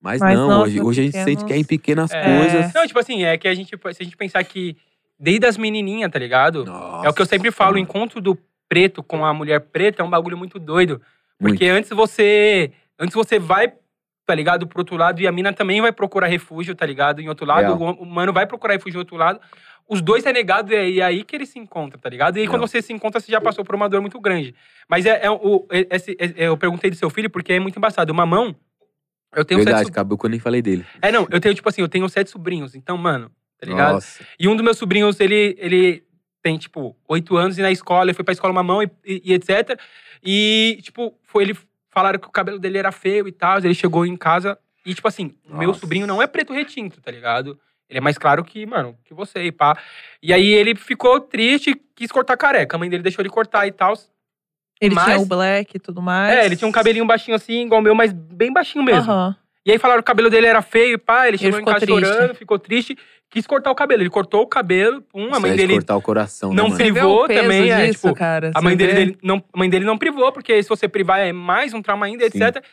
Mas, 0.01 0.19
Mas 0.19 0.35
não, 0.35 0.47
não, 0.49 0.61
hoje, 0.63 0.81
hoje 0.81 1.01
a 1.01 1.03
gente 1.03 1.23
sente 1.23 1.45
que 1.45 1.53
é 1.53 1.57
em 1.57 1.63
pequenas 1.63 2.11
É. 2.11 2.23
coisas. 2.23 2.73
Não, 2.73 2.87
tipo 2.87 2.97
assim, 2.97 3.23
é 3.23 3.37
que 3.37 3.47
a 3.47 3.53
gente, 3.53 3.69
se 3.69 4.01
a 4.01 4.03
gente 4.03 4.17
pensar 4.17 4.43
que 4.43 4.75
desde 5.19 5.45
as 5.45 5.57
menininhas, 5.57 6.09
tá 6.11 6.17
ligado? 6.17 6.65
é 7.03 7.09
o 7.09 7.13
que 7.13 7.21
eu 7.21 7.25
sempre 7.27 7.51
falo, 7.51 7.75
o 7.75 7.79
Nossa, 7.79 7.83
encontro 7.83 8.19
do 8.19 8.35
preto 8.67 9.03
com 9.03 9.23
a 9.23 9.31
mulher 9.31 9.59
preta 9.59 10.01
é 10.01 10.05
um 10.05 10.09
bagulho 10.09 10.35
muito 10.35 10.57
doido. 10.57 10.99
muito. 11.39 11.53
Porque 11.53 11.65
antes 11.67 11.91
você. 11.91 12.71
Antes 12.97 13.13
você 13.13 13.37
vai, 13.37 13.71
tá 14.31 14.35
ligado, 14.35 14.65
pro 14.65 14.79
outro 14.79 14.95
lado, 14.95 15.19
e 15.21 15.27
a 15.27 15.31
mina 15.31 15.51
também 15.51 15.81
vai 15.81 15.91
procurar 15.91 16.27
refúgio, 16.27 16.73
tá 16.73 16.85
ligado? 16.85 17.19
Em 17.19 17.27
outro 17.27 17.45
lado, 17.45 17.75
Real. 17.77 17.93
o 17.99 18.05
mano 18.05 18.31
vai 18.31 18.47
procurar 18.47 18.75
refúgio 18.75 18.97
em 18.97 18.99
outro 18.99 19.17
lado. 19.17 19.41
Os 19.89 20.01
dois 20.01 20.25
é 20.25 20.31
negado 20.31 20.71
e 20.71 20.75
é- 20.75 20.97
é 20.99 21.01
aí 21.03 21.23
que 21.25 21.35
eles 21.35 21.49
se 21.49 21.59
encontram, 21.59 21.99
tá 21.99 22.09
ligado? 22.09 22.37
E 22.37 22.41
aí, 22.41 22.47
quando 22.47 22.61
você 22.61 22.81
se 22.81 22.93
encontra, 22.93 23.19
você 23.19 23.29
já 23.29 23.41
passou 23.41 23.65
por 23.65 23.75
uma 23.75 23.89
dor 23.89 23.99
muito 23.99 24.17
grande. 24.21 24.55
Mas 24.87 25.05
é, 25.05 25.19
é 25.25 25.29
o, 25.29 25.67
é- 25.69 25.85
esse- 25.91 26.15
é- 26.17 26.47
eu 26.47 26.55
perguntei 26.55 26.89
do 26.89 26.95
seu 26.95 27.09
filho 27.09 27.29
porque 27.29 27.51
é 27.51 27.59
muito 27.59 27.77
embaçado. 27.77 28.09
O 28.13 28.15
mamão, 28.15 28.55
eu 29.35 29.43
tenho 29.43 29.57
Verdade, 29.59 29.79
sete. 29.79 29.91
acabou 29.91 30.17
que 30.17 30.25
eu 30.25 30.29
nem 30.29 30.39
falei 30.39 30.61
dele. 30.61 30.85
É, 31.01 31.11
não, 31.11 31.27
eu 31.29 31.41
tenho, 31.41 31.53
tipo 31.53 31.67
assim, 31.67 31.81
eu 31.81 31.89
tenho 31.89 32.07
sete 32.07 32.29
sobrinhos. 32.29 32.73
Então, 32.73 32.95
mano, 32.97 33.29
tá 33.59 33.67
ligado? 33.67 33.95
Nossa. 33.95 34.23
E 34.39 34.47
um 34.47 34.55
dos 34.55 34.63
meus 34.63 34.77
sobrinhos, 34.77 35.19
ele, 35.19 35.57
ele 35.59 36.03
tem, 36.41 36.57
tipo, 36.57 36.95
oito 37.09 37.35
anos 37.35 37.57
e 37.57 37.61
na 37.61 37.69
escola, 37.71 38.05
ele 38.05 38.13
foi 38.13 38.23
pra 38.23 38.31
escola 38.31 38.53
mamão 38.53 38.81
e, 38.81 38.89
e, 39.05 39.21
e 39.25 39.33
etc. 39.33 39.77
E, 40.23 40.79
tipo, 40.83 41.13
foi, 41.23 41.43
ele 41.43 41.57
falaram 41.91 42.19
que 42.19 42.27
o 42.27 42.31
cabelo 42.31 42.57
dele 42.59 42.77
era 42.77 42.91
feio 42.91 43.27
e 43.27 43.31
tal. 43.31 43.59
Ele 43.59 43.73
chegou 43.75 44.05
em 44.05 44.15
casa 44.17 44.57
e, 44.85 44.93
tipo 44.93 45.07
assim, 45.07 45.35
o 45.49 45.55
meu 45.57 45.69
Nossa. 45.69 45.81
sobrinho 45.81 46.07
não 46.07 46.21
é 46.21 46.27
preto 46.27 46.53
retinto, 46.53 46.99
tá 47.01 47.11
ligado? 47.11 47.59
Ele 47.89 47.97
é 47.97 48.01
mais 48.01 48.17
claro 48.17 48.43
que, 48.43 48.65
mano, 48.65 48.97
que 49.03 49.13
você 49.13 49.43
e 49.43 49.51
pá. 49.51 49.77
E 50.23 50.33
aí 50.33 50.47
ele 50.53 50.73
ficou 50.75 51.19
triste 51.19 51.71
e 51.71 51.75
quis 51.95 52.11
cortar 52.11 52.37
careca. 52.37 52.75
A 52.77 52.79
mãe 52.79 52.89
dele 52.89 53.03
deixou 53.03 53.21
ele 53.21 53.29
cortar 53.29 53.67
e 53.67 53.71
tal. 53.71 53.93
Ele 54.79 54.95
tinha 54.95 55.05
Mas- 55.07 55.21
o 55.21 55.25
black 55.25 55.75
e 55.75 55.79
tudo 55.79 56.01
mais. 56.01 56.33
É, 56.37 56.45
ele 56.45 56.55
tinha 56.55 56.67
um 56.67 56.71
cabelinho 56.71 57.05
baixinho 57.05 57.35
assim, 57.35 57.65
igual 57.65 57.81
o 57.81 57.83
meu, 57.83 57.93
mas 57.93 58.11
bem 58.13 58.51
baixinho 58.51 58.83
mesmo. 58.83 59.11
Aham. 59.11 59.35
E 59.63 59.71
aí 59.71 59.77
falaram 59.77 60.01
que 60.01 60.05
o 60.05 60.07
cabelo 60.07 60.29
dele 60.29 60.47
era 60.47 60.61
feio 60.63 60.93
e 60.95 60.97
pá. 60.97 61.27
Ele 61.27 61.37
chegou 61.37 61.59
em 61.59 61.61
ficou 61.61 61.73
casa 61.73 61.85
triste. 61.85 62.05
chorando, 62.05 62.35
ficou 62.35 62.57
triste. 62.57 62.97
Quis 63.31 63.47
cortar 63.47 63.71
o 63.71 63.75
cabelo. 63.75 64.03
Ele 64.03 64.09
cortou 64.09 64.41
o 64.41 64.47
cabelo, 64.47 65.01
pum, 65.01 65.33
a 65.33 65.39
mãe 65.39 65.51
é 65.51 65.53
de 65.53 65.61
dele 65.61 65.73
cortar 65.73 65.95
o 65.95 66.01
coração, 66.01 66.53
não 66.53 66.65
né, 66.65 66.69
Você 66.75 66.83
vê 66.83 66.91
privou 66.91 67.23
o 67.23 67.27
peso 67.27 67.41
também, 67.41 67.71
é, 67.71 67.87
disso, 67.87 68.01
tipo, 68.07 68.13
cara. 68.13 68.51
A 68.53 68.61
mãe 68.61 68.73
Você 68.73 68.77
dele, 68.77 68.93
dele 68.93 69.17
não, 69.23 69.43
a 69.53 69.57
mãe 69.57 69.69
dele 69.69 69.85
não 69.85 69.97
privou, 69.97 70.31
porque 70.33 70.61
se 70.61 70.67
você 70.69 70.87
privar 70.87 71.19
é 71.21 71.31
mais 71.31 71.73
um 71.73 71.81
trauma 71.81 72.05
ainda, 72.05 72.29
Sim. 72.29 72.43
etc. 72.43 72.63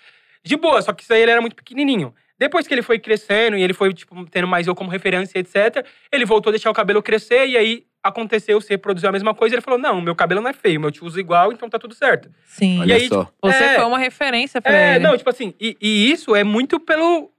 De 0.42 0.56
boa, 0.56 0.82
só 0.82 0.92
que 0.92 1.04
isso 1.04 1.12
aí 1.14 1.22
ele 1.22 1.30
era 1.30 1.40
muito 1.40 1.54
pequenininho. 1.56 2.12
Depois 2.38 2.66
que 2.66 2.74
ele 2.74 2.82
foi 2.82 2.98
crescendo 2.98 3.56
e 3.56 3.62
ele 3.62 3.72
foi, 3.72 3.92
tipo, 3.94 4.24
tendo 4.30 4.46
mais 4.48 4.66
eu 4.66 4.74
como 4.74 4.90
referência, 4.90 5.38
etc., 5.38 5.84
ele 6.12 6.24
voltou 6.24 6.50
a 6.50 6.52
deixar 6.52 6.70
o 6.70 6.74
cabelo 6.74 7.02
crescer 7.02 7.46
e 7.46 7.56
aí 7.56 7.84
aconteceu, 8.02 8.60
se 8.60 8.70
reproduziu 8.70 9.08
a 9.08 9.12
mesma 9.12 9.34
coisa. 9.34 9.54
Ele 9.54 9.62
falou: 9.62 9.78
Não, 9.78 10.00
meu 10.00 10.14
cabelo 10.14 10.40
não 10.40 10.50
é 10.50 10.52
feio, 10.52 10.80
meu 10.80 10.90
tio 10.90 11.04
usa 11.04 11.18
igual, 11.20 11.52
então 11.52 11.68
tá 11.68 11.78
tudo 11.78 11.94
certo. 11.94 12.30
Sim. 12.46 12.80
Olha 12.80 12.92
E 12.94 13.02
aí, 13.02 13.08
só. 13.08 13.28
Você 13.42 13.62
É. 13.64 13.74
foi 13.76 13.84
uma 13.84 13.98
referência 13.98 14.60
pra 14.62 14.72
É, 14.72 14.94
ele. 14.96 15.04
não, 15.04 15.16
tipo 15.16 15.28
assim, 15.30 15.54
e, 15.60 15.76
e 15.80 16.10
isso 16.10 16.34
é 16.34 16.42
muito 16.42 16.80
pelo. 16.80 17.30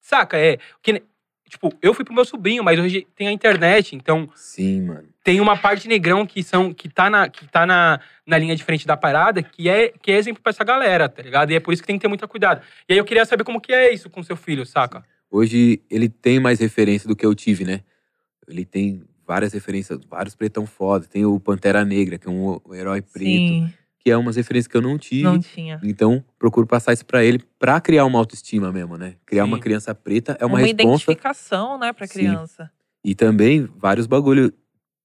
Saca? 0.00 0.38
É. 0.38 0.58
Que, 0.82 1.02
tipo, 1.48 1.72
eu 1.80 1.94
fui 1.94 2.04
pro 2.04 2.14
meu 2.14 2.24
sobrinho, 2.24 2.62
mas 2.62 2.78
hoje 2.78 3.06
tem 3.16 3.28
a 3.28 3.32
internet, 3.32 3.96
então 3.96 4.28
Sim, 4.34 4.82
mano. 4.82 5.08
tem 5.24 5.40
uma 5.40 5.56
parte 5.56 5.88
negrão 5.88 6.26
que 6.26 6.42
são 6.42 6.72
que 6.72 6.88
tá 6.88 7.08
na 7.08 7.28
que 7.28 7.46
tá 7.48 7.66
na, 7.66 8.00
na 8.26 8.38
linha 8.38 8.54
de 8.54 8.64
frente 8.64 8.86
da 8.86 8.96
parada, 8.96 9.42
que 9.42 9.68
é 9.68 9.92
que 10.00 10.12
é 10.12 10.16
exemplo 10.16 10.42
pra 10.42 10.50
essa 10.50 10.64
galera, 10.64 11.08
tá 11.08 11.22
ligado? 11.22 11.50
E 11.50 11.54
é 11.54 11.60
por 11.60 11.72
isso 11.72 11.82
que 11.82 11.86
tem 11.86 11.96
que 11.96 12.02
ter 12.02 12.08
muito 12.08 12.26
cuidado. 12.28 12.62
E 12.88 12.92
aí 12.92 12.98
eu 12.98 13.04
queria 13.04 13.24
saber 13.24 13.44
como 13.44 13.60
que 13.60 13.72
é 13.72 13.92
isso 13.92 14.10
com 14.10 14.22
seu 14.22 14.36
filho, 14.36 14.64
saca? 14.66 15.04
Hoje 15.30 15.80
ele 15.90 16.08
tem 16.08 16.40
mais 16.40 16.60
referência 16.60 17.08
do 17.08 17.14
que 17.14 17.26
eu 17.26 17.34
tive, 17.34 17.64
né? 17.64 17.80
Ele 18.46 18.64
tem 18.64 19.02
várias 19.26 19.52
referências, 19.52 20.00
vários 20.08 20.34
pretão 20.34 20.66
foda. 20.66 21.06
Tem 21.06 21.26
o 21.26 21.38
Pantera 21.38 21.84
Negra, 21.84 22.18
que 22.18 22.26
é 22.26 22.30
um, 22.30 22.58
um 22.66 22.74
herói 22.74 23.02
preto, 23.02 23.28
Sim, 23.28 23.72
que 23.98 24.10
é 24.10 24.16
umas 24.16 24.36
referências 24.36 24.68
que 24.68 24.76
eu 24.76 24.82
não 24.82 24.96
tive. 24.96 25.24
não 25.24 25.38
tinha. 25.38 25.80
Então, 25.82 26.24
procuro 26.38 26.66
passar 26.66 26.92
isso 26.92 27.04
pra 27.04 27.24
ele 27.24 27.40
pra 27.58 27.80
criar 27.80 28.04
uma 28.04 28.18
autoestima 28.18 28.72
mesmo, 28.72 28.96
né? 28.96 29.16
Criar 29.26 29.44
uma 29.44 29.56
Sim. 29.56 29.62
criança 29.62 29.94
preta 29.94 30.36
é 30.40 30.46
uma, 30.46 30.54
uma 30.54 30.66
resposta. 30.66 30.84
identificação, 31.12 31.78
né, 31.78 31.92
pra 31.92 32.06
Sim. 32.06 32.12
criança. 32.12 32.70
E 33.04 33.14
também 33.14 33.64
vários 33.76 34.06
bagulho, 34.06 34.52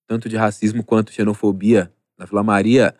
tanto 0.08 0.30
de 0.30 0.36
racismo 0.38 0.84
quanto 0.84 1.12
xenofobia. 1.12 1.92
Na 2.18 2.26
Vila 2.26 2.44
Maria, 2.44 2.96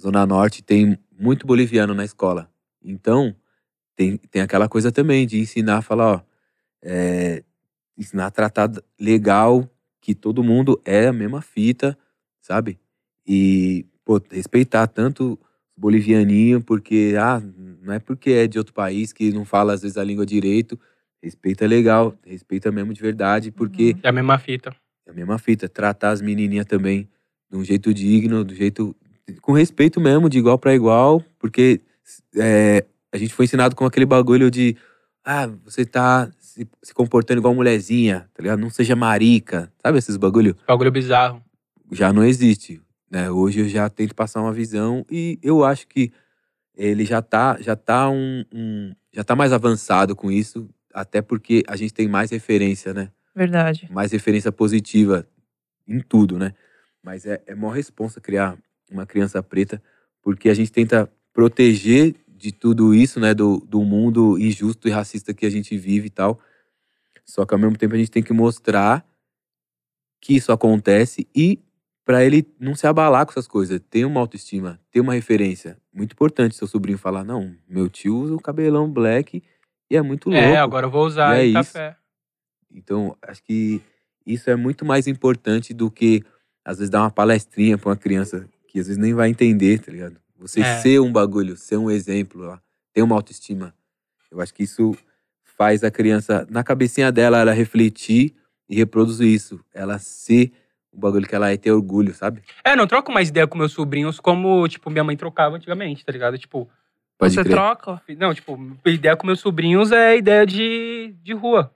Zona 0.00 0.24
Norte, 0.24 0.62
tem 0.62 0.98
muito 1.18 1.46
boliviano 1.46 1.94
na 1.94 2.04
escola. 2.04 2.50
Então, 2.82 3.34
tem, 3.94 4.16
tem 4.16 4.40
aquela 4.40 4.68
coisa 4.68 4.90
também 4.90 5.26
de 5.26 5.38
ensinar 5.38 5.78
a 5.78 5.82
falar, 5.82 6.12
ó, 6.14 6.20
é, 6.82 7.44
ensinar 7.98 8.26
a 8.26 8.30
tratar 8.30 8.70
legal, 8.98 9.68
que 10.00 10.14
todo 10.14 10.42
mundo 10.42 10.80
é 10.86 11.08
a 11.08 11.12
mesma 11.12 11.42
fita, 11.42 11.98
sabe? 12.40 12.80
E, 13.26 13.84
pô, 14.10 14.20
respeitar 14.32 14.88
tanto 14.88 15.34
os 15.34 15.38
bolivianinho, 15.76 16.60
porque, 16.60 17.14
ah, 17.16 17.40
não 17.80 17.94
é 17.94 18.00
porque 18.00 18.30
é 18.32 18.48
de 18.48 18.58
outro 18.58 18.74
país 18.74 19.12
que 19.12 19.30
não 19.30 19.44
fala 19.44 19.72
às 19.72 19.82
vezes 19.82 19.96
a 19.96 20.02
língua 20.02 20.26
direito. 20.26 20.76
Respeita 21.22 21.64
legal, 21.64 22.16
respeita 22.26 22.72
mesmo 22.72 22.92
de 22.92 23.00
verdade, 23.00 23.52
porque. 23.52 23.94
É 24.02 24.08
a 24.08 24.12
mesma 24.12 24.36
fita. 24.36 24.74
é 25.06 25.12
a 25.12 25.14
mesma 25.14 25.38
fita, 25.38 25.68
tratar 25.68 26.10
as 26.10 26.20
menininhas 26.20 26.66
também 26.66 27.08
de 27.48 27.56
um 27.56 27.62
jeito 27.62 27.94
digno, 27.94 28.42
do 28.42 28.52
jeito 28.52 28.96
com 29.40 29.52
respeito 29.52 30.00
mesmo, 30.00 30.28
de 30.28 30.38
igual 30.38 30.58
pra 30.58 30.74
igual, 30.74 31.22
porque 31.38 31.80
é, 32.34 32.84
a 33.12 33.16
gente 33.16 33.32
foi 33.32 33.44
ensinado 33.44 33.76
com 33.76 33.84
aquele 33.84 34.06
bagulho 34.06 34.50
de 34.50 34.76
ah, 35.24 35.46
você 35.64 35.84
tá 35.84 36.28
se, 36.40 36.66
se 36.82 36.92
comportando 36.92 37.38
igual 37.38 37.54
mulherzinha, 37.54 38.28
tá 38.34 38.42
ligado? 38.42 38.58
Não 38.58 38.70
seja 38.70 38.96
marica, 38.96 39.72
sabe 39.80 39.98
esses 39.98 40.16
bagulho? 40.16 40.56
Bagulho 40.66 40.90
bizarro. 40.90 41.40
já 41.92 42.12
não 42.12 42.24
existe. 42.24 42.82
Né? 43.10 43.30
Hoje 43.30 43.60
eu 43.60 43.68
já 43.68 43.88
tento 43.90 44.14
passar 44.14 44.40
uma 44.40 44.52
visão 44.52 45.04
e 45.10 45.38
eu 45.42 45.64
acho 45.64 45.86
que 45.88 46.12
ele 46.76 47.04
já 47.04 47.20
tá, 47.20 47.60
já 47.60 47.74
tá 47.74 48.08
um, 48.08 48.44
um- 48.54 48.94
já 49.12 49.24
tá 49.24 49.34
mais 49.34 49.52
avançado 49.52 50.14
com 50.14 50.30
isso, 50.30 50.68
até 50.94 51.20
porque 51.20 51.64
a 51.66 51.76
gente 51.76 51.92
tem 51.92 52.06
mais 52.08 52.30
referência, 52.30 52.94
né? 52.94 53.10
Verdade. 53.34 53.88
Mais 53.90 54.12
referência 54.12 54.52
positiva 54.52 55.26
em 55.86 56.00
tudo, 56.00 56.38
né? 56.38 56.54
Mas 57.02 57.26
é, 57.26 57.42
é 57.46 57.54
maior 57.54 57.72
responsa 57.72 58.20
criar 58.20 58.56
uma 58.90 59.04
criança 59.04 59.42
preta, 59.42 59.82
porque 60.22 60.48
a 60.48 60.54
gente 60.54 60.70
tenta 60.70 61.10
proteger 61.32 62.14
de 62.28 62.52
tudo 62.52 62.94
isso, 62.94 63.18
né? 63.18 63.34
Do, 63.34 63.58
do 63.58 63.82
mundo 63.82 64.38
injusto 64.38 64.86
e 64.86 64.90
racista 64.90 65.34
que 65.34 65.44
a 65.44 65.50
gente 65.50 65.76
vive 65.76 66.06
e 66.06 66.10
tal. 66.10 66.38
Só 67.24 67.44
que 67.44 67.52
ao 67.54 67.60
mesmo 67.60 67.76
tempo 67.76 67.94
a 67.94 67.98
gente 67.98 68.10
tem 68.10 68.22
que 68.22 68.32
mostrar 68.32 69.04
que 70.20 70.36
isso 70.36 70.52
acontece 70.52 71.26
e 71.34 71.58
para 72.10 72.24
ele 72.24 72.44
não 72.58 72.74
se 72.74 72.88
abalar 72.88 73.24
com 73.24 73.30
essas 73.30 73.46
coisas, 73.46 73.80
ter 73.88 74.04
uma 74.04 74.18
autoestima, 74.18 74.80
ter 74.90 74.98
uma 74.98 75.14
referência. 75.14 75.78
Muito 75.94 76.10
importante 76.10 76.56
seu 76.56 76.66
sobrinho 76.66 76.98
falar: 76.98 77.22
não, 77.22 77.54
meu 77.68 77.88
tio 77.88 78.16
usa 78.16 78.34
o 78.34 78.40
cabelão 78.40 78.90
black 78.90 79.40
e 79.88 79.96
é 79.96 80.02
muito 80.02 80.28
louco. 80.28 80.44
É, 80.44 80.56
agora 80.56 80.86
eu 80.86 80.90
vou 80.90 81.06
usar 81.06 81.36
E 81.36 81.40
é 81.40 81.44
isso. 81.44 81.72
café. 81.72 81.96
Então, 82.68 83.16
acho 83.22 83.40
que 83.44 83.80
isso 84.26 84.50
é 84.50 84.56
muito 84.56 84.84
mais 84.84 85.06
importante 85.06 85.72
do 85.72 85.88
que, 85.88 86.24
às 86.64 86.78
vezes, 86.78 86.90
dar 86.90 87.02
uma 87.02 87.12
palestrinha 87.12 87.78
pra 87.78 87.90
uma 87.90 87.96
criança 87.96 88.44
que 88.66 88.80
às 88.80 88.88
vezes 88.88 89.00
nem 89.00 89.14
vai 89.14 89.28
entender, 89.28 89.78
tá 89.78 89.92
ligado? 89.92 90.16
Você 90.36 90.62
É. 90.62 90.64
ser 90.64 91.00
um 91.00 91.12
bagulho, 91.12 91.56
ser 91.56 91.76
um 91.76 91.88
exemplo 91.88 92.60
ter 92.92 93.02
uma 93.02 93.14
autoestima. 93.14 93.72
Eu 94.32 94.40
acho 94.40 94.52
que 94.52 94.64
isso 94.64 94.96
faz 95.44 95.84
a 95.84 95.92
criança, 95.92 96.44
na 96.50 96.64
cabecinha 96.64 97.12
dela, 97.12 97.38
ela 97.38 97.52
refletir 97.52 98.34
e 98.68 98.74
reproduzir 98.74 99.28
isso. 99.28 99.60
Ela 99.72 100.00
ser 100.00 100.50
o 100.92 100.98
bagulho 100.98 101.26
que 101.26 101.34
ela 101.34 101.50
é, 101.50 101.56
ter 101.56 101.70
orgulho, 101.72 102.14
sabe? 102.14 102.42
É, 102.64 102.74
não 102.74 102.86
troco 102.86 103.12
mais 103.12 103.28
ideia 103.28 103.46
com 103.46 103.56
meus 103.56 103.72
sobrinhos 103.72 104.18
como, 104.18 104.66
tipo, 104.68 104.90
minha 104.90 105.04
mãe 105.04 105.16
trocava 105.16 105.56
antigamente, 105.56 106.04
tá 106.04 106.12
ligado? 106.12 106.38
Tipo, 106.38 106.68
Pode 107.20 107.34
Você 107.34 107.42
crer. 107.44 107.52
troca? 107.52 108.00
não, 108.16 108.32
tipo, 108.32 108.58
ideia 108.86 109.14
com 109.14 109.26
meus 109.26 109.40
sobrinhos 109.40 109.92
é 109.92 110.16
ideia 110.16 110.46
de, 110.46 111.14
de 111.22 111.34
rua, 111.34 111.64
tá 111.64 111.70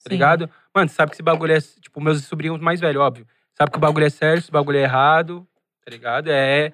Sim. 0.00 0.08
ligado? 0.10 0.50
Mano, 0.74 0.88
você 0.88 0.96
sabe 0.96 1.10
que 1.10 1.14
esse 1.14 1.22
bagulho 1.22 1.52
é, 1.52 1.60
tipo, 1.60 2.00
meus 2.00 2.24
sobrinhos 2.24 2.58
mais 2.60 2.80
velhos, 2.80 3.00
óbvio. 3.00 3.24
Sabe 3.56 3.70
que 3.70 3.76
o 3.78 3.80
bagulho 3.80 4.06
é 4.06 4.10
certo, 4.10 4.40
esse 4.42 4.50
bagulho 4.50 4.76
é 4.78 4.82
errado, 4.82 5.46
tá 5.84 5.90
ligado? 5.90 6.28
É 6.30 6.72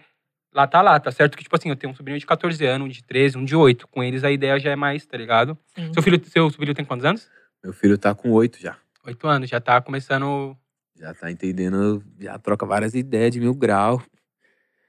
lá 0.54 0.66
tá 0.66 0.80
lá, 0.80 0.98
tá 0.98 1.10
certo 1.10 1.36
que, 1.36 1.42
tipo 1.42 1.54
assim, 1.54 1.68
eu 1.68 1.76
tenho 1.76 1.92
um 1.92 1.96
sobrinho 1.96 2.18
de 2.18 2.24
14 2.24 2.64
anos, 2.64 2.86
um 2.86 2.88
de 2.90 3.02
13, 3.04 3.36
um 3.36 3.44
de 3.44 3.54
8. 3.56 3.86
Com 3.88 4.02
eles 4.02 4.24
a 4.24 4.30
ideia 4.30 4.58
já 4.58 4.70
é 4.70 4.76
mais, 4.76 5.04
tá 5.04 5.18
ligado? 5.18 5.58
Sim. 5.74 5.92
Seu 5.92 6.02
filho, 6.02 6.24
seu 6.24 6.48
filho 6.50 6.74
tem 6.74 6.84
quantos 6.84 7.04
anos? 7.04 7.28
Meu 7.62 7.74
filho 7.74 7.98
tá 7.98 8.14
com 8.14 8.30
oito 8.30 8.58
já. 8.58 8.76
8 9.04 9.26
anos, 9.26 9.50
já 9.50 9.60
tá 9.60 9.80
começando. 9.82 10.56
Já 10.98 11.12
tá 11.12 11.30
entendendo, 11.30 12.02
já 12.20 12.38
troca 12.38 12.64
várias 12.64 12.94
ideias 12.94 13.32
de 13.32 13.40
mil 13.40 13.54
grau. 13.54 14.02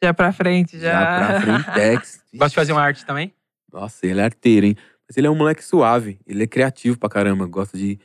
Já 0.04 0.14
pra 0.14 0.32
frente, 0.32 0.78
já. 0.80 0.92
Já 0.92 1.16
pra 1.18 1.42
frentex. 1.42 2.24
Gosta 2.34 2.50
de 2.50 2.56
fazer 2.56 2.72
uma 2.74 2.82
arte 2.82 3.06
também? 3.06 3.34
Nossa, 3.72 4.06
ele 4.06 4.20
é 4.20 4.24
arteiro, 4.24 4.68
hein? 4.68 4.76
Mas 5.08 5.18
ele 5.18 5.28
é 5.28 5.30
um 5.30 5.36
moleque 5.36 5.64
suave. 5.64 6.20
Ele 6.28 6.44
é 6.44 6.48
criativo 6.48 6.98
pra 6.98 7.10
caramba. 7.10 7.46
Gosta 7.48 7.78
de, 7.78 8.00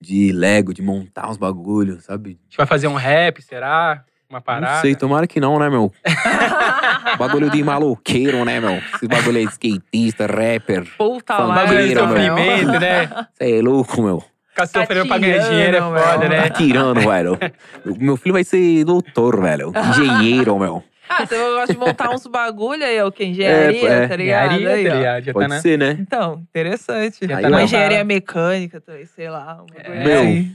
de 0.00 0.32
Lego, 0.32 0.74
de 0.74 0.82
montar 0.82 1.30
uns 1.30 1.36
bagulhos, 1.36 2.04
sabe? 2.04 2.30
A 2.40 2.44
gente 2.44 2.56
vai 2.56 2.66
fazer 2.66 2.88
um 2.88 2.94
rap, 2.94 3.40
será? 3.40 4.04
Uma 4.28 4.40
parada? 4.40 4.74
Não 4.74 4.80
sei, 4.82 4.94
tomara 4.94 5.26
que 5.26 5.40
não, 5.40 5.58
né, 5.58 5.70
meu? 5.70 5.92
bagulho 7.18 7.50
de 7.50 7.62
maloqueiro, 7.62 8.44
né, 8.44 8.60
meu? 8.60 8.82
Esse 8.94 9.08
bagulho 9.08 9.38
é 9.38 9.42
skatista, 9.42 10.26
rapper. 10.26 10.86
Puta 10.98 11.38
lá. 11.38 11.54
bagulho 11.54 11.88
de 11.88 11.94
Maneiro, 11.94 12.08
meu. 12.08 12.36
sofrimento, 12.36 12.80
né? 12.80 13.06
Você 13.32 13.58
é 13.58 13.62
louco, 13.62 14.02
meu. 14.02 14.22
Ficar 14.66 14.80
sofrendo 14.80 15.06
pra 15.06 15.18
ganhar 15.18 15.34
tirando, 15.34 15.50
dinheiro 15.50 15.76
é 15.76 15.80
meu. 15.80 15.98
foda, 15.98 16.28
né? 16.28 16.42
Tá 16.42 16.50
tirando, 16.50 17.00
velho. 17.00 17.38
Meu 17.98 18.16
filho 18.16 18.32
vai 18.32 18.44
ser 18.44 18.84
doutor, 18.84 19.40
velho. 19.40 19.72
Engenheiro, 19.90 20.58
meu. 20.58 20.82
Ah, 21.08 21.24
você 21.24 21.36
gosta 21.38 21.72
de 21.72 21.78
montar 21.78 22.10
uns 22.10 22.26
bagulho 22.26 22.84
aí, 22.84 23.00
o 23.02 23.10
que? 23.10 23.24
Engenharia, 23.24 23.88
É, 23.88 24.04
é. 24.04 24.08
tá 24.08 24.16
ligado? 24.16 24.52
Engenharia, 24.52 24.70
Aí, 24.74 24.88
tá 24.88 24.94
ligado? 24.96 25.24
Tá 25.24 25.32
Pode 25.32 25.48
na... 25.48 25.60
ser, 25.60 25.78
né? 25.78 25.96
Então, 25.98 26.42
interessante. 26.50 27.16
Já 27.26 27.40
tá 27.40 27.48
Uma 27.48 27.62
engenharia 27.62 28.04
mecânica 28.04 28.78
também, 28.80 29.06
sei 29.06 29.30
lá. 29.30 29.54
Uma 29.62 29.66
coisa 29.84 30.04
Meu, 30.04 30.54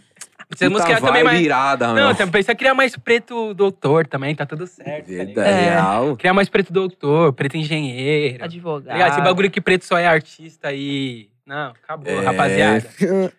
Puta 0.50 0.70
que 0.70 0.84
criar 0.86 0.98
também 1.02 1.24
vibe 1.24 1.24
mais. 1.24 1.42
irada, 1.42 1.94
meu. 1.94 2.04
Não, 2.04 2.14
também 2.14 2.32
precisa 2.32 2.54
criar 2.54 2.76
mais 2.76 2.96
preto 2.96 3.54
doutor 3.56 4.06
também, 4.06 4.36
tá 4.36 4.46
tudo 4.46 4.68
certo. 4.68 5.08
Tá 5.08 5.12
Verdade, 5.12 5.28
ligado? 5.30 5.48
É. 5.48 5.70
real. 5.72 6.16
Criar 6.18 6.34
mais 6.34 6.50
preto 6.50 6.72
doutor, 6.72 7.34
preto 7.34 7.58
engenheiro. 7.58 8.38
Tá 8.38 8.46
Advogado. 8.46 8.94
ligado? 8.96 9.12
Esse 9.14 9.22
bagulho 9.22 9.50
que 9.50 9.60
preto 9.62 9.86
só 9.86 9.98
é 9.98 10.06
artista 10.06 10.72
e. 10.72 11.30
Não, 11.46 11.72
acabou, 11.84 12.10
É. 12.12 12.24
rapaziada. 12.24 12.86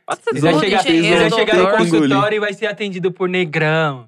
Pode 0.06 0.22
ser 0.22 0.32
Você 0.34 0.40
vai 0.40 0.58
chegar, 0.60 0.82
você 0.82 1.30
chegar 1.30 1.56
no 1.56 1.70
consultório 1.70 2.36
e 2.36 2.40
vai 2.40 2.52
ser 2.52 2.66
atendido 2.66 3.10
por 3.10 3.28
negrão. 3.28 4.06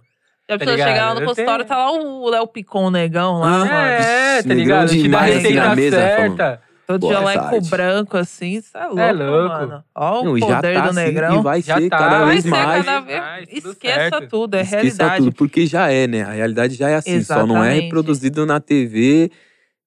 Já 0.49 0.57
tá 0.59 0.65
precisa 0.65 0.87
chegar 0.89 1.09
lá 1.09 1.15
no 1.21 1.27
consultório, 1.27 1.65
tenho- 1.65 1.77
tá 1.79 1.85
lá 1.87 1.93
o 1.93 2.29
Léo 2.31 2.47
Picon 2.47 2.91
negão 2.91 3.41
lá, 3.41 3.59
mano. 3.59 3.71
É, 3.73 4.43
tá 4.43 4.49
negrão 4.49 4.57
ligado? 4.85 4.89
Te 4.91 5.09
dá 5.09 5.19
a 5.19 5.23
assim, 5.25 5.33
receita 5.35 5.61
na 5.69 5.75
mesa, 5.77 5.97
certa. 5.97 6.63
Todo 6.87 7.01
Boa 7.01 7.15
jaleco 7.15 7.61
branco 7.69 8.17
assim, 8.17 8.53
isso 8.59 8.79
é 8.79 8.87
louco, 8.87 9.25
louco. 9.25 9.49
mano. 9.49 9.85
Ó 9.93 10.21
o 10.21 10.25
Não, 10.25 10.39
já 10.39 10.47
poder 10.57 10.75
tá 10.75 10.81
do 10.83 10.89
assim, 10.91 11.01
negrão. 11.01 11.41
e 11.41 11.43
vai 11.43 11.61
Já 11.63 11.79
ser 11.81 11.89
tá. 11.89 11.99
cada 11.99 12.19
Vai 12.21 12.27
vez 12.31 12.43
ser 12.45 12.51
mais. 12.51 12.85
cada 12.87 13.01
vez. 13.01 13.21
mais, 13.21 13.49
tudo 13.49 13.73
Esqueça 13.73 13.95
certo. 14.11 14.29
tudo, 14.29 14.55
é 14.55 14.61
Esqueça 14.61 14.77
realidade. 14.83 15.17
tudo, 15.17 15.33
porque 15.35 15.67
já 15.67 15.91
é, 15.91 16.07
né? 16.07 16.23
A 16.23 16.31
realidade 16.31 16.75
já 16.77 16.89
é 16.91 16.95
assim, 16.95 17.25
só 17.25 17.45
não 17.45 17.57
é 17.57 17.59
Exatamente. 17.71 17.85
reproduzido 17.87 18.47
na 18.47 18.61
TV, 18.61 19.33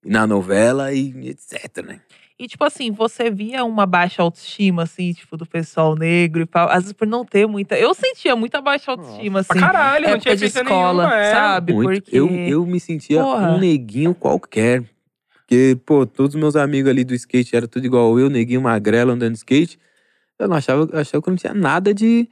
na 0.03 0.27
novela 0.27 0.91
e 0.91 1.29
etc, 1.29 1.85
né? 1.85 2.01
E, 2.39 2.47
tipo 2.47 2.63
assim, 2.63 2.89
você 2.89 3.29
via 3.29 3.65
uma 3.65 3.85
baixa 3.85 4.21
autoestima, 4.21 4.83
assim, 4.83 5.11
tipo, 5.11 5.35
do 5.35 5.45
pessoal 5.45 5.93
negro 5.93 6.41
e 6.41 6.45
pau. 6.45 6.69
Às 6.69 6.83
vezes 6.83 6.93
por 6.93 7.05
não 7.05 7.25
ter 7.25 7.45
muita. 7.45 7.77
Eu 7.77 7.93
sentia 7.93 8.33
muita 8.33 8.61
baixa 8.61 8.91
autoestima, 8.91 9.43
Pra 9.43 9.57
assim. 9.57 9.59
caralho, 9.59 10.05
não 10.05 10.13
época 10.13 10.21
tinha 10.21 10.35
de 10.37 10.45
escola, 10.45 11.03
nenhuma, 11.09 11.15
é. 11.21 11.31
sabe? 11.31 11.73
Muito. 11.73 12.03
Porque. 12.03 12.17
Eu, 12.17 12.29
eu 12.29 12.65
me 12.65 12.79
sentia 12.79 13.21
Porra. 13.21 13.51
um 13.51 13.59
neguinho 13.59 14.15
qualquer. 14.15 14.85
Porque, 15.33 15.77
pô, 15.85 16.05
todos 16.05 16.33
os 16.35 16.39
meus 16.39 16.55
amigos 16.55 16.89
ali 16.89 17.03
do 17.03 17.13
skate 17.13 17.57
eram 17.57 17.67
tudo 17.67 17.85
igual 17.85 18.17
eu, 18.17 18.29
neguinho 18.29 18.61
magrelo 18.61 19.11
andando 19.11 19.33
de 19.33 19.39
skate. 19.39 19.77
Eu 20.37 20.47
não 20.47 20.55
achava, 20.55 20.83
achava 20.93 21.21
que 21.21 21.27
eu 21.27 21.31
não 21.31 21.37
tinha 21.37 21.53
nada 21.53 21.93
de, 21.93 22.29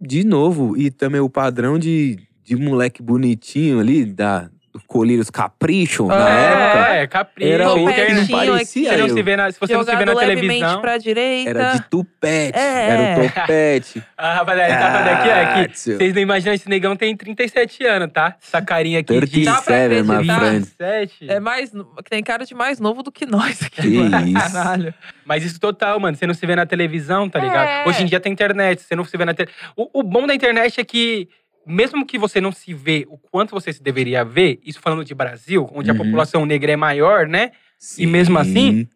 de 0.00 0.24
novo. 0.24 0.74
E 0.74 0.90
também 0.90 1.20
o 1.20 1.28
padrão 1.28 1.78
de, 1.78 2.18
de 2.42 2.56
moleque 2.56 3.02
bonitinho 3.02 3.78
ali, 3.78 4.06
da, 4.06 4.48
Colírios 4.86 5.30
Capricho, 5.30 6.06
na 6.06 6.14
Ah, 6.26 6.28
época. 6.30 6.94
É, 6.94 7.06
capricho. 7.06 7.52
Era 7.52 7.68
o 7.72 7.80
outro, 7.80 8.14
não 8.14 8.26
parecia 8.28 8.90
Você 8.90 8.96
não 8.96 9.06
eu. 9.08 9.14
se 9.14 9.22
vê 9.22 9.36
na, 9.36 9.50
se 9.52 9.58
você 9.60 9.72
não 9.74 9.84
se 9.84 9.96
vê 9.96 10.04
na 10.04 10.14
televisão. 10.14 10.80
pra 10.80 10.98
direita. 10.98 11.50
Era 11.50 11.72
de 11.72 11.82
tupete, 11.88 12.58
É. 12.58 12.88
era 12.88 13.20
o 13.24 13.28
topete. 13.28 14.02
Ah, 14.16 14.34
rapaziada, 14.36 14.74
tá 14.74 14.92
falando 14.92 15.08
aqui, 15.08 15.28
ó, 15.28 15.54
que 15.64 15.68
tio. 15.74 15.96
vocês 15.98 16.14
não 16.14 16.22
imaginam, 16.22 16.54
esse 16.54 16.68
negão 16.68 16.96
tem 16.96 17.16
37 17.16 17.84
anos, 17.84 18.10
tá? 18.12 18.36
Essa 18.42 18.62
carinha 18.62 19.00
aqui 19.00 19.20
de... 19.26 19.44
Dá 19.44 19.60
pra 19.60 19.62
37, 19.88 20.02
my 20.06 20.12
acreditar. 20.14 20.38
friend. 20.38 20.66
37. 20.78 21.30
É 21.30 21.40
mais. 21.40 21.70
que 21.70 22.10
Tem 22.10 22.22
cara 22.22 22.44
de 22.46 22.54
mais 22.54 22.78
novo 22.80 23.02
do 23.02 23.10
que 23.12 23.26
nós 23.26 23.62
aqui. 23.62 23.82
Que 23.82 23.88
mano. 23.98 24.26
isso. 24.28 24.52
Caralho. 24.52 24.94
Mas 25.26 25.44
isso 25.44 25.58
total, 25.60 25.98
mano. 26.00 26.16
Você 26.16 26.26
não 26.26 26.34
se 26.34 26.46
vê 26.46 26.54
na 26.56 26.64
televisão, 26.66 27.28
tá 27.28 27.38
ligado? 27.40 27.66
É. 27.68 27.88
Hoje 27.88 28.02
em 28.02 28.06
dia 28.06 28.20
tem 28.20 28.32
internet, 28.32 28.82
você 28.82 28.94
não 28.96 29.04
se 29.04 29.16
vê 29.16 29.24
na 29.24 29.34
televisão. 29.34 29.60
O, 29.76 30.00
o 30.00 30.02
bom 30.02 30.26
da 30.26 30.34
internet 30.34 30.80
é 30.80 30.84
que, 30.84 31.28
mesmo 31.66 32.06
que 32.06 32.18
você 32.18 32.40
não 32.40 32.52
se 32.52 32.72
vê 32.74 33.06
o 33.08 33.16
quanto 33.18 33.50
você 33.52 33.72
se 33.72 33.82
deveria 33.82 34.24
ver, 34.24 34.60
isso 34.64 34.80
falando 34.80 35.04
de 35.04 35.14
Brasil, 35.14 35.68
onde 35.72 35.90
a 35.90 35.92
Uhum. 35.92 35.98
população 35.98 36.44
negra 36.46 36.72
é 36.72 36.76
maior, 36.76 37.26
né? 37.26 37.52
E 37.98 38.06
mesmo 38.06 38.38
assim, 38.38 38.88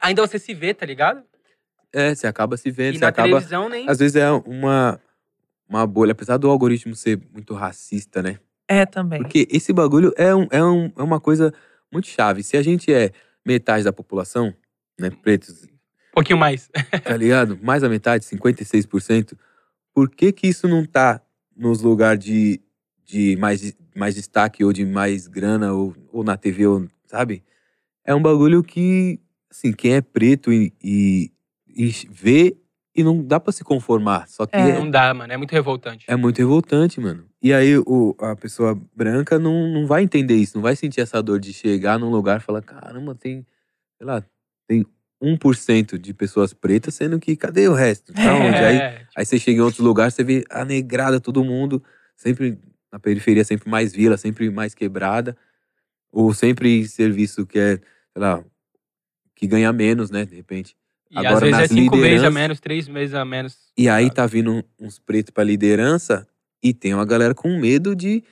Ainda 0.00 0.22
você 0.26 0.38
se 0.38 0.52
vê, 0.52 0.74
tá 0.74 0.84
ligado? 0.84 1.22
É, 1.92 2.14
você 2.14 2.26
acaba 2.26 2.56
se 2.56 2.70
vendo, 2.70 2.96
E 2.96 2.98
você 2.98 3.04
na 3.04 3.08
acaba. 3.10 3.28
televisão 3.28 3.68
nem. 3.68 3.88
Às 3.88 3.98
vezes 3.98 4.16
é 4.16 4.28
uma, 4.30 5.00
uma 5.68 5.86
bolha, 5.86 6.12
apesar 6.12 6.36
do 6.36 6.50
algoritmo 6.50 6.94
ser 6.96 7.20
muito 7.32 7.54
racista, 7.54 8.20
né? 8.22 8.38
É, 8.68 8.84
também. 8.84 9.20
Porque 9.22 9.46
esse 9.50 9.72
bagulho 9.72 10.12
é, 10.16 10.34
um, 10.34 10.46
é, 10.50 10.64
um, 10.64 10.92
é 10.96 11.02
uma 11.02 11.20
coisa 11.20 11.52
muito 11.92 12.08
chave. 12.08 12.42
Se 12.42 12.56
a 12.56 12.62
gente 12.62 12.92
é 12.92 13.12
metade 13.46 13.84
da 13.84 13.92
população, 13.92 14.52
né, 14.98 15.10
pretos, 15.10 15.64
Um 15.64 15.68
pouquinho 16.14 16.38
mais. 16.38 16.68
tá 17.04 17.16
ligado? 17.16 17.58
Mais 17.62 17.82
da 17.82 17.88
metade, 17.88 18.24
56%, 18.24 19.36
por 19.94 20.10
que 20.10 20.32
que 20.32 20.46
isso 20.48 20.66
não 20.66 20.84
tá 20.84 21.20
nos 21.56 21.80
lugares 21.80 22.24
de, 22.24 22.60
de 23.04 23.36
mais, 23.36 23.74
mais 23.94 24.14
destaque 24.14 24.64
ou 24.64 24.72
de 24.72 24.84
mais 24.84 25.26
grana 25.26 25.72
ou, 25.72 25.94
ou 26.12 26.24
na 26.24 26.36
TV, 26.36 26.66
ou, 26.66 26.86
sabe? 27.06 27.42
É 28.04 28.14
um 28.14 28.22
bagulho 28.22 28.62
que, 28.62 29.20
assim, 29.50 29.72
quem 29.72 29.94
é 29.94 30.00
preto 30.00 30.52
e, 30.52 30.72
e, 30.82 31.30
e 31.68 31.86
vê 32.10 32.56
e 32.94 33.02
não 33.02 33.24
dá 33.24 33.40
pra 33.40 33.52
se 33.52 33.64
conformar. 33.64 34.28
Só 34.28 34.46
que 34.46 34.56
É. 34.56 34.70
é, 34.70 34.78
Não 34.78 34.88
dá, 34.88 35.12
mano. 35.12 35.32
É 35.32 35.36
muito 35.36 35.50
revoltante. 35.52 36.04
é 36.08 36.14
muito 36.14 36.38
revoltante, 36.38 37.00
mano. 37.00 37.24
E 37.42 37.52
aí 37.52 37.76
o, 37.78 38.14
a 38.20 38.36
pessoa 38.36 38.80
branca 38.94 39.38
não, 39.38 39.68
não 39.68 39.86
vai 39.86 40.02
entender 40.02 40.36
isso, 40.36 40.56
não 40.56 40.62
vai 40.62 40.76
sentir 40.76 41.00
essa 41.00 41.22
dor 41.22 41.40
de 41.40 41.52
chegar 41.52 41.98
num 41.98 42.08
lugar 42.10 42.38
e 42.38 42.42
falar, 42.42 42.62
caramba, 42.62 43.14
tem, 43.14 43.44
sei 43.98 44.06
lá, 44.06 44.22
tem 44.66 44.86
1% 45.24 45.98
de 45.98 46.12
pessoas 46.12 46.52
pretas, 46.52 46.94
sendo 46.94 47.18
que 47.18 47.36
cadê 47.36 47.66
o 47.68 47.72
resto? 47.74 48.12
Pra 48.12 48.34
onde? 48.34 48.56
Aí, 48.56 48.76
É, 48.76 48.90
tipo, 48.98 49.10
aí 49.16 49.24
você 49.26 49.38
chega 49.38 49.58
em 49.58 49.62
outros 49.62 49.80
lugares, 49.84 50.14
você 50.14 50.22
vê 50.24 50.44
a 50.50 50.64
negrada, 50.64 51.20
todo 51.20 51.44
mundo, 51.44 51.82
sempre 52.16 52.58
na 52.92 52.98
periferia, 52.98 53.44
sempre 53.44 53.68
mais 53.68 53.92
vila, 53.92 54.16
sempre 54.16 54.50
mais 54.50 54.74
quebrada, 54.74 55.36
ou 56.12 56.32
sempre 56.34 56.80
em 56.80 56.84
serviço 56.86 57.46
que 57.46 57.58
é, 57.58 57.76
sei 57.76 57.82
lá, 58.16 58.44
que 59.34 59.46
ganha 59.46 59.72
menos, 59.72 60.10
né, 60.10 60.24
de 60.24 60.36
repente. 60.36 60.76
e 61.10 61.18
às 61.18 61.26
agora 61.26 61.46
vezes 61.46 61.60
é 61.60 61.74
cinco 61.74 61.96
vezes 61.96 62.24
a 62.24 62.30
menos, 62.30 62.60
três 62.60 62.86
vezes 62.86 63.14
a 63.14 63.24
menos. 63.24 63.56
E 63.76 63.88
aí 63.88 64.10
tá 64.10 64.26
vindo 64.26 64.64
uns 64.78 64.98
pretos 64.98 65.32
pra 65.32 65.42
liderança 65.42 66.26
e 66.62 66.72
tem 66.72 66.94
uma 66.94 67.04
galera 67.04 67.34
com 67.34 67.58
medo 67.58 67.96
de 67.96 68.22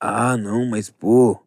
Ah, 0.00 0.36
não, 0.36 0.64
mas 0.66 0.90
pô, 0.90 1.41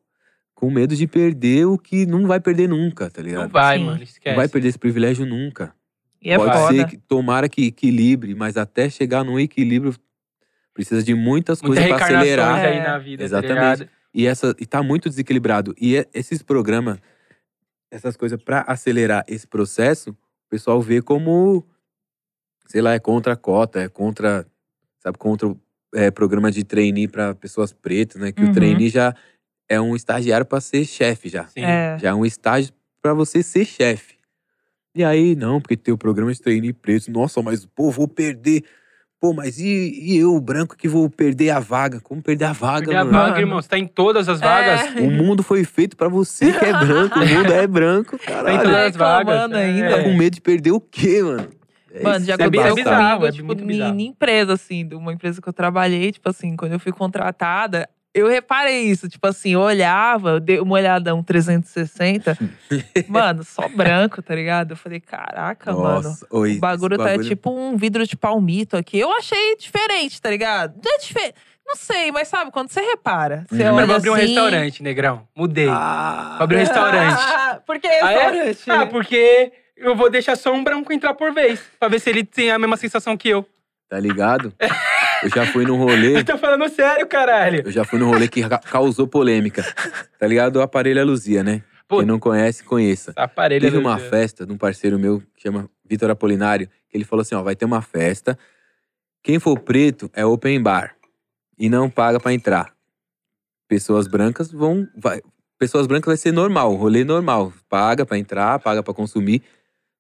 com 0.66 0.72
medo 0.72 0.96
de 0.96 1.06
perder 1.06 1.66
o 1.68 1.78
que 1.78 2.08
não 2.08 2.26
vai 2.26 2.40
perder 2.40 2.68
nunca, 2.68 3.08
tá 3.10 3.22
ligado? 3.22 3.44
Não 3.44 3.50
vai, 3.50 3.78
Sim. 3.78 3.84
mano. 3.86 3.98
Não 3.98 4.04
Esquece. 4.04 4.36
vai 4.36 4.48
perder 4.48 4.70
esse 4.70 4.80
privilégio 4.80 5.24
nunca. 5.26 5.76
E 6.20 6.32
é 6.32 6.38
Pode 6.38 6.54
foda. 6.58 6.74
ser 6.74 6.88
que 6.88 6.98
tomara 6.98 7.48
que 7.48 7.68
equilibre, 7.68 8.34
mas 8.34 8.58
até 8.58 8.90
chegar 8.90 9.24
num 9.24 9.40
equilíbrio 9.40 9.94
precisa 10.74 11.04
de 11.04 11.14
muitas 11.14 11.62
Muitas 11.62 11.78
coisas 11.84 11.86
pra 11.86 12.08
reencarnações 12.08 12.32
acelerar. 12.40 12.66
aí 12.66 12.80
na 12.82 12.98
vida, 12.98 13.24
Exatamente. 13.24 13.86
tá? 13.86 13.92
E 14.12 14.26
essa 14.26 14.56
e 14.60 14.66
tá 14.66 14.82
muito 14.82 15.08
desequilibrado. 15.08 15.76
E 15.80 15.98
é- 15.98 16.08
esses 16.16 16.42
programas, 16.42 16.98
essas 17.92 18.18
coisas 18.18 18.42
pra 18.42 18.62
acelerar 18.62 19.24
esse 19.28 19.46
processo, 19.46 20.10
o 20.12 20.50
pessoal 20.50 20.82
vê 20.82 21.00
como 21.00 21.64
sei 22.68 22.82
lá, 22.82 22.94
é 22.96 23.00
contra 23.00 23.34
a 23.34 23.36
cota, 23.36 23.82
é 23.82 23.88
contra, 23.88 24.48
sabe, 25.00 25.20
contra 25.20 25.48
o 25.48 25.60
é, 25.94 26.10
programa 26.10 26.52
de 26.52 26.64
trainee 26.64 27.08
pra 27.08 27.36
pessoas 27.36 27.72
pretas, 27.72 28.20
né? 28.20 28.32
Que 28.32 28.42
Uhum. 28.42 28.50
o 28.50 28.54
trainee 28.54 28.90
já 28.90 29.14
é 29.70 29.80
um 29.82 29.96
estagiário 29.96 30.46
pra 30.46 30.62
ser 30.62 30.86
chefe 30.86 31.30
já. 31.30 31.46
Sim. 31.48 31.64
É. 31.64 31.98
Já 32.00 32.10
é 32.10 32.14
um 32.14 32.26
estágio 32.26 32.72
pra 33.02 33.14
você 33.14 33.42
ser 33.44 33.66
chefe. 33.66 34.16
E 34.96 35.04
aí, 35.04 35.36
não, 35.36 35.60
porque 35.60 35.76
tem 35.76 35.94
o 35.94 35.98
programa 35.98 36.32
de 36.34 36.42
trainee 36.42 36.72
preto. 36.74 37.12
Nossa, 37.12 37.42
mas, 37.42 37.66
pô, 37.66 37.92
vou 37.92 38.08
perder. 38.08 38.64
Pô, 39.20 39.34
mas 39.34 39.58
e, 39.60 39.66
e 39.66 40.18
eu, 40.18 40.40
branco, 40.40 40.76
que 40.78 40.88
vou 40.88 41.10
perder 41.10 41.50
a 41.50 41.60
vaga? 41.60 42.00
Como 42.00 42.22
perder 42.22 42.46
a 42.46 42.54
vaga, 42.54 42.86
Perder 42.86 42.96
a 42.98 43.04
mano? 43.06 43.18
vaga, 43.18 43.30
Mano. 43.32 43.42
irmão. 43.42 43.62
Você 43.62 43.68
tá 43.70 43.78
em 43.78 43.88
todas 43.88 44.30
as 44.30 44.40
vagas. 44.40 44.96
É. 44.96 45.02
O 45.02 45.10
mundo 45.12 45.42
foi 45.44 45.64
feito 45.64 45.98
pra 45.98 46.08
você 46.08 46.52
que 46.54 46.64
é 46.66 46.72
branco. 46.72 47.20
O 47.20 47.26
mundo 47.28 47.52
é 47.52 47.66
branco, 47.68 48.18
Tá 48.18 48.24
em 48.24 48.28
caralho. 48.36 48.58
todas 48.64 48.72
Tá 48.74 48.86
as 48.88 48.96
vagas. 48.96 49.34
reclamando 49.34 49.56
ainda. 49.58 49.90
Tá 49.90 49.98
É. 49.98 50.04
com 50.04 50.14
medo 50.14 50.34
de 50.36 50.42
perder 50.42 50.72
o 50.72 50.80
quê, 50.80 51.24
mano? 51.24 51.50
É 51.94 52.04
Mano, 52.04 52.26
já 52.26 52.38
que 52.38 52.44
é 52.44 52.50
bi- 52.50 52.58
é 52.58 52.62
aconteceu 52.62 52.84
bizarro, 52.84 53.20
comigo, 53.22 53.26
é 53.26 53.32
tipo, 53.32 53.72
em 53.72 54.06
empresa, 54.08 54.54
assim, 54.54 54.86
de 54.86 54.96
uma 54.96 55.14
empresa 55.14 55.42
que 55.42 55.48
eu 55.48 55.54
trabalhei, 55.54 56.12
tipo 56.12 56.30
assim, 56.30 56.56
quando 56.58 56.74
eu 56.74 56.80
fui 56.80 56.92
contratada, 56.92 57.88
eu 58.16 58.28
reparei 58.28 58.84
isso, 58.84 59.08
tipo 59.10 59.28
assim, 59.28 59.52
eu 59.54 59.60
olhava, 59.60 60.30
eu 60.32 60.40
dei 60.40 60.60
uma 60.60 60.74
olhada 60.76 61.14
um 61.14 61.22
360, 61.22 62.38
mano, 63.08 63.44
só 63.44 63.68
branco, 63.68 64.22
tá 64.22 64.34
ligado? 64.34 64.72
Eu 64.72 64.78
falei, 64.78 65.00
caraca, 65.00 65.74
mano. 65.74 66.02
Nossa, 66.04 66.26
oi, 66.32 66.56
O 66.56 66.60
bagulho, 66.60 66.96
esse 66.96 67.18
tá 67.18 67.24
tipo 67.24 67.52
um 67.52 67.76
vidro 67.76 68.08
de 68.08 68.16
palmito 68.16 68.78
aqui. 68.78 68.98
Eu 68.98 69.12
achei 69.12 69.56
diferente, 69.58 70.22
tá 70.22 70.30
ligado? 70.30 70.74
Não 70.84 70.96
é 70.96 70.98
diferente. 70.98 71.36
Não 71.68 71.76
sei, 71.76 72.12
mas 72.12 72.28
sabe, 72.28 72.52
quando 72.52 72.70
você 72.70 72.80
repara, 72.80 73.44
você 73.50 73.64
olha 73.64 73.74
Mas 73.74 73.88
vou 73.88 73.96
abrir 73.96 74.10
um 74.12 74.14
assim... 74.14 74.26
restaurante, 74.28 74.84
negrão. 74.84 75.28
Mudei. 75.36 75.68
Ah, 75.68 76.36
Vou 76.38 76.44
abrir 76.44 76.58
um 76.58 76.60
restaurante. 76.60 77.20
Por 77.66 77.80
que 77.80 77.88
Ah, 77.88 78.12
é? 78.12 78.32
restaurante? 78.46 78.72
Ah, 78.72 78.86
porque 78.86 79.52
eu 79.76 79.96
vou 79.96 80.10
deixar 80.10 80.36
só 80.36 80.54
um 80.54 80.64
branco 80.64 80.94
entrar 80.94 81.16
por 81.16 81.34
vez. 81.34 81.60
Pra 81.80 81.90
ver 81.90 82.00
se 82.00 82.10
ele 82.10 82.24
tem 82.24 82.52
a 82.52 82.60
mesma 82.60 82.78
sensação 82.78 83.18
que 83.18 83.30
eu. 83.30 83.44
tá 83.90 84.00
ligado? 84.00 84.54
Eu 85.26 85.30
já 85.32 85.46
fui 85.48 85.66
num 85.66 85.78
rolê. 85.78 86.18
Eu 86.20 86.24
tô 86.26 86.38
falando 86.38 86.70
sério, 86.70 87.08
caralho. 87.08 87.64
Eu 87.66 87.72
já 87.72 87.84
fui 87.84 87.98
num 88.00 88.08
rolê 88.10 88.28
que 88.28 88.48
ca- 88.48 88.60
causou 88.60 89.08
polêmica. 89.08 89.64
Tá 90.20 90.28
ligado? 90.28 90.58
O 90.58 90.62
aparelho 90.62 91.00
é 91.00 91.04
Luzia, 91.04 91.44
né? 91.44 91.64
Pô, 91.88 91.98
Quem 91.98 92.06
não 92.08 92.20
conhece, 92.20 92.64
conheça. 92.64 93.14
aparelho 93.16 93.62
Teve 93.62 93.78
é 93.78 93.80
uma 93.80 93.96
doido. 93.96 94.10
festa 94.10 94.46
de 94.46 94.52
um 94.54 94.58
parceiro 94.58 94.98
meu 95.00 95.22
que 95.36 95.44
chama 95.44 95.70
Vitor 95.88 96.10
Apolinário, 96.10 96.68
que 96.90 96.98
ele 96.98 97.04
falou 97.04 97.22
assim: 97.22 97.36
ó, 97.36 97.44
vai 97.44 97.56
ter 97.56 97.66
uma 97.66 97.82
festa. 97.82 98.38
Quem 99.24 99.40
for 99.40 99.60
preto 99.60 100.10
é 100.14 100.26
open 100.26 100.62
bar. 100.62 100.96
E 101.58 101.70
não 101.70 101.90
paga 101.90 102.20
pra 102.20 102.34
entrar. 102.34 102.74
Pessoas 103.68 104.08
brancas 104.08 104.52
vão. 104.52 104.88
Vai, 104.98 105.22
pessoas 105.58 105.88
brancas 105.88 106.08
vai 106.08 106.18
ser 106.18 106.32
normal, 106.32 106.74
rolê 106.76 107.04
normal. 107.04 107.52
Paga 107.70 108.06
pra 108.06 108.18
entrar, 108.18 108.60
paga 108.60 108.84
pra 108.84 108.94
consumir. 108.94 109.42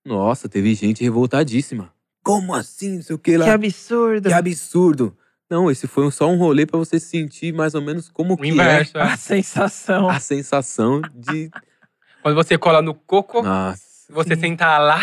Nossa, 0.05 0.47
teve 0.47 0.73
gente 0.75 1.03
revoltadíssima. 1.03 1.91
Como 2.25 2.55
assim? 2.55 2.95
Não 2.95 3.01
sei 3.03 3.15
o 3.15 3.19
que 3.19 3.37
lá. 3.37 3.45
Que 3.45 3.51
absurdo. 3.51 4.27
Que 4.29 4.33
absurdo. 4.33 5.17
Não, 5.49 5.69
esse 5.69 5.85
foi 5.87 6.03
um- 6.05 6.11
só 6.11 6.27
um 6.27 6.37
rolê 6.37 6.65
pra 6.65 6.79
você 6.79 6.99
sentir 6.99 7.53
mais 7.53 7.75
ou 7.75 7.81
menos 7.81 8.09
como 8.09 8.33
O 8.33 8.37
que 8.37 8.47
inverso, 8.47 8.97
A 8.97 9.11
é. 9.11 9.15
sensação. 9.15 10.11
é 10.11 10.15
a 10.15 10.19
sensação 10.19 11.01
de. 11.13 11.51
Quando 12.23 12.33
você 12.35 12.57
cola 12.57 12.81
no 12.81 12.95
coco, 12.95 13.43
Nossa. 13.43 13.79
você 14.09 14.35
senta 14.35 14.77
lá. 14.79 14.99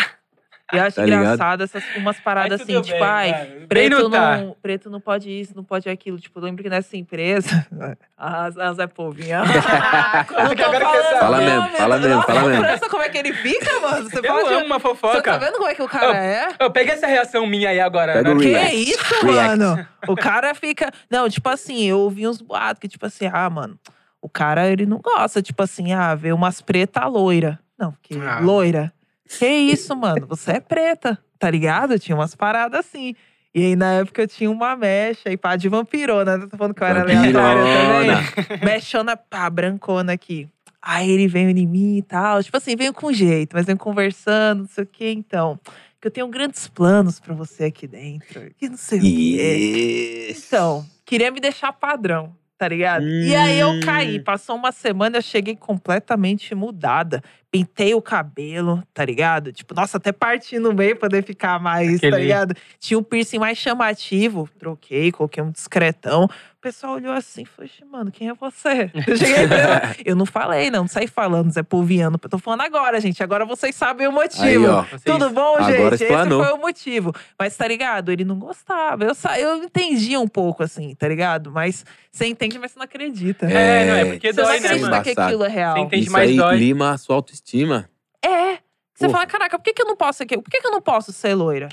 Eu 0.71 0.81
acho 0.83 0.95
Tá 1.01 1.03
engraçado 1.05 1.63
essas 1.63 1.83
umas 1.97 2.19
paradas 2.19 2.61
assim, 2.61 2.81
tipo, 2.81 2.97
bem, 2.97 3.03
ai, 3.03 3.65
preto 3.67 4.09
não 4.09 4.09
não, 4.09 4.55
preto 4.61 4.89
não 4.89 4.99
pode 5.01 5.29
isso, 5.29 5.53
não 5.55 5.63
pode 5.63 5.89
aquilo. 5.89 6.19
Tipo, 6.19 6.39
eu 6.39 6.43
lembro 6.45 6.63
que 6.63 6.69
nessa 6.69 6.95
empresa. 6.97 7.67
A, 8.17 8.45
a 8.45 8.73
Zé 8.73 8.87
Povinha. 8.87 9.41
não. 9.43 11.19
Fala 11.19 11.37
mesmo, 11.41 11.69
fala 11.77 11.97
mesmo, 11.99 12.21
fala 12.23 12.43
mesmo. 12.49 12.63
Pensa 12.65 12.89
como 12.89 13.03
é 13.03 13.09
que 13.09 13.17
ele 13.17 13.33
fica, 13.33 13.79
mano. 13.81 14.09
Você 14.09 14.19
Eu 14.19 14.23
pode. 14.23 14.53
amo 14.53 14.65
uma 14.65 14.79
Você 14.79 14.83
tá 14.83 14.95
fofoca. 14.95 15.37
vendo 15.39 15.53
como 15.57 15.67
é 15.67 15.75
que 15.75 15.81
o 15.81 15.87
cara 15.89 16.17
é? 16.17 16.47
Eu 16.59 16.71
pega 16.71 16.93
essa 16.93 17.07
reação 17.07 17.45
minha 17.45 17.69
aí 17.69 17.79
agora. 17.79 18.13
Pega 18.13 18.29
né? 18.29 18.35
o 18.35 18.39
Que 18.39 18.47
React. 18.51 18.75
isso, 18.91 19.25
React. 19.25 19.57
mano? 19.57 19.87
O 20.07 20.15
cara 20.15 20.53
fica. 20.55 20.91
Não, 21.09 21.29
tipo 21.29 21.49
assim, 21.49 21.83
eu 21.83 21.99
ouvi 21.99 22.27
uns 22.27 22.41
boatos 22.41 22.79
que, 22.79 22.87
tipo 22.87 23.05
assim, 23.05 23.29
ah, 23.31 23.49
mano, 23.49 23.77
o 24.21 24.29
cara, 24.29 24.67
ele 24.69 24.85
não 24.85 24.99
gosta, 24.99 25.41
tipo 25.41 25.61
assim, 25.61 25.91
ah, 25.93 26.15
ver 26.15 26.33
umas 26.33 26.61
preta 26.61 27.05
loira. 27.07 27.59
Não, 27.77 27.91
porque 27.91 28.15
Ah. 28.25 28.39
loira. 28.39 28.93
Que 29.39 29.47
isso, 29.47 29.95
mano? 29.95 30.25
Você 30.27 30.51
é 30.53 30.59
preta, 30.59 31.17
tá 31.39 31.49
ligado? 31.49 31.97
Tinha 31.99 32.15
umas 32.15 32.35
paradas 32.35 32.79
assim. 32.79 33.15
E 33.55 33.61
aí, 33.65 33.75
na 33.75 33.93
época, 33.93 34.23
eu 34.23 34.27
tinha 34.27 34.49
uma 34.49 34.75
mecha 34.75 35.29
e 35.31 35.37
pá 35.37 35.55
de 35.55 35.69
vampirona. 35.69 36.37
né? 36.37 36.47
Tô 36.47 36.57
falando 36.57 36.73
que 36.73 36.81
eu 36.83 36.87
era 36.87 37.01
aleatória 37.01 37.63
também. 37.63 38.59
Mechona, 38.63 39.15
pá, 39.15 39.49
brancona 39.49 40.13
aqui. 40.13 40.49
Aí 40.81 41.09
ele 41.09 41.27
veio 41.27 41.49
em 41.49 41.67
mim 41.67 41.97
e 41.97 42.01
tal. 42.01 42.43
Tipo 42.43 42.57
assim, 42.57 42.75
veio 42.75 42.93
com 42.93 43.13
jeito, 43.13 43.55
mas 43.55 43.65
veio 43.65 43.77
conversando, 43.77 44.61
não 44.61 44.67
sei 44.67 44.83
o 44.83 44.87
que, 44.87 45.07
então. 45.11 45.59
Que 46.01 46.07
eu 46.07 46.11
tenho 46.11 46.27
grandes 46.27 46.67
planos 46.67 47.19
pra 47.19 47.33
você 47.33 47.65
aqui 47.65 47.87
dentro. 47.87 48.51
Que 48.57 48.67
não 48.67 48.75
sei 48.75 48.99
o 48.99 49.01
quê. 49.01 50.35
Então, 50.35 50.85
queria 51.05 51.31
me 51.31 51.39
deixar 51.39 51.71
padrão, 51.73 52.35
tá 52.63 52.67
ligado? 52.69 53.05
E 53.05 53.35
aí 53.35 53.59
eu 53.59 53.81
caí. 53.81 54.19
Hum. 54.19 54.23
Passou 54.23 54.55
uma 54.55 54.71
semana, 54.71 55.17
eu 55.17 55.21
cheguei 55.21 55.53
completamente 55.53 56.55
mudada. 56.55 57.21
Pintei 57.51 57.93
o 57.93 58.01
cabelo, 58.01 58.81
tá 58.93 59.03
ligado? 59.03 59.51
Tipo, 59.51 59.75
nossa, 59.75 59.97
até 59.97 60.13
parti 60.13 60.57
no 60.57 60.73
meio 60.73 60.95
pra 60.95 61.09
poder 61.09 61.23
ficar 61.23 61.59
mais, 61.59 61.99
tá 61.99 62.07
Aquele- 62.07 62.21
ligado? 62.23 62.55
Tinha 62.79 62.97
um 62.97 63.03
piercing 63.03 63.37
mais 63.37 63.57
chamativo. 63.57 64.49
Troquei, 64.57 65.11
coloquei 65.11 65.43
um 65.43 65.51
discretão. 65.51 66.27
O 66.63 66.67
pessoal 66.71 66.93
olhou 66.93 67.11
assim 67.11 67.41
e 67.41 67.45
falou: 67.45 67.65
"Ixi, 67.65 67.83
mano, 67.83 68.09
quem 68.09 68.29
é 68.29 68.33
você? 68.33 68.89
Eu 69.05 69.17
cheguei 69.17 69.45
pra- 69.49 69.95
Eu 70.05 70.15
não 70.15 70.25
falei, 70.25 70.71
não, 70.71 70.83
não 70.83 70.87
saí 70.87 71.07
falando, 71.07 71.51
Zé 71.51 71.61
Polviano. 71.61 72.17
Eu 72.23 72.29
tô 72.29 72.37
falando 72.39 72.61
agora, 72.61 73.01
gente. 73.01 73.21
Agora 73.21 73.43
vocês 73.45 73.75
sabem 73.75 74.07
o 74.07 74.13
motivo. 74.13 74.43
Aí. 74.79 74.85
Vocês- 74.89 75.03
Tudo 75.03 75.29
bom, 75.29 75.55
Agora 75.57 75.73
gente? 75.73 75.93
Esse 75.95 76.03
explanou. 76.05 76.41
foi 76.41 76.53
o 76.53 76.57
motivo. 76.57 77.11
Mas 77.37 77.57
tá 77.57 77.67
ligado? 77.67 78.13
Ele 78.13 78.23
não 78.23 78.39
gostava. 78.39 79.03
Eu, 79.03 79.13
sa- 79.13 79.37
eu 79.37 79.57
entendia 79.61 80.17
um 80.21 80.27
pouco, 80.27 80.63
assim, 80.63 80.95
tá 80.95 81.05
ligado? 81.05 81.51
Mas 81.51 81.85
você 82.09 82.27
entende, 82.27 82.57
mas 82.57 82.71
você 82.71 82.79
não 82.79 82.85
acredita. 82.85 83.45
É, 83.45 83.85
não, 83.85 83.95
é 83.95 84.05
porque 84.13 84.31
Você 84.31 84.39
não 84.41 84.47
dói, 84.47 84.59
né, 84.61 84.65
acredita 84.65 84.89
mano? 84.89 85.03
que 85.03 85.09
aquilo 85.19 85.43
é 85.43 85.49
real. 85.49 85.73
Você 85.75 85.81
entende 85.81 86.03
Isso 86.03 86.11
mais 86.13 86.29
aí 86.29 86.37
dói. 86.37 86.55
lima 86.57 86.91
a 86.91 86.97
sua 86.97 87.15
autoestima. 87.17 87.89
É. 88.23 88.53
Você 88.95 89.07
Porra. 89.07 89.11
fala, 89.11 89.25
caraca, 89.25 89.59
por 89.59 89.65
que, 89.65 89.73
que 89.73 89.81
eu 89.81 89.87
não 89.87 89.97
posso 89.97 90.23
aqui? 90.23 90.37
Por 90.37 90.49
que, 90.49 90.61
que 90.61 90.67
eu 90.67 90.71
não 90.71 90.81
posso 90.81 91.11
ser 91.11 91.33
loira? 91.33 91.67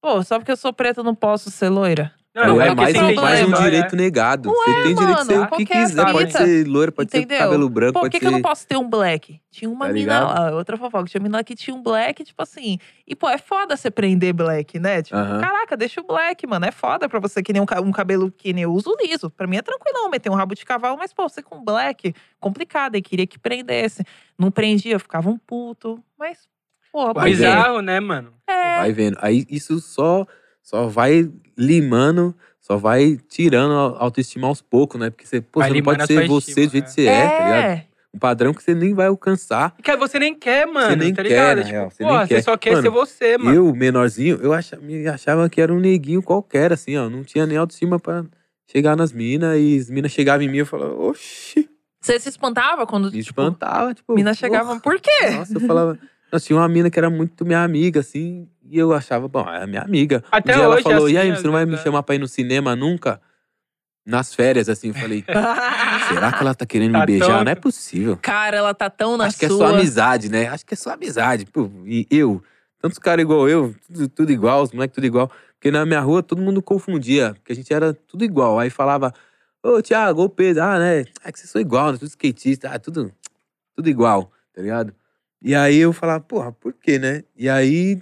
Pô, 0.00 0.22
só 0.22 0.38
porque 0.38 0.52
eu 0.52 0.56
sou 0.56 0.72
preta 0.72 1.00
eu 1.00 1.04
não 1.04 1.14
posso 1.16 1.50
ser 1.50 1.68
loira? 1.70 2.12
Não, 2.46 2.54
Ou 2.54 2.60
é 2.62 2.66
porque 2.66 2.80
mais, 2.82 2.96
um, 2.96 3.20
mais 3.20 3.42
um 3.42 3.52
direito 3.64 3.96
né? 3.96 4.02
negado. 4.02 4.48
Não 4.48 4.54
você 4.54 4.70
é, 4.70 4.82
tem 4.82 4.94
direito 4.94 5.18
de 5.18 5.24
ser 5.26 5.32
mano, 5.34 5.42
o 5.42 5.44
que 5.56 5.66
qualquer 5.66 5.86
quiser. 5.86 6.12
Pode 6.12 6.26
fita. 6.26 6.44
ser 6.44 6.66
loira, 6.66 6.92
pode 6.92 7.10
ser 7.10 7.18
Entendeu? 7.18 7.38
cabelo 7.38 7.68
branco, 7.68 7.92
por 7.94 8.00
pode 8.00 8.10
que, 8.12 8.16
ser. 8.18 8.20
que 8.20 8.26
eu 8.26 8.32
não 8.32 8.42
posso 8.42 8.66
ter 8.66 8.76
um 8.76 8.88
black? 8.88 9.40
Tinha 9.50 9.68
uma 9.70 9.86
Tá 9.86 9.92
mina 9.92 10.20
lá, 10.20 10.50
outra 10.54 10.76
fofoca, 10.76 11.04
tinha 11.08 11.20
uma 11.20 11.24
mina 11.28 11.42
que 11.42 11.56
tinha 11.56 11.74
um 11.74 11.82
black, 11.82 12.22
tipo 12.22 12.40
assim. 12.42 12.78
E, 13.06 13.16
pô, 13.16 13.28
é 13.28 13.38
foda 13.38 13.76
você 13.76 13.90
prender 13.90 14.32
black, 14.32 14.78
né? 14.78 15.02
Tipo, 15.02 15.16
Aham. 15.16 15.40
caraca, 15.40 15.76
deixa 15.76 16.00
o 16.00 16.04
black, 16.04 16.46
mano. 16.46 16.64
É 16.66 16.70
foda 16.70 17.08
pra 17.08 17.18
você 17.18 17.42
que 17.42 17.52
nem 17.52 17.60
um, 17.60 17.66
um 17.84 17.90
cabelo 17.90 18.30
que 18.30 18.52
nem 18.52 18.62
eu 18.64 18.72
uso 18.72 18.94
liso. 19.02 19.28
Pra 19.30 19.46
mim 19.46 19.56
é 19.56 19.62
tranquilão 19.62 20.08
meter 20.08 20.30
um 20.30 20.34
rabo 20.34 20.54
de 20.54 20.64
cavalo, 20.64 20.96
mas, 20.96 21.12
pô, 21.12 21.28
você 21.28 21.42
com 21.42 21.64
black, 21.64 22.14
complicado. 22.38 22.94
E 22.96 23.02
queria 23.02 23.26
que 23.26 23.38
prendesse. 23.38 24.04
Não 24.38 24.50
prendia, 24.50 24.92
eu 24.94 25.00
ficava 25.00 25.28
um 25.28 25.36
puto. 25.38 25.98
Mas, 26.16 26.38
pô. 26.92 27.12
Bizarro, 27.14 27.80
né, 27.80 27.98
mano? 27.98 28.32
É, 28.46 28.76
Vai 28.78 28.92
vendo. 28.92 29.18
Aí 29.20 29.44
isso 29.50 29.80
só, 29.80 30.24
só 30.68 30.86
vai 30.86 31.26
limando, 31.56 32.34
só 32.60 32.76
vai 32.76 33.18
tirando 33.26 33.72
a 33.72 34.02
autoestima 34.02 34.46
aos 34.46 34.60
poucos, 34.60 35.00
né? 35.00 35.08
Porque 35.08 35.26
você, 35.26 35.40
pô, 35.40 35.62
você 35.62 35.70
não 35.72 35.82
pode 35.82 36.06
ser 36.06 36.28
você 36.28 36.66
do 36.66 36.72
jeito 36.72 36.74
né? 36.74 36.80
que 36.82 36.90
você 36.90 37.06
é, 37.06 37.26
tá 37.26 37.44
ligado? 37.44 37.64
é. 37.64 37.84
Um 38.12 38.18
padrão 38.18 38.52
que 38.52 38.62
você 38.62 38.74
nem 38.74 38.92
vai 38.92 39.06
alcançar. 39.06 39.74
Que 39.82 39.96
você 39.96 40.18
nem 40.18 40.34
quer, 40.34 40.66
mano, 40.66 40.94
nem 40.96 41.14
tá 41.14 41.22
quer, 41.22 41.28
ligado? 41.28 41.56
na 41.56 41.62
tipo, 41.62 41.72
real, 41.74 41.90
você 41.90 42.04
pô, 42.04 42.10
nem 42.10 42.18
você 42.20 42.34
quer. 42.34 42.42
só 42.42 42.56
quer 42.58 42.70
Mano, 42.72 42.82
ser 42.82 42.90
você, 42.90 43.38
mano. 43.38 43.54
Eu, 43.56 43.74
menorzinho, 43.74 44.38
eu 44.42 44.52
achava, 44.52 44.82
me 44.82 45.06
achava 45.08 45.48
que 45.48 45.58
era 45.58 45.72
um 45.72 45.80
neguinho 45.80 46.22
qualquer, 46.22 46.70
assim, 46.70 46.96
ó. 46.98 47.08
Não 47.08 47.24
tinha 47.24 47.46
nem 47.46 47.56
autoestima 47.56 47.98
pra 47.98 48.26
chegar 48.70 48.94
nas 48.94 49.10
minas. 49.10 49.58
E 49.58 49.78
as 49.78 49.88
minas 49.88 50.12
chegavam 50.12 50.42
em 50.42 50.48
mim 50.50 50.56
e 50.58 50.60
eu 50.60 50.66
falava, 50.66 50.92
oxi. 50.94 51.66
Você 51.98 52.20
se 52.20 52.28
espantava 52.28 52.86
quando, 52.86 53.06
Me 53.06 53.22
tipo, 53.22 53.40
espantava, 53.40 53.94
tipo. 53.94 54.14
mina 54.14 54.30
porra. 54.32 54.34
chegava, 54.38 54.80
por 54.80 55.00
quê? 55.00 55.30
Nossa, 55.30 55.54
eu 55.54 55.60
falava. 55.60 55.98
Nossa, 56.30 56.46
tinha 56.46 56.58
uma 56.58 56.68
mina 56.68 56.90
que 56.90 56.98
era 56.98 57.08
muito 57.08 57.44
minha 57.44 57.62
amiga, 57.62 58.00
assim, 58.00 58.48
e 58.64 58.78
eu 58.78 58.92
achava, 58.92 59.26
bom, 59.28 59.48
é 59.48 59.66
minha 59.66 59.82
amiga. 59.82 60.22
Até 60.30 60.52
um 60.52 60.56
dia 60.56 60.68
hoje, 60.68 60.72
ela 60.74 60.82
falou, 60.82 61.06
assim, 61.06 61.14
e 61.14 61.18
aí, 61.18 61.30
você 61.34 61.44
não 61.44 61.52
vai 61.52 61.64
me 61.64 61.70
vezes, 61.70 61.80
é. 61.80 61.88
chamar 61.88 62.02
pra 62.02 62.14
ir 62.14 62.18
no 62.18 62.28
cinema 62.28 62.76
nunca? 62.76 63.20
Nas 64.06 64.34
férias, 64.34 64.68
assim, 64.68 64.88
eu 64.88 64.94
falei, 64.94 65.22
será 66.08 66.32
que 66.32 66.40
ela 66.40 66.54
tá 66.54 66.64
querendo 66.64 66.92
Tá 66.92 67.00
me 67.00 67.06
beijar? 67.06 67.26
tão- 67.26 67.44
Não 67.44 67.52
é 67.52 67.54
possível. 67.54 68.18
Cara, 68.20 68.56
ela 68.56 68.72
tá 68.74 68.88
tão 68.88 69.16
na 69.16 69.24
Acho 69.26 69.38
que 69.38 69.44
é 69.44 69.48
sua. 69.48 69.68
só 69.68 69.74
amizade, 69.74 70.30
né? 70.30 70.48
Acho 70.48 70.64
que 70.64 70.74
é 70.74 70.76
só 70.76 70.92
amizade. 70.92 71.44
Pô, 71.46 71.70
e 71.84 72.06
eu, 72.10 72.42
tantos 72.80 72.98
caras 72.98 73.22
igual 73.22 73.48
eu, 73.48 73.74
tudo, 73.86 74.08
tudo 74.08 74.32
igual, 74.32 74.62
os 74.62 74.72
moleques 74.72 74.94
tudo 74.94 75.06
igual. 75.06 75.30
Porque 75.54 75.70
na 75.70 75.84
minha 75.84 76.00
rua 76.00 76.22
todo 76.22 76.40
mundo 76.40 76.62
confundia, 76.62 77.34
porque 77.34 77.52
a 77.52 77.54
gente 77.54 77.72
era 77.72 77.92
tudo 77.92 78.24
igual. 78.24 78.58
Aí 78.58 78.70
falava, 78.70 79.12
Ô, 79.62 79.82
Thiago, 79.82 80.22
ô 80.22 80.28
Pedro, 80.28 80.62
ah, 80.62 80.78
né? 80.78 81.00
É 81.24 81.32
que 81.32 81.38
vocês 81.38 81.50
são 81.50 81.60
igual, 81.60 81.92
né? 81.92 81.98
Tudo 81.98 82.08
skatista, 82.08 82.70
ah, 82.70 82.78
tudo, 82.78 83.12
tudo 83.74 83.90
igual, 83.90 84.30
tá 84.54 84.62
ligado? 84.62 84.94
E 85.40 85.54
aí 85.54 85.76
eu 85.78 85.92
falava, 85.92 86.20
porra, 86.20 86.52
por 86.52 86.72
quê, 86.72 86.98
né? 86.98 87.22
E 87.36 87.48
aí. 87.48 88.00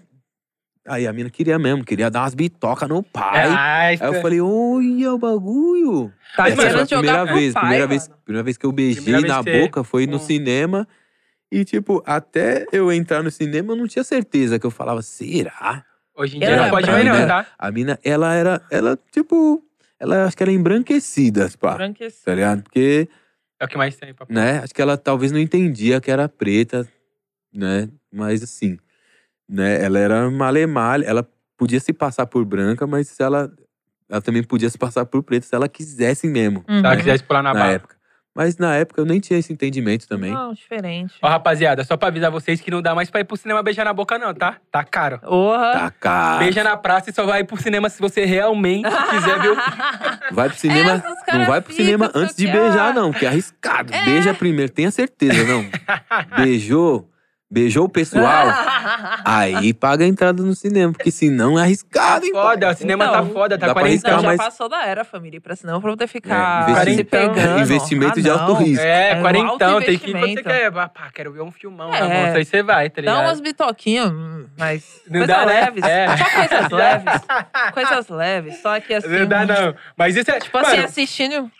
Aí 0.88 1.04
a 1.06 1.12
mina 1.12 1.28
queria 1.28 1.58
mesmo, 1.58 1.84
queria 1.84 2.08
dar 2.08 2.20
umas 2.22 2.34
bitocas 2.34 2.88
no 2.88 3.02
pai. 3.02 3.48
Ai, 3.50 3.98
Aí 4.00 4.06
eu 4.08 4.14
falei, 4.22 4.40
olha 4.40 5.12
o 5.14 5.18
bagulho. 5.18 6.12
Tá 6.36 6.48
Essa 6.48 6.70
foi 6.70 6.80
a 6.82 6.86
primeira 6.86 7.24
vez, 7.24 7.54
pai, 7.54 7.62
primeira 7.62 7.86
vez, 7.88 8.08
primeira 8.24 8.42
vez 8.44 8.56
que 8.56 8.64
eu 8.66 8.70
beijei 8.72 9.02
Primeira 9.02 9.26
na 9.26 9.42
boca 9.42 9.82
foi 9.82 10.06
no 10.06 10.16
Hum. 10.16 10.20
cinema. 10.20 10.86
E, 11.50 11.64
tipo, 11.64 12.02
até 12.06 12.66
eu 12.72 12.92
entrar 12.92 13.22
no 13.22 13.30
cinema, 13.30 13.72
eu 13.72 13.76
não 13.76 13.86
tinha 13.88 14.04
certeza 14.04 14.58
que 14.58 14.66
eu 14.66 14.70
falava, 14.70 15.02
será? 15.02 15.84
Hoje 16.14 16.36
em 16.36 16.40
dia 16.40 16.56
não 16.56 16.64
é 16.66 16.70
pode 16.70 16.86
não, 16.86 16.94
branca. 16.94 17.26
tá? 17.26 17.46
A 17.58 17.70
mina, 17.70 17.98
ela 18.04 18.32
era, 18.34 18.62
ela, 18.70 18.98
tipo, 19.10 19.62
ela 19.98 20.24
acho 20.24 20.36
que 20.36 20.42
era 20.42 20.52
embranquecida, 20.52 21.50
pá, 21.60 21.74
Branquecido. 21.74 22.24
tá 22.24 22.34
ligado? 22.34 22.62
Porque, 22.62 23.08
É 23.60 23.64
o 23.64 23.68
que 23.68 23.76
mais 23.76 23.96
tem, 23.96 24.12
papo. 24.14 24.32
né, 24.32 24.58
acho 24.58 24.72
que 24.74 24.80
ela 24.82 24.96
talvez 24.96 25.30
não 25.32 25.38
entendia 25.38 26.00
que 26.00 26.10
era 26.10 26.28
preta, 26.28 26.86
né? 27.52 27.88
Mas, 28.12 28.42
assim, 28.42 28.78
né, 29.48 29.82
ela 29.82 29.98
era 29.98 30.30
malemalha, 30.30 31.04
ela 31.04 31.28
podia 31.56 31.80
se 31.80 31.92
passar 31.92 32.26
por 32.26 32.44
branca, 32.44 32.86
mas 32.86 33.08
se 33.08 33.22
ela, 33.22 33.50
ela 34.08 34.20
também 34.20 34.42
podia 34.42 34.68
se 34.70 34.76
passar 34.78 35.06
por 35.06 35.22
preta 35.22 35.46
se 35.46 35.54
ela 35.54 35.68
quisesse 35.68 36.26
mesmo, 36.28 36.64
Uhum. 36.68 36.80
Se 36.80 36.86
ela 36.86 36.96
quisesse 36.96 37.24
pular 37.24 37.42
na, 37.42 37.52
na 37.54 37.60
bala. 37.60 37.72
época. 37.72 37.96
Mas 38.34 38.58
na 38.58 38.74
época 38.74 39.00
eu 39.00 39.06
nem 39.06 39.18
tinha 39.18 39.38
esse 39.38 39.50
entendimento 39.50 40.06
também. 40.06 40.30
Não, 40.30 40.52
diferente. 40.52 41.14
Ó, 41.22 41.26
rapaziada, 41.26 41.82
só 41.84 41.96
pra 41.96 42.08
avisar 42.08 42.30
vocês 42.30 42.60
que 42.60 42.70
não 42.70 42.82
dá 42.82 42.94
mais 42.94 43.08
pra 43.08 43.20
ir 43.22 43.24
pro 43.24 43.34
cinema 43.34 43.62
beijar 43.62 43.86
na 43.86 43.94
boca, 43.94 44.18
não, 44.18 44.34
tá? 44.34 44.58
Tá 44.70 44.84
caro. 44.84 45.18
Porra. 45.20 45.72
Tá 45.72 45.90
caro. 45.90 46.38
Beija 46.44 46.62
na 46.62 46.76
praça 46.76 47.08
e 47.08 47.14
só 47.14 47.24
vai 47.24 47.44
pro 47.44 47.56
cinema 47.56 47.88
se 47.88 47.98
você 47.98 48.26
realmente 48.26 48.86
quiser 49.08 49.40
ver 49.40 49.52
o 49.52 49.56
filme. 49.56 50.18
Vai 50.32 50.48
pro 50.50 50.58
cinema, 50.58 50.90
Essas 50.92 51.38
não 51.38 51.46
vai 51.46 51.60
pro 51.62 51.72
cinema 51.72 52.10
antes 52.14 52.36
de 52.36 52.44
que, 52.44 52.52
beijar, 52.52 52.92
não, 52.92 53.10
porque 53.10 53.24
é 53.24 53.28
arriscado. 53.30 53.90
Beija 54.04 54.34
primeiro, 54.34 54.70
tenha 54.70 54.90
certeza, 54.90 55.42
não. 55.44 55.64
Beijou, 56.36 57.10
beijou 57.50 57.84
o 57.84 57.88
pessoal, 57.88 58.46
aí 59.24 59.72
paga 59.72 60.04
a 60.04 60.08
entrada 60.08 60.42
no 60.42 60.54
cinema, 60.54 60.92
porque 60.92 61.10
senão 61.10 61.58
é 61.58 61.62
arriscado, 61.62 62.24
hein, 62.26 62.32
Foda, 62.32 62.66
pai? 62.66 62.74
o 62.74 62.76
cinema 62.76 63.04
Então, 63.04 63.26
tá 63.26 63.32
foda, 63.32 63.58
tá 63.58 63.66
dá 63.68 63.72
pra 63.72 63.82
40 63.82 64.08
Não, 64.08 64.14
arriscar, 64.16 64.20
já 64.20 64.26
mas- 64.26 64.36
passou 64.36 64.68
da 64.68 64.84
era, 64.84 65.04
família, 65.04 65.40
pra 65.40 65.54
cinema 65.54 65.80
pra 65.80 65.90
poder 65.90 66.06
ficar 66.08 66.68
É, 66.68 66.72
investi- 66.72 66.94
se 66.96 67.04
pegando. 67.04 67.60
investimento 67.60 68.18
Ah, 68.18 68.22
de 68.22 68.30
alto 68.30 68.52
não. 68.52 68.54
risco. 68.62 68.84
É, 68.84 69.10
É 69.12 69.20
quarentão, 69.20 69.74
alto 69.74 69.86
tem 69.86 69.98
que 69.98 70.12
você 70.12 70.42
quer. 70.42 70.66
Ah, 70.76 70.88
Pá, 70.88 71.08
quero 71.14 71.32
ver 71.32 71.42
um 71.42 71.50
filmão 71.52 71.90
na 71.90 71.96
É. 71.98 72.26
moça, 72.26 72.38
aí 72.38 72.44
você 72.44 72.62
vai, 72.62 72.90
tá 72.90 72.96
Dá 72.96 73.12
ligado? 73.12 73.26
umas 73.28 73.40
bitoquinhas, 73.40 74.12
mas 74.58 74.84
Não 75.06 75.20
coisas 75.20 75.26
dá, 75.36 75.46
né? 75.46 75.60
leves. 75.60 75.84
É. 75.84 76.16
Só 76.16 76.24
coisas 76.30 76.70
leves. 76.72 77.22
Coisas 77.72 78.08
leves. 78.08 78.56
Só 78.62 78.80
que 78.80 78.94
assim. 78.94 79.08
Não 79.08 79.26
dá, 79.26 79.46
não. 79.46 79.74
Mas 79.96 80.16
isso 80.16 80.30
é. 80.30 80.40
Tipo 80.40 80.58
assim, 80.58 80.70
mano, 80.76 80.84
assistindo. 80.84 81.50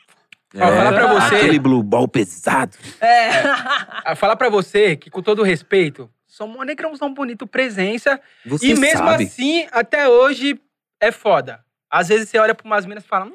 Ó, 0.55 0.59
falar 0.59 0.93
pra 0.93 1.07
você- 1.15 1.35
Aquele 1.37 1.59
blue 1.59 1.83
ball 1.83 2.07
pesado. 2.09 2.77
É. 3.01 3.29
ah, 4.05 4.15
falar 4.17 4.37
pra 4.37 4.49
você 4.49 4.97
que, 4.97 5.11
com 5.11 5.21
todo 5.23 5.43
respeito, 5.43 6.09
somos 6.27 6.57
um 6.59 6.63
negrãozão 6.63 7.13
bonito, 7.13 7.47
presença. 7.47 8.21
Você 8.45 8.69
e 8.69 8.75
mesmo 8.79 9.07
sabe. 9.07 9.25
assim, 9.25 9.67
até 9.73 10.09
hoje, 10.09 10.59
é 11.01 11.11
foda. 11.13 11.61
Às 11.91 12.09
vezes 12.09 12.29
você 12.29 12.39
olha 12.39 12.55
pra 12.55 12.67
umas 12.67 12.87
minas 12.87 13.05
e 13.05 13.07
fala, 13.07 13.27
hum, 13.27 13.33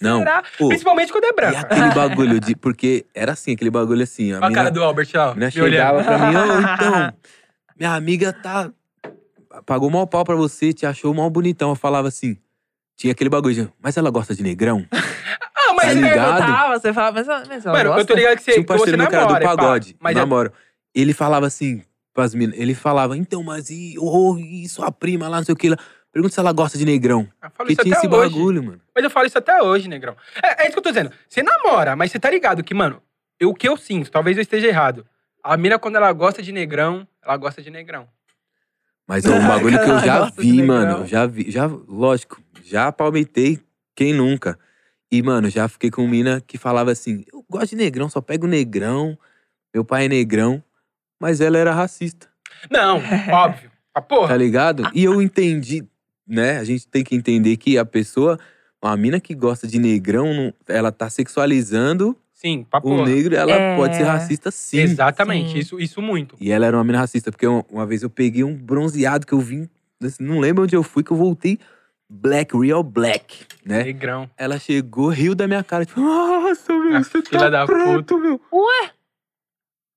Não, 0.00 0.18
será? 0.18 0.42
pô, 0.58 0.68
Principalmente 0.68 1.12
quando 1.12 1.24
é 1.24 1.28
e 1.28 1.32
branca. 1.32 1.60
aquele 1.60 1.90
bagulho 1.94 2.40
de... 2.40 2.56
Porque 2.56 3.06
era 3.14 3.32
assim, 3.32 3.52
aquele 3.52 3.70
bagulho 3.70 4.02
assim. 4.02 4.32
A 4.32 4.36
Olha 4.38 4.46
a 4.48 4.52
cara 4.52 4.70
do 4.70 4.82
Albert, 4.82 5.08
ó. 5.14 5.18
A 5.18 5.30
olhando. 5.32 5.50
chegava 5.52 6.02
pra 6.02 6.18
mim, 6.18 6.36
ô, 6.36 6.60
então, 6.74 7.12
minha 7.78 7.94
amiga 7.94 8.32
tá. 8.32 8.70
Pagou 9.64 9.88
mal 9.88 10.06
pau 10.06 10.24
pra 10.24 10.34
você, 10.34 10.72
te 10.72 10.84
achou 10.84 11.14
mal 11.14 11.30
bonitão. 11.30 11.70
Eu 11.70 11.76
falava 11.76 12.08
assim. 12.08 12.36
Tinha 12.96 13.12
aquele 13.12 13.30
bagulho, 13.30 13.54
de, 13.54 13.72
mas 13.82 13.96
ela 13.96 14.10
gosta 14.10 14.34
de 14.34 14.42
negrão? 14.42 14.84
Tá 15.86 15.92
Você 15.92 15.94
ligado? 15.94 16.36
perguntava, 16.36 16.78
você 16.78 16.92
falava, 16.92 17.16
mas, 17.24 17.48
mas 17.48 17.66
ela 17.66 17.76
Mano, 17.78 17.98
eu 18.00 18.04
tô 18.06 18.14
ligado 18.14 18.36
que 18.36 18.42
você, 18.42 18.52
Tinha 18.52 18.62
um 18.62 18.64
que 18.64 18.72
você 18.72 18.78
parceiro 18.78 18.98
meu 18.98 19.08
que 19.08 19.14
era 19.14 19.24
namora, 19.24 19.40
do 19.40 19.42
pá. 19.48 19.56
pagode, 19.56 19.96
Mas 20.00 20.16
é, 20.16 20.20
namoro. 20.20 20.52
Ele 20.94 21.12
falava 21.12 21.46
assim 21.46 21.82
pras 22.12 22.32
minas, 22.34 22.56
ele 22.58 22.74
falava, 22.74 23.16
então, 23.16 23.42
mas 23.42 23.70
e, 23.70 23.96
oh, 23.98 24.38
e 24.38 24.68
sua 24.68 24.92
prima 24.92 25.26
lá, 25.28 25.38
não 25.38 25.44
sei 25.44 25.52
o 25.52 25.56
que 25.56 25.68
lá. 25.68 25.76
Pergunta 26.12 26.32
se 26.32 26.38
ela 26.38 26.52
gosta 26.52 26.78
de 26.78 26.84
negrão. 26.84 27.22
eu 27.42 27.50
falo 27.50 27.52
Porque 27.56 27.72
isso 27.72 27.82
tinha 27.82 27.96
até 27.98 28.06
esse 28.06 28.14
hoje. 28.16 28.30
bagulho, 28.34 28.62
mano. 28.62 28.80
Mas 28.94 29.02
eu 29.02 29.10
falo 29.10 29.26
isso 29.26 29.36
até 29.36 29.60
hoje, 29.60 29.88
negrão. 29.88 30.16
É, 30.40 30.62
é 30.62 30.64
isso 30.66 30.74
que 30.74 30.78
eu 30.78 30.82
tô 30.82 30.90
dizendo. 30.90 31.10
Você 31.28 31.42
namora, 31.42 31.96
mas 31.96 32.12
você 32.12 32.20
tá 32.20 32.30
ligado 32.30 32.62
que, 32.62 32.72
mano, 32.72 33.02
eu- 33.40 33.50
o 33.50 33.54
que 33.54 33.68
eu 33.68 33.76
sinto, 33.76 34.12
talvez 34.12 34.36
eu 34.36 34.42
esteja 34.42 34.68
errado. 34.68 35.04
A 35.42 35.56
mina, 35.56 35.76
quando 35.76 35.96
ela 35.96 36.12
gosta 36.12 36.40
de 36.40 36.52
negrão, 36.52 37.04
ela 37.20 37.36
gosta 37.36 37.60
de 37.60 37.68
negrão. 37.68 38.06
Mas 39.08 39.24
é 39.26 39.30
um 39.30 39.34
bagulho 39.48 39.78
que 39.78 39.84
eu 39.84 39.90
Ela 39.90 40.06
já 40.06 40.18
gosta 40.20 40.40
de 40.42 40.50
vi, 40.50 40.56
negrão. 40.62 40.66
mano. 40.76 40.98
eu 41.02 41.06
Já 41.08 41.26
vi, 41.26 41.50
já, 41.50 41.66
lógico, 41.66 42.40
já 42.62 42.92
palmitei 42.92 43.58
quem 43.96 44.12
nunca. 44.14 44.56
E, 45.14 45.22
mano, 45.22 45.48
já 45.48 45.68
fiquei 45.68 45.90
com 45.92 46.08
mina 46.08 46.42
que 46.44 46.58
falava 46.58 46.90
assim: 46.90 47.24
eu 47.32 47.44
gosto 47.48 47.70
de 47.70 47.76
negrão, 47.76 48.08
só 48.08 48.20
pego 48.20 48.46
negrão. 48.48 49.16
Meu 49.72 49.84
pai 49.84 50.06
é 50.06 50.08
negrão. 50.08 50.62
Mas 51.20 51.40
ela 51.40 51.56
era 51.56 51.72
racista, 51.72 52.26
Não, 52.70 52.96
óbvio. 53.32 53.70
Ah, 53.94 54.02
porra. 54.02 54.28
tá 54.28 54.36
ligado? 54.36 54.82
E 54.92 55.04
eu 55.04 55.22
entendi, 55.22 55.84
né? 56.26 56.58
A 56.58 56.64
gente 56.64 56.88
tem 56.88 57.04
que 57.04 57.14
entender 57.14 57.56
que 57.56 57.78
a 57.78 57.84
pessoa, 57.84 58.38
uma 58.82 58.96
mina 58.96 59.20
que 59.20 59.34
gosta 59.36 59.68
de 59.68 59.78
negrão, 59.78 60.52
ela 60.66 60.90
tá 60.90 61.08
sexualizando 61.08 62.16
Sim, 62.32 62.66
pra 62.68 62.80
o 62.82 63.04
negro, 63.04 63.36
ela 63.36 63.52
É. 63.52 63.76
pode 63.76 63.94
ser 63.96 64.02
racista 64.02 64.50
sim. 64.50 64.80
Exatamente, 64.80 65.52
Sim. 65.52 65.58
Isso, 65.60 65.80
isso 65.80 66.02
muito. 66.02 66.36
E 66.40 66.50
ela 66.50 66.66
era 66.66 66.76
uma 66.76 66.82
mina 66.84 66.98
racista, 66.98 67.30
porque 67.30 67.46
uma, 67.46 67.64
uma 67.70 67.86
vez 67.86 68.02
eu 68.02 68.10
peguei 68.10 68.42
um 68.42 68.54
bronzeado 68.56 69.24
que 69.24 69.32
eu 69.32 69.40
vim, 69.40 69.68
assim, 70.02 70.24
não 70.24 70.40
lembro 70.40 70.64
onde 70.64 70.74
eu 70.74 70.82
fui, 70.82 71.04
que 71.04 71.12
eu 71.12 71.16
voltei 71.16 71.58
black, 72.08 72.56
real 72.56 72.82
black, 72.82 73.46
né? 73.64 73.82
Negrão. 73.84 74.28
Ela 74.36 74.58
chegou, 74.58 75.08
riu 75.08 75.34
da 75.34 75.46
minha 75.46 75.62
cara, 75.64 75.84
tipo, 75.84 76.00
nossa, 76.00 76.72
meu, 76.72 76.96
A 76.96 77.02
você 77.02 77.22
filha 77.22 77.38
tá 77.40 77.50
da 77.50 77.66
preto, 77.66 78.18
meu. 78.18 78.40
Ué? 78.52 78.90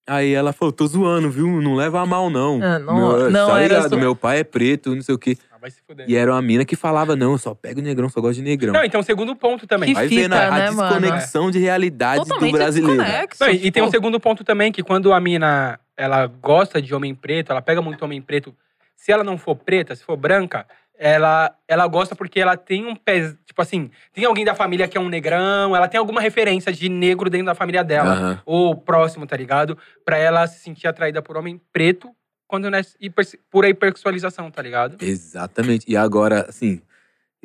Aí 0.09 0.31
ela 0.33 0.53
falou, 0.53 0.71
tô 0.71 0.87
zoando, 0.87 1.29
viu? 1.29 1.61
Não 1.61 1.75
leva 1.75 1.99
a 2.01 2.05
mal, 2.05 2.29
não. 2.29 2.61
Ah, 2.63 2.79
não- 2.79 2.95
meu, 2.95 3.29
não 3.29 3.47
tá 3.49 3.59
era 3.61 3.75
ligado? 3.75 3.89
zo- 3.89 3.97
Meu 3.97 4.15
pai 4.15 4.39
é 4.39 4.43
preto, 4.43 4.95
não 4.95 5.01
sei 5.01 5.13
o 5.13 5.17
quê. 5.19 5.37
Ah, 5.51 5.57
vai 5.59 5.69
se 5.69 5.81
fuder. 5.85 6.09
E 6.09 6.15
era 6.15 6.31
uma 6.31 6.41
mina 6.41 6.63
que 6.63 6.77
falava, 6.77 7.13
não, 7.13 7.33
eu 7.33 7.37
só 7.37 7.53
pego 7.53 7.81
negrão, 7.81 8.07
só 8.07 8.21
gosto 8.21 8.35
de 8.35 8.41
negrão. 8.41 8.71
Não, 8.71 8.85
então, 8.85 9.03
segundo 9.03 9.35
ponto 9.35 9.67
também. 9.67 9.89
Que 9.89 9.95
Vai 9.95 10.07
fita, 10.07 10.21
vendo 10.21 10.33
a, 10.33 10.47
a 10.47 10.51
né, 10.59 10.71
mano? 10.71 11.01
desconexão 11.01 11.51
de 11.51 11.59
realidade 11.59 12.21
Totalmente 12.23 12.51
do 12.53 12.57
brasileiro. 12.57 13.03
desconexo. 13.03 13.43
Não, 13.43 13.49
e, 13.51 13.67
e 13.67 13.71
tem 13.71 13.83
um 13.83 13.87
tipo, 13.87 13.97
segundo 13.97 14.17
ponto 14.17 14.45
também, 14.45 14.71
que 14.71 14.81
quando 14.81 15.11
a 15.11 15.19
mina, 15.19 15.77
ela 15.97 16.25
gosta 16.25 16.81
de 16.81 16.95
homem 16.95 17.13
preto, 17.13 17.51
ela 17.51 17.61
pega 17.61 17.81
muito 17.81 18.01
homem 18.05 18.21
preto, 18.21 18.55
se 18.95 19.11
ela 19.11 19.25
não 19.25 19.37
for 19.37 19.57
preta, 19.57 19.93
se 19.93 20.05
for 20.05 20.15
branca, 20.15 20.65
ela, 20.97 21.55
ela 21.67 21.87
gosta 21.87 22.15
porque 22.15 22.39
ela 22.39 22.57
tem 22.57 22.85
um 22.85 22.95
pé, 22.95 23.33
tipo 23.45 23.61
assim, 23.61 23.89
tem 24.11 24.25
alguém 24.25 24.43
da 24.43 24.55
família 24.55 24.87
que 24.87 24.97
é 24.97 25.01
um 25.01 25.09
negrão, 25.09 25.75
ela 25.75 25.87
tem 25.87 25.99
alguma 25.99 26.19
referência 26.19 26.71
de 26.71 26.89
negro 26.89 27.29
dentro 27.29 27.45
da 27.47 27.55
família 27.55 27.83
dela, 27.83 28.13
Aham. 28.13 28.41
ou 28.45 28.75
próximo, 28.75 29.25
tá 29.27 29.37
ligado? 29.37 29.77
Pra 30.03 30.17
ela 30.17 30.45
se 30.47 30.59
sentir 30.59 30.87
atraída 30.87 31.21
por 31.21 31.37
homem 31.37 31.61
preto, 31.71 32.09
quando 32.47 32.69
não 32.69 32.77
é 32.77 32.81
hiper, 32.99 33.25
pura 33.49 33.69
hipersexualização, 33.69 34.49
tá 34.49 34.61
ligado? 34.61 34.97
Exatamente. 35.01 35.85
E 35.87 35.95
agora, 35.95 36.45
assim, 36.49 36.81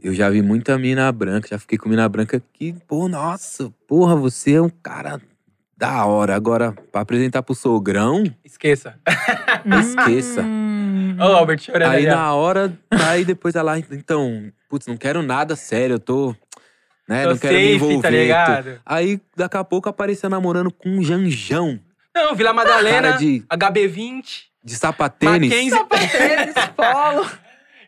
eu 0.00 0.14
já 0.14 0.30
vi 0.30 0.40
muita 0.42 0.78
mina 0.78 1.10
branca, 1.12 1.48
já 1.48 1.58
fiquei 1.58 1.76
com 1.76 1.88
mina 1.88 2.08
branca 2.08 2.42
que, 2.52 2.72
pô, 2.86 3.08
nossa, 3.08 3.70
porra, 3.86 4.16
você 4.16 4.54
é 4.54 4.62
um 4.62 4.70
cara 4.70 5.20
da 5.82 6.06
hora. 6.06 6.36
Agora, 6.36 6.72
pra 6.92 7.00
apresentar 7.00 7.42
pro 7.42 7.56
sogrão, 7.56 8.22
Esqueça. 8.44 8.94
esqueça. 9.80 10.44
Ô, 11.18 11.24
Albert, 11.24 11.58
chorando 11.60 11.90
aí 11.90 12.06
ó. 12.06 12.10
na 12.14 12.32
hora, 12.34 12.72
aí 12.90 13.24
depois 13.24 13.56
ela, 13.56 13.76
então, 13.78 14.52
putz, 14.68 14.86
não 14.86 14.96
quero 14.96 15.22
nada 15.22 15.56
sério, 15.56 15.94
eu 15.94 15.98
tô, 15.98 16.34
né, 17.08 17.24
Tô 17.24 17.30
não 17.30 17.38
quero 17.38 17.54
me 17.54 17.60
safe, 17.64 17.74
envolver. 17.74 18.02
tá 18.02 18.10
ligado? 18.10 18.80
Aí, 18.86 19.20
daqui 19.36 19.56
a 19.56 19.64
pouco, 19.64 19.88
apareceu 19.88 20.30
namorando 20.30 20.70
com 20.70 20.88
um 20.88 21.02
Janjão, 21.02 21.80
Não, 22.14 22.34
Vila 22.36 22.52
Madalena, 22.52 23.02
cara 23.08 23.10
de, 23.18 23.44
HB20, 23.52 24.24
de 24.64 24.74
sapatênis. 24.76 25.50
Mackenzie. 25.50 25.84
Tênis, 26.10 26.54
polo. 26.76 27.26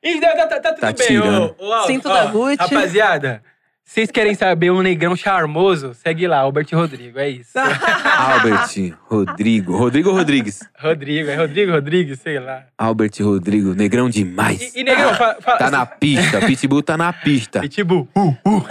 Ih, 0.03 0.21
tá, 0.21 0.35
tá- 0.49 0.61
tá 0.61 0.73
tudo 0.73 0.81
Tá 0.81 0.93
bem, 0.93 1.19
ô, 1.19 1.55
ô, 1.59 1.87
Cinto 1.87 2.09
ó, 2.09 2.12
da 2.12 2.27
Gucci. 2.27 2.57
Rapaziada, 2.59 3.43
vocês 3.85 4.11
querem 4.11 4.35
saber 4.35 4.70
um 4.70 4.81
negrão 4.81 5.15
charmoso? 5.15 5.93
Segue 5.94 6.27
lá, 6.27 6.39
Albert 6.39 6.66
Rodrigo, 6.73 7.19
é 7.19 7.28
isso. 7.28 7.52
Albert 7.61 8.97
Rodrigo. 9.05 9.77
Rodrigo 9.77 10.11
Rodrigues? 10.11 10.61
Rodrigo, 10.78 11.28
é 11.28 11.36
Rodrigo 11.36 11.70
Rodrigues, 11.70 12.19
sei 12.19 12.40
lá. 12.40 12.65
Albert 12.78 13.12
Rodrigo, 13.20 13.74
negrão 13.74 14.09
demais. 14.09 14.74
E, 14.74 14.81
e 14.81 14.85
negrão, 14.85 15.15
fa, 15.15 15.36
fa, 15.39 15.59
Tá 15.59 15.70
na 15.70 15.85
pista, 15.85 16.40
Pitbull 16.40 16.82
tá 16.82 16.97
na 16.97 17.12
pista. 17.12 17.61
Pitbull, 17.61 18.09
uh, 18.16 18.31
uh, 18.31 18.65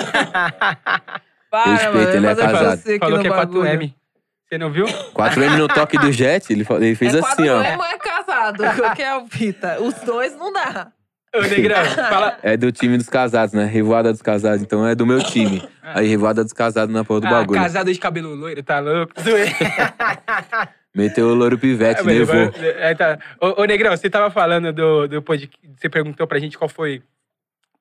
Para, 1.49 1.71
Respeita, 1.71 1.91
mano, 1.91 2.15
ele 2.15 2.27
é 2.27 2.35
casado. 2.35 2.81
falou 2.99 3.19
que 3.19 3.27
é 3.27 3.29
bagulho. 3.29 3.69
4M. 3.69 3.93
Você 4.49 4.57
não 4.57 4.71
viu? 4.71 4.85
4M 4.87 5.57
no 5.57 5.67
toque 5.67 5.97
do 5.99 6.11
jet, 6.11 6.51
ele, 6.51 6.65
ele 6.81 6.95
fez 6.95 7.13
é 7.13 7.19
assim, 7.19 7.47
ó. 7.49 7.61
4M 7.63 7.83
é 7.83 7.97
casado, 7.99 8.63
que 8.95 9.01
é 9.03 9.15
o 9.15 9.25
Pita. 9.25 9.79
Os 9.79 9.93
dois 10.01 10.35
não 10.35 10.51
dá. 10.51 10.91
Ô, 11.35 11.41
negrão, 11.41 11.83
fala. 11.85 12.37
É 12.43 12.55
do 12.55 12.71
time 12.71 12.97
dos 12.97 13.09
casados, 13.09 13.53
né? 13.53 13.65
Revoada 13.65 14.11
dos 14.11 14.21
casados, 14.21 14.61
então 14.61 14.85
é 14.87 14.93
do 14.93 15.05
meu 15.05 15.21
time. 15.23 15.67
Aí, 15.81 16.07
revoada 16.07 16.43
dos 16.43 16.53
casados 16.53 16.93
na 16.93 17.03
porra 17.03 17.21
do 17.21 17.27
Ah, 17.27 17.31
bagulho. 17.31 17.59
casado 17.59 17.91
de 17.91 17.99
cabelo 17.99 18.35
loiro, 18.35 18.61
tá 18.61 18.79
louco? 18.79 19.13
Meteu 20.95 21.27
o 21.27 21.33
louro 21.33 21.57
pivete, 21.57 22.01
É, 22.01 22.03
levou. 22.03 22.35
é, 22.61 22.93
tá. 22.93 23.17
Ô, 23.41 23.61
ô, 23.63 23.65
Negrão, 23.65 23.89
você 23.97 24.09
tava 24.09 24.29
falando 24.29 24.71
do, 24.71 25.07
do 25.07 25.21
podcast. 25.23 25.57
Você 25.75 25.89
perguntou 25.89 26.27
pra 26.27 26.37
gente 26.37 26.55
qual 26.57 26.69
foi 26.69 27.01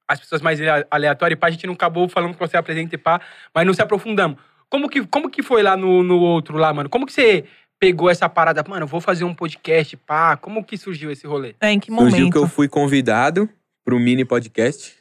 as 0.09 0.19
pessoas 0.19 0.41
mais 0.41 0.59
ale- 0.61 0.87
aleatórias, 0.91 1.37
e 1.37 1.41
pá, 1.41 1.49
a 1.49 1.51
gente 1.51 1.67
não 1.67 1.75
acabou 1.75 2.09
falando 2.09 2.33
que 2.33 2.41
você 2.41 2.57
apresenta 2.57 2.95
e 2.95 2.99
pá, 2.99 3.21
mas 3.55 3.67
não 3.67 3.75
se 3.75 3.83
aprofundamos. 3.83 4.39
Como 4.71 4.89
que, 4.89 5.05
como 5.07 5.29
que 5.31 5.43
foi 5.43 5.63
lá 5.63 5.77
no, 5.77 6.03
no 6.03 6.19
outro 6.21 6.57
lá, 6.57 6.73
mano? 6.73 6.89
Como 6.89 7.05
que 7.05 7.13
você 7.13 7.45
pegou 7.83 8.09
essa 8.09 8.29
parada? 8.29 8.63
Mano, 8.69 8.85
eu 8.85 8.87
vou 8.87 9.01
fazer 9.01 9.25
um 9.25 9.35
podcast, 9.35 9.97
pá. 9.97 10.37
Como 10.37 10.63
que 10.63 10.79
surgiu 10.79 11.11
esse 11.11 11.27
rolê? 11.27 11.57
É, 11.61 11.73
em 11.73 11.81
que 11.81 11.91
Surgiu 11.91 12.11
momento? 12.21 12.33
que 12.33 12.39
eu 12.39 12.47
fui 12.47 12.69
convidado 12.69 13.49
pro 13.85 13.99
mini 13.99 14.25
podcast. 14.25 14.95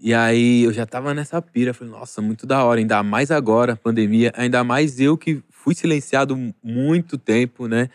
E 0.00 0.12
aí 0.12 0.64
eu 0.64 0.72
já 0.72 0.84
tava 0.84 1.14
nessa 1.14 1.40
pira. 1.40 1.72
Falei, 1.72 1.92
nossa, 1.92 2.20
muito 2.20 2.48
da 2.48 2.64
hora. 2.64 2.80
Ainda 2.80 3.00
mais 3.04 3.30
agora, 3.30 3.76
pandemia. 3.76 4.32
Ainda 4.36 4.64
mais 4.64 4.98
eu 4.98 5.16
que 5.16 5.40
fui 5.50 5.72
silenciado 5.72 6.36
muito 6.60 7.16
tempo, 7.16 7.68
né? 7.68 7.88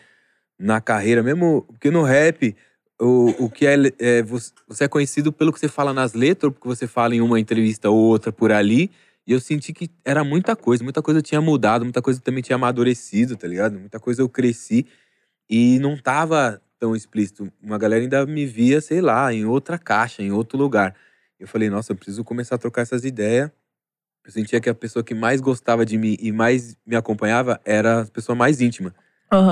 Na 0.58 0.80
carreira. 0.80 1.22
Mesmo 1.22 1.66
porque 1.68 1.90
no 1.90 2.02
rap, 2.02 2.56
o, 2.98 3.44
o 3.44 3.50
que 3.50 3.66
é, 3.66 3.76
é, 3.98 4.22
Você 4.22 4.50
você 4.66 4.84
é 4.84 4.88
conhecido 4.88 5.30
pelo 5.30 5.52
que 5.52 5.60
você 5.60 5.68
fala 5.68 5.92
nas 5.92 6.14
letras, 6.14 6.44
ou 6.44 6.52
porque 6.52 6.68
você 6.68 6.86
fala 6.86 7.14
em 7.14 7.20
uma 7.20 7.38
entrevista 7.38 7.90
ou 7.90 7.98
outra 7.98 8.32
por 8.32 8.50
ali. 8.50 8.90
E 9.26 9.32
eu 9.32 9.40
senti 9.40 9.72
que 9.72 9.90
era 10.04 10.22
muita 10.22 10.54
coisa. 10.54 10.84
Muita 10.84 11.02
coisa 11.02 11.20
tinha 11.20 11.40
mudado, 11.40 11.84
muita 11.84 12.00
coisa 12.00 12.20
também 12.20 12.42
tinha 12.42 12.56
amadurecido, 12.56 13.36
tá 13.36 13.48
ligado? 13.48 13.78
Muita 13.78 13.98
coisa 13.98 14.22
eu 14.22 14.28
cresci. 14.28 14.86
E 15.50 15.78
não 15.80 15.96
tava 15.96 16.62
tão 16.78 16.94
explícito. 16.94 17.52
Uma 17.60 17.76
galera 17.78 18.02
ainda 18.02 18.24
me 18.24 18.46
via, 18.46 18.80
sei 18.80 19.00
lá, 19.00 19.32
em 19.32 19.44
outra 19.44 19.78
caixa, 19.78 20.22
em 20.22 20.30
outro 20.30 20.56
lugar. 20.56 20.94
Eu 21.40 21.48
falei, 21.48 21.68
nossa, 21.68 21.92
eu 21.92 21.96
preciso 21.96 22.22
começar 22.22 22.54
a 22.54 22.58
trocar 22.58 22.82
essas 22.82 23.04
ideias. 23.04 23.50
Eu 24.24 24.30
sentia 24.30 24.60
que 24.60 24.68
a 24.68 24.74
pessoa 24.74 25.04
que 25.04 25.14
mais 25.14 25.40
gostava 25.40 25.84
de 25.84 25.98
mim 25.98 26.16
e 26.20 26.32
mais 26.32 26.76
me 26.86 26.96
acompanhava 26.96 27.60
era 27.64 28.02
a 28.02 28.06
pessoa 28.06 28.34
mais 28.34 28.60
íntima. 28.60 28.94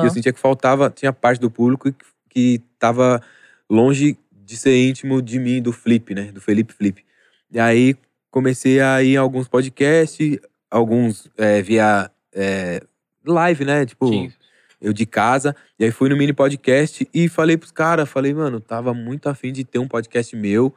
E 0.03 0.07
eu 0.07 0.11
sentia 0.11 0.33
que 0.33 0.39
faltava, 0.41 0.91
tinha 0.91 1.13
parte 1.13 1.41
do 1.41 1.51
público 1.51 1.93
que, 1.93 2.05
que 2.29 2.63
tava 2.79 3.21
longe 3.69 4.17
de 4.33 4.57
ser 4.57 4.77
íntimo 4.77 5.21
de 5.23 5.39
mim, 5.39 5.61
do 5.61 5.73
Flip, 5.73 6.15
né? 6.15 6.31
Do 6.33 6.41
Felipe 6.41 6.73
Flip. 6.73 7.05
E 7.51 7.59
aí 7.59 7.97
comecei 8.35 8.81
a 8.81 9.01
ir 9.01 9.13
em 9.13 9.17
alguns 9.17 9.47
podcasts, 9.47 10.41
alguns 10.69 11.31
é, 11.39 11.63
via 11.63 12.11
é, 12.33 12.83
live, 13.25 13.65
né? 13.65 13.87
Tipo, 13.87 14.09
Sim. 14.09 14.33
eu 14.81 14.93
de 14.93 15.07
casa. 15.07 15.55
E 15.79 15.85
aí 15.85 15.93
fui 15.93 16.09
no 16.09 16.17
mini 16.17 16.33
podcast 16.33 17.09
e 17.15 17.29
falei 17.29 17.57
pros 17.57 17.71
caras, 17.71 18.09
falei, 18.09 18.35
mano, 18.35 18.59
tava 18.59 18.93
muito 18.93 19.29
afim 19.29 19.53
de 19.53 19.63
ter 19.63 19.79
um 19.79 19.87
podcast 19.87 20.35
meu. 20.35 20.75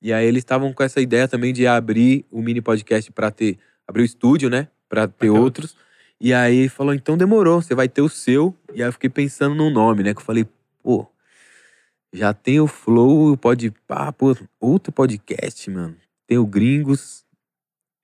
E 0.00 0.12
aí 0.12 0.24
eles 0.24 0.42
estavam 0.42 0.72
com 0.72 0.84
essa 0.84 1.00
ideia 1.00 1.26
também 1.26 1.52
de 1.52 1.66
abrir 1.66 2.24
o 2.30 2.40
mini 2.40 2.60
podcast 2.60 3.10
pra 3.10 3.32
ter, 3.32 3.58
abrir 3.88 4.02
o 4.02 4.04
estúdio, 4.04 4.48
né? 4.48 4.68
Pra 4.88 5.08
ter 5.08 5.14
ter 5.18 5.30
outros. 5.30 5.76
E 6.20 6.32
aí 6.32 6.68
falou, 6.68 6.94
então 6.94 7.18
demorou, 7.18 7.60
você 7.60 7.74
vai 7.74 7.88
ter 7.88 8.02
o 8.02 8.08
seu. 8.08 8.54
E 8.72 8.84
aí 8.84 8.88
eu 8.88 8.92
fiquei 8.92 9.10
pensando 9.10 9.56
no 9.56 9.68
nome, 9.68 10.04
né? 10.04 10.14
Que 10.14 10.20
eu 10.20 10.24
falei, 10.24 10.46
pô, 10.80 11.08
já 12.12 12.32
tem 12.32 12.60
o 12.60 12.68
Flow, 12.68 13.36
pode 13.36 13.72
pá, 13.88 14.12
pô, 14.12 14.36
outro 14.60 14.92
podcast, 14.92 15.68
mano. 15.68 15.96
Tem 16.30 16.38
o 16.38 16.46
Gringos. 16.46 17.24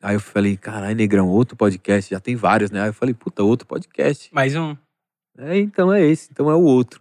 Aí 0.03 0.17
eu 0.17 0.21
falei, 0.21 0.57
caralho, 0.57 0.97
negrão, 0.97 1.29
outro 1.29 1.57
podcast, 1.57 2.11
já 2.13 2.19
tem 2.19 2.35
vários, 2.35 2.73
né? 2.73 2.83
Aí 2.83 2.89
eu 2.89 2.93
falei, 2.93 3.15
puta, 3.15 3.45
outro 3.45 3.69
podcast. 3.69 4.29
Mais 4.33 4.57
um. 4.57 4.77
É, 5.39 5.57
então 5.59 5.93
é 5.93 6.05
esse, 6.05 6.29
então 6.33 6.51
é 6.51 6.55
o 6.57 6.61
outro. 6.63 7.01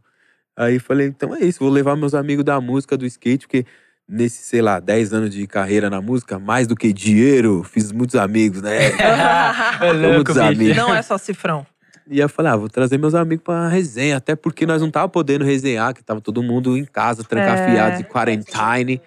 Aí 0.55 0.77
falei, 0.77 1.07
então 1.07 1.35
é 1.35 1.39
isso, 1.39 1.57
vou 1.61 1.69
levar 1.69 1.95
meus 1.95 2.13
amigos 2.13 2.45
da 2.45 2.61
música, 2.61 2.95
do 2.95 3.07
skate, 3.07 3.47
porque 3.47 3.65
nesse, 4.07 4.43
sei 4.43 4.61
lá, 4.61 4.79
10 4.79 5.13
anos 5.13 5.31
de 5.31 5.47
carreira 5.47 5.89
na 5.89 5.99
música, 5.99 6.37
mais 6.37 6.67
do 6.67 6.75
que 6.75 6.93
dinheiro, 6.93 7.63
fiz 7.63 7.91
muitos 7.91 8.15
amigos, 8.15 8.61
né? 8.61 8.91
É 9.81 9.89
louco, 9.91 10.13
Muitos 10.17 10.35
bicho. 10.35 10.45
amigos. 10.47 10.77
Não 10.77 10.93
é 10.93 11.01
só 11.01 11.17
cifrão. 11.17 11.65
E 12.07 12.19
eu 12.19 12.29
falei, 12.29 12.51
ah, 12.51 12.55
vou 12.55 12.69
trazer 12.69 12.99
meus 12.99 13.15
amigos 13.15 13.43
pra 13.43 13.67
resenha, 13.67 14.17
até 14.17 14.35
porque 14.35 14.63
nós 14.67 14.79
não 14.79 14.91
tava 14.91 15.09
podendo 15.09 15.43
resenhar, 15.43 15.91
que 15.91 16.03
tava 16.03 16.21
todo 16.21 16.43
mundo 16.43 16.77
em 16.77 16.85
casa, 16.85 17.23
trancafiado, 17.23 17.95
É. 17.95 17.97
de 17.97 18.03
quarantine. 18.03 19.01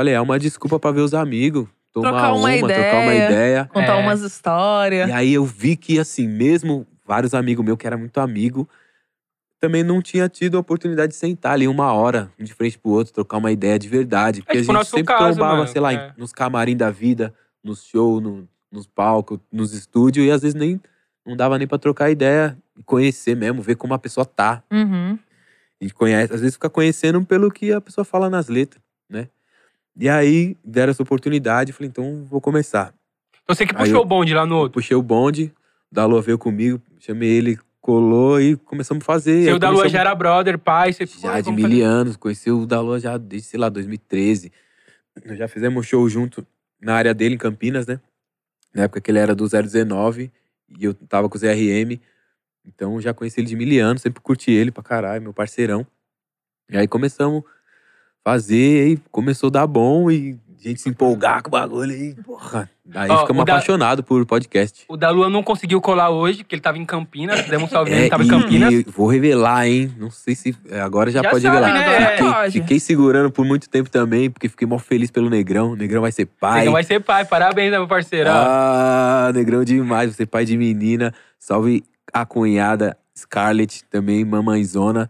Falei, 0.00 0.14
é 0.14 0.20
uma 0.20 0.38
desculpa 0.38 0.80
pra 0.80 0.90
ver 0.92 1.02
os 1.02 1.12
amigos, 1.12 1.68
tomar 1.92 2.08
Trocar 2.12 2.32
uma 2.32 2.48
trocar 2.56 3.02
uma 3.02 3.14
ideia. 3.14 3.26
ideia. 3.26 3.64
Contar 3.66 3.98
É. 3.98 4.02
umas 4.02 4.22
histórias. 4.22 5.06
E 5.10 5.12
aí 5.12 5.34
eu 5.34 5.44
vi 5.44 5.76
que, 5.76 5.98
assim, 5.98 6.26
mesmo 6.26 6.86
vários 7.04 7.34
amigos 7.34 7.62
meus 7.62 7.76
que 7.76 7.86
era 7.86 7.98
muito 7.98 8.18
amigo, 8.18 8.66
também 9.60 9.84
não 9.84 10.00
tinha 10.00 10.26
tido 10.26 10.56
a 10.56 10.60
oportunidade 10.60 11.12
de 11.12 11.18
sentar 11.18 11.52
ali 11.52 11.68
uma 11.68 11.92
hora, 11.92 12.32
um 12.40 12.44
de 12.44 12.54
frente 12.54 12.78
pro 12.78 12.92
outro, 12.92 13.12
trocar 13.12 13.36
uma 13.36 13.52
ideia 13.52 13.78
de 13.78 13.90
verdade. 13.90 14.40
Porque 14.40 14.62
tipo 14.62 14.72
a 14.72 14.76
gente 14.76 14.86
sempre 14.86 15.04
caso, 15.04 15.36
trombava, 15.36 15.56
mano, 15.58 15.68
sei 15.68 15.82
lá, 15.82 15.92
é. 15.92 16.14
nos 16.16 16.32
camarim 16.32 16.78
da 16.78 16.90
vida, 16.90 17.34
nos 17.62 17.84
shows, 17.84 18.22
no, 18.22 18.48
nos 18.72 18.86
palcos, 18.86 19.38
nos 19.52 19.74
estúdios, 19.74 20.24
e 20.26 20.30
às 20.30 20.40
vezes 20.40 20.54
nem 20.54 20.80
não 21.26 21.36
dava 21.36 21.58
nem 21.58 21.68
pra 21.68 21.76
trocar 21.76 22.08
ideia 22.10 22.56
e 22.74 22.82
conhecer 22.82 23.36
mesmo, 23.36 23.60
ver 23.60 23.74
como 23.74 23.92
a 23.92 23.98
pessoa 23.98 24.24
tá. 24.24 24.62
Uhum. 24.72 25.18
A 25.78 25.84
gente 25.84 25.92
conhece, 25.92 26.32
às 26.32 26.40
vezes 26.40 26.54
fica 26.54 26.70
conhecendo 26.70 27.22
pelo 27.26 27.50
que 27.50 27.70
a 27.70 27.82
pessoa 27.82 28.02
fala 28.02 28.30
nas 28.30 28.48
letras, 28.48 28.82
né? 29.06 29.28
E 29.96 30.08
aí 30.08 30.56
deram 30.64 30.90
essa 30.90 31.02
oportunidade, 31.02 31.72
falei, 31.72 31.88
então 31.88 32.24
vou 32.24 32.40
começar. 32.40 32.94
Então 33.42 33.54
você 33.54 33.66
que 33.66 33.74
puxou 33.74 33.96
eu- 33.96 34.00
o 34.02 34.04
bonde 34.04 34.32
lá 34.34 34.46
no 34.46 34.56
outro. 34.56 34.74
puxei 34.80 34.96
o 34.96 35.02
bonde, 35.02 35.52
o 35.90 35.94
da 35.94 36.06
Lua 36.06 36.22
veio 36.22 36.38
comigo, 36.38 36.80
chamei 36.98 37.28
ele, 37.28 37.58
colou 37.80 38.40
e 38.40 38.56
começamos 38.56 39.02
a 39.02 39.04
fazer. 39.06 39.44
Seu 39.44 39.54
Aí 39.54 39.58
da 39.58 39.68
Lua 39.68 39.78
começamos- 39.80 39.92
já 39.92 40.00
era 40.00 40.14
brother, 40.14 40.58
pai. 40.58 40.92
Você, 40.92 41.06
Já 41.06 41.40
de 41.40 41.50
mil 41.50 41.84
anos, 41.84 42.16
conheci 42.16 42.50
o 42.50 42.66
da 42.66 42.80
Lua 42.80 43.00
já 43.00 43.16
desde, 43.16 43.48
sei 43.48 43.58
lá, 43.60 43.68
2013. 43.68 44.52
Nós 45.26 45.36
já 45.38 45.48
fizemos 45.48 45.86
show 45.86 46.08
junto 46.08 46.46
na 46.80 46.94
área 46.94 47.12
dele, 47.12 47.34
em 47.34 47.38
Campinas, 47.38 47.86
né? 47.86 48.00
Na 48.72 48.84
época 48.84 49.00
que 49.00 49.10
ele 49.10 49.18
era 49.18 49.34
do 49.34 49.48
019 49.48 50.30
e 50.78 50.84
eu 50.84 50.94
tava 50.94 51.28
com 51.28 51.36
o 51.36 51.40
ZRM. 51.40 52.00
Então 52.64 53.00
já 53.00 53.12
conheci 53.12 53.40
ele 53.40 53.48
de 53.48 53.56
mil 53.56 53.84
anos, 53.84 54.02
sempre 54.02 54.20
curti 54.22 54.50
ele 54.52 54.70
pra 54.70 54.82
caralho, 54.82 55.20
meu 55.22 55.32
parceirão. 55.34 55.84
E 56.70 56.76
aí 56.76 56.86
começamos 56.86 57.42
fazer, 58.24 58.88
e 58.92 58.96
começou 59.10 59.48
a 59.48 59.50
dar 59.50 59.66
bom 59.66 60.10
e 60.10 60.38
a 60.58 60.68
gente 60.68 60.80
se 60.82 60.90
empolgar 60.90 61.42
com 61.42 61.48
o 61.48 61.52
bagulho 61.52 61.90
aí, 61.90 62.14
porra. 62.22 62.68
Aí 62.94 63.08
Ó, 63.10 63.18
ficamos 63.20 63.44
da- 63.46 63.54
apaixonados 63.54 64.04
por 64.04 64.26
podcast. 64.26 64.84
O 64.88 64.96
da 64.96 65.08
Lua 65.10 65.30
não 65.30 65.42
conseguiu 65.42 65.80
colar 65.80 66.10
hoje, 66.10 66.38
porque 66.38 66.54
ele 66.56 66.60
tava 66.60 66.76
em 66.76 66.84
Campinas. 66.84 67.46
Demos 67.48 67.70
um 67.70 67.72
salve, 67.72 67.92
É, 67.92 68.00
ele 68.00 68.10
tava 68.10 68.24
em 68.24 68.26
e- 68.26 68.28
Campinas. 68.28 68.72
e 68.74 68.82
vou 68.94 69.06
revelar, 69.06 69.66
hein? 69.66 69.94
Não 69.96 70.10
sei 70.10 70.34
se. 70.34 70.54
é, 70.68 70.80
Agora 70.80 71.10
já, 71.10 71.22
Já 71.22 71.30
pode 71.30 71.42
sabe, 71.44 71.56
revelar. 71.56 71.72
né? 71.72 72.10
Fiquei, 72.16 72.26
pode. 72.32 72.52
fiquei 72.52 72.80
segurando 72.80 73.30
por 73.30 73.44
muito 73.46 73.70
tempo 73.70 73.88
também, 73.88 74.28
porque 74.28 74.48
fiquei 74.48 74.66
mó 74.66 74.76
feliz 74.78 75.10
pelo 75.10 75.30
Negrão. 75.30 75.70
O 75.72 75.76
Negrão 75.76 76.02
vai 76.02 76.12
ser 76.12 76.26
pai. 76.26 76.56
Negrão 76.58 76.72
vai 76.72 76.84
ser 76.84 77.00
pai. 77.00 77.24
Parabéns, 77.24 77.70
meu 77.70 77.86
parceiro. 77.88 78.28
Ah, 78.30 79.30
Negrão 79.32 79.64
demais. 79.64 80.14
Você 80.14 80.26
pai 80.26 80.44
de 80.44 80.56
menina. 80.58 81.14
Salve 81.38 81.84
a 82.12 82.26
cunhada 82.26 82.98
Scarlett, 83.16 83.84
também, 83.84 84.24
mamãezona. 84.24 85.08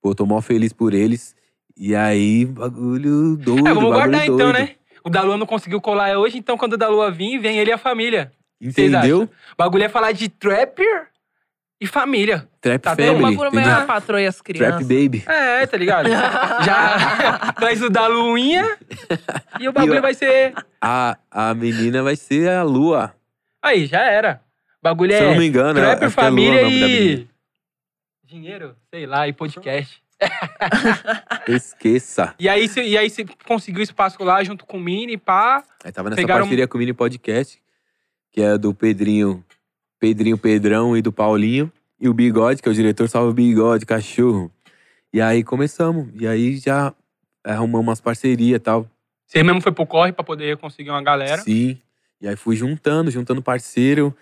Pô, 0.00 0.14
tô 0.14 0.24
mó 0.24 0.40
feliz 0.40 0.72
por 0.72 0.94
eles. 0.94 1.34
E 1.78 1.94
aí, 1.94 2.44
bagulho 2.44 3.36
doido. 3.36 3.60
é, 3.60 3.62
vamos 3.72 3.74
bagulho 3.74 3.92
guardar 3.92 4.26
doido. 4.26 4.34
então, 4.34 4.52
né? 4.52 4.74
O 5.04 5.08
da 5.10 5.22
Lua 5.22 5.36
não 5.36 5.46
conseguiu 5.46 5.80
colar 5.80 6.16
hoje, 6.18 6.36
então 6.36 6.56
quando 6.58 6.72
o 6.72 6.76
da 6.76 6.88
Lua 6.88 7.10
vir, 7.10 7.38
vem 7.38 7.58
ele 7.58 7.70
e 7.70 7.72
a 7.72 7.78
família. 7.78 8.32
Entendeu? 8.60 9.22
O 9.22 9.56
bagulho 9.56 9.84
é 9.84 9.88
falar 9.88 10.10
de 10.12 10.28
trapper 10.28 11.06
e 11.80 11.86
família. 11.86 12.48
Trap 12.60 12.82
Tá 12.82 12.96
Tem 12.96 13.10
uma 13.10 13.20
Family. 13.30 13.36
por 13.36 13.46
patroa 13.86 14.20
e 14.20 14.26
as 14.26 14.34
Trap 14.36 14.46
crianças. 14.46 14.86
Baby. 14.88 15.22
É, 15.26 15.64
tá 15.64 15.76
ligado? 15.76 16.08
Já 16.66 17.52
traz 17.56 17.80
o 17.80 17.88
da 17.88 18.08
Luinha 18.08 18.76
e 19.60 19.68
o 19.68 19.72
bagulho 19.72 19.94
E 19.94 19.98
o- 20.00 20.02
vai 20.02 20.14
ser. 20.14 20.54
A, 20.80 21.16
a 21.30 21.54
menina 21.54 22.02
vai 22.02 22.16
ser 22.16 22.50
a 22.50 22.64
Lua. 22.64 23.14
Aí, 23.62 23.86
já 23.86 24.00
era. 24.00 24.40
O 24.80 24.82
bagulho 24.82 25.12
Se 25.12 25.18
eu 25.22 25.28
é 25.28 25.30
não 25.30 25.38
me 25.38 25.46
engano, 25.46 25.78
é 25.78 25.82
Lua 25.84 26.06
o 26.08 26.10
família 26.10 26.62
da 26.62 26.68
menina. 26.68 26.88
e. 26.88 27.28
Dinheiro, 28.24 28.74
sei 28.90 29.06
lá, 29.06 29.26
e 29.28 29.32
podcast. 29.32 30.02
Esqueça. 31.48 32.34
E 32.38 32.48
aí, 32.48 32.68
você, 32.68 32.82
e 32.82 32.96
aí 32.98 33.08
você 33.10 33.24
conseguiu 33.46 33.82
espaço 33.82 34.22
lá 34.22 34.42
junto 34.42 34.64
com 34.66 34.76
o 34.76 34.80
Mini, 34.80 35.16
pá. 35.16 35.62
Aí 35.84 35.92
tava 35.92 36.10
nessa 36.10 36.20
Pegaram- 36.20 36.42
parceria 36.44 36.66
com 36.68 36.76
o 36.76 36.78
Mini 36.78 36.92
Podcast, 36.92 37.60
que 38.32 38.40
é 38.42 38.58
do 38.58 38.74
Pedrinho, 38.74 39.44
Pedrinho 39.98 40.36
Pedrão 40.38 40.96
e 40.96 41.02
do 41.02 41.12
Paulinho. 41.12 41.72
E 42.00 42.08
o 42.08 42.14
Bigode, 42.14 42.62
que 42.62 42.68
é 42.68 42.72
o 42.72 42.74
diretor, 42.74 43.08
salve 43.08 43.30
o 43.30 43.34
Bigode, 43.34 43.84
cachorro. 43.84 44.52
E 45.12 45.20
aí 45.20 45.42
começamos. 45.42 46.08
E 46.14 46.26
aí 46.28 46.56
já 46.56 46.94
arrumamos 47.42 47.86
umas 47.88 48.00
parcerias 48.00 48.56
e 48.56 48.60
tal. 48.60 48.86
Você 49.26 49.42
mesmo 49.42 49.60
foi 49.60 49.72
pro 49.72 49.84
corre 49.86 50.12
pra 50.12 50.22
poder 50.24 50.56
conseguir 50.58 50.90
uma 50.90 51.02
galera. 51.02 51.42
Sim. 51.42 51.80
E 52.20 52.28
aí 52.28 52.36
fui 52.36 52.54
juntando, 52.56 53.10
juntando 53.10 53.42
parceiro. 53.42 54.14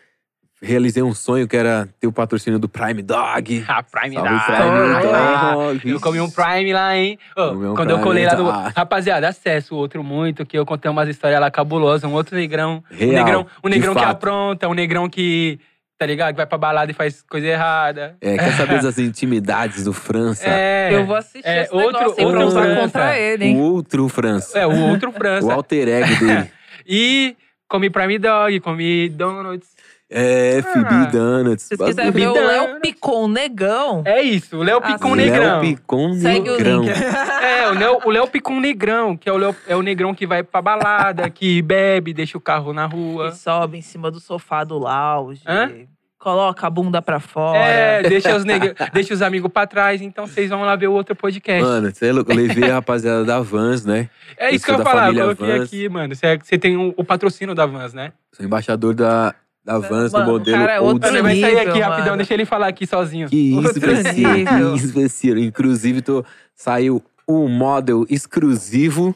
Realizei 0.62 1.02
um 1.02 1.12
sonho 1.12 1.46
que 1.46 1.56
era 1.56 1.86
ter 2.00 2.06
o 2.06 2.12
patrocínio 2.12 2.58
do 2.58 2.68
Prime 2.68 3.02
Dog. 3.02 3.64
Ah, 3.68 3.82
Prime 3.82 4.14
Salve, 4.14 4.30
Dog. 4.30 4.44
Prime 4.46 5.12
Ah, 5.14 5.52
Dog. 5.54 5.88
Eu 5.90 6.00
comi 6.00 6.20
um 6.20 6.30
Prime 6.30 6.72
lá, 6.72 6.96
hein? 6.96 7.18
Um 7.36 7.74
quando 7.74 7.90
eu 7.90 7.96
Prime 7.98 8.02
colei 8.02 8.24
lá 8.26 8.34
no. 8.36 8.50
Rapaziada, 8.74 9.28
acesso 9.28 9.74
o 9.74 9.78
outro 9.78 10.02
muito, 10.02 10.46
que 10.46 10.58
eu 10.58 10.64
contei 10.64 10.90
umas 10.90 11.08
histórias 11.08 11.40
lá 11.40 11.50
cabulosas. 11.50 12.08
Um 12.10 12.14
outro 12.14 12.34
negrão. 12.36 12.82
Real, 12.90 13.10
um 13.10 13.14
negrão, 13.14 13.46
um 13.64 13.68
negrão 13.68 13.94
que 13.94 14.00
fato. 14.00 14.10
apronta, 14.12 14.68
um 14.68 14.74
negrão 14.74 15.08
que, 15.10 15.60
tá 15.98 16.06
ligado? 16.06 16.30
Que 16.32 16.36
vai 16.38 16.46
pra 16.46 16.56
balada 16.56 16.90
e 16.90 16.94
faz 16.94 17.22
coisa 17.28 17.46
errada. 17.46 18.16
É, 18.20 18.36
quer 18.38 18.52
saber 18.52 18.80
das 18.82 18.98
intimidades 18.98 19.84
do 19.84 19.92
França? 19.92 20.48
É. 20.48 20.88
Eu 20.94 21.04
vou 21.04 21.16
assistir 21.16 21.46
É, 21.46 21.64
esse 21.64 21.74
outro- 21.74 21.92
negócio 22.00 22.10
aí 22.10 22.16
pra 22.16 22.26
outro 22.26 22.46
usar 22.46 22.62
França. 22.62 22.80
contra 22.80 23.18
ele, 23.18 23.44
O 23.44 23.48
hein? 23.48 23.60
outro 23.60 24.08
França. 24.08 24.58
É, 24.58 24.66
o 24.66 24.88
outro 24.88 25.10
O 25.10 25.12
França. 25.12 25.52
alter 25.52 25.86
ego 25.88 26.24
dele. 26.24 26.50
E 26.88 27.36
comi 27.68 27.90
Prime 27.90 28.16
Dog, 28.18 28.60
comi 28.60 29.08
Donuts. 29.08 29.74
É, 30.08 30.60
Ah. 30.64 31.04
Donuts. 31.06 31.64
Se 31.64 31.76
vocês 31.76 31.90
quiserem 31.96 32.12
ver 32.12 32.28
o 32.28 32.32
Léo 32.34 32.80
Picon 32.80 33.26
Negão, 33.28 34.02
É 34.04 34.22
isso, 34.22 34.56
o 34.58 34.62
Léo 34.62 34.80
Picon 34.80 35.10
sim. 35.10 35.16
Negrão. 35.16 35.60
Léo 35.60 35.60
Picon 35.60 36.14
segue 36.14 36.50
Negrão. 36.50 36.80
o 36.80 36.82
link. 36.84 36.92
É, 37.42 37.68
o 37.68 37.74
Léo, 37.74 37.98
o 38.04 38.10
Léo 38.10 38.26
Picon 38.28 38.60
Negrão, 38.60 39.16
que 39.16 39.28
é 39.28 39.32
o, 39.32 39.36
Léo, 39.36 39.56
é 39.66 39.74
o 39.76 39.82
negrão 39.82 40.14
que 40.14 40.26
vai 40.26 40.42
pra 40.42 40.62
balada, 40.62 41.28
que 41.30 41.60
bebe, 41.62 42.12
deixa 42.12 42.38
o 42.38 42.40
carro 42.40 42.72
na 42.72 42.86
rua. 42.86 43.28
E 43.28 43.32
sobe 43.36 43.78
em 43.78 43.82
cima 43.82 44.10
do 44.10 44.20
sofá 44.20 44.62
do 44.64 44.78
lounge. 44.78 45.42
Hã? 45.46 45.70
Coloca 46.18 46.66
a 46.66 46.70
bunda 46.70 47.00
pra 47.02 47.20
fora. 47.20 47.58
É, 47.58 48.02
deixa 48.02 48.34
os, 48.34 48.44
neg... 48.44 48.74
deixa 48.92 49.12
os 49.14 49.22
amigos 49.22 49.50
pra 49.52 49.66
trás, 49.66 50.00
então 50.02 50.26
vocês 50.26 50.50
vão 50.50 50.62
lá 50.62 50.74
ver 50.74 50.88
o 50.88 50.92
outro 50.92 51.14
podcast. 51.14 51.62
Mano, 51.62 51.92
você 51.92 52.06
é 52.08 52.12
louco. 52.12 52.32
Eu 52.32 52.36
levei 52.36 52.70
a 52.70 52.74
rapaziada 52.74 53.24
da 53.24 53.38
Vans, 53.40 53.84
né? 53.84 54.08
é 54.36 54.50
isso 54.52 54.64
que 54.64 54.70
eu 54.70 54.74
eu 54.76 54.82
sou 54.82 54.86
ia 54.86 54.90
falar, 54.90 55.08
eu 55.14 55.22
coloquei 55.36 55.58
Vans. 55.58 55.62
aqui, 55.68 55.88
mano. 55.88 56.14
Você, 56.14 56.38
você 56.42 56.58
tem 56.58 56.76
o, 56.76 56.92
o 56.96 57.04
patrocínio 57.04 57.54
da 57.54 57.64
Vans, 57.66 57.92
né? 57.94 58.12
Sou 58.32 58.44
embaixador 58.44 58.92
da, 58.94 59.34
da 59.66 59.80
Vans 59.80 60.12
Mano, 60.12 60.24
no 60.24 60.30
o 60.30 60.38
modelo 60.38 60.58
cara 60.58 60.72
é 60.74 60.80
outro 60.80 61.12
Mano, 61.12 61.18
school. 61.18 61.22
vai 61.24 61.40
sair 61.40 61.58
aqui 61.58 61.72
nível, 61.72 61.82
rapidão, 61.82 62.06
mano. 62.06 62.16
deixa 62.18 62.34
ele 62.34 62.46
falar 62.46 62.68
aqui 62.68 62.86
sozinho. 62.86 63.28
Que 63.28 63.36
isso, 63.36 63.56
Outro 63.66 63.92
nível. 64.14 64.72
Que 64.72 64.76
isso, 64.76 64.94
parceiro. 64.94 65.40
Inclusive, 65.40 66.02
tô, 66.02 66.24
saiu 66.54 67.02
um 67.28 67.48
model 67.48 68.06
exclusivo. 68.08 69.12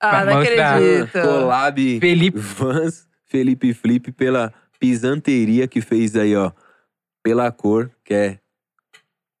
Ah, 0.00 0.24
não 0.24 0.38
acredito. 0.40 1.12
Collab 1.22 2.00
Felipe. 2.00 2.38
Vans 2.38 3.06
Felipe 3.26 3.72
Flip 3.72 4.10
pela 4.12 4.52
pisanteria 4.80 5.68
que 5.68 5.80
fez 5.80 6.16
aí, 6.16 6.34
ó. 6.34 6.50
Pela 7.22 7.52
cor, 7.52 7.90
que 8.04 8.14
é 8.14 8.38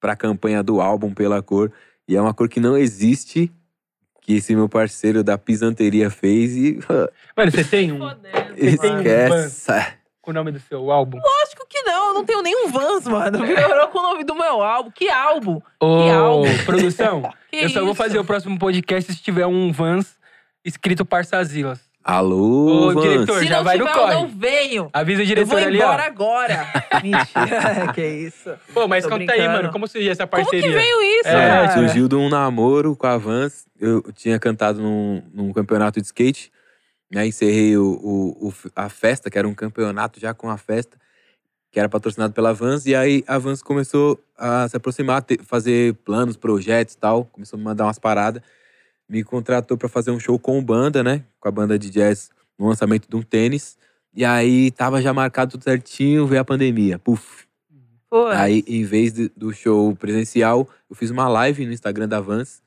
pra 0.00 0.14
campanha 0.14 0.62
do 0.62 0.80
álbum 0.80 1.12
Pela 1.12 1.42
Cor. 1.42 1.72
E 2.06 2.14
é 2.16 2.20
uma 2.20 2.32
cor 2.32 2.48
que 2.48 2.60
não 2.60 2.76
existe, 2.76 3.50
que 4.28 4.34
esse 4.36 4.54
meu 4.54 4.68
parceiro 4.68 5.24
da 5.24 5.38
pisanteria 5.38 6.10
fez 6.10 6.54
e 6.54 6.78
Mano, 7.34 7.50
você 7.50 7.64
tem 7.64 7.90
um 7.90 7.98
Você 7.98 8.76
tem 8.76 8.92
um 8.92 8.98
esquece. 8.98 9.72
com 10.20 10.32
o 10.32 10.34
nome 10.34 10.52
do 10.52 10.60
seu 10.60 10.90
álbum? 10.90 11.16
Lógico 11.18 11.66
que 11.66 11.80
não, 11.80 12.08
eu 12.08 12.14
não 12.14 12.24
tenho 12.26 12.42
nenhum 12.42 12.68
Vans, 12.70 13.06
mano. 13.06 13.38
Melhorou 13.38 13.88
com 13.88 13.98
o 14.00 14.02
nome 14.02 14.24
do 14.24 14.34
meu 14.34 14.62
álbum. 14.62 14.90
Que 14.90 15.08
álbum? 15.08 15.62
Ô, 15.80 16.10
álbum? 16.10 16.64
produção, 16.66 17.32
Que 17.50 17.56
eu 17.64 17.70
só 17.70 17.80
vou 17.80 17.92
isso? 17.92 17.94
fazer 17.96 18.18
o 18.18 18.24
próximo 18.24 18.58
podcast 18.58 19.10
se 19.14 19.22
tiver 19.22 19.46
um 19.46 19.72
Vans 19.72 20.18
escrito 20.62 21.06
Parçazilas. 21.06 21.87
Alô, 22.04 22.88
Ô, 22.88 22.94
diretor. 23.02 23.40
Se 23.40 23.46
já 23.46 23.56
não 23.58 23.64
vai 23.64 23.76
no 23.76 23.84
tiver, 23.86 23.98
eu 23.98 24.02
corre. 24.02 24.14
não 24.14 24.28
venho. 24.28 24.90
Avisa 24.92 25.20
o 25.20 25.22
Eu 25.22 25.26
diretor 25.26 25.48
vou 25.50 25.58
ali, 25.58 25.76
embora 25.78 26.02
ó. 26.02 26.06
agora. 26.06 26.66
Mentira. 27.02 27.92
que 27.92 28.06
isso. 28.06 28.50
Pô, 28.72 28.88
mas 28.88 29.04
Tô 29.04 29.10
conta 29.10 29.20
aí, 29.32 29.38
brincando. 29.38 29.52
mano, 29.58 29.72
como 29.72 29.86
surgiu 29.86 30.10
essa 30.12 30.26
Como 30.26 30.42
parceria? 30.42 30.62
que 30.68 30.74
veio 30.74 31.02
isso, 31.20 31.28
É, 31.28 31.32
cara? 31.48 31.72
Surgiu 31.74 32.08
de 32.08 32.14
um 32.14 32.28
namoro 32.30 32.96
com 32.96 33.06
a 33.06 33.18
Vans. 33.18 33.66
Eu 33.78 34.02
tinha 34.14 34.38
cantado 34.38 34.80
num, 34.80 35.22
num 35.34 35.52
campeonato 35.52 36.00
de 36.00 36.06
skate. 36.06 36.50
Né? 37.10 37.26
Encerrei 37.26 37.76
o, 37.76 37.84
o- 37.84 38.48
o- 38.48 38.54
a 38.76 38.88
festa, 38.88 39.28
que 39.30 39.38
era 39.38 39.46
um 39.48 39.54
campeonato 39.54 40.18
já 40.20 40.32
com 40.32 40.48
a 40.50 40.56
festa, 40.56 40.96
que 41.70 41.78
era 41.78 41.88
patrocinado 41.88 42.32
pela 42.32 42.54
Vans. 42.54 42.86
E 42.86 42.94
aí 42.94 43.22
a 43.26 43.36
Vans 43.38 43.62
começou 43.62 44.18
a 44.36 44.66
se 44.68 44.76
aproximar, 44.76 45.22
te- 45.22 45.40
fazer 45.42 45.94
planos, 46.04 46.36
projetos 46.36 46.94
e 46.94 46.98
tal. 46.98 47.24
Começou 47.26 47.56
a 47.56 47.58
me 47.58 47.64
mandar 47.64 47.84
umas 47.84 47.98
paradas. 47.98 48.42
Me 49.08 49.24
contratou 49.24 49.76
pra 49.78 49.88
fazer 49.88 50.10
um 50.10 50.20
show 50.20 50.38
com 50.38 50.62
banda, 50.62 51.02
né? 51.02 51.24
Com 51.40 51.48
a 51.48 51.50
banda 51.52 51.78
de 51.78 51.90
jazz 51.90 52.30
no 52.58 52.68
lançamento 52.68 53.08
de 53.08 53.16
um 53.16 53.22
tênis. 53.22 53.76
E 54.14 54.24
aí 54.24 54.70
tava 54.70 55.00
já 55.00 55.12
marcado 55.14 55.52
tudo 55.52 55.64
certinho, 55.64 56.26
veio 56.26 56.40
a 56.40 56.44
pandemia. 56.44 56.98
Puf, 56.98 57.46
Pô, 58.10 58.26
Aí, 58.28 58.64
em 58.66 58.84
vez 58.84 59.12
de- 59.12 59.30
do 59.36 59.52
show 59.52 59.94
presencial, 59.94 60.66
eu 60.88 60.96
fiz 60.96 61.10
uma 61.10 61.28
live 61.28 61.66
no 61.66 61.72
Instagram 61.74 62.08
da 62.08 62.20
Vans. 62.20 62.62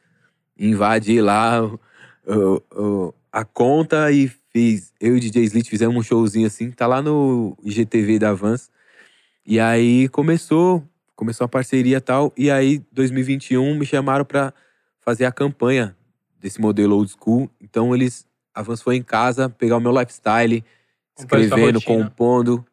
Invadi 0.57 1.19
lá 1.19 1.63
o- 1.63 1.79
o- 2.27 2.61
o- 2.79 3.13
a 3.31 3.43
conta 3.43 4.11
e 4.11 4.31
fiz. 4.53 4.93
Eu 5.01 5.15
e 5.15 5.17
o 5.17 5.19
DJ 5.19 5.43
Slit 5.45 5.67
fizemos 5.67 5.95
um 5.95 6.03
showzinho 6.03 6.45
assim. 6.45 6.69
Tá 6.69 6.85
lá 6.85 7.01
no 7.01 7.57
IGTV 7.63 8.19
da 8.19 8.33
Vans. 8.33 8.69
E 9.43 9.59
aí 9.59 10.07
começou, 10.09 10.83
começou 11.15 11.45
a 11.45 11.47
parceria 11.47 11.97
e 11.97 12.01
tal. 12.01 12.31
E 12.37 12.51
aí, 12.51 12.79
2021, 12.91 13.75
me 13.75 13.85
chamaram 13.85 14.23
pra 14.23 14.53
fazer 14.99 15.25
a 15.25 15.31
campanha 15.31 15.95
desse 16.41 16.59
modelo 16.59 16.95
old 16.95 17.11
school. 17.11 17.49
Então, 17.61 17.93
eles. 17.93 18.27
A 18.53 18.61
Vans 18.61 18.81
foi 18.81 18.97
em 18.97 19.03
casa 19.03 19.47
pegar 19.47 19.77
o 19.77 19.79
meu 19.79 19.97
lifestyle, 19.97 20.63
escrevendo, 21.17 21.81
compondo. 21.81 22.65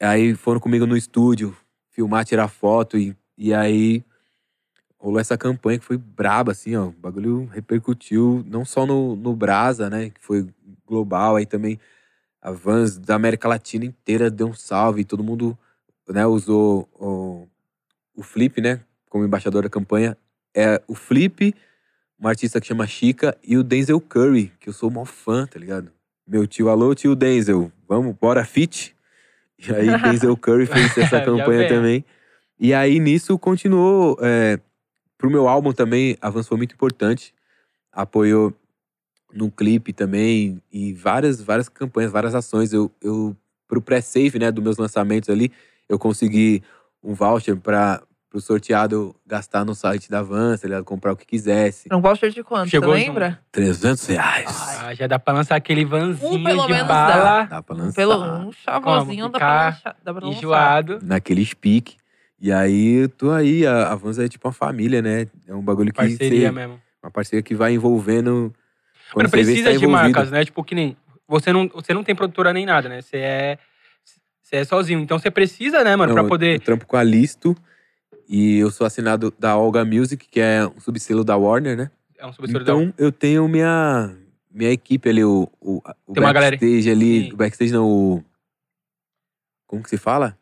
Aí 0.00 0.34
foram 0.34 0.60
comigo 0.60 0.86
no 0.86 0.96
estúdio, 0.96 1.56
filmar, 1.90 2.26
tirar 2.26 2.48
foto. 2.48 2.98
E, 2.98 3.16
e 3.36 3.54
aí 3.54 4.04
rolou 4.98 5.18
essa 5.18 5.38
campanha 5.38 5.78
que 5.78 5.84
foi 5.84 5.96
braba, 5.96 6.52
assim, 6.52 6.76
ó. 6.76 6.88
O 6.88 6.92
bagulho 6.92 7.46
repercutiu 7.46 8.44
não 8.46 8.64
só 8.64 8.84
no, 8.84 9.16
no 9.16 9.34
Brasa, 9.34 9.88
né? 9.88 10.10
Que 10.10 10.20
foi 10.20 10.46
global, 10.86 11.36
aí 11.36 11.46
também 11.46 11.78
a 12.40 12.50
Vans 12.50 12.98
da 12.98 13.14
América 13.14 13.48
Latina 13.48 13.84
inteira 13.84 14.30
deu 14.30 14.48
um 14.48 14.54
salve. 14.54 15.04
Todo 15.04 15.24
mundo 15.24 15.56
né, 16.08 16.26
usou 16.26 16.88
o, 16.94 17.48
o 18.14 18.22
Flip, 18.22 18.60
né? 18.60 18.80
Como 19.08 19.24
embaixador 19.24 19.62
da 19.62 19.68
campanha. 19.68 20.16
É 20.54 20.82
o 20.86 20.94
Flip, 20.94 21.54
uma 22.18 22.30
artista 22.30 22.60
que 22.60 22.66
chama 22.66 22.86
Chica, 22.86 23.36
e 23.42 23.56
o 23.56 23.62
Denzel 23.62 24.00
Curry, 24.00 24.52
que 24.58 24.68
eu 24.68 24.72
sou 24.72 24.90
mó 24.90 25.04
fã, 25.04 25.46
tá 25.46 25.58
ligado? 25.58 25.90
Meu 26.26 26.46
tio, 26.46 26.68
alô, 26.68 26.94
tio 26.94 27.14
Denzel, 27.14 27.70
vamos, 27.88 28.14
bora 28.20 28.44
fit? 28.44 28.94
E 29.58 29.72
aí, 29.72 29.86
Denzel 30.02 30.36
Curry 30.36 30.66
fez 30.66 30.98
essa 30.98 31.20
campanha 31.20 31.68
também. 31.68 32.04
E 32.58 32.74
aí, 32.74 32.98
nisso, 32.98 33.38
continuou. 33.38 34.18
É, 34.20 34.58
pro 35.16 35.30
meu 35.30 35.48
álbum 35.48 35.72
também, 35.72 36.16
a 36.20 36.28
Vans 36.28 36.48
foi 36.48 36.56
muito 36.56 36.74
importante. 36.74 37.32
Apoiou 37.92 38.52
no 39.32 39.50
clipe 39.50 39.92
também, 39.92 40.60
e 40.72 40.92
várias, 40.92 41.40
várias 41.40 41.68
campanhas, 41.68 42.10
várias 42.10 42.34
ações. 42.34 42.72
Eu, 42.72 42.90
eu 43.00 43.36
pro 43.68 43.82
pré-save, 43.82 44.38
né, 44.38 44.50
dos 44.50 44.64
meus 44.64 44.78
lançamentos 44.78 45.28
ali, 45.28 45.52
eu 45.88 45.98
consegui 45.98 46.62
um 47.02 47.14
voucher 47.14 47.56
para 47.56 48.02
pro 48.30 48.40
sorteado 48.40 49.14
gastar 49.26 49.64
no 49.64 49.74
site 49.74 50.10
da 50.10 50.22
Vans, 50.22 50.60
tá 50.60 50.68
ligado? 50.68 50.84
Comprar 50.84 51.12
o 51.12 51.16
que 51.16 51.24
quisesse. 51.26 51.88
Um 51.92 52.00
voucher 52.00 52.30
de 52.30 52.42
quanto? 52.42 52.68
Chegou 52.68 52.90
Você 52.92 53.00
junto. 53.00 53.08
lembra? 53.08 53.40
300 53.50 54.06
reais. 54.06 54.78
Ah, 54.80 54.94
já 54.94 55.06
dá 55.06 55.18
pra 55.18 55.32
lançar 55.34 55.56
aquele 55.56 55.84
vanzinho 55.84 56.34
Um, 56.34 56.44
pelo 56.44 56.66
de 56.66 56.72
menos 56.72 56.88
bala, 56.88 57.44
Dá 57.44 57.62
pra 57.62 57.74
Um 57.74 57.78
lançar. 57.78 57.94
pelo 57.94 58.22
um 58.22 58.52
chavozinho 58.52 59.28
dá 59.28 59.38
pra, 59.38 59.64
lançar, 59.66 59.96
dá 60.04 60.14
pra 60.14 60.24
lançar. 60.26 60.38
enjoado. 60.38 60.98
Naquele 61.02 61.44
speak. 61.44 61.96
E 62.40 62.52
aí, 62.52 63.08
tô 63.08 63.30
aí. 63.30 63.66
A, 63.66 63.92
a 63.92 63.94
Vans 63.94 64.18
é 64.18 64.28
tipo 64.28 64.46
uma 64.46 64.52
família, 64.52 65.00
né? 65.02 65.26
É 65.46 65.54
um 65.54 65.62
bagulho 65.62 65.90
que 65.90 65.96
Parceria 65.96 66.48
você- 66.48 66.54
mesmo. 66.54 66.80
uma 67.02 67.10
parceria 67.10 67.42
que 67.42 67.54
vai 67.54 67.72
envolvendo. 67.72 68.52
Quando 69.12 69.24
Mano, 69.24 69.30
precisa 69.30 69.72
tá 69.72 69.76
de 69.76 69.86
marcas, 69.86 70.30
né? 70.30 70.44
Tipo, 70.44 70.62
que 70.62 70.74
nem. 70.74 70.96
Você 71.26 71.50
não, 71.52 71.66
você 71.68 71.92
não 71.94 72.04
tem 72.04 72.14
produtora 72.14 72.52
nem 72.52 72.66
nada, 72.66 72.88
né? 72.90 73.00
Você 73.00 73.16
é. 73.16 73.58
Você 74.42 74.56
é 74.56 74.64
sozinho. 74.64 75.00
Então 75.00 75.18
você 75.18 75.30
precisa, 75.30 75.82
né, 75.82 75.96
mano, 75.96 76.14
Não, 76.14 76.20
pra 76.22 76.28
poder. 76.28 76.56
Eu 76.56 76.60
trampo 76.60 76.86
com 76.86 76.96
a 76.96 77.02
Listo. 77.02 77.56
E 78.28 78.58
eu 78.58 78.70
sou 78.70 78.86
assinado 78.86 79.32
da 79.38 79.56
Olga 79.56 79.84
Music, 79.84 80.28
que 80.28 80.38
é 80.38 80.66
um 80.66 80.78
subselo 80.78 81.24
da 81.24 81.36
Warner, 81.36 81.76
né? 81.76 81.90
É 82.18 82.26
um 82.26 82.32
subsídio 82.32 82.62
da- 82.64 82.72
Então 82.74 82.94
eu 82.98 83.10
tenho 83.10 83.48
minha, 83.48 84.14
minha 84.50 84.70
equipe 84.70 85.08
ali, 85.08 85.24
o, 85.24 85.48
o, 85.60 85.80
o 86.06 86.12
Tem 86.12 86.22
backstage 86.22 86.90
ali. 86.90 87.24
Sim. 87.24 87.32
O 87.32 87.36
backstage 87.36 87.72
não, 87.72 87.88
o. 87.88 88.24
Como 89.66 89.82
que 89.82 89.88
se 89.88 89.96
fala? 89.96 90.36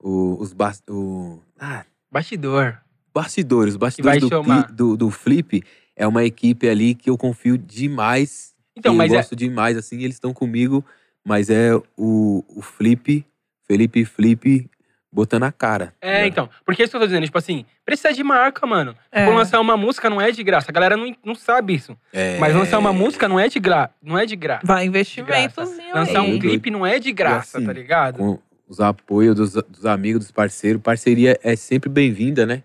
O, 0.00 0.36
os 0.40 0.52
bas, 0.52 0.82
o, 0.88 1.40
ah, 1.58 1.84
Bastidor. 2.10 2.80
bastidores. 3.14 3.74
Os 3.74 3.78
bastidores 3.78 4.20
do, 4.20 4.72
do, 4.72 4.96
do 4.96 5.10
Flip 5.10 5.62
é 5.94 6.06
uma 6.06 6.24
equipe 6.24 6.68
ali 6.68 6.94
que 6.94 7.10
eu 7.10 7.18
confio 7.18 7.58
demais. 7.58 8.54
Então, 8.76 8.94
mas 8.94 9.10
eu 9.10 9.18
é. 9.18 9.20
gosto 9.20 9.36
demais, 9.36 9.76
assim, 9.76 10.02
eles 10.02 10.16
estão 10.16 10.32
comigo. 10.32 10.84
Mas 11.24 11.50
é 11.50 11.74
o, 11.96 12.44
o 12.48 12.62
Flip, 12.62 13.26
Felipe 13.66 14.04
Flip, 14.04 14.70
botando 15.10 15.44
a 15.44 15.52
cara. 15.52 15.94
É, 16.00 16.20
né? 16.20 16.26
então. 16.26 16.48
Porque 16.64 16.82
isso 16.82 16.90
que 16.90 16.96
eu 16.96 17.00
tô 17.00 17.06
dizendo, 17.06 17.24
tipo 17.24 17.38
assim, 17.38 17.64
precisa 17.84 18.12
de 18.12 18.22
marca, 18.22 18.66
mano. 18.66 18.94
É. 19.10 19.24
Por 19.24 19.34
lançar 19.34 19.60
uma 19.60 19.76
música 19.76 20.08
não 20.08 20.20
é 20.20 20.30
de 20.30 20.42
graça. 20.42 20.70
A 20.70 20.72
galera 20.72 20.96
não, 20.96 21.14
não 21.24 21.34
sabe 21.34 21.74
isso. 21.74 21.96
É. 22.12 22.38
Mas 22.38 22.54
lançar 22.54 22.78
uma 22.78 22.92
música 22.92 23.28
não 23.28 23.38
é 23.40 23.48
de 23.48 23.58
graça. 23.58 23.94
Não 24.02 24.18
é 24.18 24.26
de 24.26 24.36
graça. 24.36 24.66
Vai 24.66 24.84
investimentozinho 24.86 25.94
Lançar 25.94 26.22
um 26.22 26.38
clipe 26.38 26.70
não 26.70 26.86
é 26.86 26.98
de 26.98 27.12
graça, 27.12 27.58
assim, 27.58 27.66
tá 27.66 27.72
ligado? 27.72 28.18
com 28.18 28.38
os 28.68 28.80
apoios 28.80 29.34
dos, 29.34 29.52
dos 29.54 29.86
amigos, 29.86 30.24
dos 30.24 30.30
parceiros. 30.30 30.82
Parceria 30.82 31.38
é 31.42 31.56
sempre 31.56 31.88
bem-vinda, 31.88 32.44
né? 32.44 32.62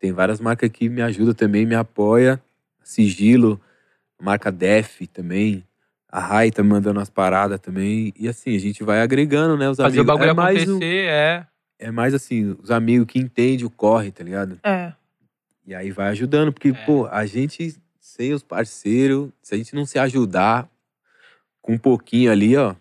Tem 0.00 0.12
várias 0.12 0.40
marcas 0.40 0.70
que 0.70 0.88
me 0.88 1.02
ajudam 1.02 1.34
também, 1.34 1.66
me 1.66 1.74
apoia. 1.74 2.40
Sigilo, 2.82 3.60
marca 4.20 4.50
Def 4.50 5.02
também. 5.12 5.64
A 6.10 6.20
Rai 6.20 6.50
tá 6.50 6.62
mandando 6.62 6.98
umas 6.98 7.10
paradas 7.10 7.60
também. 7.60 8.14
E 8.18 8.28
assim, 8.28 8.54
a 8.56 8.58
gente 8.58 8.82
vai 8.82 9.02
agregando, 9.02 9.56
né? 9.58 9.68
Os 9.68 9.76
Fazer 9.76 9.98
o 9.98 10.00
amigos. 10.00 10.06
bagulho 10.06 10.30
é 10.30 10.34
mais, 10.34 10.62
acontecer 10.62 11.04
um- 11.06 11.10
é. 11.10 11.46
É 11.78 11.90
mais 11.90 12.14
assim, 12.14 12.56
os 12.62 12.70
amigos 12.70 13.06
que 13.06 13.18
entendem 13.18 13.64
o 13.66 13.70
corre, 13.70 14.10
tá 14.10 14.22
ligado? 14.24 14.58
É. 14.64 14.92
E 15.66 15.74
aí 15.74 15.90
vai 15.90 16.08
ajudando, 16.08 16.52
porque, 16.52 16.68
É. 16.68 16.72
pô, 16.72 17.06
a 17.06 17.26
gente 17.26 17.76
sem 18.00 18.32
os 18.32 18.42
parceiros, 18.42 19.30
se 19.42 19.54
a 19.54 19.58
gente 19.58 19.74
não 19.74 19.84
se 19.84 19.98
ajudar 19.98 20.68
com 21.60 21.72
um 21.74 21.78
pouquinho 21.78 22.30
ali, 22.30 22.56
ó. 22.56 22.74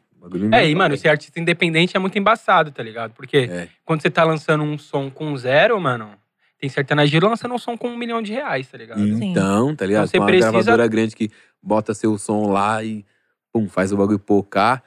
É, 0.54 0.68
e, 0.70 0.74
mano, 0.74 0.96
ser 0.98 1.10
artista 1.10 1.40
independente 1.40 1.96
é 1.96 2.00
muito 2.00 2.18
embaçado, 2.18 2.72
tá 2.72 2.82
ligado? 2.82 3.14
Porque 3.14 3.38
É. 3.52 3.68
quando 3.84 4.02
você 4.02 4.10
tá 4.10 4.24
lançando 4.24 4.64
um 4.64 4.78
som 4.78 5.10
com 5.10 5.36
zero, 5.38 5.80
mano, 5.80 6.12
tem 6.60 6.70
sertanejeiro 6.70 7.28
lançando 7.28 7.54
um 7.54 7.58
som 7.60 7.78
com 7.78 7.90
um 7.90 7.98
milhão 7.98 8.22
de 8.22 8.32
reais, 8.34 8.68
tá 8.68 8.78
ligado? 8.78 9.00
Sim. 9.00 9.32
Então, 9.32 9.76
tá 9.76 9.86
ligado? 9.86 10.04
Então 10.06 10.12
você 10.12 10.18
Com 10.18 10.24
uma 10.24 10.28
precisa- 10.28 10.52
gravadora 10.52 10.88
grande 10.88 11.16
que 11.16 11.30
bota 11.62 11.94
seu 11.94 12.18
som 12.18 12.48
lá 12.52 12.84
e 12.84 13.06
pum, 13.52 13.68
faz 13.68 13.92
o 13.92 13.98
bagulho 13.98 14.18
pocar. 14.20 14.84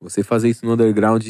Você 0.00 0.22
fazer 0.22 0.48
isso 0.48 0.64
no 0.64 0.72
underground 0.74 1.26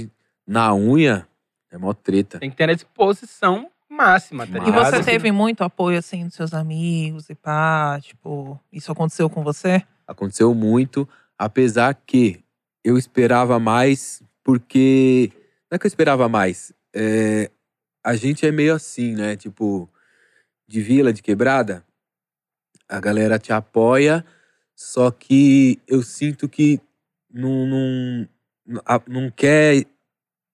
na 0.47 0.75
unha 0.75 1.27
é 1.71 1.79
mó 1.79 1.93
treta. 1.93 2.39
Tem 2.39 2.51
que 2.51 2.57
ter 2.57 2.71
a 2.71 2.75
disposição 2.75 3.71
máxima, 3.89 4.47
tá 4.47 4.59
E 4.67 4.71
você 4.71 5.03
teve 5.03 5.33
muito 5.33 5.63
apoio, 5.63 5.99
assim, 5.99 6.27
dos 6.27 6.35
seus 6.35 6.53
amigos 6.55 7.29
e 7.31 7.35
pá? 7.35 7.99
Tipo, 8.01 8.59
isso 8.73 8.93
aconteceu 8.93 9.29
com 9.31 9.43
você? 9.43 9.83
Aconteceu 10.07 10.55
muito, 10.55 11.09
apesar 11.37 11.95
que 11.95 12.43
eu 12.85 12.97
esperava 12.97 13.59
mais, 13.59 14.23
porque. 14.43 15.33
Não 15.71 15.77
é 15.77 15.79
que 15.79 15.87
eu 15.87 15.89
esperava 15.89 16.29
mais. 16.29 16.73
é, 16.95 17.51
a 18.03 18.17
gente 18.17 18.47
é 18.47 18.51
meio 18.51 18.75
assim, 18.75 19.15
né? 19.15 19.37
Tipo, 19.37 19.87
de 20.67 20.81
vila, 20.81 21.13
de 21.13 21.23
quebrada, 21.23 21.85
a 22.89 22.99
galera 23.01 23.39
te 23.39 23.53
apoia, 23.53 24.25
só 24.75 25.11
que 25.11 25.79
eu 25.87 26.03
sinto 26.03 26.49
que 26.49 26.81
não, 27.31 27.67
não, 27.67 28.29
não 29.07 29.31
quer 29.31 29.85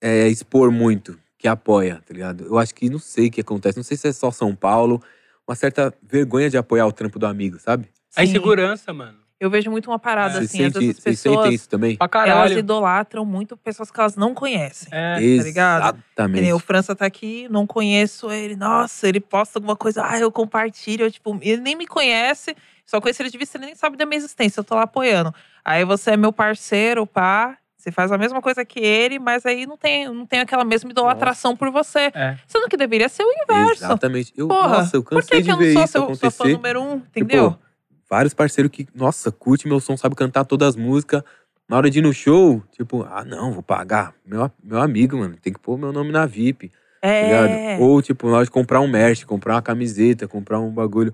é, 0.04 0.28
expor 0.28 0.70
muito 0.70 1.18
que 1.38 1.48
apoia, 1.48 2.02
tá 2.06 2.12
ligado? 2.12 2.44
Eu 2.44 2.58
acho 2.58 2.74
que 2.74 2.90
não 2.90 2.98
sei 2.98 3.28
o 3.28 3.30
que 3.30 3.40
acontece, 3.40 3.78
não 3.78 3.84
sei 3.84 3.96
se 3.96 4.06
é 4.06 4.12
só 4.12 4.30
São 4.30 4.54
Paulo, 4.54 5.02
uma 5.48 5.54
certa 5.54 5.94
vergonha 6.02 6.50
de 6.50 6.58
apoiar 6.58 6.86
o 6.86 6.92
trampo 6.92 7.18
do 7.18 7.26
amigo, 7.26 7.58
sabe? 7.58 7.88
A 8.14 8.20
Sim. 8.20 8.28
insegurança, 8.28 8.92
mano. 8.92 9.18
Eu 9.40 9.48
vejo 9.48 9.70
muito 9.70 9.90
uma 9.90 9.98
parada, 9.98 10.38
É. 10.38 10.40
Você 10.40 10.44
assim, 10.44 10.58
sente, 10.58 10.78
as 10.78 10.84
vocês 10.84 11.18
sentem 11.20 11.38
pessoas, 11.38 11.54
isso 11.54 11.68
também? 11.68 11.96
Pra 11.96 12.26
elas 12.26 12.52
idolatram 12.52 13.24
muito 13.24 13.56
pessoas 13.56 13.90
que 13.90 13.98
elas 13.98 14.14
não 14.14 14.34
conhecem. 14.34 14.88
É. 14.92 15.14
tá 15.14 15.42
ligado? 15.42 15.82
Exatamente. 16.16 16.52
o 16.52 16.58
França 16.58 16.94
tá 16.94 17.06
aqui, 17.06 17.48
não 17.50 17.66
conheço 17.66 18.30
ele. 18.30 18.56
Nossa, 18.56 19.08
ele 19.08 19.20
posta 19.20 19.58
alguma 19.58 19.74
coisa, 19.74 20.04
ah, 20.06 20.18
eu 20.18 20.30
compartilho. 20.30 21.06
eu, 21.06 21.10
tipo, 21.10 21.38
ele 21.40 21.62
nem 21.62 21.76
me 21.76 21.86
conhece, 21.86 22.54
só 22.86 23.00
conheço 23.00 23.22
ele 23.22 23.30
de 23.30 23.38
vista, 23.38 23.56
ele 23.56 23.66
nem 23.66 23.74
sabe 23.74 23.96
da 23.96 24.04
minha 24.04 24.18
existência. 24.18 24.60
Eu 24.60 24.64
tô 24.64 24.74
lá 24.74 24.82
apoiando. 24.82 25.34
Aí 25.64 25.84
você 25.84 26.12
é 26.12 26.16
meu 26.16 26.32
parceiro, 26.32 27.06
pá. 27.06 27.58
Você 27.84 27.92
faz 27.92 28.10
a 28.10 28.16
mesma 28.16 28.40
coisa 28.40 28.64
que 28.64 28.80
ele, 28.80 29.18
mas 29.18 29.44
aí 29.44 29.66
não 29.66 29.76
tem, 29.76 30.08
não 30.08 30.24
tem 30.24 30.40
aquela 30.40 30.64
mesma 30.64 30.90
idolatração 30.90 31.54
por 31.54 31.70
você. 31.70 32.10
É. 32.14 32.38
Sendo 32.46 32.66
que 32.66 32.78
deveria 32.78 33.10
ser 33.10 33.24
o 33.24 33.30
inverso. 33.30 33.84
Exatamente. 33.84 34.32
Eu, 34.34 34.48
Porra, 34.48 34.78
nossa, 34.78 34.96
eu 34.96 35.02
Por 35.02 35.20
cansei 35.20 35.42
que, 35.42 35.42
que 35.42 35.42
de 35.42 35.50
eu 35.50 35.56
ver 35.58 35.74
não 35.74 35.86
sou 35.86 36.04
isso 36.04 36.14
seu, 36.14 36.30
sua 36.30 36.30
fã 36.30 36.50
número 36.50 36.82
um? 36.82 36.94
Entendeu? 36.94 37.50
Tipo, 37.50 37.62
vários 38.08 38.32
parceiros 38.32 38.72
que, 38.72 38.88
nossa, 38.94 39.30
curte 39.30 39.68
meu 39.68 39.80
som, 39.80 39.98
sabe 39.98 40.14
cantar 40.14 40.46
todas 40.46 40.68
as 40.70 40.76
músicas. 40.76 41.22
Na 41.68 41.76
hora 41.76 41.90
de 41.90 41.98
ir 41.98 42.02
no 42.02 42.14
show, 42.14 42.62
tipo, 42.72 43.02
ah, 43.02 43.22
não, 43.22 43.52
vou 43.52 43.62
pagar. 43.62 44.14
Meu, 44.24 44.50
meu 44.62 44.80
amigo, 44.80 45.18
mano, 45.18 45.36
tem 45.36 45.52
que 45.52 45.60
pôr 45.60 45.76
meu 45.76 45.92
nome 45.92 46.10
na 46.10 46.24
VIP, 46.24 46.70
tá 47.02 47.08
é. 47.08 47.26
ligado? 47.26 47.82
Ou, 47.82 48.00
tipo, 48.00 48.30
na 48.30 48.36
hora 48.36 48.44
de 48.46 48.50
comprar 48.50 48.80
um 48.80 48.88
merch, 48.88 49.26
comprar 49.26 49.56
uma 49.56 49.62
camiseta, 49.62 50.26
comprar 50.26 50.58
um 50.58 50.70
bagulho. 50.70 51.12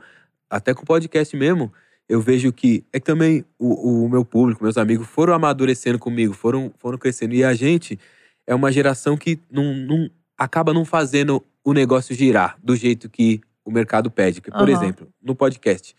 Até 0.49 0.73
com 0.73 0.85
o 0.85 0.87
podcast 0.87 1.37
mesmo, 1.37 1.73
eu 2.11 2.21
vejo 2.21 2.53
que 2.53 2.85
é 2.93 2.99
que 2.99 3.07
também 3.07 3.45
o, 3.57 4.05
o 4.05 4.09
meu 4.09 4.25
público, 4.25 4.65
meus 4.65 4.77
amigos, 4.77 5.07
foram 5.07 5.33
amadurecendo 5.33 5.97
comigo, 5.97 6.35
foram, 6.35 6.73
foram 6.77 6.99
crescendo. 6.99 7.35
E 7.35 7.45
a 7.45 7.55
gente 7.55 7.97
é 8.45 8.53
uma 8.53 8.73
geração 8.73 9.17
que 9.17 9.39
não, 9.49 9.73
não 9.73 10.11
acaba 10.37 10.75
não 10.75 10.85
fazendo 10.85 11.41
o 11.63 11.73
negócio 11.73 12.13
girar 12.13 12.59
do 12.61 12.75
jeito 12.75 13.09
que 13.09 13.41
o 13.65 13.71
mercado 13.71 14.11
pede. 14.11 14.41
Por 14.41 14.53
Aham. 14.55 14.71
exemplo, 14.73 15.09
no 15.23 15.37
podcast, 15.37 15.95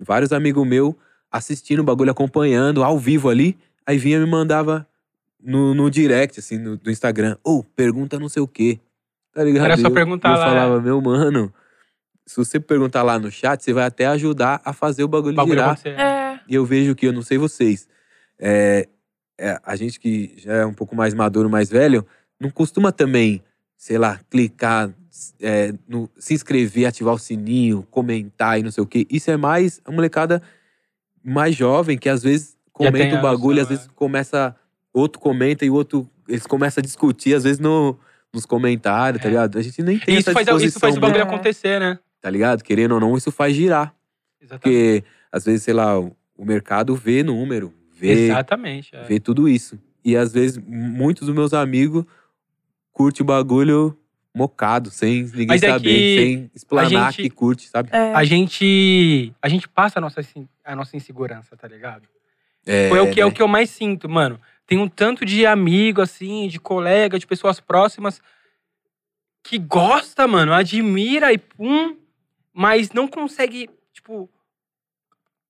vários 0.00 0.32
amigos 0.32 0.66
meus 0.66 0.94
assistindo 1.30 1.78
o 1.78 1.84
bagulho, 1.84 2.10
acompanhando, 2.10 2.82
ao 2.82 2.98
vivo 2.98 3.28
ali, 3.28 3.56
aí 3.86 3.98
vinha 3.98 4.16
e 4.16 4.20
me 4.20 4.26
mandava 4.26 4.84
no, 5.40 5.74
no 5.74 5.88
direct, 5.88 6.40
assim, 6.40 6.58
no, 6.58 6.76
do 6.76 6.90
Instagram, 6.90 7.36
ou 7.44 7.62
pergunta 7.62 8.18
não 8.18 8.28
sei 8.28 8.42
o 8.42 8.48
quê. 8.48 8.80
Tá 9.32 9.44
ligado? 9.44 9.66
Era 9.66 9.76
só 9.76 9.86
Eu- 9.88 9.92
perguntar 9.94 10.30
eu 10.30 10.38
lá, 10.38 10.46
falava, 10.46 10.80
meu 10.80 11.00
mano, 11.00 11.52
se 12.26 12.36
você 12.36 12.58
perguntar 12.58 13.02
lá 13.02 13.18
no 13.18 13.30
chat, 13.30 13.62
você 13.62 13.72
vai 13.72 13.84
até 13.84 14.06
ajudar 14.06 14.60
a 14.64 14.72
fazer 14.72 15.04
o 15.04 15.08
bagulho, 15.08 15.32
O 15.32 15.36
bagulho 15.36 15.54
girar. 15.54 15.70
acontecer. 15.70 15.98
É. 16.00 16.40
E 16.48 16.54
eu 16.54 16.64
vejo 16.64 16.94
que, 16.94 17.06
eu 17.06 17.12
não 17.12 17.22
sei 17.22 17.38
vocês, 17.38 17.88
é, 18.38 18.88
é, 19.38 19.58
a 19.64 19.76
gente 19.76 19.98
que 20.00 20.34
já 20.36 20.54
é 20.54 20.66
um 20.66 20.74
pouco 20.74 20.94
mais 20.96 21.14
maduro, 21.14 21.48
mais 21.48 21.70
velho, 21.70 22.06
não 22.40 22.50
costuma 22.50 22.90
também, 22.92 23.42
sei 23.76 23.96
lá, 23.98 24.20
clicar, 24.30 24.90
é, 25.40 25.72
no, 25.88 26.10
se 26.18 26.34
inscrever, 26.34 26.86
ativar 26.86 27.14
o 27.14 27.18
sininho, 27.18 27.86
comentar 27.90 28.58
e 28.58 28.62
não 28.62 28.70
sei 28.70 28.82
o 28.82 28.86
quê. 28.86 29.06
Isso 29.10 29.30
é 29.30 29.36
mais 29.36 29.80
a 29.84 29.90
molecada 29.90 30.42
mais 31.24 31.54
jovem, 31.56 31.96
que 31.98 32.08
às 32.08 32.22
vezes 32.22 32.56
comenta 32.72 33.16
o 33.18 33.22
bagulho, 33.22 33.60
às 33.62 33.68
vezes 33.68 33.88
começa, 33.94 34.54
outro 34.92 35.20
comenta 35.20 35.64
e 35.64 35.70
o 35.70 35.74
outro, 35.74 36.08
eles 36.28 36.46
começam 36.46 36.80
a 36.80 36.84
discutir, 36.84 37.34
às 37.34 37.44
vezes 37.44 37.58
no, 37.58 37.98
nos 38.32 38.44
comentários, 38.46 39.22
tá 39.22 39.28
É. 39.28 39.30
ligado? 39.30 39.58
A 39.58 39.62
gente 39.62 39.82
nem 39.82 39.98
tem 39.98 40.16
isso 40.18 40.30
essa 40.30 40.44
faz, 40.44 40.62
isso 40.62 40.78
faz 40.78 40.96
o 40.96 41.00
bagulho 41.00 41.22
acontecer, 41.22 41.80
né? 41.80 41.98
Tá 42.26 42.30
ligado? 42.30 42.64
Querendo 42.64 42.90
ou 42.90 42.98
não, 43.00 43.16
isso 43.16 43.30
faz 43.30 43.54
girar. 43.54 43.94
Exatamente. 44.42 44.60
Porque, 44.62 45.04
às 45.30 45.44
vezes, 45.44 45.62
sei 45.62 45.72
lá, 45.72 45.96
o 45.96 46.12
mercado 46.44 46.96
vê 46.96 47.22
número, 47.22 47.72
vê, 47.94 48.26
Exatamente. 48.26 48.90
é. 48.96 49.04
vê 49.04 49.20
tudo 49.20 49.48
isso. 49.48 49.78
E 50.04 50.16
às 50.16 50.32
vezes, 50.32 50.58
muitos 50.58 51.28
dos 51.28 51.36
meus 51.36 51.54
amigos 51.54 52.04
curtem 52.92 53.22
o 53.22 53.24
bagulho 53.24 53.96
mocado, 54.34 54.90
sem 54.90 55.22
ninguém 55.22 55.46
Mas 55.46 55.62
é 55.62 55.68
saber, 55.70 55.88
que 55.88 56.16
sem 56.18 56.50
explanar 56.52 57.12
gente- 57.12 57.22
que 57.22 57.30
curte, 57.30 57.68
sabe? 57.68 57.90
É. 57.92 58.12
A 58.12 58.24
gente. 58.24 59.32
A 59.40 59.48
gente 59.48 59.68
passa 59.68 60.00
a 60.00 60.02
nossa, 60.02 60.20
a 60.64 60.74
nossa 60.74 60.96
insegurança, 60.96 61.56
tá 61.56 61.68
ligado? 61.68 62.08
É, 62.66 62.88
Foi 62.88 62.98
o 62.98 63.08
que, 63.12 63.20
é 63.20 63.24
né? 63.24 63.30
o 63.30 63.32
que 63.32 63.40
eu 63.40 63.46
mais 63.46 63.70
sinto, 63.70 64.08
mano. 64.08 64.40
Tem 64.66 64.78
um 64.78 64.88
tanto 64.88 65.24
de 65.24 65.46
amigo, 65.46 66.02
assim, 66.02 66.48
de 66.48 66.58
colega, 66.58 67.20
de 67.20 67.26
pessoas 67.26 67.60
próximas 67.60 68.20
que 69.44 69.58
gosta, 69.58 70.26
mano, 70.26 70.52
admira 70.52 71.32
e 71.32 71.38
pum, 71.38 71.96
mas 72.56 72.90
não 72.90 73.06
consegue, 73.06 73.68
tipo, 73.92 74.30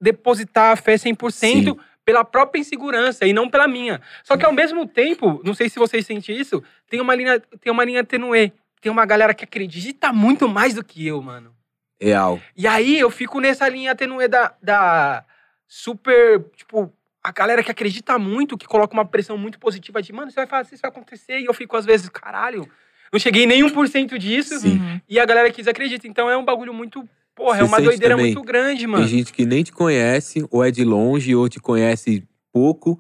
depositar 0.01 0.73
a 0.73 0.77
fé 0.77 0.97
100% 0.97 1.31
Sim. 1.31 1.77
pela 2.05 2.25
própria 2.25 2.59
insegurança 2.61 3.25
e 3.25 3.33
não 3.33 3.49
pela 3.49 3.69
minha. 3.69 4.03
Só 4.25 4.37
que 4.37 4.45
ao 4.45 4.53
mesmo 4.53 4.89
tempo, 4.89 5.41
não 5.45 5.55
sei 5.55 5.69
se 5.69 5.79
vocês 5.79 6.05
sentem 6.05 6.37
isso, 6.37 6.61
tem 6.91 7.01
uma 7.01 7.15
linha, 7.15 7.39
tem 7.39 7.73
uma 7.73 7.85
linha 7.85 8.03
tenue. 8.03 8.53
Tem 8.81 8.91
uma 8.91 9.07
galera 9.07 9.33
que 9.33 9.45
acredita 9.45 10.13
muito 10.13 10.49
mais 10.49 10.75
do 10.75 10.85
que 10.85 11.07
eu, 11.07 11.23
mano. 11.23 11.55
Real. 12.01 12.41
E 12.57 12.67
aí 12.67 12.99
eu 12.99 13.09
fico 13.09 13.41
nessa 13.41 13.69
linha 13.69 13.95
tenue 13.95 14.27
da, 14.27 14.55
da 14.61 15.25
super, 15.69 16.45
tipo, 16.57 16.93
a 17.23 17.31
galera 17.31 17.63
que 17.63 17.71
acredita 17.71 18.19
muito, 18.19 18.59
que 18.59 18.67
coloca 18.67 18.95
uma 18.95 19.05
pressão 19.05 19.39
muito 19.39 19.61
positiva 19.61 20.03
de, 20.03 20.13
mano, 20.13 20.29
isso 20.29 20.37
vai 20.37 20.47
fazer, 20.47 20.75
isso 20.75 20.83
vai 20.83 20.91
acontecer. 20.91 21.39
E 21.39 21.47
eu 21.47 21.55
fico, 21.55 21.77
às 21.77 21.87
vezes, 21.87 22.09
caralho, 22.09 22.69
não 23.13 23.19
cheguei 23.21 23.47
nem 23.47 23.63
1% 23.63 24.19
disso. 24.19 24.59
Sim. 24.61 24.79
Uhum. 24.79 25.01
E 25.09 25.19
a 25.19 25.25
galera 25.25 25.51
que 25.51 25.59
desacredita. 25.63 26.07
Então 26.07 26.29
é 26.31 26.37
um 26.37 26.45
bagulho 26.45 26.73
muito, 26.75 27.03
porra, 27.35 27.57
é 27.59 27.61
Você 27.61 27.65
uma 27.65 27.77
sente 27.77 27.87
doideira 27.89 28.17
também? 28.17 28.35
muito 28.35 28.47
grande, 28.47 28.87
mano. 28.87 29.07
Tem 29.07 29.19
gente 29.19 29.33
que 29.33 29.45
nem 29.47 29.63
te 29.63 29.73
conhece, 29.73 30.47
ou 30.51 30.65
é 30.65 30.71
de 30.71 30.85
longe, 30.85 31.35
ou 31.35 31.49
te 31.49 31.61
conhece 31.61 32.25
pouco. 32.53 32.99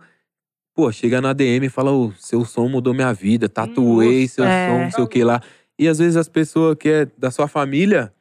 Pô, 0.74 0.92
chega 0.92 1.20
na 1.20 1.32
DM 1.32 1.66
e 1.66 1.70
fala, 1.70 1.90
ô, 1.90 2.12
seu 2.18 2.44
som 2.44 2.68
mudou 2.68 2.92
minha 2.92 3.12
vida, 3.12 3.48
tatuei 3.48 4.22
Nossa, 4.22 4.34
seu 4.34 4.44
é. 4.44 4.68
som, 4.68 4.78
não 4.84 4.90
sei 4.90 5.04
o 5.04 5.08
que 5.08 5.24
lá. 5.24 5.40
E 5.78 5.88
às 5.88 5.98
vezes 5.98 6.16
as 6.16 6.28
pessoas 6.28 6.76
que 6.78 6.88
é 6.88 7.06
da 7.16 7.30
sua 7.30 7.48
família, 7.48 8.12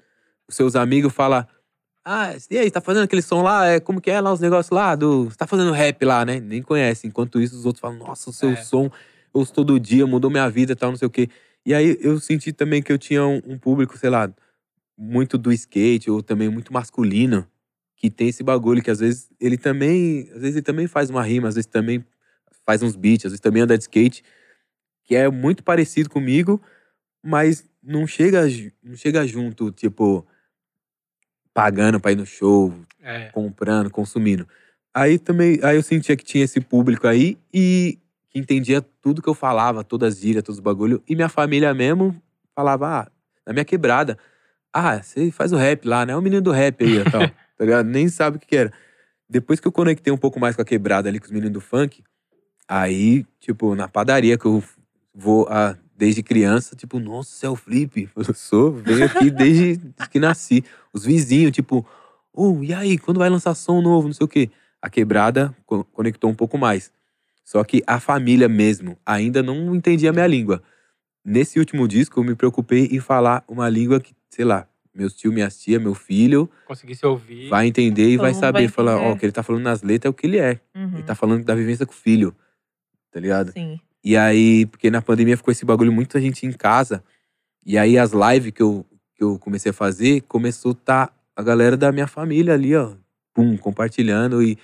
os 0.48 0.56
seus 0.56 0.76
amigos, 0.76 1.12
falam, 1.14 1.46
ah, 2.08 2.34
e 2.52 2.58
aí, 2.58 2.70
tá 2.70 2.80
fazendo 2.80 3.04
aquele 3.04 3.22
som 3.24 3.42
lá? 3.42 3.66
É, 3.68 3.80
como 3.80 4.00
que 4.00 4.12
é 4.12 4.22
lá 4.22 4.32
os 4.32 4.40
negócios 4.40 4.70
lá? 4.70 4.96
Do, 4.96 5.26
você 5.26 5.36
tá 5.36 5.48
fazendo 5.48 5.72
rap 5.72 6.06
lá, 6.06 6.24
né? 6.24 6.40
Nem 6.40 6.62
conhece. 6.62 7.08
Enquanto 7.08 7.42
isso, 7.42 7.56
os 7.58 7.66
outros 7.66 7.82
falam, 7.82 7.98
nossa, 7.98 8.30
o 8.30 8.34
seu 8.34 8.52
É. 8.52 8.56
som, 8.58 8.86
eu 8.86 8.92
ouço 9.34 9.52
todo 9.52 9.78
dia, 9.80 10.06
mudou 10.06 10.30
minha 10.30 10.48
vida 10.48 10.74
e 10.74 10.76
tal, 10.76 10.92
não 10.92 10.98
sei 10.98 11.08
o 11.08 11.10
quê. 11.12 11.28
E 11.66 11.74
aí 11.74 11.98
eu 12.00 12.20
senti 12.20 12.54
também 12.54 12.82
que 12.84 12.92
eu 12.92 12.98
tinha 12.98 13.26
um, 13.26 13.42
um 13.46 13.58
público, 13.58 13.98
sei 13.98 14.10
lá, 14.10 14.32
muito 14.98 15.38
do 15.38 15.52
skate, 15.52 16.12
ou 16.12 16.22
também 16.22 16.50
muito 16.50 16.72
masculino, 16.74 17.48
que 17.96 18.10
tem 18.10 18.30
esse 18.30 18.44
bagulho 18.44 18.84
que 18.84 18.92
às 18.92 19.00
vezes 19.00 19.30
ele 19.40 19.58
também, 19.58 20.30
às 20.34 20.42
vezes 20.42 20.56
ele 20.58 20.62
também 20.62 20.88
faz 20.88 21.10
uma 21.10 21.24
rima, 21.24 21.48
às 21.48 21.56
vezes 21.56 21.68
também 21.68 22.06
faz 22.66 22.84
uns 22.84 22.96
beats, 22.96 23.26
às 23.26 23.32
vezes 23.32 23.42
também 23.42 23.64
anda 23.64 23.78
de 23.78 23.84
skate, 23.84 24.24
que 25.04 25.16
é 25.16 25.30
muito 25.30 25.64
parecido 25.64 26.10
comigo, 26.10 26.62
mas 27.24 27.66
não 27.84 28.08
chega, 28.08 28.44
não 28.84 28.96
chega 28.96 29.26
junto, 29.28 29.72
tipo, 29.72 30.26
pagando 31.54 32.00
pra 32.00 32.12
ir 32.12 32.18
no 32.18 32.26
show, 32.26 32.74
É. 33.02 33.30
comprando, 33.32 33.90
consumindo. 33.90 34.48
Aí 34.94 35.20
também, 35.20 35.60
aí 35.64 35.76
eu 35.78 35.84
sentia 35.84 36.16
que 36.18 36.24
tinha 36.24 36.44
esse 36.46 36.60
público 36.62 37.08
aí 37.08 37.38
e 37.54 37.98
que 38.36 38.40
entendia 38.40 38.82
tudo 39.02 39.22
que 39.22 39.30
eu 39.30 39.34
falava, 39.34 39.82
todas 39.82 40.14
as 40.14 40.20
gírias, 40.20 40.44
todos 40.44 40.58
os 40.58 40.64
bagulho. 40.64 41.02
E 41.08 41.16
minha 41.16 41.30
família 41.30 41.74
mesmo 41.74 42.22
falava, 42.54 43.00
ah, 43.00 43.12
na 43.48 43.54
minha 43.54 43.64
quebrada, 43.64 44.18
ah, 44.74 45.02
você 45.02 45.32
faz 45.32 45.54
o 45.54 45.56
rap 45.56 45.88
lá, 45.88 46.06
né? 46.06 46.12
É 46.12 46.18
o 46.18 46.22
menino 46.22 46.42
do 46.42 46.52
rap 46.52 46.84
aí, 46.84 46.98
e 46.98 47.06
tal. 47.06 47.22
tá 47.58 47.64
ligado? 47.64 47.86
Nem 47.88 48.10
sabe 48.10 48.36
o 48.36 48.40
que 48.42 48.48
que 48.48 48.58
era. 48.58 48.74
Depois 49.30 49.62
que 49.62 49.68
eu 49.70 49.72
conectei 49.72 50.12
um 50.12 50.18
pouco 50.18 50.38
mais 50.38 50.54
com 50.54 50.62
a 50.62 50.66
quebrada 50.66 51.08
ali, 51.08 51.18
com 51.18 51.28
os 51.28 51.32
meninos 51.32 51.54
do 51.54 51.62
funk, 51.62 52.04
aí, 52.68 53.26
tipo, 53.40 53.74
na 53.74 53.88
padaria 53.88 54.38
que 54.38 54.46
eu 54.46 54.62
vou 55.14 55.48
ah, 55.50 55.78
desde 55.96 56.22
criança, 56.22 56.76
tipo, 56.76 57.00
nossa, 57.00 57.30
você 57.30 57.46
é 57.46 57.50
o 57.50 57.56
Flip? 57.56 58.10
Eu 58.18 58.34
sou, 58.34 58.74
venho 58.74 59.06
aqui 59.06 59.32
desde 59.32 59.80
que 60.12 60.20
nasci. 60.20 60.62
Os 60.92 61.06
vizinhos, 61.06 61.54
tipo, 61.54 61.88
oh, 62.34 62.62
e 62.62 62.74
aí, 62.74 62.98
quando 62.98 63.18
vai 63.18 63.30
lançar 63.30 63.56
som 63.56 63.82
novo, 63.82 64.08
não 64.10 64.14
sei 64.14 64.26
o 64.26 64.28
quê. 64.28 64.50
A 64.82 64.90
quebrada 64.90 65.56
co- 65.66 65.86
conectou 65.86 66.30
um 66.30 66.36
pouco 66.36 66.58
mais. 66.58 66.92
Só 67.46 67.64
que 67.64 67.84
a 67.86 68.00
família 68.00 68.50
mesmo 68.50 68.98
ainda 69.06 69.42
não 69.44 69.74
entendia 69.76 70.10
a 70.10 70.14
minha 70.14 70.28
língua. 70.28 70.62
Nesse 71.24 71.60
último 71.60 71.88
disco, 71.88 72.20
eu 72.20 72.24
me 72.24 72.36
preocupei 72.36 72.88
em 72.92 73.00
falar 73.00 73.44
uma 73.48 73.70
língua 73.70 74.00
que, 74.00 74.14
sei 74.30 74.44
lá, 74.44 74.68
meus 74.94 75.14
tio, 75.16 75.32
minhas 75.32 75.58
tia, 75.60 75.80
meu 75.80 75.94
filho, 75.94 76.50
Consegui 76.66 76.96
se 76.96 77.06
ouvir. 77.06 77.48
vai 77.50 77.68
entender 77.68 78.10
e 78.10 78.18
vai 78.18 78.34
saber. 78.34 78.60
vai 78.62 78.68
Falar, 78.68 78.96
ó, 78.96 78.98
entender. 79.00 79.14
o 79.14 79.18
que 79.20 79.26
ele 79.26 79.32
tá 79.32 79.44
falando 79.44 79.64
nas 79.64 79.84
letras 79.84 80.08
é 80.08 80.10
o 80.10 80.14
que 80.14 80.26
ele 80.26 80.40
é. 80.40 80.60
Uhum. 80.76 80.94
Ele 80.96 81.04
tá 81.04 81.14
falando 81.16 81.44
da 81.44 81.54
vivência 81.56 81.86
com 81.86 81.92
o 81.94 81.96
filho. 81.96 82.36
tá 83.12 83.20
ligado? 83.20 83.52
Sim. 83.52 83.80
E 84.04 84.16
aí, 84.18 84.66
porque 84.68 84.90
na 84.92 85.02
pandemia 85.02 85.36
ficou 85.38 85.52
esse 85.52 85.66
bagulho, 85.66 85.92
muita 85.92 86.20
gente 86.22 86.46
em 86.46 86.52
casa. 86.52 87.04
E 87.66 87.78
aí 87.78 87.98
as 87.98 88.12
lives 88.12 88.52
que 88.52 88.62
eu, 88.62 88.86
que 89.16 89.24
eu 89.24 89.38
comecei 89.40 89.70
a 89.72 89.74
fazer, 89.74 90.22
começou 90.28 90.72
a 90.72 90.76
tá 90.76 91.12
a 91.36 91.42
galera 91.44 91.76
da 91.76 91.92
minha 91.92 92.08
família 92.08 92.54
ali, 92.54 92.76
ó. 92.76 92.94
Pum, 93.34 93.58
compartilhando 93.58 94.42
e 94.44 94.58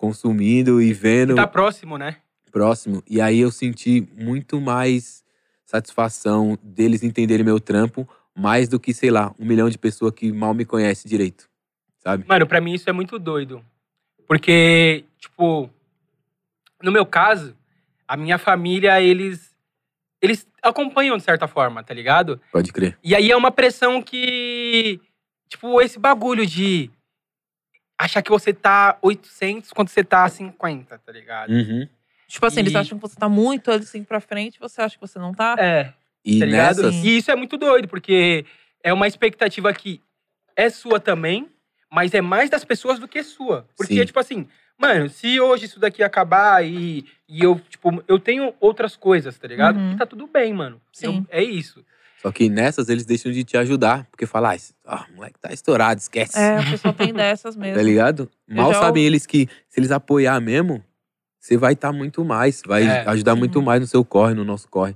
consumindo 0.00 0.80
e 0.80 0.94
vendo 0.94 1.34
Tá 1.34 1.46
próximo, 1.46 1.98
né? 1.98 2.16
próximo. 2.50 3.02
E 3.08 3.20
aí 3.20 3.38
eu 3.38 3.50
senti 3.52 4.08
muito 4.16 4.60
mais 4.60 5.22
satisfação 5.64 6.58
deles 6.62 7.04
entenderem 7.04 7.44
meu 7.44 7.60
trampo, 7.60 8.08
mais 8.34 8.66
do 8.68 8.80
que, 8.80 8.92
sei 8.92 9.10
lá, 9.10 9.32
um 9.38 9.44
milhão 9.44 9.68
de 9.70 9.78
pessoas 9.78 10.12
que 10.14 10.32
mal 10.32 10.52
me 10.54 10.64
conhece 10.64 11.06
direito. 11.06 11.48
Sabe? 11.98 12.24
Mano, 12.26 12.46
pra 12.46 12.60
mim 12.60 12.72
isso 12.74 12.88
é 12.88 12.92
muito 12.92 13.18
doido. 13.18 13.62
Porque, 14.26 15.04
tipo, 15.18 15.70
no 16.82 16.90
meu 16.90 17.04
caso, 17.06 17.54
a 18.08 18.16
minha 18.16 18.38
família, 18.38 19.00
eles. 19.00 19.54
Eles 20.22 20.46
acompanham 20.62 21.16
de 21.16 21.22
certa 21.22 21.46
forma, 21.46 21.82
tá 21.84 21.94
ligado? 21.94 22.40
Pode 22.50 22.72
crer. 22.72 22.98
E 23.04 23.14
aí 23.14 23.30
é 23.30 23.36
uma 23.36 23.50
pressão 23.52 24.02
que. 24.02 24.98
Tipo, 25.48 25.80
esse 25.80 25.98
bagulho 25.98 26.46
de 26.46 26.90
achar 28.04 28.22
que 28.22 28.30
você 28.30 28.52
tá 28.52 28.98
800 29.02 29.72
quando 29.72 29.88
você 29.88 30.02
tá 30.02 30.28
50, 30.28 30.98
tá 30.98 31.12
ligado? 31.12 31.50
Uhum. 31.52 31.86
Tipo 32.26 32.46
assim, 32.46 32.60
eles 32.60 32.72
E- 32.72 32.76
acham 32.76 32.98
que 32.98 33.02
você 33.02 33.16
tá 33.16 33.28
muito 33.28 33.70
assim 33.70 34.02
pra 34.04 34.20
frente, 34.20 34.58
você 34.60 34.80
acha 34.80 34.94
que 34.96 35.00
você 35.00 35.18
não 35.18 35.32
tá? 35.32 35.56
É, 35.58 35.92
E 36.24 36.38
tá 36.38 36.46
nessas. 36.46 36.94
E 36.96 37.16
isso 37.18 37.30
é 37.30 37.36
muito 37.36 37.56
doido, 37.56 37.88
porque 37.88 38.44
é 38.82 38.92
uma 38.92 39.06
expectativa 39.06 39.72
que 39.72 40.00
é 40.56 40.68
sua 40.70 41.00
também, 41.00 41.48
mas 41.90 42.14
é 42.14 42.20
mais 42.20 42.48
das 42.48 42.64
pessoas 42.64 42.98
do 42.98 43.08
que 43.08 43.22
sua. 43.22 43.66
Porque, 43.76 43.94
Sim. 43.98 44.04
tipo 44.04 44.20
assim, 44.20 44.46
mano, 44.78 45.08
se 45.08 45.40
hoje 45.40 45.64
isso 45.66 45.80
daqui 45.80 46.02
acabar 46.02 46.64
e, 46.64 47.04
e 47.28 47.42
eu, 47.42 47.60
tipo, 47.68 48.02
eu 48.06 48.18
tenho 48.18 48.54
outras 48.60 48.94
coisas, 48.96 49.36
tá 49.38 49.48
ligado? 49.48 49.76
Uhum. 49.76 49.92
E 49.94 49.96
tá 49.96 50.06
tudo 50.06 50.26
bem, 50.26 50.52
mano. 50.54 50.80
Sim. 50.92 51.26
Eu- 51.30 51.38
é 51.38 51.42
isso. 51.42 51.84
Só 52.20 52.30
que 52.30 52.48
nessas 52.50 52.88
eles 52.88 53.06
deixam 53.06 53.32
de 53.32 53.42
te 53.44 53.56
ajudar, 53.56 54.06
porque 54.10 54.26
falam, 54.26 54.54
ah, 54.86 55.06
o 55.10 55.16
moleque 55.16 55.38
tá 55.40 55.52
estourado, 55.52 56.00
esquece. 56.00 56.38
É, 56.38 56.60
o 56.60 56.70
pessoal 56.70 56.92
tem 56.94 57.12
dessas 57.14 57.54
Tá 57.56 57.60
mesmo. 57.60 57.82
ligado? 57.82 58.30
Mal 58.46 58.72
já 58.74 58.80
sabem 58.80 59.04
eles 59.04 59.24
que 59.26 59.48
se 59.68 59.80
eles 59.80 59.90
apoiar 59.90 60.38
mesmo, 60.40 60.84
você 61.38 61.56
vai 61.56 61.72
estar 61.72 61.92
muito 61.92 62.22
mais, 62.24 62.60
vai 62.66 62.82
É. 62.86 63.04
ajudar 63.08 63.34
muito 63.34 63.58
Uhum. 63.58 63.64
mais 63.64 63.80
no 63.80 63.86
seu 63.86 64.04
corre, 64.04 64.34
no 64.34 64.44
nosso 64.44 64.68
corre. 64.68 64.94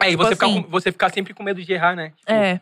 É, 0.00 0.06
e 0.06 0.10
Tipo 0.10 0.22
você, 0.24 0.30
ficar 0.34 0.46
assim- 0.46 0.62
com- 0.62 0.70
você 0.70 0.92
ficar 0.92 1.12
sempre 1.12 1.34
com 1.34 1.42
medo 1.42 1.60
de 1.60 1.72
errar, 1.72 1.96
né? 1.96 2.12
Tipo, 2.16 2.30
É, 2.32 2.60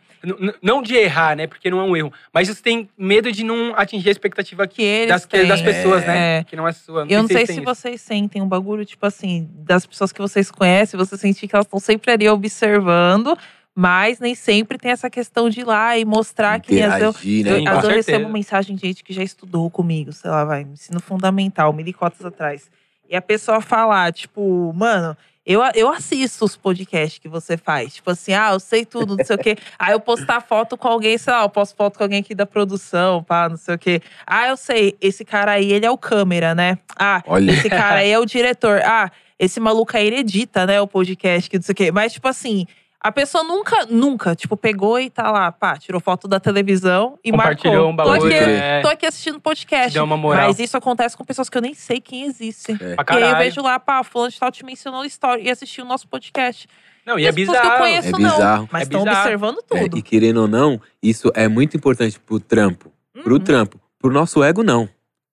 Não 0.61 0.81
de 0.81 0.95
errar, 0.95 1.35
né? 1.35 1.45
Porque 1.45 1.69
não 1.69 1.79
é 1.79 1.83
um 1.83 1.95
erro. 1.95 2.11
Mas 2.33 2.47
você 2.47 2.61
tem 2.61 2.89
medo 2.97 3.31
de 3.31 3.43
não 3.43 3.73
atingir 3.75 4.09
a 4.09 4.11
expectativa 4.11 4.65
que 4.67 4.81
eles 4.81 5.09
das, 5.09 5.25
têm. 5.27 5.47
das 5.47 5.61
pessoas, 5.61 6.03
né? 6.05 6.39
É. 6.39 6.43
Que 6.43 6.55
não 6.55 6.67
é 6.67 6.71
sua. 6.71 7.05
Eu 7.07 7.21
não 7.21 7.27
sei 7.27 7.45
se 7.45 7.53
isso. 7.53 7.63
vocês 7.63 8.01
sentem 8.01 8.41
um 8.41 8.47
bagulho, 8.47 8.83
tipo 8.85 9.05
assim, 9.05 9.47
das 9.53 9.85
pessoas 9.85 10.11
que 10.11 10.19
vocês 10.19 10.49
conhecem, 10.49 10.97
você 10.97 11.15
sentir 11.15 11.47
que 11.47 11.55
elas 11.55 11.67
estão 11.67 11.79
sempre 11.79 12.11
ali 12.11 12.27
observando, 12.27 13.37
mas 13.79 14.19
nem 14.19 14.33
sempre 14.33 14.75
tem 14.75 14.89
essa 14.89 15.07
questão 15.07 15.51
de 15.51 15.59
ir 15.59 15.63
lá 15.63 15.95
e 15.95 16.03
mostrar 16.03 16.59
que 16.59 16.81
às 16.81 16.95
vezes 16.95 17.45
eu, 17.45 17.61
né? 17.61 17.71
eu, 17.83 17.89
recebo 17.89 18.27
mensagem 18.27 18.75
de 18.75 18.87
gente 18.87 19.03
que 19.03 19.13
já 19.13 19.21
estudou 19.21 19.69
comigo, 19.69 20.11
sei 20.11 20.31
lá, 20.31 20.43
vai, 20.43 20.63
ensino 20.63 20.99
fundamental, 20.99 21.71
mil 21.71 21.85
e 21.85 21.93
cotas 21.93 22.25
atrás. 22.25 22.71
E 23.07 23.15
a 23.15 23.21
pessoa 23.21 23.61
falar, 23.61 24.11
tipo, 24.11 24.73
mano, 24.75 25.15
eu, 25.45 25.61
eu 25.75 25.91
assisto 25.91 26.43
os 26.43 26.57
podcasts 26.57 27.19
que 27.19 27.29
você 27.29 27.55
faz. 27.55 27.93
Tipo 27.93 28.09
assim, 28.09 28.33
ah, 28.33 28.49
eu 28.53 28.59
sei 28.59 28.83
tudo, 28.83 29.15
não 29.15 29.23
sei 29.23 29.35
o 29.35 29.39
quê. 29.39 29.55
Aí 29.77 29.93
eu 29.93 29.99
postar 29.99 30.41
foto 30.41 30.75
com 30.75 30.87
alguém, 30.87 31.15
sei 31.15 31.31
lá, 31.31 31.43
eu 31.43 31.49
posto 31.49 31.75
foto 31.75 31.99
com 31.99 32.03
alguém 32.03 32.21
aqui 32.21 32.33
da 32.33 32.47
produção, 32.47 33.23
pá, 33.23 33.47
não 33.47 33.57
sei 33.57 33.75
o 33.75 33.77
quê. 33.77 34.01
Ah, 34.25 34.47
eu 34.47 34.57
sei, 34.57 34.97
esse 34.99 35.23
cara 35.23 35.51
aí, 35.51 35.71
ele 35.71 35.85
é 35.85 35.91
o 35.91 35.99
câmera, 35.99 36.55
né? 36.55 36.79
Ah, 36.97 37.21
Olha. 37.27 37.51
esse 37.51 37.69
cara 37.69 37.99
aí 37.99 38.09
é 38.09 38.17
o 38.17 38.25
diretor. 38.25 38.81
Ah, 38.83 39.11
esse 39.37 39.59
maluco 39.59 39.95
aí, 39.95 40.07
ele 40.07 40.17
edita, 40.17 40.65
né, 40.65 40.81
o 40.81 40.87
podcast, 40.87 41.47
que 41.47 41.57
não 41.57 41.63
sei 41.63 41.73
o 41.73 41.75
quê. 41.75 41.91
Mas, 41.91 42.13
tipo 42.13 42.27
assim, 42.27 42.65
a 42.99 43.11
pessoa 43.11 43.43
nunca, 43.43 43.85
nunca, 43.85 44.35
tipo, 44.35 44.57
pegou 44.57 44.99
e 44.99 45.09
tá 45.09 45.31
lá, 45.31 45.51
pá, 45.51 45.77
tirou 45.77 46.01
foto 46.01 46.27
da 46.27 46.39
televisão 46.39 47.17
e 47.23 47.31
Compartilhou 47.31 47.93
marcou. 47.93 47.93
um 47.93 47.95
Tô 47.95 48.11
bagulho. 48.19 48.35
aqui, 48.35 48.43
é, 48.43 48.81
tô 48.81 48.87
aqui 48.87 49.05
assistindo 49.05 49.39
podcast. 49.39 49.93
Deu 49.93 50.03
uma 50.03 50.17
moral. 50.17 50.47
Mas 50.47 50.59
isso 50.59 50.75
acontece 50.75 51.15
com 51.15 51.23
pessoas 51.23 51.47
que 51.49 51.57
eu 51.57 51.61
nem 51.61 51.73
sei 51.73 52.01
quem 52.01 52.23
existe. 52.23 52.71
É. 52.71 52.95
E 53.13 53.23
aí 53.23 53.31
eu 53.31 53.37
vejo 53.37 53.61
lá, 53.61 53.79
pá, 53.79 54.03
fulano 54.03 54.31
de 54.31 54.39
tal 54.39 54.51
te 54.51 54.65
mencionou 54.65 55.05
story 55.05 55.43
e 55.43 55.49
assistiu 55.49 55.85
o 55.85 55.87
nosso 55.87 56.07
podcast. 56.07 56.67
Não, 57.05 57.17
e 57.17 57.25
é 57.25 57.29
as 57.29 57.35
pessoas 57.35 57.57
bizarro. 57.57 57.69
que 57.69 57.75
eu 57.75 57.85
conheço, 57.85 58.07
É 58.07 58.11
não. 58.11 58.17
bizarro. 58.31 58.69
Mas 58.71 58.81
É 58.81 58.83
estão 58.83 58.99
bizarro. 59.03 59.19
observando 59.21 59.57
É, 59.71 59.83
tudo. 59.83 59.97
e 59.97 60.01
querendo 60.01 60.41
ou 60.41 60.47
não, 60.47 60.81
isso 61.01 61.31
é 61.35 61.47
muito 61.47 61.77
importante 61.77 62.19
pro 62.19 62.39
trampo. 62.39 62.91
Pro 63.23 63.35
Uhum. 63.35 63.39
trampo. 63.39 63.79
Pro 63.99 64.11
nosso 64.11 64.43
ego, 64.43 64.61
não. 64.63 64.89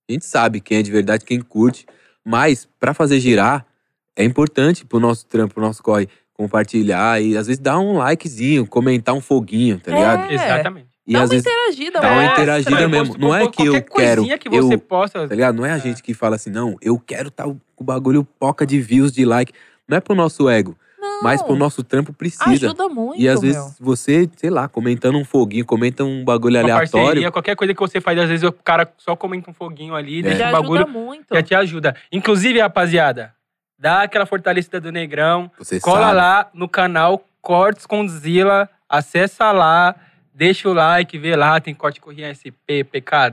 A 0.08 0.12
gente 0.12 0.24
sabe 0.26 0.60
quem 0.60 0.78
é 0.78 0.82
de 0.82 0.90
verdade, 0.92 1.24
quem 1.24 1.40
curte. 1.40 1.84
Mas, 2.24 2.68
pra 2.78 2.94
fazer 2.94 3.18
girar, 3.20 3.66
é 4.16 4.22
importante 4.22 4.84
pro 4.84 5.00
nosso 5.00 5.26
trampo, 5.26 5.54
pro 5.54 5.62
nosso 5.62 5.82
corre, 5.82 6.08
compartilhar 6.34 7.22
e 7.22 7.36
às 7.36 7.46
vezes 7.46 7.60
dar 7.60 7.78
um 7.78 7.98
likezinho, 7.98 8.66
comentar 8.66 9.14
um 9.14 9.20
foguinho, 9.20 9.78
tá 9.80 9.90
É. 9.90 9.94
ligado? 9.94 10.30
Exatamente. 10.32 10.88
E 11.06 11.12
Dá 11.12 11.18
às 11.22 11.24
uma 11.24 11.28
vezes, 11.34 11.46
interagida, 11.46 12.00
dá 12.00 12.08
uma 12.08 12.16
mano. 12.16 12.32
interagida 12.32 12.88
mesmo. 12.88 13.16
Não 13.18 13.34
é 13.34 13.46
que 13.46 13.66
eu 13.66 13.82
quero, 13.82 14.24
que 14.38 14.48
você 14.48 14.74
eu- 14.74 14.78
posta. 14.78 15.28
tá 15.28 15.34
ligado? 15.34 15.54
Não 15.56 15.66
é 15.66 15.70
a 15.72 15.78
gente 15.78 16.02
que 16.02 16.14
fala 16.14 16.36
assim, 16.36 16.48
não, 16.50 16.76
eu 16.80 16.98
quero 16.98 17.30
tá 17.30 17.46
o 17.46 17.60
o 17.76 17.82
bagulho 17.82 18.24
poca 18.38 18.64
de 18.64 18.80
views, 18.80 19.12
de 19.12 19.24
like. 19.24 19.52
Não 19.88 19.96
é 19.98 20.00
pro 20.00 20.14
nosso 20.14 20.48
ego, 20.48 20.76
Não, 20.98 21.22
mas 21.24 21.42
pro 21.42 21.56
nosso 21.56 21.82
trampo 21.82 22.12
precisa. 22.12 22.48
Ajuda 22.68 22.88
muito, 22.88 23.20
E 23.20 23.28
às 23.28 23.42
meu. 23.42 23.52
vezes 23.52 23.76
você, 23.80 24.30
sei 24.36 24.48
lá, 24.48 24.68
comentando 24.68 25.18
um 25.18 25.24
foguinho, 25.24 25.64
comenta 25.66 26.04
um 26.04 26.24
bagulho 26.24 26.54
uma 26.56 26.62
aleatório. 26.62 27.04
parceria, 27.06 27.30
qualquer 27.32 27.56
coisa 27.56 27.74
que 27.74 27.80
você 27.80 28.00
faz, 28.00 28.16
às 28.16 28.28
o 33.84 33.88
o 33.88 33.90
dá 33.90 34.02
aquela 34.02 34.26
fortalecida 34.26 34.80
do 34.80 34.90
Negrão, 34.90 35.50
Você 35.58 35.78
cola 35.80 36.00
sabe. 36.06 36.16
lá 36.16 36.50
no 36.54 36.68
canal 36.68 37.22
Cortes 37.42 37.86
com 37.86 38.06
Zila, 38.08 38.68
acessa 38.88 39.52
lá, 39.52 39.94
deixa 40.34 40.68
o 40.68 40.72
like, 40.72 41.18
vê 41.18 41.36
lá, 41.36 41.60
tem 41.60 41.74
corte 41.74 42.00
com 42.00 42.10
SP, 42.34 42.82
PK 42.84 43.30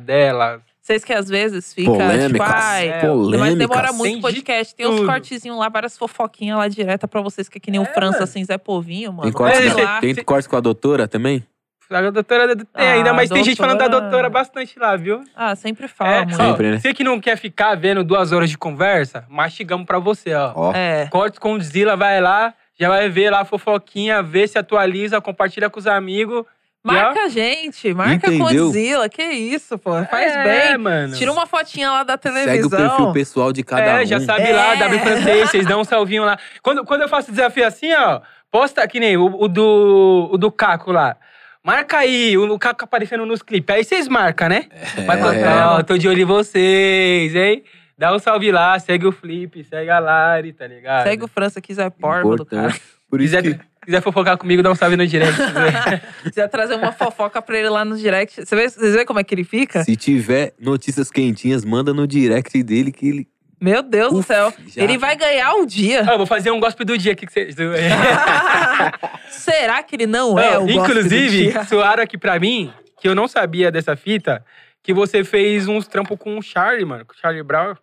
Vocês 0.82 1.04
que 1.06 1.14
às 1.14 1.30
vezes 1.30 1.74
fica, 1.74 1.92
Polêmicas. 1.92 2.32
tipo, 2.32 2.44
ai, 2.44 2.90
É. 2.90 3.02
Mas 3.38 3.56
demora 3.58 3.94
muito 3.94 4.18
o 4.18 4.22
podcast. 4.22 4.76
Tem 4.76 4.88
uns 4.88 5.06
cortezinhos 5.06 5.58
lá, 5.58 5.70
várias 5.70 5.98
fofoquinhas 5.98 6.58
lá 6.58 6.68
direta 6.68 7.08
pra 7.08 7.22
vocês, 7.22 7.48
que 7.48 7.58
é 7.60 7.62
que 7.62 7.72
nem 7.72 7.80
o 7.80 7.84
É, 7.84 7.94
França, 7.94 8.14
mano. 8.14 8.24
assim, 8.24 8.44
Zé 8.44 8.58
Povinho, 8.58 9.14
mano. 9.14 9.24
Tem 9.24 9.32
corte, 9.32 9.58
É, 9.58 9.84
lá. 9.84 10.00
tem 10.02 10.16
corte 10.16 10.50
com 10.50 10.58
a 10.58 10.60
doutora 10.60 11.08
também? 11.08 11.46
A 11.92 12.10
doutora 12.10 12.56
tem 12.56 12.66
Ah, 12.74 12.92
ainda, 12.94 13.14
mas 13.14 13.30
tem 13.30 13.44
gente 13.44 13.58
falando 13.58 13.78
da 13.80 13.88
doutora- 13.88 14.10
doutora 14.10 14.30
bastante 14.30 14.80
lá, 14.80 14.96
viu? 14.96 15.24
Ah, 15.36 15.56
sempre 15.56 15.88
fala, 15.88 16.12
É, 16.12 16.26
muito. 16.26 16.42
ó, 16.42 16.46
Sempre, 16.46 16.72
né? 16.72 16.80
Você 16.80 16.94
que 16.94 17.04
não 17.04 17.20
quer 17.20 17.38
ficar 17.38 17.76
vendo 17.76 18.04
duas 18.04 18.32
horas 18.32 18.50
de 18.50 18.58
conversa, 18.58 19.26
mastigamos 19.30 19.86
pra 19.86 20.00
você, 20.00 20.34
ó. 20.34 20.52
Ó, 20.56 20.74
É. 20.74 21.08
Cortes 21.12 21.38
com 21.40 21.60
Zila, 21.60 21.96
vai 21.96 22.22
lá, 22.22 22.54
já 22.80 22.88
vai 22.90 23.10
ver 23.10 23.30
lá 23.30 23.42
a 23.42 23.46
fofoquinha, 23.46 24.22
vê 24.24 24.48
se 24.48 24.58
atualiza, 24.58 25.20
compartilha 25.22 25.70
com 25.70 25.80
os 25.80 25.88
amigos. 25.88 26.44
Marca 26.84 27.26
a 27.26 27.28
gente, 27.30 27.94
marca 27.94 28.28
Entendeu? 28.28 28.64
Godzilla. 28.64 29.08
Que 29.08 29.22
isso, 29.22 29.78
pô. 29.78 29.92
Faz 30.06 30.34
é, 30.34 30.44
bem. 30.70 30.78
mano. 30.80 31.14
Tira 31.16 31.32
uma 31.32 31.46
fotinha 31.46 31.92
lá 31.92 32.04
da 32.04 32.14
segue 32.14 32.24
televisão. 32.44 32.68
o 32.68 32.72
perfil 32.90 33.12
pessoal 33.14 33.54
de 33.54 33.62
cada 33.64 34.00
é, 34.00 34.02
um. 34.02 34.06
já 34.08 34.20
sabe 34.20 34.46
É. 34.50 34.56
lá, 34.56 34.74
W 34.74 35.00
francês, 35.00 35.50
vocês 35.52 35.66
dão 35.68 35.82
um 35.82 35.84
salvinho 35.84 36.26
lá. 36.26 36.40
Quando, 36.64 36.84
quando 36.84 37.02
eu 37.04 37.08
faço 37.08 37.30
desafio 37.30 37.68
assim, 37.68 37.94
ó, 37.94 38.22
posta 38.50 38.88
que 38.88 39.00
nem 39.00 39.16
o, 39.16 39.26
o 39.44 39.48
do, 39.48 40.30
o 40.34 40.38
do 40.40 40.52
Caco 40.52 40.92
lá. 40.92 41.18
Marca 41.64 42.00
aí, 42.00 42.36
o, 42.38 42.58
Caco 42.58 42.84
aparecendo 42.86 43.26
nos 43.26 43.44
clipes. 43.44 43.76
Aí 43.76 43.84
vocês 43.84 44.08
marcam, 44.08 44.50
né? 44.50 44.66
Vai 45.06 45.20
É. 45.20 45.22
botar, 45.22 45.76
ó, 45.76 45.84
tô 45.84 45.96
de 45.96 46.08
olho 46.08 46.22
em 46.22 46.26
vocês, 46.26 47.36
hein? 47.36 47.64
Dá 47.96 48.16
um 48.16 48.18
salve 48.18 48.52
lá, 48.52 48.80
segue 48.80 49.06
o 49.06 49.12
Flip, 49.12 49.64
segue 49.64 49.92
a 49.92 50.00
Lari, 50.00 50.54
tá 50.54 50.66
ligado? 50.66 51.04
Segue 51.04 51.24
o 51.24 51.28
França 51.28 51.62
quiser 51.62 51.92
porma 51.92 52.36
do 52.36 52.44
cara. 52.46 52.74
Por 53.08 53.22
isso 53.22 53.38
quiser, 53.38 53.60
que 53.60 53.64
quiser 53.86 54.02
fofocar 54.02 54.40
comigo, 54.40 54.64
dá 54.64 54.72
um 54.72 54.76
salve 54.76 54.96
no 54.98 55.06
direct. 55.06 55.38
quiser 56.24 56.48
trazer 56.48 56.74
uma 56.76 56.92
fofoca 56.92 57.40
pra 57.44 57.60
ele 57.60 57.70
lá 57.70 57.86
no 57.86 57.96
direct. 57.96 58.44
Você 58.44 58.56
vê, 58.56 58.68
vocês 58.68 58.96
vê 58.96 59.06
como 59.06 59.20
é 59.20 59.24
que 59.24 59.36
ele 59.36 59.44
fica? 59.44 59.84
se 59.84 59.96
tiver 59.96 60.54
notícias 60.60 61.12
quentinhas, 61.12 61.64
manda 61.64 61.94
no 61.94 62.08
direct 62.08 62.64
dele 62.64 62.92
que 62.92 63.08
ele. 63.08 63.28
Meu 63.62 63.84
Deus 63.84 64.12
do 64.12 64.20
Uf, 64.20 64.28
céu. 64.28 64.52
já. 64.68 64.82
Ele 64.82 64.98
vai 64.98 65.16
ganhar 65.16 65.54
um 65.54 65.66
dia. 65.66 66.04
Ó, 66.10 66.18
vou 66.18 66.26
fazer 66.26 66.50
um 66.50 66.60
gospel 66.60 66.84
do 66.86 66.98
dia 66.98 67.12
aqui 67.12 67.28
que 67.28 67.32
vocês. 67.32 67.56
Será 69.30 69.84
que 69.84 69.96
ele 69.96 70.08
não 70.08 70.38
é 70.40 70.54
Não, 70.54 70.64
o 70.64 70.68
gosto 70.74 70.94
do 70.94 71.00
Inclusive, 71.00 71.52
dia? 71.52 71.64
soaram 71.66 72.04
aqui 72.04 72.18
pra 72.18 72.40
mim, 72.40 72.74
que 73.00 73.08
eu 73.08 73.14
não 73.16 73.28
sabia 73.28 73.72
dessa 73.72 73.96
fita, 73.96 74.44
que 74.82 74.94
você 74.94 75.24
fez 75.24 75.68
uns 75.68 75.88
trampos 75.88 76.18
com 76.18 76.38
o 76.38 76.42
Charlie, 76.42 76.86
mano, 76.86 77.06
com 77.06 77.14
o 77.14 77.18
Charlie 77.18 77.44
Brown. 77.44 77.76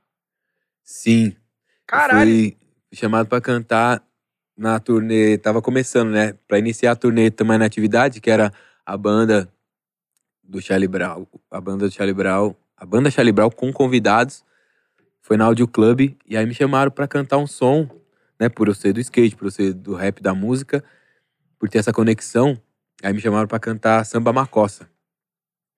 Sim. 0.82 1.36
Caralho. 1.86 2.30
Fui 2.30 2.56
chamado 2.94 3.28
pra 3.28 3.40
cantar 3.40 4.02
na 4.56 4.80
turnê. 4.80 5.38
Tava 5.38 5.62
começando, 5.62 6.10
né? 6.10 6.34
Pra 6.48 6.58
iniciar 6.58 6.92
a 6.92 6.96
turnê 6.96 7.30
também 7.30 7.58
na 7.58 7.66
atividade, 7.66 8.20
que 8.20 8.30
era 8.30 8.52
a 8.84 8.96
banda 8.96 9.48
do 10.42 10.60
Charlie 10.60 10.88
Brown. 10.88 11.26
A 11.50 11.60
banda 11.60 11.86
do 11.86 11.92
Charlie 11.92 12.14
Brown. 12.14 12.54
A 12.76 12.84
banda 12.86 13.10
Charlie 13.10 13.32
Brown 13.32 13.50
com 13.50 13.72
convidados. 13.72 14.42
Foi 15.28 15.36
na 15.36 15.44
Audio 15.44 15.68
Club. 15.68 16.16
E 16.26 16.38
aí 16.38 16.46
me 16.46 16.54
chamaram 16.54 16.90
pra 16.90 17.06
cantar 17.06 17.36
um 17.36 17.46
som, 17.46 17.86
né? 18.40 18.48
Por 18.48 18.66
eu 18.66 18.74
ser 18.74 18.94
do 18.94 19.00
skate, 19.00 19.36
por 19.36 19.48
eu 19.48 19.50
ser 19.50 19.74
do 19.74 19.92
rap 19.94 20.22
da 20.22 20.34
música, 20.34 20.82
por 21.58 21.68
ter 21.68 21.76
essa 21.76 21.92
conexão. 21.92 22.58
Aí 23.02 23.12
me 23.12 23.20
chamaram 23.20 23.46
pra 23.46 23.58
cantar 23.58 24.02
Samba 24.06 24.32
Macossa. 24.32 24.88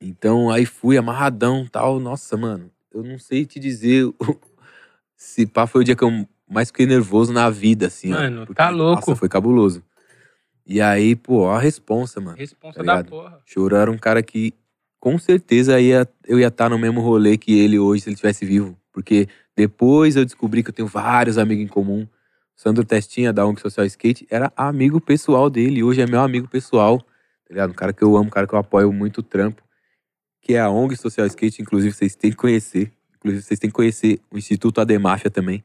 Então 0.01 0.53
aí 0.53 0.65
fui 0.65 0.97
amarradão 0.97 1.67
tal. 1.67 1.99
Nossa, 1.99 2.37
mano, 2.37 2.71
eu 2.95 3.03
não 3.03 3.19
sei 3.19 3.45
te 3.45 3.59
dizer 3.59 4.09
se 5.17 5.45
pá 5.47 5.67
foi 5.67 5.81
o 5.81 5.85
dia 5.85 5.97
que 5.97 6.05
eu 6.05 6.29
mais 6.49 6.69
fiquei 6.69 6.87
nervoso 6.87 7.33
na 7.33 7.51
vida, 7.51 7.89
assim, 7.89 8.13
ó. 8.13 8.19
Mano, 8.19 8.47
Porque, 8.47 8.55
tá 8.55 8.71
louco. 8.71 9.01
Nossa, 9.01 9.17
foi 9.17 9.29
cabuloso. 9.29 9.83
E 10.65 10.81
aí, 10.81 11.17
pô, 11.17 11.41
ó 11.41 11.57
a 11.57 11.59
responsa, 11.59 12.21
mano. 12.21 12.37
Responsa 12.37 12.85
Tá 12.85 13.03
da 13.03 13.05
porra. 13.05 13.43
Chorou 13.45 13.81
era 13.81 13.91
um 13.91 13.99
cara 13.99 14.23
que 14.23 14.55
com 15.01 15.19
certeza 15.19 15.81
ia, 15.81 16.09
eu 16.25 16.39
ia 16.39 16.47
estar 16.47 16.71
no 16.71 16.79
mesmo 16.79 17.01
rolê 17.01 17.37
que 17.37 17.59
ele 17.59 17.81
hoje 17.81 18.03
se 18.05 18.09
ele 18.11 18.15
estivesse 18.15 18.47
vivo. 18.47 18.80
Porque 18.93 19.29
depois 19.57 20.17
eu 20.17 20.25
descobri 20.25 20.63
que 20.63 20.71
eu 20.71 20.75
tenho 20.75 20.89
vários 20.89 21.39
amigos 21.39 21.65
em 21.65 21.69
comum. 21.69 22.07
Sandro 22.57 22.85
Testinha, 22.85 23.33
da 23.33 23.47
ONG 23.47 23.61
Social 23.61 23.87
Skate, 23.87 24.27
era 24.31 24.53
amigo 24.57 25.01
pessoal 25.01 25.49
dele. 25.49 25.83
Hoje 25.83 26.03
é 26.03 26.07
meu 26.07 26.21
amigo 26.21 26.47
pessoal. 26.49 26.99
Tá 26.99 27.07
ligado? 27.51 27.71
Um 27.71 27.75
cara 27.75 27.93
que 27.93 28.03
eu 28.03 28.17
amo, 28.17 28.27
um 28.27 28.31
cara 28.31 28.47
que 28.47 28.55
eu 28.55 28.59
apoio 28.59 28.93
muito 28.93 29.19
o 29.19 29.23
trampo. 29.23 29.63
Que 30.43 30.55
é 30.55 30.61
a 30.61 30.71
ONG 30.71 30.97
Social 30.97 31.27
Skate. 31.27 31.63
Inclusive, 31.63 31.95
vocês 31.95 32.15
têm 32.15 32.31
que 32.31 32.37
conhecer. 32.37 32.93
Inclusive, 33.17 33.43
vocês 33.43 33.59
têm 33.59 33.71
que 33.71 33.75
conhecer 33.75 34.21
o 34.31 34.39
Instituto 34.39 34.81
Ademáfia 34.81 35.31
também. 35.31 35.65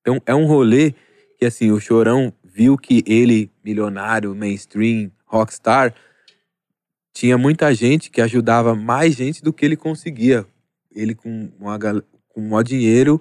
Então, 0.00 0.20
é 0.24 0.34
um 0.34 0.46
rolê 0.46 0.94
que, 1.38 1.44
assim, 1.44 1.70
o 1.70 1.80
Chorão 1.80 2.32
viu 2.44 2.76
que 2.76 3.02
ele, 3.06 3.50
milionário, 3.64 4.34
mainstream, 4.34 5.10
rockstar, 5.24 5.94
tinha 7.12 7.36
muita 7.36 7.74
gente 7.74 8.10
que 8.10 8.20
ajudava 8.20 8.74
mais 8.74 9.14
gente 9.14 9.42
do 9.42 9.52
que 9.52 9.64
ele 9.64 9.76
conseguia. 9.76 10.46
Ele, 10.90 11.14
com, 11.14 11.50
uma, 11.58 11.78
com 12.30 12.40
maior 12.40 12.62
dinheiro, 12.62 13.20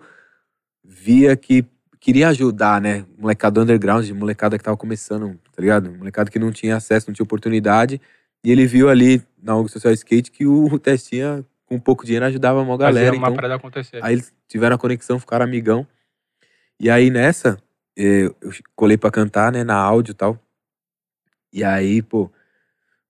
via 0.83 1.35
que 1.35 1.65
queria 1.99 2.29
ajudar, 2.29 2.81
né? 2.81 3.05
Molecada 3.17 3.61
underground, 3.61 4.09
molecada 4.11 4.57
que 4.57 4.63
tava 4.63 4.77
começando, 4.77 5.37
tá 5.51 5.61
ligado? 5.61 5.91
Molecada 5.91 6.31
que 6.31 6.39
não 6.39 6.51
tinha 6.51 6.77
acesso, 6.77 7.07
não 7.09 7.13
tinha 7.13 7.23
oportunidade. 7.23 8.01
E 8.43 8.51
ele 8.51 8.65
viu 8.65 8.89
ali 8.89 9.21
na 9.41 9.55
ONG 9.55 9.69
Social 9.69 9.93
Skate 9.93 10.31
que 10.31 10.47
o 10.47 10.79
Testinha, 10.79 11.45
com 11.65 11.79
pouco 11.79 12.05
dinheiro, 12.05 12.25
ajudava 12.25 12.61
a 12.61 12.63
maior 12.63 12.77
galera. 12.77 13.15
Uma 13.15 13.29
então, 13.29 13.51
acontecer. 13.53 13.99
Aí 14.03 14.15
eles 14.15 14.33
tiveram 14.47 14.75
a 14.75 14.79
conexão, 14.79 15.19
ficaram 15.19 15.45
amigão. 15.45 15.85
E 16.79 16.89
aí 16.89 17.09
nessa, 17.09 17.57
eh, 17.97 18.31
eu 18.41 18.51
colei 18.75 18.97
pra 18.97 19.11
cantar, 19.11 19.51
né, 19.51 19.63
na 19.63 19.75
áudio 19.75 20.13
e 20.13 20.15
tal. 20.15 20.39
E 21.51 21.63
aí, 21.63 22.01
pô, 22.01 22.31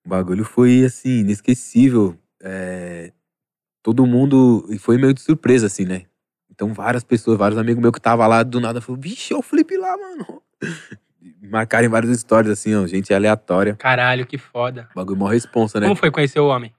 o 0.06 0.10
bagulho 0.10 0.44
foi, 0.44 0.84
assim, 0.84 1.20
inesquecível. 1.20 2.18
É, 2.42 3.12
todo 3.94 4.06
mundo, 4.06 4.66
e 4.70 4.78
foi 4.78 4.98
meio 4.98 5.14
de 5.14 5.22
surpresa, 5.22 5.66
assim, 5.66 5.84
né? 5.86 6.04
Então 6.52 6.74
várias 6.74 7.04
pessoas, 7.04 7.38
vários 7.38 7.58
amigos 7.58 7.82
meus 7.82 7.92
que 7.94 8.00
tava 8.02 8.28
lá, 8.28 8.44
do 8.44 8.60
nada, 8.60 8.80
falaram, 8.82 9.02
vixe, 9.02 9.34
olha 9.34 9.40
o 9.40 9.44
Felipe 9.44 9.76
lá, 9.78 9.96
mano. 9.98 10.42
Marcaram 11.42 11.86
em 11.86 11.90
várias 11.90 12.12
histórias, 12.12 12.52
assim, 12.54 12.76
ó, 12.76 12.86
gente 12.86 13.14
aleatória. 13.14 13.76
Caralho, 13.76 14.26
que 14.26 14.38
foda. 14.38 14.88
Bagulho 14.96 15.18
mó 15.18 15.28
responsa, 15.28 15.80
né? 15.80 15.88
Como 15.88 15.96
foi 15.98 16.12
conhecer 16.12 16.40
o 16.40 16.48
homem? 16.48 16.74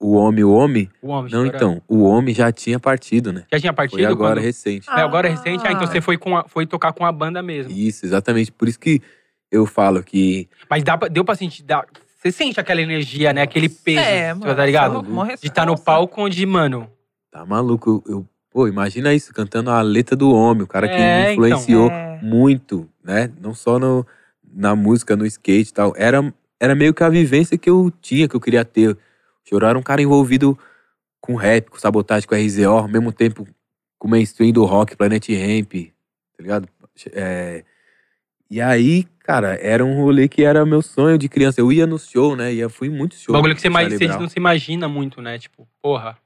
O 0.00 0.12
homem, 0.14 0.44
o 0.44 0.52
homem? 0.52 0.88
O 1.02 1.08
homem. 1.08 1.32
Não, 1.32 1.44
então, 1.44 1.82
o 1.88 2.04
homem 2.04 2.32
já 2.34 2.52
tinha 2.52 2.78
partido, 2.78 3.32
né? 3.32 3.44
Já 3.52 3.58
tinha 3.58 3.72
partido? 3.72 3.96
Foi 3.96 4.04
agora, 4.04 4.36
quando- 4.36 4.44
recente. 4.44 4.88
É, 4.88 5.00
agora 5.00 5.26
é 5.26 5.30
recente? 5.32 5.66
Ah, 5.66 5.72
então 5.72 5.82
Ah. 5.82 5.86
você 5.88 6.00
foi, 6.00 6.16
com 6.16 6.36
a- 6.36 6.44
foi 6.46 6.66
tocar 6.66 6.92
com 6.92 7.04
a 7.04 7.10
banda 7.10 7.42
mesmo. 7.42 7.72
Isso, 7.72 8.06
exatamente. 8.06 8.52
Por 8.52 8.68
isso 8.68 8.78
que 8.78 9.02
eu 9.50 9.66
falo 9.66 10.02
que 10.04 10.48
Mas 10.70 10.84
dá 10.84 10.96
pra- 10.96 11.08
deu 11.08 11.24
pra 11.24 11.34
sentir. 11.34 11.64
dá- 11.64 11.84
você 12.18 12.32
sente 12.32 12.58
aquela 12.60 12.82
energia, 12.82 13.32
né? 13.32 13.42
Aquele 13.42 13.68
peso. 13.68 14.00
É, 14.00 14.34
você 14.34 14.40
mano. 14.40 14.56
tá 14.56 14.66
ligado? 14.66 14.92
louco, 14.94 15.10
mó 15.10 15.24
De 15.24 15.34
estar 15.34 15.64
no 15.64 15.72
responsa. 15.72 15.84
palco 15.84 16.20
onde, 16.22 16.44
mano. 16.44 16.90
tá 17.30 17.46
maluco. 17.46 18.02
Eu, 18.06 18.12
eu- 18.16 18.26
pô, 18.50 18.66
imagina 18.66 19.14
isso, 19.14 19.32
cantando 19.32 19.70
a 19.70 19.80
letra 19.82 20.16
do 20.16 20.32
homem, 20.32 20.64
o 20.64 20.66
cara 20.66 20.88
que 20.88 20.94
É, 20.94 21.26
me 21.28 21.32
influenciou 21.32 21.90
É. 21.90 22.18
muito, 22.22 22.88
né? 23.04 23.30
Não 23.40 23.54
só 23.54 23.78
no, 23.78 24.04
na 24.42 24.74
música, 24.74 25.14
no 25.16 25.24
skate 25.26 25.70
e 25.70 25.72
tal. 25.72 25.92
Era, 25.96 26.34
era 26.58 26.74
meio 26.74 26.92
que 26.92 27.04
a 27.04 27.08
vivência 27.08 27.56
que 27.56 27.70
eu 27.70 27.92
tinha, 28.02 28.28
que 28.28 28.34
eu 28.34 28.40
queria 28.40 28.64
ter. 28.64 28.90
O 28.90 28.98
Choró 29.48 29.68
era 29.68 29.78
um 29.78 29.82
cara 29.82 30.02
envolvido 30.02 30.58
com 31.20 31.34
rap, 31.36 31.70
com 31.70 31.78
sabotagem, 31.78 32.28
com 32.28 32.34
RZO, 32.34 32.68
ao 32.78 32.88
mesmo 32.88 33.12
tempo 33.12 33.46
com 33.98 34.08
o 34.08 34.10
mainstream 34.10 34.50
do 34.52 34.64
rock, 34.64 34.96
Planet 34.96 35.28
Ramp, 35.28 35.72
tá 36.36 36.42
ligado? 36.42 36.68
É, 37.12 37.64
e 38.50 38.60
aí, 38.60 39.06
cara, 39.28 39.58
era 39.60 39.84
um 39.84 39.94
rolê 39.94 40.26
que 40.26 40.42
era 40.42 40.64
meu 40.64 40.80
sonho 40.80 41.18
de 41.18 41.28
criança. 41.28 41.60
Eu 41.60 41.70
ia 41.70 41.86
no 41.86 41.98
show, 41.98 42.34
né? 42.34 42.50
Ia, 42.54 42.70
fui 42.70 42.88
em 42.88 42.90
muitos 42.90 43.18
O 43.18 43.24
shows. 43.24 43.36
bagulho 43.36 43.54
que 43.54 43.60
você, 43.60 43.68
você 43.68 44.06
não 44.06 44.26
se 44.26 44.38
imagina 44.38 44.88
muito, 44.88 45.20
né? 45.20 45.38
Tipo, 45.38 45.68
porra. 45.82 46.16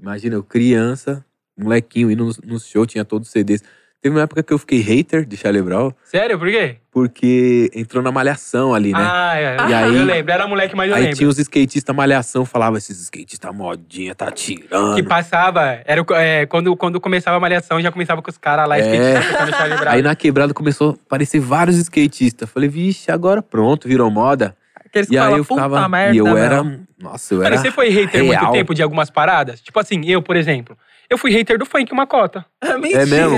Imagina, 0.00 0.36
eu 0.36 0.42
criança, 0.42 1.22
molequinho, 1.54 2.10
indo 2.10 2.24
nos, 2.24 2.38
nos 2.38 2.66
shows, 2.66 2.86
tinha 2.86 3.04
todos 3.04 3.28
os 3.28 3.32
CDs. 3.32 3.62
Teve 4.02 4.14
uma 4.14 4.22
época 4.22 4.42
que 4.42 4.52
eu 4.52 4.58
fiquei 4.58 4.80
hater 4.80 5.24
de 5.24 5.36
Charlie 5.36 5.62
Brown, 5.62 5.90
Sério? 6.04 6.38
Por 6.38 6.48
quê? 6.48 6.76
porque 6.92 7.70
entrou 7.74 8.02
na 8.02 8.12
malhação 8.12 8.72
ali, 8.74 8.92
né? 8.92 8.98
Ah, 9.02 9.34
é. 9.36 9.56
E 9.68 9.74
aí- 9.74 9.96
eu 9.96 10.04
lembro. 10.04 10.32
Era 10.32 10.46
moleque, 10.46 10.76
mas 10.76 10.88
eu 10.90 10.94
Aí 10.96 11.02
lembro. 11.02 11.16
tinha 11.16 11.28
os 11.28 11.38
skatistas 11.38 11.94
malhação, 11.94 12.44
falava, 12.44 12.78
esses 12.78 12.98
skatistas 13.02 13.54
modinha, 13.54 14.14
tá 14.14 14.30
tirando. 14.30 14.94
Que 14.94 15.02
passava. 15.02 15.80
Era, 15.84 16.02
o- 16.02 16.14
é, 16.14 16.46
quando, 16.46 16.76
quando 16.76 17.00
começava 17.00 17.36
a 17.36 17.40
malhação, 17.40 17.80
já 17.80 17.90
começava 17.90 18.22
com 18.22 18.30
os 18.30 18.38
caras 18.38 18.68
lá, 18.68 18.78
É. 18.78 18.80
skatistas, 18.80 19.26
tocando 19.32 19.56
Charlie 19.56 19.78
Brown. 19.78 19.92
Aí 19.92 20.02
na 20.02 20.14
quebrada 20.14 20.54
começou 20.54 20.90
a 20.90 20.92
aparecer 20.94 21.40
vários 21.40 21.76
skatistas. 21.76 22.48
Falei, 22.48 22.68
vixe, 22.68 23.10
agora 23.10 23.42
pronto, 23.42 23.88
virou 23.88 24.10
moda. 24.10 24.56
Aqueles 24.74 25.08
que 25.08 25.14
E 25.14 25.18
aí 25.18 25.24
falam, 25.24 25.38
eu 25.38 25.44
ficava. 25.44 25.76
puta 25.76 25.88
merda, 25.88 26.14
e 26.14 26.18
eu 26.18 26.24
meu." 26.24 26.36
era. 26.38 26.62
Nossa, 26.98 27.34
eu 27.34 27.38
Mano, 27.38 27.48
era. 27.54 27.58
você 27.58 27.70
foi 27.70 27.88
hater 27.90 28.24
muito 28.24 28.38
real. 28.40 28.52
tempo 28.52 28.74
de 28.74 28.82
algumas 28.82 29.10
paradas? 29.10 29.60
Tipo 29.60 29.80
assim, 29.80 30.00
eu, 30.06 30.22
por 30.22 30.36
exemplo. 30.36 30.78
Eu 31.10 31.18
fui 31.18 31.30
hater 31.32 31.58
do 31.58 31.66
funk 31.66 31.92
uma 31.92 32.06
cota. 32.06 32.44
Mentira. 32.80 33.02
É 33.02 33.06
mesmo? 33.06 33.36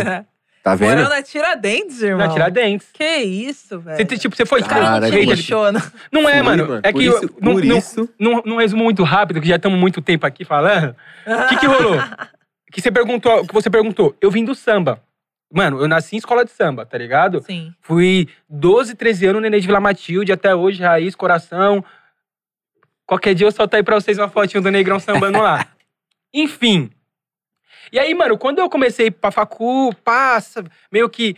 Tá 0.70 0.74
vendo? 0.74 0.90
Morando 0.90 1.08
na 1.10 1.22
Tiradentes, 1.22 2.02
irmão. 2.02 2.26
Na 2.26 2.32
Tiradentes. 2.32 2.88
Que 2.92 3.18
isso, 3.18 3.78
velho. 3.80 3.96
Você, 3.96 4.18
tipo, 4.18 4.36
você 4.36 4.44
foi 4.46 4.62
Cara, 4.62 5.00
não 5.00 5.10
te 5.10 5.16
que- 5.16 5.24
lixona. 5.24 5.92
Não 6.12 6.28
é, 6.28 6.34
Fui, 6.34 6.42
mano. 6.42 6.80
É 6.82 6.92
por 6.92 6.98
que 7.00 7.06
isso, 7.06 7.24
eu 7.24 7.30
não, 7.40 7.52
por 7.52 7.64
não, 7.64 7.78
isso. 7.78 8.08
não, 8.18 8.42
não 8.44 8.56
resumo 8.56 8.84
muito 8.84 9.02
rápido, 9.02 9.40
que 9.40 9.48
já 9.48 9.56
estamos 9.56 9.78
muito 9.78 10.00
tempo 10.02 10.26
aqui 10.26 10.44
falando. 10.44 10.94
O 11.26 11.48
que, 11.48 11.56
que 11.56 11.66
rolou? 11.66 11.96
que 12.72 12.80
você 12.80 12.90
perguntou, 12.90 13.46
que 13.46 13.54
você 13.54 13.70
perguntou. 13.70 14.14
Eu 14.20 14.30
vim 14.30 14.44
do 14.44 14.54
samba. 14.54 15.02
Mano, 15.52 15.80
eu 15.80 15.88
nasci 15.88 16.14
em 16.14 16.18
escola 16.18 16.44
de 16.44 16.50
samba, 16.50 16.84
tá 16.84 16.98
ligado? 16.98 17.42
Sim. 17.42 17.72
Fui 17.80 18.28
12, 18.50 18.94
13 18.94 19.26
anos 19.26 19.40
neném 19.40 19.60
de 19.60 19.66
Vila 19.66 19.80
Matilde, 19.80 20.30
até 20.30 20.54
hoje, 20.54 20.82
raiz, 20.82 21.14
coração. 21.14 21.82
Qualquer 23.06 23.34
dia 23.34 23.46
eu 23.46 23.52
solto 23.52 23.74
aí 23.74 23.82
pra 23.82 23.94
vocês 23.94 24.18
uma 24.18 24.28
fotinho 24.28 24.62
do 24.62 24.70
Negrão 24.70 25.00
sambando 25.00 25.40
lá. 25.40 25.66
Enfim. 26.34 26.90
E 27.92 27.98
aí, 27.98 28.14
mano, 28.14 28.36
quando 28.38 28.58
eu 28.58 28.68
comecei 28.68 29.10
pra 29.10 29.30
facu, 29.30 29.94
passa, 30.04 30.64
meio 30.92 31.08
que 31.08 31.36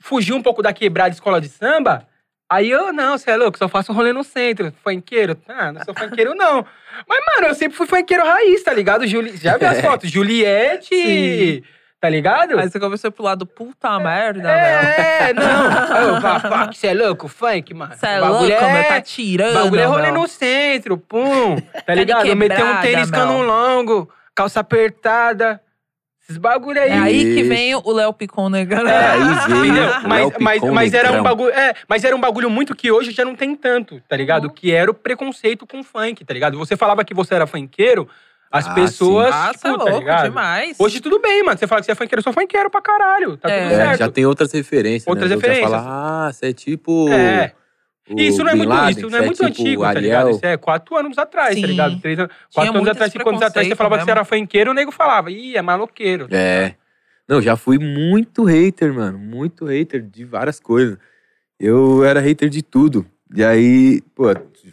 fugi 0.00 0.32
um 0.32 0.42
pouco 0.42 0.62
da 0.62 0.72
quebrada 0.72 1.10
escola 1.14 1.40
de 1.40 1.48
samba, 1.48 2.06
aí 2.50 2.70
eu, 2.70 2.92
não, 2.92 3.16
você 3.16 3.30
é 3.30 3.36
louco, 3.36 3.56
só 3.58 3.68
faço 3.68 3.92
um 3.92 3.94
rolê 3.94 4.12
no 4.12 4.24
centro. 4.24 4.72
Funkeiro? 4.82 5.36
Ah, 5.48 5.72
não 5.72 5.84
sou 5.84 5.94
funkeiro, 5.94 6.34
não. 6.34 6.64
Mas, 7.08 7.18
mano, 7.34 7.48
eu 7.48 7.54
sempre 7.54 7.76
fui 7.76 7.86
funkeiro 7.86 8.24
raiz, 8.24 8.62
tá 8.62 8.72
ligado? 8.72 9.06
Juli... 9.06 9.36
Já 9.36 9.56
viu 9.56 9.68
as 9.68 9.80
fotos? 9.82 10.10
Juliette, 10.10 10.94
Sim. 10.94 11.62
tá 12.00 12.08
ligado? 12.08 12.58
Aí 12.58 12.68
você 12.68 12.80
começou 12.80 13.10
pro 13.12 13.22
lado, 13.24 13.46
puta 13.46 13.98
merda. 14.00 14.50
É, 14.50 15.32
não. 15.32 15.96
Aí 15.96 16.04
eu, 16.08 16.20
pá, 16.20 16.40
pá, 16.40 16.68
que 16.68 16.76
você 16.78 16.88
é 16.88 16.94
louco, 16.94 17.28
funk, 17.28 17.72
mano. 17.72 17.94
Você 17.94 18.06
é 18.06 18.18
louco, 18.20 18.44
é- 18.44 18.72
meu, 18.72 18.84
tá 18.88 19.00
tirando. 19.00 19.54
bagulho 19.54 19.80
é 19.80 19.84
rolê 19.86 20.10
meu. 20.10 20.20
no 20.22 20.28
centro, 20.28 20.98
pum. 20.98 21.56
Tá 21.60 21.82
Tá 21.86 21.94
ligado? 21.94 22.26
Eu 22.26 22.36
meter 22.36 22.64
um 22.64 22.80
tênis 22.80 23.10
meu. 23.10 23.20
cano 23.20 23.40
longo, 23.42 24.12
calça 24.34 24.60
apertada. 24.60 25.60
Esses 26.22 26.36
bagulho 26.36 26.80
aí. 26.80 26.90
É 26.90 26.98
aí 26.98 27.34
que 27.34 27.42
vem 27.42 27.74
o 27.74 27.90
Léo 27.92 28.12
Picon 28.12 28.48
negando. 28.48 28.88
É, 28.88 29.10
aí 29.10 29.18
veio. 29.18 29.74
Mas, 30.06 30.20
Léo 30.20 30.32
mas, 30.38 30.54
Picon 30.60 30.72
mas 30.72 30.94
era 30.94 31.08
um 31.08 31.12
negrão. 31.14 31.22
bagulho. 31.24 31.50
É, 31.52 31.74
mas 31.88 32.04
era 32.04 32.14
um 32.14 32.20
bagulho 32.20 32.48
muito 32.48 32.76
que 32.76 32.90
hoje 32.92 33.10
já 33.10 33.24
não 33.24 33.34
tem 33.34 33.56
tanto, 33.56 34.00
tá 34.08 34.16
ligado? 34.16 34.44
Uhum. 34.44 34.50
Que 34.54 34.70
era 34.72 34.90
o 34.90 34.94
preconceito 34.94 35.66
com 35.66 35.82
funk, 35.82 36.24
tá 36.24 36.32
ligado? 36.32 36.56
Você 36.58 36.76
falava 36.76 37.04
que 37.04 37.12
você 37.12 37.34
era 37.34 37.44
funkeiro, 37.46 38.08
as 38.52 38.68
Ah, 38.68 38.74
pessoas. 38.74 39.30
Nossa, 39.34 39.52
tipo, 39.54 39.62
tá 39.78 39.84
louco 39.84 39.98
ligado? 39.98 40.22
demais. 40.24 40.76
Hoje 40.78 41.00
tudo 41.00 41.18
bem, 41.18 41.42
mano. 41.42 41.58
Você 41.58 41.66
fala 41.66 41.80
que 41.80 41.86
você 41.86 41.92
é 41.92 41.94
funkeiro, 41.96 42.20
eu 42.20 42.22
sou 42.22 42.32
funkeiro 42.32 42.70
pra 42.70 42.80
caralho. 42.80 43.36
Tá 43.36 43.50
É. 43.50 43.62
tudo 43.64 43.72
É, 43.72 43.76
certo. 43.86 43.98
já 43.98 44.08
tem 44.08 44.24
outras 44.24 44.52
referências. 44.52 45.08
Outras 45.08 45.28
né? 45.28 45.36
Os 45.36 45.42
outros 45.42 45.56
já 45.58 45.64
referências. 45.64 45.84
falam, 45.84 46.26
ah, 46.28 46.32
você 46.32 46.46
é 46.46 46.52
tipo. 46.52 47.08
É. 47.08 47.52
o 48.10 48.18
Isso 48.20 48.42
não 48.42 48.50
é 48.50 48.54
muito, 48.54 48.68
Laden, 48.68 48.90
isso 48.90 49.00
não 49.02 49.10
você 49.10 49.16
é 49.16 49.20
muito 49.26 49.36
tipo 49.36 49.48
antigo, 49.62 49.84
Ariel. 49.84 49.94
tá 49.94 50.00
ligado? 50.00 50.30
Isso 50.36 50.46
é 50.46 50.56
quatro 50.56 50.96
anos 50.96 51.18
atrás, 51.18 51.54
Sim. 51.54 51.60
tá 51.62 51.66
ligado? 51.66 52.00
Três 52.00 52.18
anos, 52.18 52.32
quatro 52.52 52.74
anos 52.76 52.88
atrás, 52.88 53.12
cinco 53.12 53.28
anos 53.28 53.42
atrás, 53.42 53.68
você 53.68 53.76
falava 53.76 53.98
que 53.98 54.04
você 54.04 54.10
era 54.10 54.24
funkeiro, 54.24 54.70
o 54.70 54.74
nego 54.74 54.90
falava, 54.90 55.30
ih, 55.30 55.56
é 55.56 55.62
maloqueiro. 55.62 56.26
É. 56.30 56.74
Não, 57.28 57.40
já 57.40 57.56
fui 57.56 57.78
muito 57.78 58.44
hater, 58.44 58.92
mano. 58.92 59.18
Muito 59.18 59.64
hater 59.66 60.02
de 60.02 60.24
várias 60.24 60.58
coisas. 60.60 60.98
Eu 61.58 62.04
era 62.04 62.20
hater 62.20 62.48
de 62.48 62.62
tudo. 62.62 63.06
E 63.34 63.42
aí, 63.44 64.02
pô, 64.14 64.24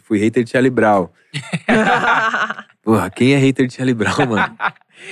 fui 0.02 0.18
hater 0.18 0.42
de 0.44 0.50
Charlie 0.50 0.70
Brown. 0.70 1.08
Porra, 2.82 3.10
quem 3.10 3.32
é 3.34 3.36
hater 3.38 3.66
de 3.66 3.74
Charlie 3.74 3.94
Brown, 3.94 4.26
mano? 4.28 4.56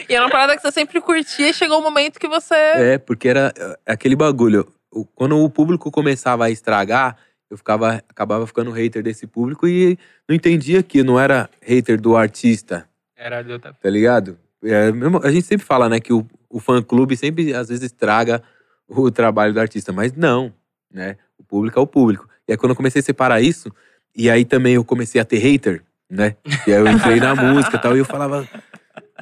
e 0.09 0.15
era 0.15 0.25
uma 0.25 0.31
parada 0.31 0.57
que 0.57 0.63
você 0.63 0.73
sempre 0.73 1.01
curtia 1.01 1.49
e 1.51 1.55
chegou 1.55 1.79
um 1.79 1.83
momento 1.83 2.19
que 2.19 2.29
você. 2.29 2.55
É, 2.55 2.99
porque 2.99 3.29
era 3.29 3.53
é, 3.57 3.93
aquele 3.93 4.17
bagulho. 4.17 4.67
O- 4.91 5.05
Quando 5.05 5.39
o 5.43 5.49
público 5.51 5.91
começava 5.91 6.47
a 6.47 6.51
estragar, 6.51 7.17
eu 7.51 7.57
ficava, 7.57 8.03
acabava 8.09 8.47
ficando 8.47 8.71
hater 8.71 9.03
desse 9.03 9.27
público 9.27 9.67
e 9.67 9.99
não 10.29 10.37
entendia 10.37 10.83
que 10.83 11.03
não 11.03 11.19
era 11.19 11.49
hater 11.63 12.01
do 12.01 12.17
artista, 12.17 12.89
Era 13.17 13.43
de 13.43 13.53
outra... 13.53 13.73
tá 13.73 13.91
ligado? 13.91 14.39
É, 14.63 14.93
mesmo- 14.93 15.21
a 15.23 15.31
gente 15.31 15.47
sempre 15.47 15.67
fala, 15.67 15.89
né, 15.89 16.01
que 16.01 16.13
o, 16.13 16.27
o 16.51 16.61
fã-clube 16.61 17.17
sempre, 17.17 17.55
às 17.55 17.69
vezes, 17.69 17.85
estraga 17.85 18.43
o 18.87 19.11
trabalho 19.11 19.53
do 19.53 19.61
artista, 19.61 19.93
mas 19.93 20.13
não, 20.13 20.53
né? 20.93 21.17
O 21.39 21.45
público 21.45 21.79
é 21.79 21.83
o 21.83 21.87
público. 21.87 22.29
E 22.47 22.53
aí, 22.53 22.59
quando 22.59 22.71
eu 22.71 22.77
comecei 22.77 23.01
a 23.01 23.03
separar 23.03 23.41
isso, 23.41 23.71
e 24.17 24.31
aí 24.31 24.45
também 24.45 24.75
eu 24.75 24.85
comecei 24.85 25.21
a 25.21 25.25
ter 25.25 25.39
hater, 25.39 25.83
né? 26.09 26.37
E 26.67 26.73
aí 26.73 26.81
eu 26.81 26.89
entrei 26.89 27.21
na 27.21 27.35
música 27.35 27.77
e 27.77 27.81
tal, 27.81 27.95
e 27.95 27.99
eu 28.01 28.05
falava, 28.05 28.49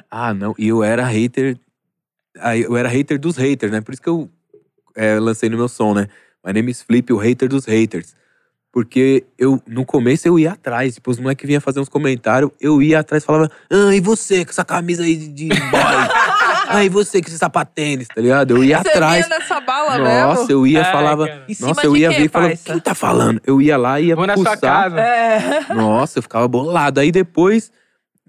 ah, 0.09 0.33
não, 0.33 0.55
e 0.57 0.69
eu 0.69 0.83
era 0.83 1.05
hater, 1.05 1.57
eu 2.65 2.77
era 2.77 2.87
hater 2.87 3.19
dos 3.19 3.35
haters, 3.37 3.71
né? 3.71 3.81
Por 3.81 3.93
isso 3.93 4.01
que 4.01 4.09
eu 4.09 4.29
é, 4.95 5.19
lancei 5.19 5.49
no 5.49 5.57
meu 5.57 5.67
som, 5.67 5.93
né? 5.93 6.07
My 6.47 6.53
name 6.53 6.71
is 6.71 6.81
Flip, 6.81 7.11
o 7.11 7.17
hater 7.17 7.49
dos 7.49 7.65
haters. 7.65 8.15
Porque 8.71 9.25
eu, 9.37 9.61
no 9.67 9.83
começo, 9.85 10.25
eu 10.25 10.39
ia 10.39 10.53
atrás. 10.53 10.93
Tipo, 10.95 11.11
os 11.11 11.19
moleques 11.19 11.45
vinham 11.45 11.59
fazer 11.59 11.81
uns 11.81 11.89
comentários, 11.89 12.49
eu 12.61 12.81
ia 12.81 12.99
atrás 12.99 13.21
e 13.21 13.25
falava, 13.25 13.51
ah, 13.69 13.93
e 13.93 13.99
você 13.99 14.45
com 14.45 14.51
essa 14.51 14.63
camisa 14.63 15.03
aí 15.03 15.15
de, 15.15 15.49
boy? 15.49 15.57
ah, 16.69 16.85
e 16.85 16.87
você 16.87 17.21
com 17.21 17.27
esse 17.27 17.37
sapatênis, 17.37 18.07
tá 18.07 18.21
ligado? 18.21 18.55
Eu 18.55 18.63
ia 18.63 18.81
Você 18.81 18.89
atrás. 18.89 19.25
vinha 19.25 19.39
nessa 19.39 19.59
bala 19.59 19.97
Nossa, 19.97 20.41
mesmo? 20.41 20.51
eu 20.51 20.67
ia 20.67 20.85
Ai, 20.85 20.91
falava. 20.91 21.27
cara. 21.27 21.45
Nossa, 21.59 21.85
eu 21.85 21.97
ia 21.97 22.09
ver 22.11 22.25
e 22.25 22.29
falava, 22.29 22.55
quem 22.55 22.79
tá 22.79 22.95
falando? 22.95 23.41
Eu 23.45 23.61
ia 23.61 23.75
lá 23.75 23.99
e 23.99 24.05
ia 24.05 24.15
Vou 24.15 24.25
na 24.25 24.37
sua 24.37 24.55
casa. 24.55 25.01
É. 25.01 25.73
Nossa, 25.73 26.19
eu 26.19 26.23
ficava 26.23 26.47
bolado. 26.47 27.01
Aí 27.01 27.11
depois, 27.11 27.71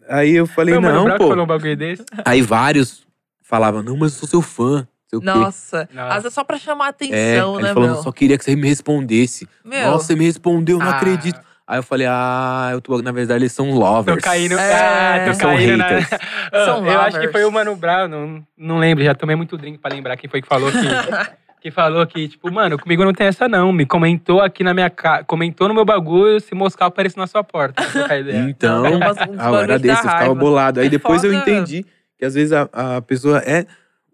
aí 0.09 0.35
eu 0.35 0.47
falei, 0.47 0.77
não, 0.81 1.05
que 1.05 1.19
pô. 1.19 1.29
falou 1.29 1.45
um 1.45 1.47
bagulho 1.47 1.77
desse? 1.77 2.05
Aí 2.25 2.43
vários 2.43 3.07
falavam, 3.43 3.83
não, 3.83 3.97
mas 3.97 4.13
eu 4.15 4.19
sou 4.21 4.29
seu 4.29 4.43
fã. 4.43 4.89
Sei 5.09 5.19
o 5.19 5.21
quê. 5.21 5.27
Nossa. 5.27 5.89
Nossa. 5.93 6.15
Vezes 6.21 6.35
só 6.35 6.45
pra 6.45 6.59
chamar 6.59 6.87
É, 6.87 6.89
atenção, 6.91 7.57
aí 7.57 7.63
né, 7.63 7.69
ele 7.69 7.75
falou, 7.75 7.89
meu? 7.91 8.03
só 8.03 8.13
queria 8.13 8.37
que 8.39 8.45
você 8.45 8.55
me 8.55 8.69
respondesse. 8.69 9.49
Meu. 9.65 9.91
Nossa, 9.91 10.07
você 10.07 10.15
me 10.17 10.25
respondeu, 10.25 10.79
não 10.79 10.87
Ah, 10.87 10.97
acredito. 10.97 11.41
Aí 11.67 11.79
eu 11.79 11.83
falei, 11.83 12.07
ah, 12.09 12.69
eu 12.73 12.81
tô, 12.81 13.01
na 13.03 13.13
verdade 13.13 13.41
eles 13.43 13.53
são 13.53 13.71
lovers. 13.73 14.17
Tô 14.23 14.23
caindo. 14.23 14.59
É, 14.59 14.75
ah, 14.75 15.25
tô 15.27 15.35
são 15.35 15.51
caindo 15.51 15.77
na. 15.77 15.87
haters. 15.89 16.09
Ah, 16.51 16.65
São 16.65 16.87
eu 16.87 17.01
acho 17.01 17.21
que 17.21 17.29
foi 17.29 17.45
o 17.45 17.53
Mano 17.53 17.77
Brown, 17.77 18.09
não, 18.09 18.43
não 18.57 18.79
lembro, 18.79 19.05
já 19.05 19.15
tomei 19.15 19.37
muito 19.37 19.55
drink 19.59 19.77
pra 19.79 19.95
lembrar 19.95 20.17
quem 20.17 20.31
foi 20.31 20.41
que 20.41 20.49
falou 20.49 20.71
que. 20.73 20.79
que 21.61 21.71
falou 21.71 22.07
que, 22.07 22.29
tipo, 22.29 22.51
mano, 22.51 22.79
comigo 22.79 23.05
não 23.05 23.13
tem 23.13 23.27
essa 23.27 23.47
não. 23.49 23.71
Me 23.73 23.85
comentou 23.85 24.41
aqui 24.41 24.65
na 24.65 24.73
minha 24.73 24.89
casa, 24.89 25.25
comentou 25.25 25.69
no 25.69 25.75
meu 25.75 25.85
bagulho, 25.85 26.41
se 26.41 26.55
moscar 26.55 26.85
eu 26.87 26.89
apareço 26.89 27.19
na 27.19 27.27
sua 27.27 27.43
porta. 27.45 27.83
Então, 28.49 28.83
uns 28.85 29.03
ah, 29.39 29.51
eu 29.73 29.79
desse, 29.79 29.91
eu 30.07 30.11
ficava 30.11 30.35
bolado. 30.35 30.81
Aí 30.81 30.87
É 30.87 30.91
depois 30.91 31.23
eu 31.25 31.33
foda. 31.33 31.43
entendi 31.43 31.85
que 32.17 32.25
às 32.25 32.33
vezes 32.35 32.53
a, 32.53 32.69
a 32.73 33.03
pessoa 33.03 33.39
é. 33.45 33.67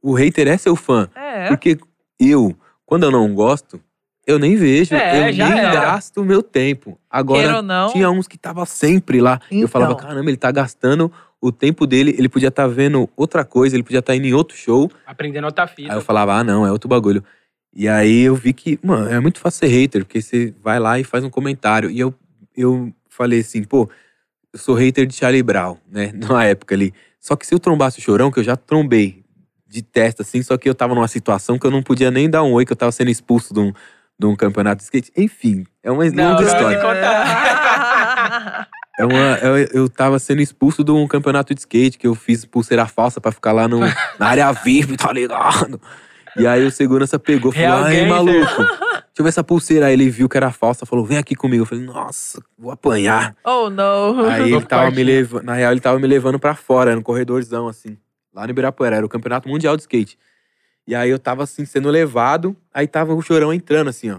O 0.05 0.13
hater 0.13 0.47
é 0.49 0.59
seu 0.59 0.77
fã. 0.77 1.09
É. 1.15 1.49
Porque 1.49 1.79
eu, 2.21 2.55
quando 2.85 3.05
eu 3.05 3.11
não 3.11 3.35
gosto, 3.35 3.81
eu 4.27 4.39
nem 4.39 4.55
vejo. 4.55 4.95
É, 4.95 5.31
eu 5.31 5.33
nem 5.35 5.41
era. 5.59 5.73
gasto 5.73 6.19
o 6.21 6.25
meu 6.27 6.43
tempo. 6.43 6.99
Agora, 7.09 7.63
não. 7.63 7.91
tinha 7.91 8.11
uns 8.11 8.29
que 8.29 8.37
tava 8.37 8.67
sempre 8.67 9.19
lá. 9.19 9.41
Eu 9.51 9.57
Então. 9.61 9.69
falava, 9.69 9.95
caramba, 9.95 10.29
ele 10.29 10.37
tá 10.37 10.51
gastando 10.51 11.11
o 11.41 11.51
tempo 11.51 11.87
dele, 11.87 12.15
ele 12.19 12.29
podia 12.29 12.49
estar 12.49 12.67
vendo 12.67 13.09
outra 13.17 13.47
coisa, 13.47 13.75
ele 13.77 13.83
podia 13.83 14.01
estar 14.01 14.15
indo 14.15 14.27
em 14.27 14.35
outro 14.35 14.55
show. 14.55 14.91
Aprendendo 15.07 15.47
outra 15.47 15.67
fita. 15.67 15.91
Aí 15.93 15.97
eu 15.97 16.03
falava, 16.03 16.35
ah, 16.35 16.45
não, 16.45 16.67
é 16.67 16.71
outro 16.71 16.87
bagulho. 16.89 17.25
E 17.75 17.89
aí 17.89 18.25
eu 18.25 18.35
vi 18.35 18.53
que, 18.53 18.79
mano, 18.83 19.09
é 19.09 19.19
muito 19.21 19.41
fácil 19.41 19.61
ser 19.61 19.75
hater, 19.75 20.05
porque 20.05 20.21
você 20.21 20.53
vai 20.63 20.79
lá 20.79 21.01
e 21.01 21.05
faz 21.05 21.25
um 21.25 21.31
comentário. 21.31 21.91
E 21.91 21.99
eu, 21.99 22.15
eu 22.55 22.93
falei 23.09 23.41
assim, 23.41 23.65
pô, 23.65 23.89
eu 24.53 24.59
sou 24.59 24.75
hater 24.75 25.07
de 25.07 25.15
Charlie 25.15 25.43
Brown, 25.43 25.79
né? 25.91 26.13
Na 26.29 26.45
época 26.45 26.75
ali. 26.75 26.93
Só 27.19 27.35
que 27.37 27.47
se 27.47 27.55
eu 27.55 27.59
trombasse 27.59 27.99
o 27.99 28.03
chorão, 28.03 28.31
que 28.31 28.39
eu 28.39 28.45
já 28.45 28.55
trombei 28.55 29.24
de 29.75 29.83
testa, 29.83 30.23
assim, 30.23 30.41
só 30.43 30.57
que 30.57 30.69
eu 30.69 30.75
tava 30.75 30.95
numa 30.95 31.09
situação 31.09 31.59
que 31.59 31.67
eu 31.67 31.71
não 31.71 31.83
podia 31.83 32.11
nem 32.11 32.31
dar 32.31 32.45
um 32.45 32.53
oi, 32.53 32.65
que 32.65 32.73
eu 32.73 32.77
tava 32.77 32.93
sendo 32.93 33.11
expulso 33.11 33.53
de 33.53 33.59
um, 33.59 33.73
de 34.17 34.27
um 34.27 34.37
campeonato 34.37 34.79
de 34.79 34.85
skate. 34.85 35.11
Enfim, 35.17 35.67
é 35.83 35.91
uma 35.91 36.05
Não, 36.11 36.31
longa 36.31 36.45
história. 36.45 36.79
É 38.97 39.05
uma, 39.05 39.39
eu, 39.43 39.57
eu 39.73 39.89
tava 39.89 40.21
sendo 40.21 40.41
expulso 40.41 40.85
de 40.85 40.93
um 40.93 41.09
campeonato 41.09 41.53
de 41.53 41.59
skate, 41.61 41.99
que 41.99 42.07
eu 42.07 42.15
fiz 42.15 42.45
pulseira 42.45 42.87
falsa 42.87 43.21
pra 43.21 43.33
ficar 43.33 43.51
lá 43.51 43.67
no, 43.67 43.81
na 44.21 44.27
área 44.29 44.53
VIP, 44.53 44.97
tá 44.97 45.13
ligado? 45.13 45.81
E 46.37 46.47
aí 46.47 46.65
o 46.65 46.71
segurança 46.71 47.19
pegou 47.19 47.53
e 47.53 47.57
falou: 47.57 47.85
gangster." 47.85 48.09
maluco, 48.09 48.57
deixa 48.57 49.19
eu 49.19 49.25
ver 49.25 49.29
essa 49.29 49.43
pulseira. 49.43 49.87
Aí 49.87 49.93
ele 49.95 50.09
viu 50.11 50.29
que 50.29 50.37
era 50.37 50.53
falsa, 50.53 50.87
falou: 50.87 51.05
Vem 51.05 51.19
aqui 51.19 51.35
comigo. 51.35 51.63
Eu 51.63 51.67
falei: 51.67 51.85
Nossa, 51.85 52.41
vou 52.57 52.71
apanhar. 52.71 53.35
oh, 53.45 53.69
não. 53.69 54.29
Aí 54.29 54.53
ele 54.53 54.65
tava 54.65 54.91
me 54.93 55.03
levando, 55.03 55.45
na 55.45 55.55
real, 55.55 55.73
ele 55.73 55.81
tava 55.81 55.99
me 55.99 56.07
levando 56.07 56.39
pra 56.39 56.55
fora, 56.55 56.95
no 56.95 57.03
corredorzão, 57.03 57.67
assim, 57.67 57.97
lá 58.35 58.45
no 58.45 58.51
Ibirapuera, 58.51 58.97
era 58.97 59.07
o 59.07 59.09
campeonato 59.09 59.49
mundial 59.49 59.77
de 59.77 59.83
skate. 59.83 60.19
E 60.87 60.95
aí 60.95 61.09
eu 61.09 61.19
tava 61.19 61.45
assim, 61.45 61.65
sendo 61.65 61.89
levado, 61.89 62.55
aí 62.73 62.87
tava 62.87 63.15
o 63.15 63.23
chorão 63.23 63.53
entrando, 63.53 63.89
assim, 63.89 64.11
ó. 64.11 64.19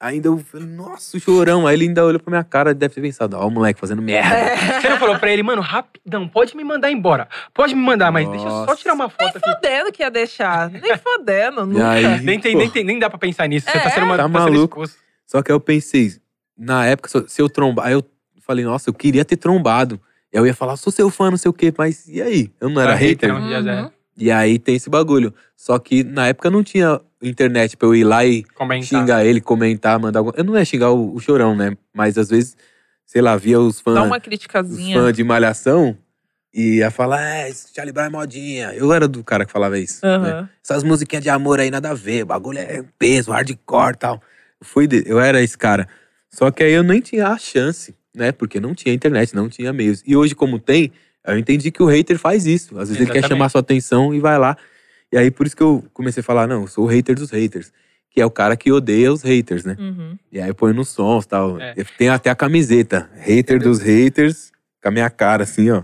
Ainda 0.00 0.28
eu 0.28 0.38
falei, 0.38 0.64
nossa, 0.68 1.16
o 1.16 1.20
chorão. 1.20 1.66
Aí 1.66 1.74
ele 1.74 1.86
ainda 1.88 2.04
olhou 2.04 2.20
pra 2.20 2.30
minha 2.30 2.44
cara, 2.44 2.72
deve 2.72 2.94
ter 2.94 3.00
pensado, 3.00 3.36
ó, 3.36 3.44
o 3.44 3.50
moleque 3.50 3.80
fazendo 3.80 4.00
merda. 4.00 4.32
É. 4.32 4.56
Você 4.80 4.88
não 4.88 4.96
falou 4.96 5.18
pra 5.18 5.28
ele, 5.32 5.42
mano, 5.42 5.60
rapidão, 5.60 6.28
pode 6.28 6.56
me 6.56 6.62
mandar 6.62 6.88
embora. 6.88 7.28
Pode 7.52 7.74
me 7.74 7.82
mandar, 7.82 8.12
mas 8.12 8.28
deixa 8.30 8.46
eu 8.46 8.50
só 8.50 8.66
Nossa. 8.66 8.76
tirar 8.76 8.94
uma 8.94 9.10
foto 9.10 9.36
aqui. 9.38 9.50
Fodendo 9.52 9.90
que 9.90 10.02
ia 10.04 10.10
deixar. 10.10 10.70
Nem 10.70 10.96
fodendo, 10.98 11.62
E 11.62 11.66
nunca. 11.66 11.90
aí, 11.90 12.20
Nem, 12.20 12.38
tem, 12.38 12.54
nem, 12.54 12.70
tem, 12.70 12.84
nem 12.84 12.96
dá 12.98 13.10
pra 13.10 13.18
pensar 13.18 13.48
nisso. 13.48 13.68
Você 13.68 13.76
É, 13.76 13.80
tá 13.80 13.90
sendo, 13.90 14.04
uma, 14.04 14.16
tá 14.16 14.22
tá 14.22 14.28
maluco. 14.28 14.84
Só 15.26 15.42
que 15.42 15.50
aí 15.50 15.54
eu 15.56 15.60
pensei, 15.60 16.12
na 16.56 16.86
época, 16.86 17.08
se 17.08 17.16
eu- 17.18 17.28
se 17.28 17.42
eu 17.42 17.48
trombar, 17.50 17.88
aí 17.88 17.94
eu 17.94 18.04
falei, 18.42 18.64
nossa, 18.64 18.88
eu 18.88 18.94
queria 18.94 19.24
ter 19.24 19.36
trombado. 19.36 20.00
Eu 20.32 20.46
ia 20.46 20.54
falar, 20.54 20.76
sou 20.76 20.92
seu 20.92 21.08
fã, 21.10 21.30
não 21.30 21.38
sei 21.38 21.48
o 21.48 21.52
quê, 21.54 21.72
mas 21.76 22.06
e 22.06 22.20
aí? 22.20 22.50
Eu 22.60 22.68
não 22.68 22.80
era 22.82 22.94
hater? 22.94 23.34
Uhum. 23.34 23.90
E 24.16 24.30
aí 24.30 24.58
tem 24.58 24.74
esse 24.74 24.90
bagulho. 24.90 25.32
Só 25.56 25.78
que 25.78 26.02
na 26.04 26.26
época 26.28 26.50
não 26.50 26.62
tinha 26.62 27.00
internet 27.22 27.76
pra 27.76 27.88
eu 27.88 27.94
ir 27.94 28.04
lá 28.04 28.24
e 28.26 28.42
Comentar. 28.54 28.86
xingar 28.88 29.24
ele, 29.24 29.40
comentar, 29.40 29.98
mandar 29.98 30.20
alguma... 30.20 30.34
Eu 30.36 30.44
não 30.44 30.56
ia 30.56 30.64
xingar 30.64 30.90
o, 30.90 31.14
o 31.14 31.20
chorão, 31.20 31.56
né? 31.56 31.76
Mas 31.94 32.18
às 32.18 32.28
vezes, 32.28 32.56
sei 33.06 33.22
lá, 33.22 33.36
via 33.36 33.58
os 33.60 33.80
fãs 33.80 33.94
Dá 33.94 34.02
uma 34.02 34.16
os 34.18 34.22
criticazinha. 34.22 34.96
fã 35.00 35.12
de 35.12 35.22
malhação 35.24 35.96
e 36.52 36.76
ia 36.78 36.90
falar, 36.90 37.22
é, 37.24 37.48
esse 37.48 37.72
Charlie 37.74 37.92
Brown 37.92 38.06
é 38.06 38.10
modinha. 38.10 38.72
Eu 38.74 38.92
era 38.92 39.06
do 39.08 39.22
cara 39.24 39.46
que 39.46 39.52
falava 39.52 39.78
isso. 39.78 40.04
né? 40.04 40.12
Aham. 40.14 40.48
Essas 40.62 40.82
musiquinhas 40.82 41.22
de 41.22 41.30
amor 41.30 41.60
aí 41.60 41.70
nada 41.70 41.90
a 41.90 41.94
ver, 41.94 42.22
o 42.24 42.26
bagulho 42.26 42.58
é 42.58 42.84
peso, 42.98 43.30
hardcore 43.30 43.94
e 43.94 43.98
tal. 43.98 44.14
Eu, 44.60 44.66
fui 44.66 44.86
de- 44.86 45.04
eu 45.06 45.18
era 45.20 45.40
esse 45.42 45.56
cara. 45.56 45.88
Só 46.30 46.50
que 46.50 46.62
aí 46.62 46.72
eu 46.72 46.82
nem 46.82 47.00
tinha 47.00 47.28
a 47.28 47.38
chance, 47.38 47.94
né? 48.18 48.32
Porque 48.32 48.60
não 48.60 48.74
tinha 48.74 48.94
internet, 48.94 49.34
não 49.34 49.48
tinha 49.48 49.72
meios. 49.72 50.02
E 50.06 50.16
hoje, 50.16 50.34
como 50.34 50.58
tem, 50.58 50.92
eu 51.26 51.38
entendi 51.38 51.70
que 51.70 51.82
o 51.82 51.86
hater 51.86 52.18
faz 52.18 52.46
isso. 52.46 52.78
Às 52.78 52.88
vezes 52.88 52.96
ele 52.96 53.06
quer 53.06 53.18
Exatamente. 53.18 53.28
chamar 53.28 53.48
sua 53.48 53.60
atenção 53.60 54.14
e 54.14 54.20
vai 54.20 54.38
lá. 54.38 54.56
E 55.12 55.16
aí 55.16 55.30
por 55.30 55.46
isso 55.46 55.56
que 55.56 55.62
eu 55.62 55.84
comecei 55.92 56.20
a 56.20 56.24
falar, 56.24 56.46
não, 56.46 56.62
eu 56.62 56.68
sou 56.68 56.84
o 56.84 56.88
hater 56.88 57.14
dos 57.14 57.30
haters. 57.30 57.72
Que 58.10 58.20
é 58.20 58.26
o 58.26 58.30
cara 58.30 58.56
que 58.56 58.72
odeia 58.72 59.12
os 59.12 59.22
haters, 59.22 59.64
né? 59.64 59.76
Uhum. 59.78 60.18
E 60.32 60.40
aí 60.40 60.52
põe 60.52 60.72
nos 60.72 60.88
sons 60.88 61.24
e 61.24 61.28
tal. 61.28 61.60
É. 61.60 61.74
Tem 61.96 62.08
até 62.08 62.30
a 62.30 62.34
camiseta. 62.34 63.08
Hater 63.14 63.60
dos 63.60 63.80
haters, 63.80 64.50
com 64.82 64.88
a 64.88 64.90
minha 64.90 65.10
cara, 65.10 65.44
assim, 65.44 65.70
ó. 65.70 65.82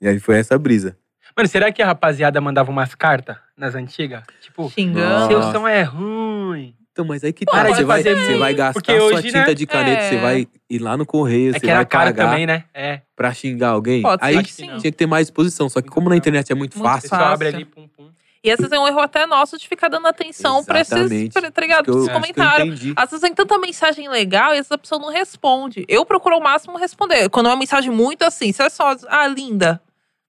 E 0.00 0.06
aí 0.06 0.20
foi 0.20 0.38
essa 0.38 0.58
brisa. 0.58 0.96
Mano, 1.36 1.48
será 1.48 1.72
que 1.72 1.82
a 1.82 1.86
rapaziada 1.86 2.40
mandava 2.40 2.70
umas 2.70 2.94
cartas 2.94 3.36
nas 3.56 3.74
antigas? 3.74 4.22
Tipo, 4.40 4.70
Xingando. 4.70 5.26
seu 5.26 5.42
som 5.52 5.66
é 5.66 5.82
ruim. 5.82 6.74
Então, 6.96 7.04
mas 7.04 7.22
aí 7.22 7.30
que 7.30 7.44
Pô, 7.44 7.52
tá. 7.52 7.62
Você 7.68 7.84
vai, 7.84 8.02
você 8.02 8.38
vai 8.38 8.54
gastar 8.54 8.72
porque 8.72 8.98
sua 8.98 9.04
hoje, 9.18 9.22
tinta 9.24 9.44
né? 9.48 9.52
de 9.54 9.66
caneta, 9.66 10.02
É. 10.02 10.08
você 10.08 10.16
vai 10.16 10.48
ir 10.70 10.78
lá 10.78 10.96
no 10.96 11.04
correio, 11.04 11.50
É 11.50 11.52
você 11.52 11.60
que 11.60 11.66
era 11.66 11.80
vai 11.80 11.84
caro 11.86 12.04
pagar 12.06 12.30
também, 12.30 12.46
né? 12.46 12.64
É. 12.72 13.02
pra 13.14 13.34
xingar 13.34 13.68
alguém. 13.70 14.00
Pode 14.00 14.24
ser 14.24 14.28
aí 14.38 14.42
que 14.42 14.50
sim. 14.52 14.66
tinha 14.78 14.80
que 14.80 14.92
ter 14.92 15.06
mais 15.06 15.26
disposição. 15.26 15.68
Só 15.68 15.82
que 15.82 15.88
como 15.90 16.08
na 16.08 16.16
internet 16.16 16.50
é 16.50 16.54
muito, 16.54 16.78
Muito 16.78 16.90
Você 17.00 17.08
fácil, 17.08 17.26
abre 17.26 17.48
ali, 17.48 17.64
pum, 17.66 17.86
pum. 17.94 18.08
E 18.42 18.50
às 18.50 18.56
vezes 18.58 18.72
é 18.72 18.78
um 18.78 18.86
erro 18.88 19.00
até 19.00 19.26
nosso 19.26 19.58
de 19.58 19.68
ficar 19.68 19.88
dando 19.88 20.06
atenção 20.06 20.64
pra 20.64 20.80
esses, 20.80 20.92
Exatamente. 20.92 21.32
pra, 21.38 21.50
tá 21.50 21.60
ligado? 21.60 21.90
eu, 21.90 21.98
Esses 21.98 22.12
comentários. 22.12 22.66
entendi. 22.80 22.92
Às 22.96 23.10
vezes 23.10 23.20
tem 23.20 23.34
tanta 23.34 23.58
mensagem 23.58 24.08
legal 24.08 24.50
e 24.50 24.52
às 24.52 24.56
vezes 24.68 24.72
a 24.72 24.78
pessoa 24.78 24.98
não 25.00 25.10
responde. 25.12 25.84
Eu 25.88 26.06
procuro 26.06 26.36
ao 26.36 26.40
máximo 26.40 26.78
responder. 26.78 27.28
Quando 27.28 27.46
é 27.46 27.50
uma 27.50 27.56
mensagem 27.58 27.90
muito 27.90 28.22
assim, 28.22 28.52
se 28.52 28.62
é 28.62 28.70
só, 28.70 28.94
ah, 29.08 29.26
linda. 29.26 29.82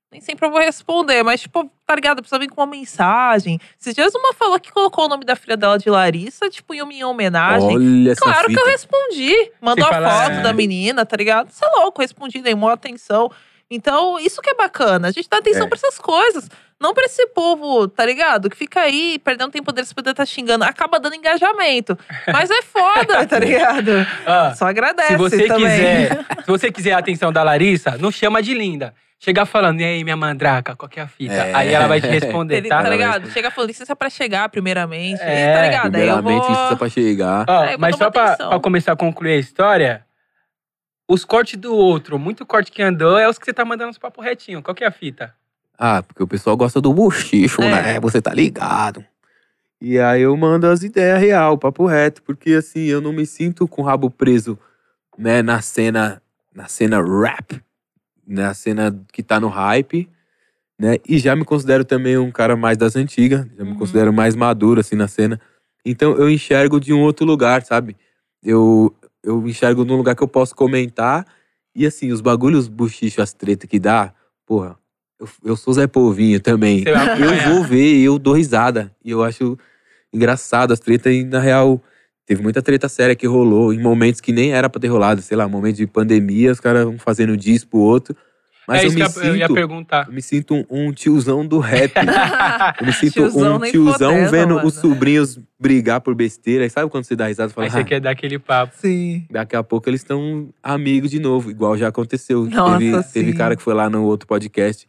Nem 0.09 0.21
sempre 0.21 0.47
eu 0.47 0.51
vou 0.51 0.61
responder, 0.61 1.21
mas, 1.21 1.41
tipo, 1.41 1.69
tá 1.85 1.93
ligado? 1.93 2.19
A 2.19 2.21
pessoa 2.21 2.39
vem 2.39 2.47
com 2.47 2.61
uma 2.61 2.67
mensagem. 2.67 3.59
Esses 3.79 3.93
dias 3.93 4.15
uma 4.15 4.33
falou 4.33 4.57
que 4.57 4.71
colocou 4.71 5.05
o 5.05 5.09
nome 5.09 5.25
da 5.25 5.35
filha 5.35 5.57
dela 5.57 5.77
de 5.77 5.89
Larissa, 5.89 6.49
tipo, 6.49 6.73
em 6.73 6.85
minha 6.85 7.05
homenagem. 7.07 7.75
Olha 7.75 8.11
essa 8.11 8.21
Claro 8.21 8.47
que 8.47 8.57
eu 8.57 8.65
respondi. 8.67 9.51
Mandou 9.61 9.85
a 9.85 9.93
foto 9.93 10.37
é. 10.37 10.41
da 10.41 10.53
menina, 10.53 11.05
tá 11.05 11.17
ligado? 11.17 11.49
Você 11.51 11.65
é 11.65 11.69
louco, 11.81 12.01
respondi, 12.01 12.41
dei 12.41 12.55
maior 12.55 12.73
atenção. 12.73 13.29
Então, 13.69 14.17
isso 14.17 14.41
que 14.41 14.49
é 14.49 14.55
bacana. 14.55 15.09
A 15.09 15.11
gente 15.11 15.27
dá 15.29 15.39
atenção 15.39 15.65
É. 15.65 15.67
pra 15.69 15.75
essas 15.77 15.99
coisas. 15.99 16.49
Não 16.79 16.93
pra 16.93 17.03
esse 17.03 17.27
povo, 17.27 17.87
tá 17.89 18.05
ligado? 18.05 18.49
Que 18.49 18.55
fica 18.55 18.79
aí 18.81 19.19
perdendo 19.19 19.51
tempo 19.51 19.73
deles 19.73 19.91
poder 19.91 20.11
estar 20.11 20.25
xingando. 20.25 20.63
Acaba 20.63 20.99
dando 21.01 21.15
engajamento. 21.15 21.97
Mas 22.31 22.49
é 22.49 22.61
foda, 22.61 23.25
tá 23.27 23.39
ligado? 23.39 23.91
Ah, 24.25 24.53
Só 24.55 24.67
agradece 24.67 25.09
se 25.09 25.17
você 25.17 25.47
também. 25.47 25.65
quiser, 25.67 26.25
se 26.45 26.47
você 26.47 26.71
quiser 26.71 26.93
a 26.93 26.99
atenção 26.99 27.33
da 27.33 27.43
Larissa, 27.43 27.97
não 27.97 28.09
chama 28.09 28.41
de 28.41 28.53
linda. 28.53 28.93
Chega 29.19 29.45
falando, 29.47 29.81
e 29.81 29.83
aí, 29.83 30.03
minha 30.03 30.15
mandraca, 30.15 30.75
qual 30.75 30.87
que 30.87 30.99
é 30.99 31.03
a 31.03 31.07
fita? 31.07 31.33
É. 31.33 31.53
Aí 31.53 31.73
ela 31.73 31.87
vai 31.87 31.99
te 31.99 32.07
responder, 32.07 32.61
tá? 32.67 32.83
tá 32.83 32.89
ligado? 32.89 33.29
Chega 33.31 33.49
falando 33.49 33.69
licença 33.69 33.95
pra 33.95 34.09
chegar, 34.11 34.47
primeiramente. 34.49 35.19
É, 35.21 35.53
tá 35.55 35.61
ligado? 35.63 35.95
Aí 35.95 36.07
eu 36.07 36.13
Primeiramente, 36.17 36.45
vou... 36.45 36.49
licença 36.51 36.75
pra 36.75 36.89
chegar. 36.89 37.45
Ó, 37.49 37.77
mas 37.79 37.95
só 37.95 38.11
pra, 38.11 38.35
pra 38.37 38.59
começar 38.59 38.91
a 38.91 38.95
concluir 38.95 39.33
a 39.33 39.37
história, 39.37 40.05
os 41.07 41.25
cortes 41.25 41.57
do 41.57 41.73
outro, 41.75 42.19
muito 42.19 42.45
corte 42.45 42.71
que 42.71 42.81
andou, 42.81 43.17
é 43.17 43.27
os 43.27 43.39
que 43.39 43.45
você 43.45 43.53
tá 43.53 43.65
mandando 43.65 43.89
uns 43.89 43.97
papo 43.97 44.21
retinho. 44.21 44.61
Qual 44.61 44.75
que 44.75 44.83
é 44.83 44.87
a 44.87 44.91
fita? 44.91 45.33
Ah, 45.79 46.03
porque 46.03 46.21
o 46.21 46.27
pessoal 46.27 46.55
gosta 46.55 46.79
do 46.79 46.93
bochicho, 46.93 47.61
É. 47.63 47.69
né? 47.71 47.99
Você 47.99 48.21
tá 48.21 48.33
ligado. 48.33 49.03
E 49.81 49.99
aí 49.99 50.21
eu 50.23 50.35
mando 50.37 50.67
as 50.67 50.83
ideias 50.83 51.19
real, 51.19 51.57
papo 51.57 51.85
reto, 51.85 52.21
porque 52.23 52.53
assim, 52.53 52.85
eu 52.85 52.99
não 53.01 53.13
me 53.13 53.25
sinto 53.25 53.67
com 53.67 53.81
o 53.81 53.85
rabo 53.85 54.09
preso, 54.09 54.57
né, 55.17 55.41
na 55.43 55.61
cena, 55.61 56.21
na 56.53 56.67
cena 56.67 56.99
rap, 57.01 57.61
na 58.27 58.53
cena 58.53 58.93
que 59.13 59.23
tá 59.23 59.39
no 59.39 59.47
hype, 59.47 60.09
né? 60.79 60.97
E 61.07 61.17
já 61.17 61.35
me 61.35 61.45
considero 61.45 61.85
também 61.85 62.17
um 62.17 62.31
cara 62.31 62.55
mais 62.55 62.77
das 62.77 62.95
antigas, 62.95 63.45
já 63.57 63.63
me 63.63 63.71
Uhum. 63.71 63.77
considero 63.77 64.13
mais 64.13 64.35
maduro 64.35 64.79
assim 64.81 64.95
na 64.95 65.07
cena. 65.07 65.39
Então 65.85 66.15
eu 66.17 66.29
enxergo 66.29 66.79
de 66.79 66.93
um 66.93 67.01
outro 67.01 67.25
lugar, 67.25 67.63
sabe? 67.65 67.95
Eu 68.43 68.93
eu 69.23 69.45
enxergo 69.47 69.83
num 69.83 69.97
lugar 69.97 70.15
que 70.15 70.23
eu 70.23 70.27
posso 70.27 70.55
comentar 70.55 71.25
e 71.75 71.85
assim, 71.85 72.11
os 72.11 72.21
bagulhos 72.21 72.67
buchicho, 72.67 73.21
as 73.21 73.33
treta 73.33 73.67
que 73.67 73.79
dá, 73.79 74.13
porra, 74.45 74.77
eu, 75.19 75.27
eu 75.43 75.55
sou 75.55 75.73
Zé 75.73 75.85
Polvinho 75.87 76.39
também. 76.39 76.83
Eu 76.87 77.53
vou 77.53 77.63
ver, 77.63 77.97
eu 78.01 78.17
dou 78.19 78.33
risada. 78.33 78.91
E 79.03 79.11
eu 79.11 79.23
acho. 79.23 79.57
engraçado 80.13 80.71
as 80.71 80.79
tretas 80.79 81.13
e, 81.13 81.23
na 81.23 81.39
real, 81.39 81.81
teve 82.27 82.43
muita 82.43 82.61
treta 82.61 82.87
séria 82.87 83.15
que 83.15 83.25
rolou 83.25 83.73
em 83.73 83.79
momentos 83.81 84.21
que 84.21 84.31
nem 84.31 84.51
era 84.53 84.69
pra 84.69 84.79
ter 84.79 84.87
rolado. 84.89 85.21
Sei 85.23 85.35
lá, 85.35 85.47
momento 85.47 85.77
de 85.77 85.87
pandemia, 85.87 86.51
os 86.51 86.59
caras 86.59 86.83
vão 86.83 86.99
fazendo 86.99 87.35
diz 87.35 87.63
pro 87.65 87.79
outro. 87.79 88.15
Mas 88.67 88.81
é 88.81 88.83
eu 88.83 88.87
isso 88.89 88.97
me 88.99 89.09
que 89.09 89.17
eu- 89.19 89.23
eu 89.23 89.35
ia 89.37 89.47
sinto... 89.47 89.55
perguntar. 89.55 90.07
Eu 90.09 90.13
me 90.13 90.21
sinto 90.21 90.53
um, 90.53 90.65
um 90.69 90.91
tiozão 90.91 91.47
do 91.47 91.57
rap. 91.57 91.93
Eu 92.81 92.85
me 92.85 92.91
sinto 92.91 93.13
Tiozão 93.13 93.55
um 93.55 93.59
tiozão 93.61 94.29
vendo 94.29 94.55
mano. 94.55 94.67
os 94.67 94.73
sobrinhos 94.73 95.39
brigar 95.57 96.01
por 96.01 96.13
besteira. 96.13 96.65
E 96.65 96.69
sabe 96.69 96.91
quando 96.91 97.05
você 97.05 97.15
dá 97.15 97.27
risada 97.27 97.49
e 97.49 97.53
fala, 97.55 97.67
Aí 97.67 97.71
você 97.71 97.79
"Ah, 97.79 97.83
quer 97.85 98.01
dar 98.01 98.09
aquele 98.11 98.37
papo. 98.37 98.73
Sim. 98.77 99.25
daqui 99.31 99.55
a 99.55 99.63
pouco 99.63 99.89
eles 99.89 100.01
estão 100.01 100.49
amigos 100.61 101.09
de 101.11 101.17
novo, 101.19 101.49
igual 101.49 101.77
já 101.77 101.87
aconteceu. 101.87 102.43
Nossa, 102.45 102.77
teve, 102.77 103.03
teve 103.13 103.31
sim. 103.31 103.37
cara 103.37 103.55
que 103.55 103.61
foi 103.63 103.73
lá 103.73 103.89
no 103.89 104.03
outro 104.03 104.27
podcast 104.27 104.85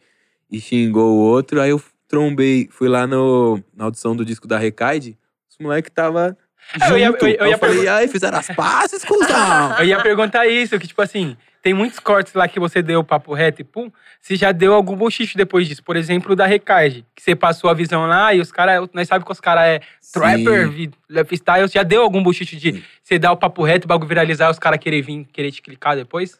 e 0.51 0.59
xingou 0.61 1.15
o 1.15 1.19
outro. 1.21 1.61
Aí 1.61 1.71
eu 1.71 1.81
trombei, 2.09 2.69
fui 2.73 2.89
lá 2.89 3.07
no, 3.07 3.63
na 3.77 3.85
audição 3.85 4.17
do 4.17 4.25
disco 4.25 4.49
da 4.49 4.59
Recaide. 4.59 5.17
Os 5.49 5.57
moleques 5.65 5.93
tava 5.95 6.37
É, 6.81 6.91
eu 6.91 6.99
ia- 6.99 7.07
junto. 7.07 7.27
eu- 7.27 7.35
eu 7.37 7.45
Aí 7.45 7.51
ia 7.51 7.59
falei, 7.59 7.89
aí 7.89 8.09
fizeram 8.09 8.39
as 8.39 8.49
pazes, 8.49 9.05
cuzão. 9.05 9.29
Eu 9.79 9.85
ia 9.87 10.01
perguntar 10.03 10.47
isso, 10.47 10.79
que 10.79 10.87
tipo 10.87 11.01
assim, 11.01 11.37
tem 11.63 11.73
muitos 11.73 11.99
cortes 11.99 12.35
lá 12.35 12.47
que 12.47 12.61
você 12.61 12.83
deu 12.83 13.03
papo 13.03 13.33
reto 13.33 13.61
e 13.63 13.65
pum, 13.65 13.91
você 14.21 14.37
já 14.37 14.53
deu 14.53 14.75
algum 14.75 14.95
bochicho 14.95 15.37
depois 15.37 15.67
disso. 15.67 15.83
Por 15.83 15.97
exemplo, 15.97 16.33
o 16.33 16.37
da 16.37 16.47
Recard, 16.47 17.05
que 17.15 17.23
você 17.23 17.35
passou 17.35 17.71
a 17.71 17.75
visão 17.75 18.07
lá 18.07 18.35
e 18.35 18.41
os 18.41 18.53
caras, 18.53 18.87
nós 18.93 19.09
sabemos 19.09 19.27
que 19.27 19.33
os 19.33 19.41
caras 19.41 19.65
é 19.65 19.81
trapper, 20.13 20.71
lifestyle, 21.09 21.69
já 21.69 21.83
deu 21.83 22.03
algum 22.03 22.23
bochicho 22.23 22.57
de 22.57 22.73
Sim. 22.75 22.83
você 23.03 23.19
dar 23.19 23.33
o 23.33 23.37
papo 23.37 23.63
reto, 23.65 23.87
o 23.87 23.89
bagulho 23.89 24.09
viralizar, 24.09 24.51
os 24.51 24.59
caras 24.59 24.79
querer 24.79 25.01
vir, 25.03 25.27
querer 25.33 25.51
te 25.51 25.63
clicar 25.63 25.97
depois? 25.97 26.39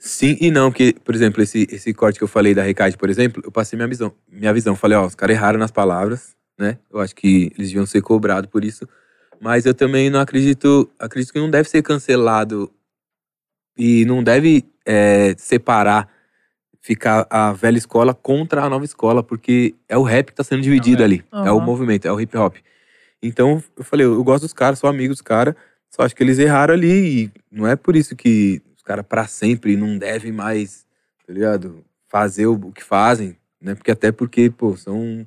Sim 0.00 0.36
e 0.40 0.50
não, 0.50 0.70
porque, 0.70 0.94
por 1.04 1.14
exemplo, 1.14 1.42
esse, 1.42 1.66
esse 1.70 1.92
corte 1.92 2.18
que 2.18 2.24
eu 2.24 2.28
falei 2.28 2.54
da 2.54 2.62
Recaide, 2.62 2.96
por 2.96 3.10
exemplo, 3.10 3.42
eu 3.44 3.50
passei 3.50 3.76
minha 3.76 3.88
visão. 3.88 4.12
Minha 4.30 4.52
visão. 4.52 4.76
Falei, 4.76 4.96
ó, 4.96 5.04
os 5.06 5.14
caras 5.16 5.34
erraram 5.36 5.58
nas 5.58 5.72
palavras, 5.72 6.36
né? 6.56 6.78
Eu 6.92 7.00
acho 7.00 7.14
que 7.16 7.50
eles 7.56 7.68
deviam 7.68 7.84
ser 7.86 8.00
cobrados 8.00 8.48
por 8.48 8.64
isso. 8.64 8.88
Mas 9.40 9.66
eu 9.66 9.74
também 9.74 10.10
não 10.10 10.20
acredito. 10.20 10.90
Acredito 10.98 11.32
que 11.32 11.38
não 11.38 11.50
deve 11.50 11.68
ser 11.68 11.82
cancelado 11.82 12.72
e 13.76 14.04
não 14.04 14.22
deve 14.22 14.64
é, 14.84 15.34
separar, 15.38 16.08
ficar 16.80 17.26
a 17.30 17.52
velha 17.52 17.78
escola 17.78 18.12
contra 18.12 18.64
a 18.64 18.68
nova 18.68 18.84
escola, 18.84 19.22
porque 19.22 19.74
é 19.88 19.96
o 19.96 20.02
rap 20.02 20.28
que 20.28 20.34
tá 20.34 20.42
sendo 20.42 20.62
dividido 20.62 21.02
é. 21.02 21.04
ali. 21.04 21.24
É 21.32 21.52
o 21.52 21.60
movimento, 21.60 22.08
é 22.08 22.12
o 22.12 22.20
hip 22.20 22.36
hop. 22.36 22.56
Então, 23.22 23.62
eu 23.76 23.84
falei, 23.84 24.06
eu 24.06 24.22
gosto 24.24 24.42
dos 24.42 24.52
caras, 24.52 24.78
sou 24.78 24.88
amigo 24.90 25.12
dos 25.12 25.22
caras, 25.22 25.54
só 25.90 26.02
acho 26.02 26.14
que 26.14 26.22
eles 26.22 26.38
erraram 26.38 26.74
ali 26.74 27.24
e 27.24 27.32
não 27.50 27.66
é 27.66 27.76
por 27.76 27.96
isso 27.96 28.14
que 28.16 28.62
os 28.76 28.82
caras 28.82 29.04
pra 29.06 29.26
sempre 29.26 29.76
não 29.76 29.98
devem 29.98 30.32
mais, 30.32 30.86
tá 31.26 31.32
ligado? 31.32 31.84
Fazer 32.08 32.46
o 32.46 32.54
o 32.54 32.72
que 32.72 32.82
fazem, 32.82 33.36
né? 33.60 33.74
Porque 33.74 33.90
até 33.90 34.12
porque, 34.12 34.50
pô, 34.50 34.76
são 34.76 35.26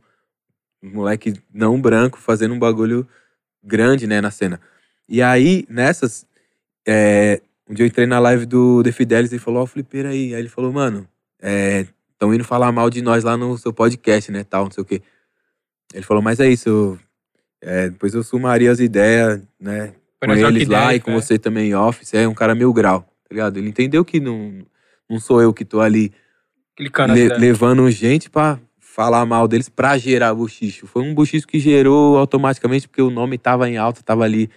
um 0.81 0.89
moleque 0.89 1.33
não 1.53 1.79
branco 1.79 2.17
fazendo 2.17 2.53
um 2.53 2.59
bagulho 2.59 3.07
grande, 3.63 4.07
né, 4.07 4.21
na 4.21 4.31
cena. 4.31 4.59
E 5.07 5.21
aí, 5.21 5.65
nessas, 5.69 6.25
é, 6.87 7.41
um 7.69 7.73
dia 7.73 7.83
eu 7.85 7.87
entrei 7.87 8.07
na 8.07 8.19
live 8.19 8.45
do 8.45 8.81
The 8.83 8.91
Fidelis 8.91 9.31
e 9.31 9.35
ele 9.35 9.41
falou, 9.43 9.63
ó, 9.63 9.65
flipeira 9.65 10.09
aí. 10.09 10.33
Aí 10.33 10.41
ele 10.41 10.49
falou, 10.49 10.71
mano, 10.71 11.07
estão 12.13 12.33
indo 12.33 12.43
falar 12.43 12.71
mal 12.71 12.89
de 12.89 13.01
nós 13.01 13.23
lá 13.23 13.35
no 13.37 13.57
seu 13.57 13.73
podcast, 13.73 14.31
né, 14.31 14.43
tal, 14.43 14.65
não 14.65 14.71
sei 14.71 14.81
o 14.81 14.85
quê. 14.85 15.01
Ele 15.93 16.03
falou, 16.03 16.21
mas 16.23 16.39
é 16.39 16.47
isso, 16.49 16.69
eu- 16.69 16.99
é, 17.61 17.89
depois 17.89 18.13
eu 18.13 18.23
sumaria 18.23 18.71
as 18.71 18.79
ideias, 18.79 19.41
né, 19.59 19.93
Foi 20.19 20.27
com 20.27 20.33
eles 20.33 20.67
lá 20.67 20.83
ideia, 20.85 20.95
e 20.97 20.99
com 20.99 21.11
é. 21.11 21.13
você 21.15 21.37
também 21.37 21.69
em 21.69 21.75
off, 21.75 22.05
você 22.05 22.17
é 22.17 22.27
um 22.27 22.33
cara 22.33 22.55
mil 22.55 22.71
grau, 22.73 23.01
tá 23.01 23.29
ligado? 23.31 23.57
Ele 23.57 23.69
entendeu 23.69 24.03
que 24.05 24.19
não, 24.19 24.65
não 25.09 25.19
sou 25.19 25.41
eu 25.41 25.53
que 25.53 25.65
tô 25.65 25.81
ali 25.81 26.11
le- 27.13 27.27
né? 27.29 27.37
levando 27.37 27.89
gente 27.91 28.29
pra 28.29 28.59
falar 28.93 29.25
mal 29.25 29.47
deles 29.47 29.69
pra 29.69 29.97
gerar 29.97 30.33
buchicho. 30.33 30.85
Foi 30.85 31.01
um 31.01 31.13
buchicho 31.13 31.47
que 31.47 31.59
gerou 31.59 32.17
automaticamente 32.17 32.87
porque 32.87 33.01
o 33.01 33.09
nome 33.09 33.37
tava 33.37 33.69
em 33.69 33.77
alta, 33.77 34.03
tava 34.03 34.23
ali 34.25 34.49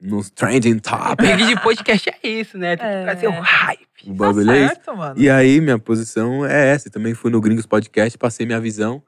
nos 0.00 0.30
trending 0.30 0.80
topics. 0.80 1.16
Briga 1.36 1.46
de 1.46 1.60
podcast 1.62 2.10
é 2.10 2.28
isso, 2.28 2.58
né? 2.58 2.76
Tem 2.76 2.86
que 2.88 2.92
É. 2.92 3.02
trazer 3.04 3.28
o 3.28 3.40
hype. 3.40 3.86
O 4.06 4.14
bagulho 4.14 4.50
é 4.50 4.58
isso. 4.64 4.68
Tá 4.68 4.74
certo, 4.74 4.96
mano. 4.96 5.14
E 5.20 5.30
aí, 5.30 5.60
minha 5.60 5.78
posição 5.78 6.44
é 6.44 6.70
essa. 6.72 6.90
Também 6.90 7.14
fui 7.14 7.30
no 7.30 7.40
Gringos 7.40 7.64
Podcast, 7.66 8.18
passei 8.18 8.44
minha 8.44 8.60
visão, 8.60 9.00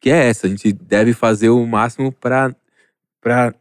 que 0.00 0.10
é 0.10 0.28
essa. 0.28 0.46
A 0.46 0.50
gente 0.50 0.72
deve 0.72 1.12
fazer 1.12 1.48
o 1.48 1.66
máximo 1.66 2.12
pra, 2.12 2.54
pra 3.20 3.52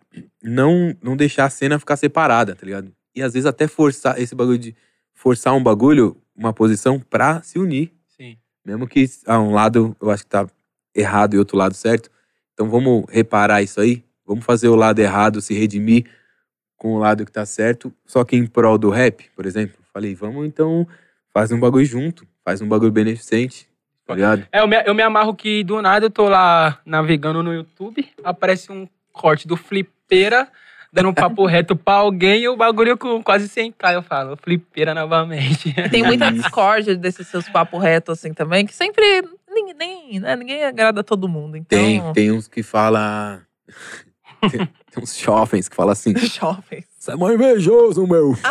não, 0.43 0.95
não 1.01 1.17
deixar 1.17 1.45
a 1.45 1.49
cena 1.49 1.79
ficar 1.79 1.97
separada, 1.97 2.55
tá 2.55 2.63
ligado? 2.63 2.91
E 3.15 3.23
às 3.23 3.33
vezes 3.33 3.47
até 3.47 3.67
forçar 3.67 4.21
esse 4.21 4.35
bagulho 4.35 4.59
de 4.59 4.75
forçar 5.15 5.55
um 5.55 5.63
bagulho, 5.63 6.15
uma 6.35 6.53
posição 6.53 6.99
pra 6.99 7.41
se 7.41 7.57
unir. 7.57 7.91
Mesmo 8.67 8.85
que 8.85 9.09
ah, 9.25 9.39
um 9.39 9.53
lado 9.53 9.95
eu 10.01 10.11
acho 10.11 10.23
que 10.23 10.29
tá 10.29 10.45
errado 10.93 11.33
e 11.33 11.39
outro 11.39 11.55
lado 11.55 11.73
certo. 11.73 12.11
Então 12.53 12.69
vamos 12.69 13.05
reparar 13.09 13.61
isso 13.61 13.79
aí. 13.79 14.03
Vamos 14.25 14.43
fazer 14.43 14.67
o 14.67 14.75
lado 14.75 14.99
errado 14.99 15.39
se 15.39 15.53
redimir 15.53 16.05
com 16.75 16.95
o 16.95 16.97
lado 16.97 17.25
que 17.25 17.31
tá 17.31 17.45
certo. 17.45 17.93
Só 18.05 18.25
que 18.25 18.35
em 18.35 18.45
prol 18.45 18.77
do 18.77 18.89
rap, 18.89 19.23
por 19.33 19.45
exemplo. 19.45 19.77
Falei, 19.93 20.13
vamos 20.13 20.45
então 20.45 20.85
fazer 21.33 21.53
um 21.53 21.61
bagulho 21.61 21.85
junto. 21.85 22.27
Faz 22.43 22.61
um 22.61 22.67
bagulho 22.67 22.91
beneficente. 22.91 23.69
Tá 24.05 24.15
ligado? 24.15 24.45
É, 24.51 24.59
eu 24.59 24.67
me, 24.67 24.83
eu 24.85 24.93
me 24.93 25.01
amarro 25.01 25.33
que 25.33 25.63
do 25.63 25.81
nada 25.81 26.07
eu 26.07 26.09
tô 26.09 26.27
lá 26.27 26.81
navegando 26.85 27.41
no 27.41 27.53
YouTube, 27.53 28.05
aparece 28.21 28.69
um 28.69 28.87
corte 29.13 29.47
do 29.47 29.55
Flipeira 29.55 30.49
dando 30.91 31.09
um 31.09 31.13
papo 31.13 31.45
reto 31.45 31.75
pra 31.75 31.95
alguém 31.95 32.41
e 32.43 32.49
o 32.49 32.55
bagulho 32.55 32.97
com 32.97 33.21
quase 33.21 33.47
100k. 33.47 33.93
Eu 33.93 34.01
falo, 34.01 34.37
Flipeira 34.37 34.93
novamente. 34.93 35.73
Tem 35.89 36.03
muita 36.03 36.31
discórdia 36.31 36.95
desses 36.95 37.27
seus 37.27 37.47
papos 37.49 37.81
retos, 37.81 38.19
assim, 38.19 38.33
também, 38.33 38.65
que 38.65 38.73
sempre. 38.73 39.23
Ninguém, 39.49 39.75
nem, 39.75 40.19
né, 40.19 40.35
ninguém 40.35 40.63
agrada 40.63 41.03
todo 41.03 41.27
mundo. 41.27 41.57
Então. 41.57 41.79
Tem, 41.79 42.13
tem 42.13 42.31
uns 42.31 42.47
que 42.47 42.61
falam. 42.61 43.41
tem, 44.51 44.51
tem 44.51 45.03
uns 45.03 45.17
jovens 45.17 45.67
que 45.67 45.75
falam 45.75 45.91
assim. 45.91 46.15
Jovens. 46.17 46.85
Você 46.97 47.11
é 47.11 47.15
mó 47.15 47.31
invejoso, 47.31 48.05
meu. 48.05 48.33
Isso 48.33 48.43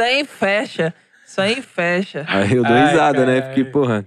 aí 0.00 0.24
fecha. 0.24 0.94
Isso 1.26 1.40
aí 1.40 1.62
fecha. 1.62 2.24
Aí 2.28 2.54
eu 2.54 2.62
dou 2.62 2.72
Ai, 2.72 2.90
risada, 2.90 3.26
né? 3.26 3.40
Porque, 3.42 3.64
porra. 3.64 4.04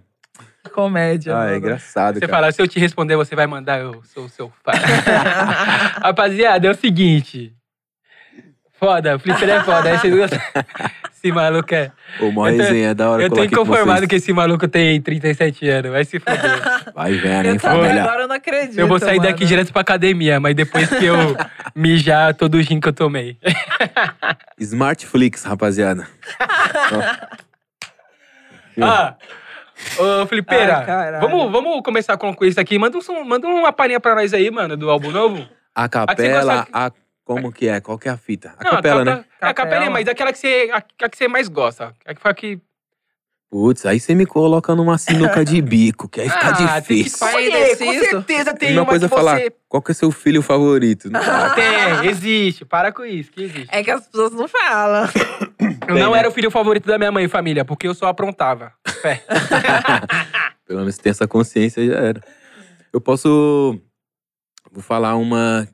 Comédia. 0.80 1.38
Ah, 1.38 1.42
é 1.42 1.46
mano. 1.46 1.58
engraçado, 1.58 2.14
Você 2.16 2.22
cara. 2.22 2.34
fala, 2.34 2.52
se 2.54 2.62
eu 2.62 2.68
te 2.68 2.80
responder, 2.80 3.18
você 3.18 3.36
vai 3.36 3.46
mandar, 3.46 3.82
eu 3.82 4.02
sou 4.06 4.26
o 4.26 4.30
seu 4.30 4.50
fã. 4.64 4.72
Rapaziada, 6.02 6.68
é 6.68 6.72
o 6.72 6.74
seguinte. 6.74 7.54
Foda, 8.80 9.18
o 9.18 9.20
Flipeira 9.20 9.56
é 9.56 9.64
foda. 9.64 9.98
Viu 9.98 10.24
esse 11.14 11.32
maluco 11.34 11.76
é. 11.76 11.92
Ô, 12.22 12.32
mó 12.32 12.46
resenha, 12.46 12.92
é 12.92 12.94
da 12.94 13.10
hora 13.10 13.24
Eu 13.24 13.30
tô 13.30 13.36
com 13.36 13.44
inconformado 13.44 14.08
que 14.08 14.16
esse 14.16 14.32
maluco 14.32 14.70
tem 14.70 15.02
37 15.02 15.68
anos. 15.68 15.92
Vai 15.92 16.06
se 16.06 16.18
foder. 16.18 16.40
Vai 16.96 17.12
vendo, 17.12 17.50
hein, 17.50 17.60
família. 17.60 18.04
agora 18.04 18.22
eu 18.22 18.28
não 18.30 18.36
acredito. 18.38 18.80
Eu 18.80 18.88
vou 18.88 19.00
sair 19.00 19.20
daqui 19.20 19.42
mano. 19.42 19.48
direto 19.48 19.74
pra 19.74 19.82
academia, 19.82 20.40
mas 20.40 20.56
depois 20.56 20.88
que 20.90 21.04
eu 21.04 21.36
mijar 21.76 22.34
todo 22.34 22.56
o 22.56 22.62
gin 22.62 22.80
que 22.80 22.88
eu 22.88 22.94
tomei. 22.94 23.38
Smartflix, 24.58 25.44
rapaziada. 25.44 26.08
Ó. 28.80 28.82
Ah, 28.82 29.16
ô 29.98 30.26
Felipeira, 30.26 30.86
Ai, 30.88 31.20
vamos, 31.20 31.52
vamos 31.52 31.82
começar 31.84 32.18
com 32.18 32.36
isso 32.42 32.60
aqui. 32.60 32.78
Manda, 32.80 32.98
um, 32.98 33.02
som- 33.02 33.24
manda 33.24 33.48
uma 33.48 33.72
palhinha 33.74 34.00
pra 34.00 34.16
nós 34.16 34.34
aí, 34.34 34.50
mano, 34.52 34.76
do 34.78 34.90
álbum 34.90 35.12
novo. 35.12 35.48
A 35.76 35.88
capela, 35.90 36.56
gosta- 36.58 36.70
a. 36.74 36.92
Como 37.24 37.52
que 37.52 37.68
é? 37.68 37.80
Qual 37.80 37.98
que 38.00 38.10
é 38.10 38.12
a 38.12 38.18
fita? 38.18 38.56
A 38.58 38.64
Não, 38.64 38.72
capela, 38.72 39.06
capa- 39.06 39.18
né? 39.18 39.26
É 39.40 39.46
a 39.46 39.54
Capela. 39.54 39.90
mas 39.92 40.08
aquela 40.08 40.32
que 40.34 40.40
você, 40.40 40.70
a, 40.74 40.78
a 40.78 41.10
que 41.10 41.16
você 41.16 41.28
mais 41.28 41.48
gosta. 41.48 41.94
A 42.04 42.14
que 42.16 42.20
foi 42.22 42.32
a 42.32 42.34
que... 42.34 42.60
Putz, 43.52 43.84
aí 43.86 44.00
você 44.00 44.14
me 44.14 44.26
coloca 44.28 44.76
numa 44.76 44.98
sinuca 45.00 45.44
de 45.46 45.60
bico, 45.62 46.08
que 46.08 46.22
aí 46.22 46.30
fica 46.30 46.50
Ah, 46.50 46.56
tem 46.56 46.68
que 46.68 46.74
difícil. 46.82 47.28
escolher. 47.28 47.72
escolher, 47.72 47.78
com 48.00 48.06
certeza 48.06 48.54
tem 48.56 48.72
Uma 48.74 48.82
uma 48.82 48.86
coisa 48.90 49.08
que 49.08 49.14
é 49.14 49.18
falar, 49.18 49.40
você... 49.40 49.52
qual 49.68 49.82
que 49.82 49.92
é 49.92 49.94
seu 49.96 50.12
filho 50.12 50.42
favorito? 50.44 51.10
Não. 51.10 51.20
Tem, 51.56 52.10
existe. 52.10 52.64
Para 52.66 52.92
com 52.92 53.04
isso, 53.06 53.32
que 53.32 53.44
existe. 53.44 53.68
É 53.72 53.84
que 53.84 53.90
as 53.90 54.06
pessoas 54.08 54.32
não 54.34 54.48
falam. 54.48 55.08
Eu 55.88 55.96
não 55.98 56.12
né? 56.12 56.20
era 56.20 56.30
o 56.30 56.32
filho 56.32 56.52
favorito 56.52 56.86
da 56.86 56.98
minha 57.00 57.12
mãe, 57.12 57.28
família, 57.28 57.66
porque 57.66 57.88
eu 57.88 57.96
só 57.96 58.06
aprontava. 58.08 58.72
Fé. 59.02 59.24
Pelo 60.66 60.80
menos 60.80 60.98
tem 60.98 61.10
essa 61.10 61.28
consciência, 61.28 61.86
já 61.86 61.96
era. 61.96 62.22
Eu 62.92 63.02
posso. 63.02 63.80
Vou 64.72 64.84
falar 64.84 65.16
uma 65.16 65.68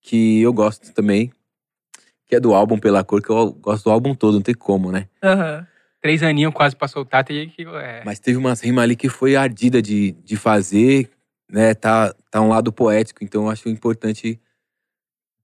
que 0.00 0.40
eu 0.40 0.52
gosto 0.52 0.92
também, 0.92 1.32
que 2.26 2.34
é 2.34 2.40
do 2.40 2.54
álbum 2.54 2.78
Pela 2.78 3.04
Cor, 3.04 3.22
que 3.22 3.30
eu 3.30 3.52
gosto 3.52 3.84
do 3.84 3.90
álbum 3.90 4.14
todo, 4.14 4.34
não 4.34 4.42
tem 4.42 4.54
como, 4.54 4.90
né? 4.90 5.08
Aham. 5.22 5.66
Três 6.00 6.22
aninhos 6.22 6.54
quase 6.54 6.74
pra 6.74 6.88
soltar, 6.88 7.24
tem 7.24 7.48
que... 7.50 7.62
É. 7.62 8.02
Mas 8.04 8.18
teve 8.18 8.38
umas 8.38 8.60
rimas 8.62 8.84
ali 8.84 8.96
que 8.96 9.10
foi 9.10 9.36
ardida 9.36 9.82
de, 9.82 10.12
de 10.12 10.36
fazer, 10.36 11.10
né? 11.50 11.74
Tá, 11.74 12.14
tá 12.30 12.40
um 12.40 12.48
lado 12.48 12.72
poético, 12.72 13.22
então 13.22 13.44
eu 13.44 13.50
acho 13.50 13.68
importante 13.68 14.40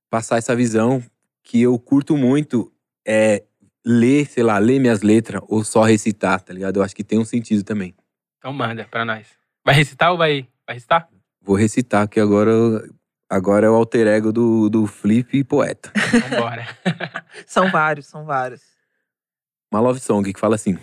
passar 0.09 0.39
essa 0.39 0.57
visão 0.57 1.03
que 1.43 1.61
eu 1.61 1.79
curto 1.79 2.17
muito 2.17 2.73
é 3.07 3.45
ler, 3.87 4.27
sei 4.27 4.43
lá, 4.43 4.59
ler 4.59 4.81
minhas 4.81 5.03
letras 5.03 5.41
ou 5.47 5.63
só 5.63 5.85
recitar, 5.85 6.41
tá 6.41 6.53
ligado? 6.53 6.79
Eu 6.79 6.83
acho 6.83 6.97
que 6.97 7.05
tem 7.05 7.21
um 7.21 7.25
sentido 7.25 7.63
também. 7.63 7.95
Então 8.39 8.53
manda 8.53 8.85
pra 8.85 9.05
nós. 9.05 9.29
Vai 9.65 9.77
recitar 9.77 10.11
ou 10.11 10.19
vai, 10.19 10.49
vai 10.67 10.75
recitar? 10.75 11.09
Vou 11.41 11.55
recitar, 11.55 12.09
que 12.09 12.19
agora, 12.19 12.51
agora 13.31 13.67
é 13.67 13.71
o 13.71 13.75
alter 13.75 14.09
ego 14.09 14.33
do, 14.33 14.69
do 14.69 14.89
Flip 14.89 15.39
e 15.39 15.45
poeta. 15.45 15.93
Vambora. 16.29 16.67
São 17.47 17.71
vários, 17.71 18.07
são 18.07 18.25
vários. 18.25 18.63
Uma 19.71 19.81
love 19.81 20.01
song 20.01 20.33
que 20.33 20.41
fala 20.41 20.57
assim: 20.57 20.77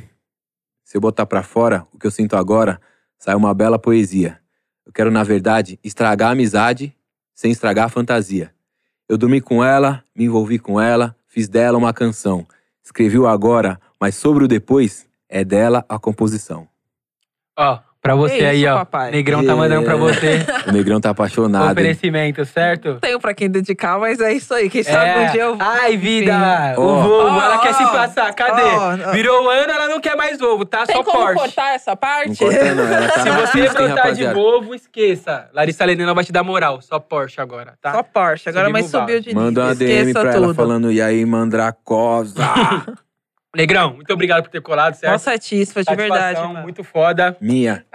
Se 0.83 0.95
eu 0.95 1.01
botar 1.01 1.25
pra 1.25 1.43
fora 1.43 1.85
o 1.91 1.97
que 1.97 2.07
eu 2.07 2.11
sinto 2.11 2.37
agora, 2.37 2.79
sai 3.17 3.35
uma 3.35 3.53
bela 3.53 3.79
poesia. 3.79 4.39
Eu 4.85 4.93
quero, 4.93 5.09
na 5.09 5.23
verdade, 5.23 5.79
estragar 5.83 6.29
a 6.29 6.31
amizade 6.31 6.95
sem 7.33 7.51
estragar 7.51 7.85
a 7.85 7.89
fantasia. 7.89 8.53
Eu 9.09 9.17
dormi 9.17 9.41
com 9.41 9.63
ela, 9.63 10.03
me 10.15 10.25
envolvi 10.25 10.59
com 10.59 10.79
ela, 10.79 11.15
fiz 11.27 11.49
dela 11.49 11.77
uma 11.77 11.93
canção. 11.93 12.45
Escrevi 12.83 13.17
o 13.17 13.27
agora, 13.27 13.79
mas 13.99 14.15
sobre 14.15 14.43
o 14.43 14.47
depois, 14.47 15.07
é 15.29 15.43
dela 15.43 15.85
a 15.87 15.97
composição. 15.97 16.67
Ó, 17.57 17.79
pra 18.03 18.15
você 18.15 18.37
Que 18.37 18.45
aí, 18.45 18.61
isso, 18.63 18.71
ó. 18.73 18.75
papai? 18.79 19.11
Negrão 19.11 19.45
tá 19.45 19.55
mandando 19.55 19.83
pra 19.85 19.95
você 19.95 20.45
O 20.67 20.71
negrão 20.73 20.99
tá 20.99 21.11
apaixonado. 21.11 21.71
oferecimento, 21.71 22.43
certo? 22.45 22.99
Tenho 22.99 23.17
pra 23.19 23.33
quem 23.33 23.49
dedicar, 23.49 23.97
mas 23.97 24.19
é 24.19 24.33
isso 24.33 24.53
aí. 24.53 24.69
Quem 24.69 24.83
sabe 24.83 25.19
um 25.21 25.31
dia 25.31 25.41
eu. 25.43 25.55
Ai, 25.57 25.95
vida! 25.95 26.75
O 26.77 26.81
ovo, 26.81 27.09
Ó, 27.13 27.41
ela 27.41 27.57
quer 27.59 27.73
se 27.73 27.83
passar. 27.85 28.33
Cadê? 28.33 28.61
Virou 29.13 29.45
o 29.45 29.49
ano, 29.49 29.71
ela 29.71 29.87
não 29.87 30.01
quer 30.01 30.15
mais 30.17 30.39
ovo, 30.41 30.65
tá? 30.65 30.85
Tem 30.85 30.97
Só 30.97 31.03
como 31.03 31.17
Porsche. 31.19 31.39
cortar 31.39 31.73
essa 31.75 31.95
parte? 31.95 32.29
Não 32.29 32.35
corta 32.51 32.75
não, 32.75 32.83
ela 32.83 33.07
tá 33.07 33.19
Se 33.21 33.29
você 33.31 33.69
brotar 33.69 34.13
de 34.13 34.27
novo, 34.27 34.75
esqueça. 34.75 35.47
Larissa 35.53 35.85
Lenina 35.85 36.13
vai 36.13 36.25
te 36.25 36.31
dar 36.33 36.43
moral. 36.43 36.81
Só 36.81 36.99
Porsche 36.99 37.39
agora, 37.39 37.73
tá? 37.81 37.93
Só 37.93 38.03
Porsche. 38.03 38.49
Agora, 38.49 38.69
mas 38.69 38.87
subiu 38.87 39.21
de 39.21 39.29
nível. 39.29 39.43
Manda 39.43 39.61
uma 39.63 39.75
DM 39.75 39.91
Esqueça 40.09 40.19
pra 40.21 40.33
tudo. 40.33 40.43
ela 40.43 40.53
falando, 40.53 40.91
e 40.91 41.01
aí, 41.01 41.25
Mandracosa? 41.25 42.43
Negrão, 43.55 43.93
muito 43.95 44.11
obrigado 44.11 44.43
por 44.43 44.49
ter 44.49 44.61
colado, 44.61 44.95
certo? 44.95 45.11
Nossa, 45.11 45.31
satisfa, 45.31 45.83
de 45.83 45.95
verdade. 45.95 46.39
Mano. 46.41 46.61
muito 46.63 46.83
foda. 46.83 47.37
Minha. 47.39 47.85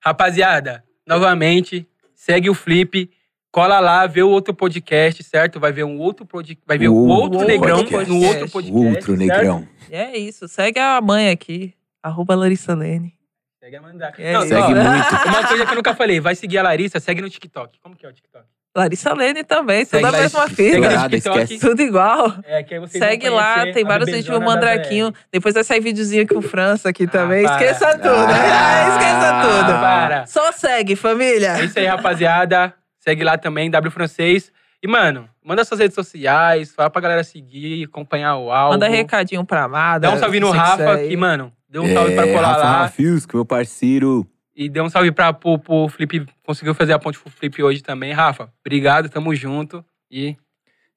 Rapaziada, 0.00 0.82
novamente, 1.06 1.86
segue 2.14 2.48
o 2.48 2.54
Flip. 2.54 3.10
Cola 3.50 3.80
lá, 3.80 4.06
vê 4.06 4.22
o 4.22 4.28
outro 4.28 4.52
podcast, 4.52 5.22
certo? 5.22 5.58
Vai 5.58 5.72
ver 5.72 5.84
um 5.84 5.98
outro 5.98 6.26
podcast. 6.26 6.62
Vai 6.66 6.76
ver 6.76 6.88
O 6.88 6.94
o 6.94 7.08
outro 7.08 7.38
outro 7.38 7.46
negrão 7.46 7.78
podcast. 7.78 8.08
no 8.10 8.22
outro 8.22 8.50
podcast. 8.50 8.86
Outro 8.86 9.16
certo? 9.16 9.18
negrão. 9.18 9.68
É 9.90 10.16
isso. 10.18 10.46
Segue 10.46 10.78
a 10.78 11.00
mãe 11.00 11.30
aqui. 11.30 11.74
Arroba 12.02 12.34
Larissa 12.34 12.74
Lene. 12.74 13.14
Segue 13.58 13.76
a 13.76 13.82
mandar. 13.82 14.12
É 14.18 14.32
Não. 14.32 14.42
Segue 14.42 14.54
ó, 14.60 14.66
muito. 14.68 14.76
Uma 15.28 15.48
coisa 15.48 15.64
que 15.66 15.72
eu 15.72 15.76
nunca 15.76 15.94
falei, 15.94 16.20
vai 16.20 16.34
seguir 16.34 16.58
a 16.58 16.62
Larissa, 16.62 17.00
segue 17.00 17.22
no 17.22 17.30
TikTok. 17.30 17.78
Como 17.80 17.96
que 17.96 18.04
é 18.04 18.08
o 18.08 18.12
TikTok? 18.12 18.44
Larissa 18.76 19.14
Lene 19.14 19.42
também. 19.42 19.84
Segue 19.84 20.04
Tudo 20.04 20.14
a 20.14 20.20
mesma 20.20 20.48
fita. 20.48 21.68
Tudo 21.68 21.80
igual. 21.82 22.34
É, 22.44 22.62
que 22.62 22.86
Segue 22.88 23.28
lá, 23.30 23.62
tem 23.72 23.84
vários 23.84 24.06
vídeos 24.10 24.38
do 24.38 24.40
Mandraquinho. 24.44 25.12
Depois 25.32 25.54
vai 25.54 25.64
sair 25.64 25.80
videozinho 25.80 26.26
com 26.28 26.38
o 26.38 26.42
França 26.42 26.90
aqui 26.90 27.06
também. 27.06 27.44
para. 27.44 27.54
Esqueça 27.54 27.98
tudo. 27.98 28.08
Ah, 28.08 28.36
Ah, 28.36 28.88
esqueça 28.92 29.40
tudo. 29.42 29.80
Para. 29.80 30.26
Só 30.26 30.52
segue, 30.52 30.94
família. 30.94 31.58
É 31.58 31.64
isso 31.64 31.78
aí, 31.78 31.86
rapaziada. 31.86 32.74
Segue 33.00 33.24
lá 33.24 33.38
também, 33.38 33.70
W 33.70 33.90
Francês. 33.90 34.52
E, 34.82 34.86
mano, 34.86 35.28
manda 35.42 35.64
suas 35.64 35.80
redes 35.80 35.94
sociais, 35.94 36.72
fala 36.74 36.90
pra 36.90 37.00
galera 37.00 37.24
seguir, 37.24 37.84
acompanhar 37.84 38.36
o 38.36 38.50
álbum. 38.52 38.74
Manda 38.74 38.88
recadinho 38.88 39.44
pra 39.44 39.64
Amada. 39.64 40.08
Dá 40.08 40.14
um 40.14 40.18
salve 40.18 40.38
no 40.38 40.50
Rafa, 40.50 40.98
que, 40.98 41.16
mano, 41.16 41.50
deu 41.68 41.82
um 41.82 41.92
salve 41.94 42.14
pra 42.14 42.26
É, 42.26 42.32
colar 42.32 42.48
Rafa 42.48 42.60
lá. 42.60 42.76
Rafiusk, 42.82 43.32
meu 43.34 43.44
parceiro. 43.44 44.26
E 44.56 44.70
deu 44.70 44.84
um 44.84 44.88
salve 44.88 45.12
pra, 45.12 45.34
pro, 45.34 45.58
pro 45.58 45.86
Flip, 45.88 46.26
conseguiu 46.42 46.74
fazer 46.74 46.94
a 46.94 46.98
ponte 46.98 47.18
pro 47.20 47.30
Flip 47.30 47.62
hoje 47.62 47.82
também. 47.82 48.12
Rafa, 48.12 48.50
obrigado, 48.64 49.10
tamo 49.10 49.34
junto. 49.34 49.84
E 50.10 50.34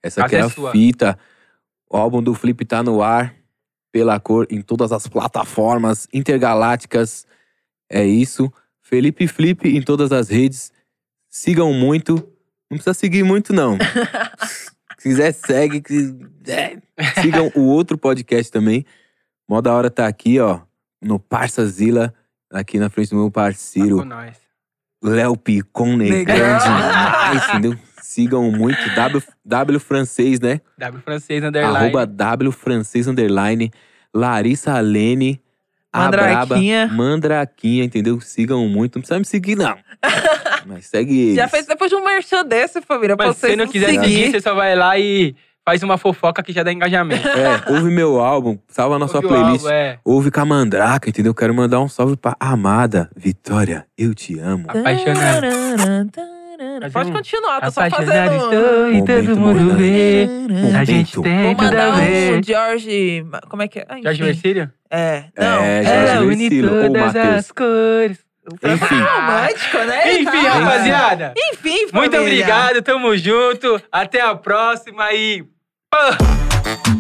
Essa 0.02 0.24
aqui 0.24 0.36
é 0.38 0.40
é 0.40 0.42
a 0.44 0.50
sua. 0.50 0.72
fita. 0.72 1.20
O 1.92 1.98
álbum 1.98 2.24
do 2.24 2.34
Flip 2.34 2.64
tá 2.66 2.82
no 2.82 3.02
ar. 3.02 3.36
Pela 3.92 4.20
cor, 4.20 4.46
em 4.52 4.62
todas 4.62 4.92
as 4.92 5.08
plataformas 5.08 6.08
intergalácticas. 6.14 7.26
É 7.90 8.06
isso. 8.06 8.54
Felipe 8.82 9.28
Flip 9.28 9.68
em 9.68 9.82
todas 9.82 10.12
as 10.12 10.30
redes. 10.30 10.72
Sigam 11.28 11.74
muito. 11.74 12.16
Não 12.70 12.78
precisa 12.78 12.94
seguir 12.94 13.24
muito, 13.24 13.52
não. 13.52 13.78
Se 15.00 15.10
quiser, 15.10 15.32
segue. 15.34 15.82
que-. 15.82 16.16
Sigam 17.22 17.52
o 17.56 17.62
outro 17.62 17.98
podcast 17.98 18.52
também. 18.52 18.86
Mó 19.50 19.60
da 19.60 19.74
hora 19.74 19.90
tá 19.90 20.08
aqui, 20.08 20.40
ó. 20.40 20.62
No 21.02 21.20
Parsazila. 21.20 22.14
Aqui 22.52 22.80
na 22.80 22.90
frente 22.90 23.10
do 23.12 23.16
meu 23.18 23.26
tá 23.26 23.42
com 23.42 23.46
parceiro, 23.46 24.06
nós. 24.06 24.36
Léo 25.04 25.38
Picon 25.38 25.96
Negrão. 25.96 26.36
demais, 26.36 27.48
entendeu? 27.50 27.78
Sigam 28.02 28.52
muito. 28.52 28.80
W, 28.96 29.24
w 29.46 29.80
francês, 29.80 30.40
né? 30.40 30.60
W 30.78 31.02
Francês 31.04 31.44
Underline. 31.44 31.78
Arroba 31.78 32.06
W 32.06 32.52
francês 32.52 33.08
underline. 33.08 33.72
Larissa 34.14 34.80
Lene. 34.80 35.40
a 35.94 36.00
Mandraquinha. 36.06 36.88
braba, 36.88 36.94
Mandraquinha, 37.04 37.84
entendeu? 37.84 38.20
Sigam 38.20 38.68
muito. 38.68 38.96
Não 38.96 39.02
precisa 39.02 39.20
me 39.20 39.26
seguir, 39.26 39.56
não. 39.56 39.78
Mas 40.66 40.88
segue 40.88 41.20
eles. 41.20 41.36
Já 41.36 41.48
fez 41.48 41.66
depois 41.68 41.90
de 41.90 41.96
um 41.96 42.04
merchan 42.04 42.44
desse, 42.46 42.82
família. 42.82 43.16
pra 43.16 43.28
Mas 43.28 43.38
se 43.38 43.56
não 43.56 43.68
quiser 43.68 43.90
seguir. 43.92 44.02
seguir, 44.08 44.32
você 44.32 44.42
só 44.42 44.54
vai 44.56 44.76
lá 44.76 44.98
e 44.98 45.36
faz 45.70 45.84
uma 45.84 46.00
fofoca 46.00 46.42
que 46.42 46.52
já 46.52 46.64
dá 46.64 46.74
engajamento. 46.74 47.28
É, 47.28 47.62
ouve 47.72 47.92
meu 47.92 48.20
álbum. 48.20 48.58
Salva 48.68 48.96
a 48.96 49.00
nossa 49.00 49.18
Ouve 49.18 49.28
playlist. 49.28 49.66
álbum, 49.66 49.70
é. 49.76 50.00
Ouve 50.04 50.32
com 50.32 50.40
a 50.42 50.46
Mandraca, 50.46 51.08
entendeu? 51.08 51.32
Quero 51.36 51.54
mandar 51.54 51.80
um 51.80 51.88
salve 51.88 52.18
pra 52.18 52.36
Amada. 52.40 53.08
Vitória, 53.16 53.86
eu 53.96 54.16
te 54.16 54.40
amo. 54.40 54.66
Apaixonado. 54.68 55.46
Fazer 56.82 56.92
Pode 56.92 57.12
continuar, 57.12 57.62
tô 57.62 57.72
só 57.72 57.90
fazendo. 57.90 58.34
estou 58.34 58.92
e 58.92 59.06
todo 59.06 59.38
mundo 59.40 59.76
vê. 59.78 60.28
A 60.78 60.84
gente 60.84 61.16
Vou 61.16 61.24
tem 61.24 61.52
a 61.52 61.56
mandar 61.56 61.92
ver. 61.96 62.34
um 62.40 62.44
George. 62.44 63.26
Como 63.48 63.62
é 63.62 63.68
que 63.68 63.80
é? 63.80 63.86
Ah, 63.88 63.96
Jorge 64.02 64.10
enfim. 64.22 64.24
Mercílio? 64.24 64.70
É. 64.90 65.24
Não. 65.38 65.46
É, 65.64 65.84
Ela 65.86 66.16
Jorge 66.16 66.28
une 66.28 66.62
todas 66.62 67.16
as 67.16 67.52
cores. 67.52 68.18
Enfim. 68.64 68.96
Romântico, 69.00 69.78
né? 69.86 70.14
Enfim, 70.14 70.26
Tá. 70.44 70.54
rapaziada. 70.54 71.34
Enfim, 71.38 71.88
família. 71.88 71.94
Muito 71.94 72.18
obrigado, 72.18 72.82
tamo 72.82 73.16
junto. 73.16 73.80
Até 73.92 74.20
a 74.22 74.34
próxima 74.36 75.14
e. 75.14 75.46
啊！ 75.92 76.99